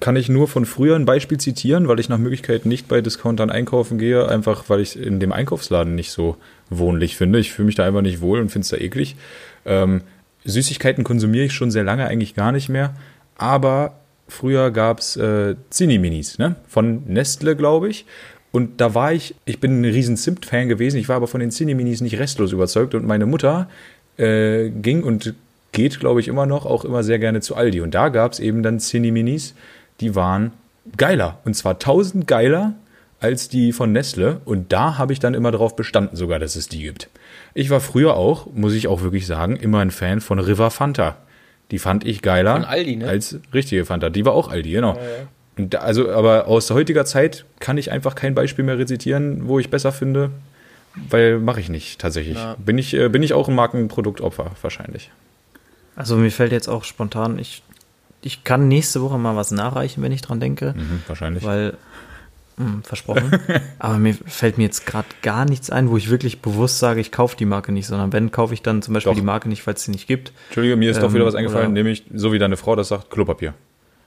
Kann 0.00 0.16
ich 0.16 0.28
nur 0.28 0.48
von 0.48 0.66
früher 0.66 0.96
ein 0.96 1.04
Beispiel 1.04 1.38
zitieren, 1.38 1.86
weil 1.86 2.00
ich 2.00 2.08
nach 2.08 2.18
Möglichkeit 2.18 2.66
nicht 2.66 2.88
bei 2.88 3.00
Discountern 3.00 3.50
einkaufen 3.50 3.96
gehe, 3.96 4.28
einfach 4.28 4.64
weil 4.68 4.80
ich 4.80 4.98
in 4.98 5.20
dem 5.20 5.32
Einkaufsladen 5.32 5.94
nicht 5.94 6.10
so 6.10 6.36
wohnlich 6.68 7.16
finde. 7.16 7.38
Ich 7.38 7.52
fühle 7.52 7.66
mich 7.66 7.76
da 7.76 7.84
einfach 7.84 8.02
nicht 8.02 8.20
wohl 8.20 8.40
und 8.40 8.50
finde 8.50 8.64
es 8.64 8.70
da 8.70 8.76
eklig. 8.76 9.14
Ähm, 9.64 10.02
Süßigkeiten 10.44 11.04
konsumiere 11.04 11.44
ich 11.44 11.52
schon 11.52 11.70
sehr 11.70 11.84
lange 11.84 12.06
eigentlich 12.06 12.34
gar 12.34 12.52
nicht 12.52 12.68
mehr, 12.68 12.94
aber 13.38 13.94
früher 14.28 14.70
gab 14.72 14.98
es 14.98 15.16
äh, 15.16 15.54
Zinni-Minis, 15.70 16.38
ne? 16.38 16.56
Von 16.68 17.04
Nestle, 17.06 17.56
glaube 17.56 17.88
ich. 17.88 18.04
Und 18.54 18.80
da 18.80 18.94
war 18.94 19.12
ich, 19.12 19.34
ich 19.46 19.58
bin 19.58 19.80
ein 19.80 19.84
riesen 19.84 20.16
Zimt-Fan 20.16 20.68
gewesen, 20.68 20.96
ich 20.96 21.08
war 21.08 21.16
aber 21.16 21.26
von 21.26 21.40
den 21.40 21.50
Zinni-Minis 21.50 22.02
nicht 22.02 22.20
restlos 22.20 22.52
überzeugt 22.52 22.94
und 22.94 23.04
meine 23.04 23.26
Mutter 23.26 23.68
äh, 24.16 24.68
ging 24.70 25.02
und 25.02 25.34
geht, 25.72 25.98
glaube 25.98 26.20
ich, 26.20 26.28
immer 26.28 26.46
noch, 26.46 26.64
auch 26.64 26.84
immer 26.84 27.02
sehr 27.02 27.18
gerne 27.18 27.40
zu 27.40 27.56
Aldi. 27.56 27.80
Und 27.80 27.96
da 27.96 28.10
gab 28.10 28.30
es 28.30 28.38
eben 28.38 28.62
dann 28.62 28.78
Cinni-Minis, 28.78 29.56
die 30.00 30.14
waren 30.14 30.52
geiler. 30.96 31.40
Und 31.44 31.54
zwar 31.54 31.80
tausend 31.80 32.28
geiler 32.28 32.74
als 33.18 33.48
die 33.48 33.72
von 33.72 33.90
Nestle. 33.90 34.40
Und 34.44 34.72
da 34.72 34.98
habe 34.98 35.12
ich 35.12 35.18
dann 35.18 35.34
immer 35.34 35.50
darauf 35.50 35.74
bestanden, 35.74 36.14
sogar, 36.14 36.38
dass 36.38 36.54
es 36.54 36.68
die 36.68 36.82
gibt. 36.82 37.08
Ich 37.54 37.70
war 37.70 37.80
früher 37.80 38.14
auch, 38.14 38.46
muss 38.54 38.74
ich 38.74 38.86
auch 38.86 39.02
wirklich 39.02 39.26
sagen, 39.26 39.56
immer 39.56 39.80
ein 39.80 39.90
Fan 39.90 40.20
von 40.20 40.38
River 40.38 40.70
Fanta. 40.70 41.16
Die 41.72 41.80
fand 41.80 42.06
ich 42.06 42.22
geiler 42.22 42.52
Von 42.52 42.64
Aldi, 42.66 42.96
ne? 42.98 43.08
als 43.08 43.40
richtige 43.52 43.84
Fanta. 43.84 44.10
Die 44.10 44.24
war 44.24 44.34
auch 44.34 44.48
Aldi, 44.48 44.70
genau. 44.70 44.92
Und 44.92 44.98
da, 44.98 45.26
also, 45.78 46.10
aber 46.10 46.46
aus 46.46 46.70
heutiger 46.70 47.04
Zeit 47.04 47.44
kann 47.60 47.78
ich 47.78 47.92
einfach 47.92 48.14
kein 48.14 48.34
Beispiel 48.34 48.64
mehr 48.64 48.78
rezitieren, 48.78 49.46
wo 49.48 49.58
ich 49.58 49.70
besser 49.70 49.92
finde, 49.92 50.30
weil 51.08 51.38
mache 51.38 51.60
ich 51.60 51.68
nicht 51.68 52.00
tatsächlich. 52.00 52.36
Ja. 52.36 52.56
Bin 52.58 52.78
ich 52.78 52.94
äh, 52.94 53.08
bin 53.08 53.22
ich 53.22 53.32
auch 53.34 53.48
ein 53.48 53.54
Markenproduktopfer 53.54 54.52
wahrscheinlich. 54.62 55.10
Also 55.96 56.16
mir 56.16 56.30
fällt 56.30 56.52
jetzt 56.52 56.68
auch 56.68 56.84
spontan, 56.84 57.38
ich, 57.38 57.62
ich 58.22 58.42
kann 58.42 58.66
nächste 58.68 59.00
Woche 59.02 59.18
mal 59.18 59.36
was 59.36 59.52
nachreichen, 59.52 60.02
wenn 60.02 60.12
ich 60.12 60.22
dran 60.22 60.40
denke. 60.40 60.74
Mhm, 60.76 61.02
wahrscheinlich. 61.06 61.44
Weil 61.44 61.74
Hm, 62.56 62.84
versprochen. 62.84 63.32
Aber 63.80 63.98
mir 63.98 64.14
fällt 64.14 64.58
mir 64.58 64.64
jetzt 64.64 64.86
gerade 64.86 65.08
gar 65.22 65.44
nichts 65.44 65.70
ein, 65.70 65.90
wo 65.90 65.96
ich 65.96 66.08
wirklich 66.08 66.40
bewusst 66.40 66.78
sage, 66.78 67.00
ich 67.00 67.10
kaufe 67.10 67.36
die 67.36 67.46
Marke 67.46 67.72
nicht, 67.72 67.86
sondern 67.86 68.12
wenn, 68.12 68.30
kaufe 68.30 68.54
ich 68.54 68.62
dann 68.62 68.80
zum 68.80 68.94
Beispiel 68.94 69.10
Doch. 69.10 69.18
die 69.18 69.24
Marke 69.24 69.48
nicht, 69.48 69.66
weil 69.66 69.74
es 69.74 69.82
sie 69.82 69.90
nicht 69.90 70.06
gibt. 70.06 70.32
Entschuldige, 70.46 70.76
mir 70.76 70.90
ist 70.90 71.02
doch 71.02 71.08
Ähm, 71.08 71.14
wieder 71.14 71.26
was 71.26 71.34
eingefallen, 71.34 71.72
nämlich, 71.72 72.04
so 72.14 72.32
wie 72.32 72.38
deine 72.38 72.56
Frau 72.56 72.76
das 72.76 72.88
sagt, 72.88 73.10
Klopapier. 73.10 73.54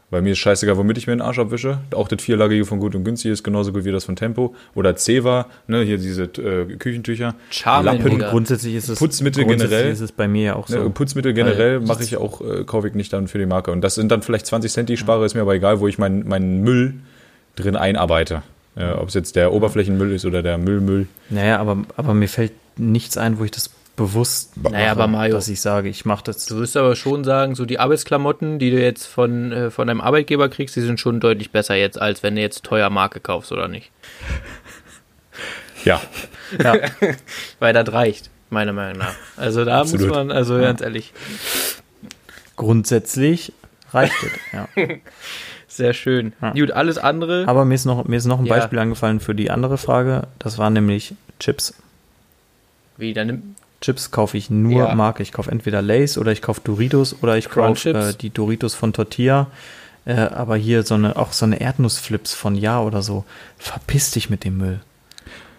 Weil 0.10 0.22
mir 0.22 0.32
ist 0.32 0.38
scheißegal, 0.38 0.78
womit 0.78 0.98
ich 0.98 1.08
mir 1.08 1.16
den 1.16 1.22
Arsch 1.22 1.38
abwische. 1.38 1.80
Auch 1.94 2.08
das 2.08 2.22
vierlagige 2.22 2.64
von 2.66 2.80
Gut 2.80 2.96
und 2.96 3.04
Günstig 3.04 3.32
ist 3.32 3.44
genauso 3.44 3.74
gut 3.74 3.84
wie 3.84 3.92
das 3.92 4.06
von 4.06 4.16
Tempo. 4.16 4.56
Oder 4.74 4.96
Ceva, 4.96 5.48
ne, 5.68 5.82
hier 5.82 5.98
diese 5.98 6.24
äh, 6.24 6.78
Küchentücher. 6.78 7.36
Charmin, 7.50 7.98
Lappen, 7.98 8.12
Digga. 8.12 8.30
Grundsätzlich 8.30 8.76
ist 8.76 8.88
es 8.88 9.00
Putzmittel 9.00 9.44
grundsätzlich 9.44 9.70
generell. 9.72 9.92
ist 9.92 10.00
es 10.00 10.14
bei 10.14 10.30
mir 10.30 10.44
ja 10.44 10.56
auch 10.56 10.68
so. 10.70 10.82
Ne, 10.82 10.90
Putzmittel 10.92 11.34
generell 11.34 11.82
mache 11.82 12.04
ich 12.04 12.16
auch, 12.16 12.40
äh, 12.40 12.64
kaufe 12.64 12.88
ich 12.88 12.94
nicht 12.94 13.12
dann 13.12 13.28
für 13.28 13.38
die 13.38 13.46
Marke. 13.46 13.72
Und 13.72 13.82
das 13.82 13.96
sind 13.96 14.10
dann 14.10 14.22
vielleicht 14.22 14.46
20 14.46 14.72
Cent, 14.72 14.88
die 14.88 14.94
ich 14.94 15.00
spare, 15.00 15.26
ist 15.26 15.36
mir 15.36 15.42
aber 15.42 15.56
egal, 15.56 15.82
wo 15.82 15.90
ich 15.90 15.98
meinen 15.98 16.26
meinen 16.26 16.62
Müll 16.62 16.94
drin 17.58 17.76
einarbeite. 17.76 18.44
Äh, 18.78 18.92
Ob 18.92 19.10
es 19.10 19.14
jetzt 19.14 19.36
der 19.36 19.52
Oberflächenmüll 19.54 20.14
ist 20.14 20.26
oder 20.26 20.44
der 20.44 20.58
Müllmüll. 20.58 21.08
Naja, 21.30 21.60
aber, 21.60 21.80
aber 21.96 22.14
mir 22.14 22.30
fällt 22.30 22.54
nichts 22.78 23.18
ein, 23.18 23.40
wo 23.40 23.44
ich 23.44 23.52
das 23.52 23.72
bewusst 23.98 24.56
Naja, 24.56 24.92
aber 24.92 25.08
Mario, 25.08 25.34
dass 25.36 25.50
ich 25.50 25.60
sage, 25.60 25.90
ich 25.90 26.06
mache 26.06 26.24
das. 26.24 26.46
du 26.46 26.58
wirst 26.58 26.78
aber 26.78 26.96
schon 26.96 27.26
sagen, 27.26 27.56
so 27.56 27.66
die 27.66 27.80
Arbeitsklamotten, 27.80 28.60
die 28.60 28.72
du 28.72 28.80
jetzt 28.82 29.06
von, 29.08 29.52
äh, 29.52 29.72
von 29.72 29.88
deinem 29.88 30.00
Arbeitgeber 30.00 30.48
kriegst, 30.48 30.76
die 30.78 30.82
sind 30.82 31.00
schon 31.02 31.20
deutlich 31.20 31.52
besser 31.52 31.76
jetzt, 31.76 32.00
als 32.00 32.24
wenn 32.24 32.36
du 32.36 32.42
jetzt 32.42 32.64
teuer 32.64 32.90
Marke 32.90 33.20
kaufst, 33.20 33.52
oder 33.52 33.68
nicht? 33.68 33.92
Ja, 35.84 36.00
Ja, 36.64 36.76
Weil 37.60 37.74
das 37.74 37.92
reicht, 37.92 38.30
meiner 38.50 38.72
Meinung 38.72 39.00
nach. 39.00 39.14
Also 39.36 39.66
da 39.66 39.82
Absolut. 39.82 40.08
muss 40.08 40.16
man, 40.16 40.32
also 40.32 40.58
ganz 40.60 40.80
ehrlich, 40.82 41.12
grundsätzlich 42.56 43.52
reicht 43.92 44.14
es. 44.24 44.32
Ja. 44.54 44.68
sehr 45.68 45.94
schön. 45.94 46.34
Ja. 46.42 46.52
Gut, 46.52 46.72
alles 46.72 46.98
andere. 46.98 47.46
Aber 47.48 47.66
mir 47.66 47.76
ist 47.76 47.86
noch, 47.86 48.06
mir 48.06 48.16
ist 48.18 48.26
noch 48.26 48.40
ein 48.40 48.46
Ja. 48.46 48.56
Beispiel 48.56 48.80
angefallen 48.80 49.20
für 49.20 49.36
die 49.36 49.52
andere 49.52 49.78
Frage. 49.78 50.28
Das 50.40 50.58
war 50.58 50.70
nämlich 50.70 51.16
Chips. 51.40 51.74
Wie, 52.98 53.14
dann 53.14 53.56
Chips 53.82 54.12
kaufe 54.12 54.38
ich 54.38 54.50
nur 54.50 54.88
Ja. 54.88 54.96
Marke. 54.96 55.22
Ich 55.24 55.32
kaufe 55.32 55.52
entweder 55.52 55.82
Lays 55.82 56.18
oder 56.18 56.32
ich 56.32 56.42
kaufe 56.42 56.62
Doritos 56.64 57.16
oder 57.22 57.38
ich 57.38 57.50
kaufe 57.50 57.90
äh, 57.92 58.14
die 58.14 58.30
Doritos 58.32 58.74
von 58.76 58.94
Tortilla. 58.94 59.48
Äh, 60.06 60.14
aber 60.16 60.56
hier 60.56 60.84
so 60.84 60.96
eine, 60.96 61.16
auch 61.18 61.32
so 61.34 61.46
eine 61.46 61.60
Erdnussflips 61.62 62.34
von 62.34 62.56
Ja 62.56 62.82
oder 62.82 63.02
so. 63.02 63.26
Verpiss 63.58 64.12
dich 64.12 64.30
mit 64.30 64.44
dem 64.46 64.58
Müll. 64.58 64.80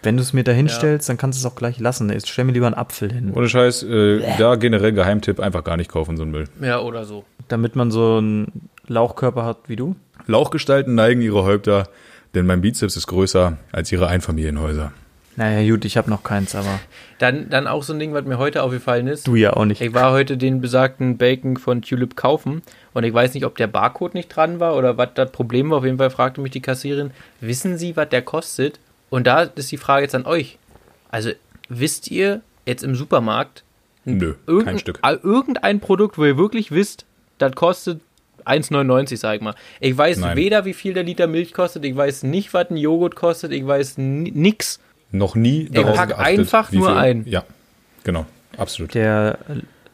Wenn 0.03 0.17
du 0.17 0.23
es 0.23 0.33
mir 0.33 0.45
da 0.45 0.53
hinstellst, 0.53 1.09
dann 1.09 1.17
kannst 1.17 1.39
du 1.43 1.47
es 1.47 1.53
auch 1.53 1.57
gleich 1.57 1.81
lassen. 1.81 2.09
Jetzt 2.11 2.29
stell 2.29 2.45
mir 2.45 2.53
lieber 2.53 2.67
einen 2.67 2.77
Apfel 2.77 3.13
hin. 3.13 3.33
ohne 3.35 3.49
Scheiß, 3.49 3.83
äh, 3.83 4.21
da 4.39 4.55
generell 4.55 4.93
Geheimtipp, 4.93 5.41
einfach 5.41 5.65
gar 5.65 5.77
nicht 5.77 5.91
kaufen, 5.91 6.17
so 6.17 6.23
einen 6.23 6.31
Müll. 6.33 6.45
ja, 6.63 6.79
oder 6.81 7.05
so. 7.05 7.25
Damit 7.49 7.75
man 7.77 7.91
so 7.91 8.19
einen 8.19 8.71
Lauchkörper 8.87 9.45
hat 9.45 9.59
wie 9.67 9.77
du. 9.77 9.97
Lauchgestalten 10.27 10.95
neigen 10.95 11.21
ihre 11.21 11.43
Häupter, 11.45 11.89
denn 12.35 12.47
mein 12.47 12.61
Bizeps 12.61 12.97
ist 12.97 13.07
größer 13.09 13.59
als 13.73 13.91
ihre 13.91 14.07
Einfamilienhäuser. 14.07 14.93
Naja, 15.39 15.71
gut, 15.71 15.85
ich 15.85 15.97
habe 15.97 16.11
noch 16.11 16.25
keins, 16.25 16.57
aber 16.57 16.81
Dann, 17.19 17.49
dann 17.49 17.69
auch 17.69 17.85
so 17.85 17.93
ein 17.93 18.01
Ding, 18.01 18.13
was 18.13 18.25
mir 18.25 18.39
heute 18.39 18.63
aufgefallen 18.65 19.07
ist. 19.07 19.27
du 19.29 19.37
ja 19.37 19.53
auch 19.53 19.65
nicht. 19.65 19.81
Ich 19.81 19.95
war 19.95 20.11
heute 20.11 20.37
den 20.37 20.61
besagten 20.61 21.17
Bacon 21.17 21.57
von 21.57 21.81
Tulip 21.81 22.17
kaufen 22.17 22.61
und 22.93 23.05
ich 23.05 23.15
weiß 23.15 23.35
nicht, 23.35 23.45
ob 23.47 23.57
der 23.57 23.69
Barcode 23.69 24.15
nicht 24.15 24.35
dran 24.35 24.59
war 24.59 24.75
oder 24.77 24.97
was 24.99 25.11
das 25.15 25.31
Problem 25.31 25.71
war. 25.71 25.79
Auf 25.79 25.85
jeden 25.85 25.97
Fall 25.99 26.11
fragte 26.11 26.41
mich 26.41 26.51
die 26.51 26.61
Kassierin, 26.61 27.13
wissen 27.41 27.79
Sie, 27.79 27.97
was 27.97 28.09
der 28.09 28.23
kostet? 28.23 28.81
Und 29.11 29.29
da 29.29 29.43
ist 29.43 29.71
die 29.71 29.77
Frage 29.77 30.03
jetzt 30.03 30.15
an 30.17 30.27
euch. 30.27 30.59
Also, 31.09 31.31
wisst 31.69 32.11
ihr 32.11 32.41
jetzt 32.67 32.83
im 32.83 32.97
Supermarkt 32.97 33.63
Nö, 34.05 34.35
irgendein, 34.47 34.75
kein 34.75 34.79
Stück. 34.81 34.99
äh, 35.05 35.15
irgendein 35.23 35.79
Produkt, 35.81 36.19
wo 36.19 36.25
ihr 36.25 36.37
wirklich 36.37 36.73
wisst, 36.73 37.07
das 37.39 37.53
kostet 37.53 38.01
1,99, 38.45 39.17
sag 39.19 39.37
ich 39.37 39.41
mal. 39.43 39.55
Ich 39.81 39.97
weiß 39.97 40.19
Nein. 40.19 40.37
weder, 40.37 40.65
wie 40.65 40.73
viel 40.75 40.95
der 40.95 41.03
Liter 41.05 41.27
Milch 41.27 41.53
kostet, 41.55 41.85
ich 41.85 41.95
weiß 41.97 42.25
nicht, 42.25 42.53
was 42.55 42.71
ein 42.71 42.77
Joghurt 42.77 43.15
kostet, 43.15 43.53
ich 43.53 43.67
weiß 43.67 43.99
ni- 43.99 44.33
nix. 44.35 44.81
Noch 45.11 45.35
nie 45.35 45.63
Ich 45.65 45.71
darauf 45.73 45.97
pack 45.97 46.09
geachtet, 46.11 46.39
einfach 46.39 46.73
nur 46.73 46.89
viel- 46.89 46.97
ein. 46.97 47.25
Ja, 47.27 47.45
genau, 48.05 48.27
absolut. 48.57 48.95
Der, 48.95 49.39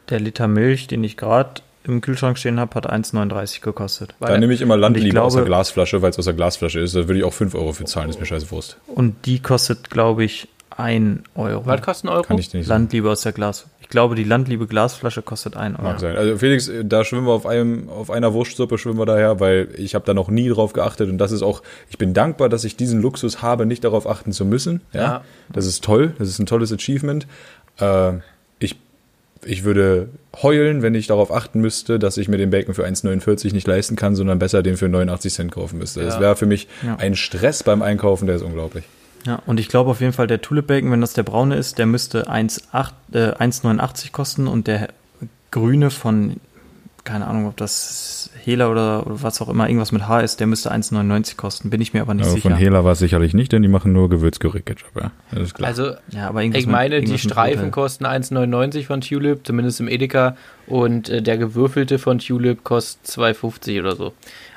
der 0.09 0.19
Liter 0.19 0.47
Milch, 0.47 0.87
den 0.87 1.03
ich 1.03 1.15
gerade 1.17 1.61
im 1.85 2.01
Kühlschrank 2.01 2.37
stehen 2.37 2.59
habe, 2.59 2.73
hat 2.75 2.89
1,39 2.89 3.61
gekostet. 3.61 4.15
Da 4.19 4.37
nehme 4.37 4.53
ich 4.53 4.61
immer 4.61 4.75
Landliebe 4.75 5.09
glaube- 5.11 5.27
aus 5.27 5.35
der 5.35 5.45
Glasflasche, 5.45 6.01
weil 6.01 6.09
es 6.09 6.19
aus 6.19 6.25
der 6.25 6.33
Glasflasche 6.33 6.79
ist. 6.79 6.95
Da 6.95 7.07
würde 7.07 7.19
ich 7.19 7.23
auch 7.23 7.33
5 7.33 7.53
Euro 7.55 7.73
für 7.73 7.85
zahlen, 7.85 8.09
ist 8.09 8.19
mir 8.19 8.25
scheiße 8.25 8.49
Wurst. 8.51 8.77
Und 8.87 9.25
die 9.25 9.39
kostet, 9.39 9.89
glaube 9.89 10.23
ich, 10.25 10.47
1 10.75 11.19
Euro. 11.35 11.65
Was 11.65 11.81
kostet 11.81 12.05
ein 12.09 12.13
Euro? 12.13 12.23
Kann 12.23 12.37
ich 12.39 12.49
dir 12.49 12.57
nicht 12.57 12.67
sagen. 12.67 12.81
Landliebe 12.81 13.09
aus 13.09 13.21
der 13.21 13.31
Glas. 13.31 13.67
Ich 13.85 13.89
glaube, 13.89 14.15
die 14.15 14.23
Landliebe 14.23 14.65
Glasflasche 14.65 15.21
kostet 15.21 15.55
1 15.55 15.77
Euro. 15.77 15.87
Mag 15.89 15.99
sein. 15.99 16.15
Also 16.17 16.37
Felix, 16.39 16.67
äh, 16.67 16.83
da 16.83 17.05
schwimmen 17.05 17.27
wir 17.27 17.33
auf 17.33 17.45
einem, 17.45 17.87
auf 17.87 18.09
einer 18.09 18.33
Wurstsuppe 18.33 18.79
schwimmen 18.79 18.97
wir 18.97 19.05
daher, 19.05 19.39
weil 19.39 19.67
ich 19.77 19.93
habe 19.93 20.03
da 20.05 20.15
noch 20.15 20.27
nie 20.27 20.49
drauf 20.49 20.73
geachtet 20.73 21.07
und 21.11 21.19
das 21.19 21.31
ist 21.31 21.43
auch, 21.43 21.61
ich 21.91 21.99
bin 21.99 22.15
dankbar, 22.15 22.49
dass 22.49 22.63
ich 22.63 22.75
diesen 22.75 22.99
Luxus 22.99 23.43
habe, 23.43 23.67
nicht 23.67 23.83
darauf 23.83 24.09
achten 24.09 24.31
zu 24.31 24.43
müssen. 24.43 24.81
Ja. 24.91 25.01
Ja. 25.01 25.23
Das 25.53 25.67
ist 25.67 25.83
toll, 25.83 26.15
das 26.17 26.29
ist 26.29 26.39
ein 26.39 26.47
tolles 26.47 26.73
Achievement. 26.73 27.27
Äh, 27.79 28.13
ich, 28.57 28.75
ich 29.45 29.63
würde 29.65 30.09
heulen, 30.41 30.81
wenn 30.81 30.95
ich 30.95 31.05
darauf 31.05 31.31
achten 31.31 31.61
müsste, 31.61 31.99
dass 31.99 32.17
ich 32.17 32.27
mir 32.27 32.37
den 32.37 32.49
Bacon 32.49 32.73
für 32.73 32.85
1,49 32.87 33.53
nicht 33.53 33.67
leisten 33.67 33.95
kann, 33.95 34.15
sondern 34.15 34.39
besser 34.39 34.63
den 34.63 34.77
für 34.77 34.89
89 34.89 35.31
Cent 35.31 35.51
kaufen 35.51 35.77
müsste. 35.77 36.01
Das 36.03 36.15
Ja. 36.15 36.21
wäre 36.21 36.35
für 36.35 36.47
mich 36.47 36.67
Ja. 36.83 36.95
ein 36.95 37.15
Stress 37.15 37.61
beim 37.61 37.83
Einkaufen, 37.83 38.25
der 38.25 38.37
ist 38.37 38.41
unglaublich. 38.41 38.83
Ja, 39.25 39.41
und 39.45 39.59
ich 39.59 39.69
glaube 39.69 39.89
auf 39.89 40.01
jeden 40.01 40.13
Fall, 40.13 40.27
der 40.27 40.41
Tulip 40.41 40.67
Bacon, 40.67 40.91
wenn 40.91 41.01
das 41.01 41.13
der 41.13 41.23
braune 41.23 41.55
ist, 41.55 41.79
der 41.79 41.85
müsste 41.85 42.29
1,8 42.29 42.91
äh, 43.13 43.31
1,89 43.33 44.11
kosten 44.11 44.47
und 44.47 44.67
der 44.67 44.89
grüne 45.51 45.89
von, 45.89 46.37
keine 47.03 47.25
Ahnung, 47.25 47.47
ob 47.47 47.57
das 47.57 48.29
Hela 48.43 48.69
oder, 48.69 49.07
oder 49.07 49.23
was 49.23 49.41
auch 49.41 49.49
immer, 49.49 49.67
irgendwas 49.67 49.91
mit 49.91 50.07
H 50.07 50.19
ist, 50.19 50.39
der 50.39 50.45
müsste 50.45 50.71
1,99 50.71 51.35
kosten. 51.35 51.69
Bin 51.71 51.81
ich 51.81 51.93
mir 51.93 52.01
aber 52.01 52.13
nicht 52.13 52.25
Aber 52.25 52.35
sicher. 52.35 52.49
von 52.49 52.57
Hela 52.57 52.83
war 52.83 52.91
es 52.91 52.99
sicherlich 52.99 53.33
nicht, 53.33 53.51
denn 53.51 53.63
die 53.63 53.67
machen 53.67 53.91
nur 53.91 54.09
Gewürzgurke-Ketchup, 54.09 54.91
ja. 54.95 55.11
Das 55.31 55.41
ist 55.41 55.55
klar. 55.55 55.69
Also, 55.69 55.93
ja, 56.11 56.27
aber 56.27 56.43
irgendwas 56.43 56.61
ich 56.61 56.67
meine, 56.67 56.99
mit, 56.99 57.09
die 57.09 57.17
Streifen 57.17 57.71
kosten 57.71 58.05
1,99 58.05 58.85
von 58.85 59.01
Tulip, 59.01 59.47
zumindest 59.47 59.79
im 59.79 59.87
Edeka. 59.87 60.37
Und 60.67 61.09
äh, 61.09 61.23
der 61.23 61.37
gewürfelte 61.37 61.97
von 61.97 62.19
Tulip 62.19 62.63
kostet 62.63 63.19
2,50 63.19 63.79
oder 63.79 63.95
so. 63.95 64.13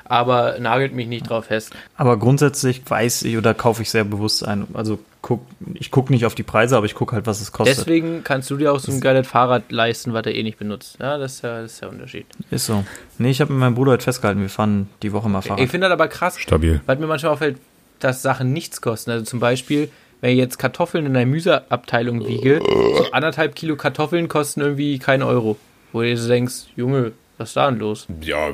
Aber 0.09 0.59
nagelt 0.59 0.93
mich 0.93 1.07
nicht 1.07 1.29
drauf 1.29 1.45
fest. 1.45 1.71
Aber 1.95 2.17
grundsätzlich 2.17 2.81
weiß 2.85 3.23
ich 3.23 3.37
oder 3.37 3.53
kaufe 3.53 3.83
ich 3.83 3.89
sehr 3.89 4.03
bewusst 4.03 4.45
ein. 4.45 4.67
Also 4.73 4.99
guck, 5.21 5.41
ich 5.75 5.91
gucke 5.91 6.11
nicht 6.11 6.25
auf 6.25 6.33
die 6.35 6.43
Preise, 6.43 6.75
aber 6.75 6.87
ich 6.87 6.95
gucke 6.95 7.15
halt, 7.15 7.27
was 7.27 7.41
es 7.41 7.51
kostet. 7.51 7.77
Deswegen 7.77 8.23
kannst 8.23 8.49
du 8.49 8.57
dir 8.57 8.73
auch 8.73 8.79
so 8.79 8.91
ein 8.91 9.01
geiles 9.01 9.27
Fahrrad 9.27 9.71
leisten, 9.71 10.13
was 10.13 10.25
er 10.25 10.33
eh 10.33 10.43
nicht 10.43 10.57
benutzt. 10.57 10.97
Ja, 10.99 11.17
das 11.17 11.35
ist 11.35 11.43
ja, 11.43 11.61
das 11.61 11.73
ist 11.73 11.81
der 11.81 11.89
Unterschied. 11.89 12.25
Ist 12.49 12.65
so. 12.65 12.83
Nee, 13.19 13.29
ich 13.29 13.39
habe 13.39 13.53
mit 13.53 13.59
meinem 13.59 13.75
Bruder 13.75 13.91
heute 13.93 14.03
festgehalten, 14.03 14.41
wir 14.41 14.49
fahren 14.49 14.89
die 15.03 15.13
Woche 15.13 15.29
mal 15.29 15.41
Fahrrad. 15.41 15.63
Ich 15.63 15.69
finde 15.69 15.87
das 15.87 15.93
aber 15.93 16.07
krass, 16.07 16.39
Stabil. 16.39 16.81
weil 16.85 16.97
mir 16.97 17.07
manchmal 17.07 17.33
auffällt, 17.33 17.57
dass 17.99 18.21
Sachen 18.21 18.51
nichts 18.51 18.81
kosten. 18.81 19.11
Also 19.11 19.25
zum 19.25 19.39
Beispiel, 19.39 19.89
wenn 20.21 20.31
ich 20.31 20.37
jetzt 20.37 20.57
Kartoffeln 20.57 21.05
in 21.05 21.13
der 21.13 21.25
Gemüseabteilung 21.25 22.27
wiege, 22.27 22.61
so 22.63 23.11
anderthalb 23.11 23.55
Kilo 23.55 23.75
Kartoffeln 23.75 24.27
kosten 24.27 24.61
irgendwie 24.61 24.99
keinen 24.99 25.23
Euro. 25.23 25.57
Wo 25.91 26.01
du 26.01 26.07
dir 26.07 26.17
so 26.17 26.27
denkst, 26.27 26.67
Junge, 26.75 27.13
was 27.39 27.49
ist 27.49 27.55
da 27.57 27.69
denn 27.71 27.79
los? 27.79 28.07
Ja, 28.21 28.49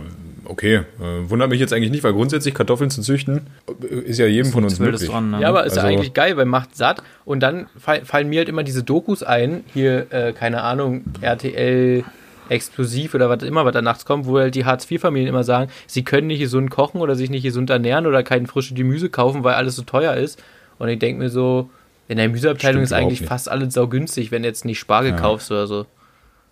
okay. 0.45 0.75
Äh, 0.99 1.29
wundert 1.29 1.49
mich 1.49 1.59
jetzt 1.59 1.73
eigentlich 1.73 1.91
nicht, 1.91 2.03
weil 2.03 2.13
grundsätzlich 2.13 2.53
Kartoffeln 2.53 2.89
zu 2.89 3.01
züchten 3.01 3.47
äh, 3.81 3.95
ist 3.95 4.19
ja 4.19 4.25
jedem 4.27 4.51
von 4.51 4.63
uns 4.63 4.79
möglich. 4.79 5.09
dran, 5.09 5.31
ne? 5.31 5.41
Ja, 5.41 5.49
aber 5.49 5.65
ist 5.65 5.75
ja 5.75 5.83
Also- 5.83 5.93
eigentlich 5.93 6.13
geil, 6.13 6.38
weil 6.38 6.45
macht 6.45 6.75
satt. 6.77 7.01
Und 7.25 7.41
dann 7.41 7.67
fall, 7.77 8.05
fallen 8.05 8.29
mir 8.29 8.39
halt 8.39 8.49
immer 8.49 8.63
diese 8.63 8.83
Dokus 8.83 9.23
ein, 9.23 9.63
hier, 9.73 10.07
äh, 10.13 10.31
keine 10.33 10.61
Ahnung, 10.63 11.03
RTL 11.21 12.03
Explosiv 12.47 13.15
oder 13.15 13.27
was 13.27 13.41
immer, 13.41 13.65
was 13.65 13.73
da 13.73 13.81
nachts 13.81 14.05
kommt, 14.05 14.27
wo 14.27 14.38
halt 14.38 14.53
die 14.53 14.65
Hartz-IV-Familien 14.65 15.29
immer 15.29 15.43
sagen, 15.43 15.71
sie 15.88 16.03
können 16.03 16.27
nicht 16.27 16.39
gesund 16.39 16.69
kochen 16.69 17.01
oder 17.01 17.15
sich 17.15 17.31
nicht 17.31 17.41
gesund 17.41 17.71
ernähren 17.71 18.05
oder 18.05 18.21
kein 18.21 18.45
frisches 18.45 18.75
Gemüse 18.77 19.09
kaufen, 19.09 19.43
weil 19.43 19.55
alles 19.55 19.75
so 19.75 19.81
teuer 19.81 20.13
ist. 20.13 20.41
Und 20.77 20.88
ich 20.89 20.99
denke 20.99 21.23
mir 21.23 21.29
so, 21.29 21.71
in 22.07 22.17
der 22.17 22.27
Gemüseabteilung 22.27 22.86
Stimmt 22.86 22.86
ist 22.86 22.93
eigentlich 22.93 23.21
nicht. 23.21 23.29
fast 23.29 23.49
alles 23.49 23.73
saugünstig, 23.73 24.29
wenn 24.31 24.43
du 24.43 24.47
jetzt 24.47 24.63
nicht 24.63 24.77
Spargel 24.77 25.11
Ja. 25.13 25.17
kaufst 25.17 25.49
oder 25.49 25.65
so. 25.65 25.88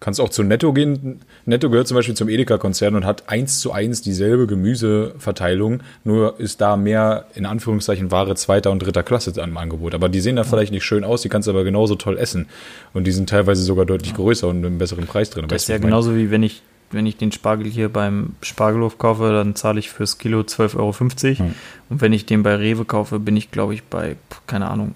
Kannst 0.04 0.20
auch 0.20 0.28
zu 0.28 0.44
Netto 0.44 0.74
gehen. 0.74 1.22
Netto 1.46 1.70
gehört 1.70 1.88
zum 1.88 1.96
Beispiel 1.96 2.14
zum 2.14 2.28
Edeka-Konzern 2.28 2.96
und 2.96 3.06
hat 3.06 3.30
eins 3.30 3.60
zu 3.60 3.72
eins 3.72 4.02
dieselbe 4.02 4.48
Gemüseverteilung, 4.48 5.80
nur 6.04 6.42
ist 6.42 6.60
da 6.60 6.76
mehr, 6.76 7.28
in 7.36 7.46
Anführungszeichen, 7.46 8.12
Ware 8.12 8.36
zweiter 8.36 8.72
und 8.72 8.80
dritter 8.80 9.02
Klasse 9.02 9.32
am 9.42 9.56
Angebot. 9.56 9.96
Aber 9.96 10.10
die 10.10 10.20
sehen 10.20 10.36
da 10.36 10.44
vielleicht 10.44 10.74
nicht 10.74 10.84
schön 10.84 11.06
aus, 11.06 11.22
die 11.22 11.30
kannst 11.30 11.48
du 11.48 11.52
aber 11.52 11.64
genauso 11.64 11.96
toll 11.96 12.18
essen. 12.18 12.48
Und 12.94 13.08
die 13.08 13.14
sind 13.14 13.30
teilweise 13.30 13.64
sogar 13.64 13.86
deutlich 13.86 14.14
größer 14.14 14.50
und 14.50 14.58
mit 14.58 14.66
einem 14.66 14.78
besseren 14.78 15.08
Preis 15.08 15.30
drin. 15.30 15.46
Das 15.48 15.62
ist 15.62 15.68
ja 15.70 15.76
meine? 15.76 15.86
genauso 15.86 16.18
wie 16.18 16.30
wenn 16.32 16.44
ich, 16.44 16.64
wenn 16.92 17.06
ich 17.06 17.16
den 17.16 17.32
Spargel 17.32 17.68
hier 17.68 17.88
beim 17.88 18.36
Spargelhof 18.42 18.98
kaufe, 18.98 19.32
dann 19.32 19.56
zahle 19.56 19.80
ich 19.80 19.90
fürs 19.90 20.18
Kilo 20.18 20.42
12,50 20.42 20.76
Euro. 20.80 21.38
Hm. 21.38 21.56
Und 21.88 22.02
wenn 22.02 22.12
ich 22.12 22.26
den 22.26 22.44
bei 22.44 22.58
Rewe 22.58 22.84
kaufe, 22.84 23.20
bin 23.20 23.38
ich, 23.38 23.52
glaube 23.52 23.74
ich, 23.74 23.84
bei, 23.84 24.18
keine 24.48 24.70
Ahnung, 24.70 24.96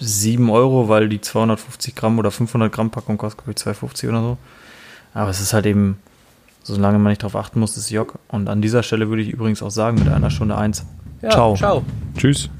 7 0.00 0.50
Euro, 0.50 0.88
weil 0.88 1.08
die 1.08 1.20
250 1.20 1.94
Gramm 1.94 2.18
oder 2.18 2.30
500 2.30 2.72
Gramm 2.72 2.90
Packung 2.90 3.16
kostet, 3.16 3.44
glaube 3.44 3.52
ich, 3.52 3.64
2,50 3.64 4.08
oder 4.08 4.20
so. 4.20 4.38
Aber 5.14 5.30
es 5.30 5.40
ist 5.40 5.52
halt 5.52 5.66
eben, 5.66 5.98
solange 6.62 6.98
man 6.98 7.10
nicht 7.10 7.22
drauf 7.22 7.36
achten 7.36 7.60
muss, 7.60 7.76
ist 7.76 7.90
Jock. 7.90 8.18
Und 8.28 8.48
an 8.48 8.60
dieser 8.60 8.82
Stelle 8.82 9.08
würde 9.08 9.22
ich 9.22 9.30
übrigens 9.30 9.62
auch 9.62 9.70
sagen, 9.70 9.98
mit 9.98 10.08
einer 10.08 10.30
Stunde 10.30 10.56
eins. 10.56 10.84
Ja, 11.22 11.30
Ciao. 11.30 11.56
Ciao. 11.56 11.82
Tschüss. 12.16 12.50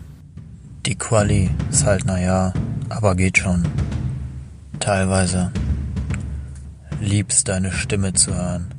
Die 0.86 0.96
Quali 0.96 1.50
ist 1.70 1.84
halt 1.84 2.04
naja, 2.04 2.52
aber 2.88 3.14
geht 3.14 3.38
schon. 3.38 3.66
Teilweise. 4.80 5.50
Liebst 7.00 7.48
deine 7.48 7.72
Stimme 7.72 8.12
zu 8.12 8.34
hören. 8.34 8.72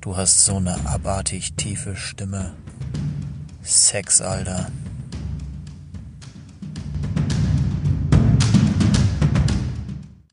Du 0.00 0.16
hast 0.16 0.44
so 0.44 0.56
eine 0.56 0.76
abartig 0.86 1.54
tiefe 1.54 1.96
Stimme. 1.96 2.52
Sex, 3.62 4.20
Alter. 4.20 4.66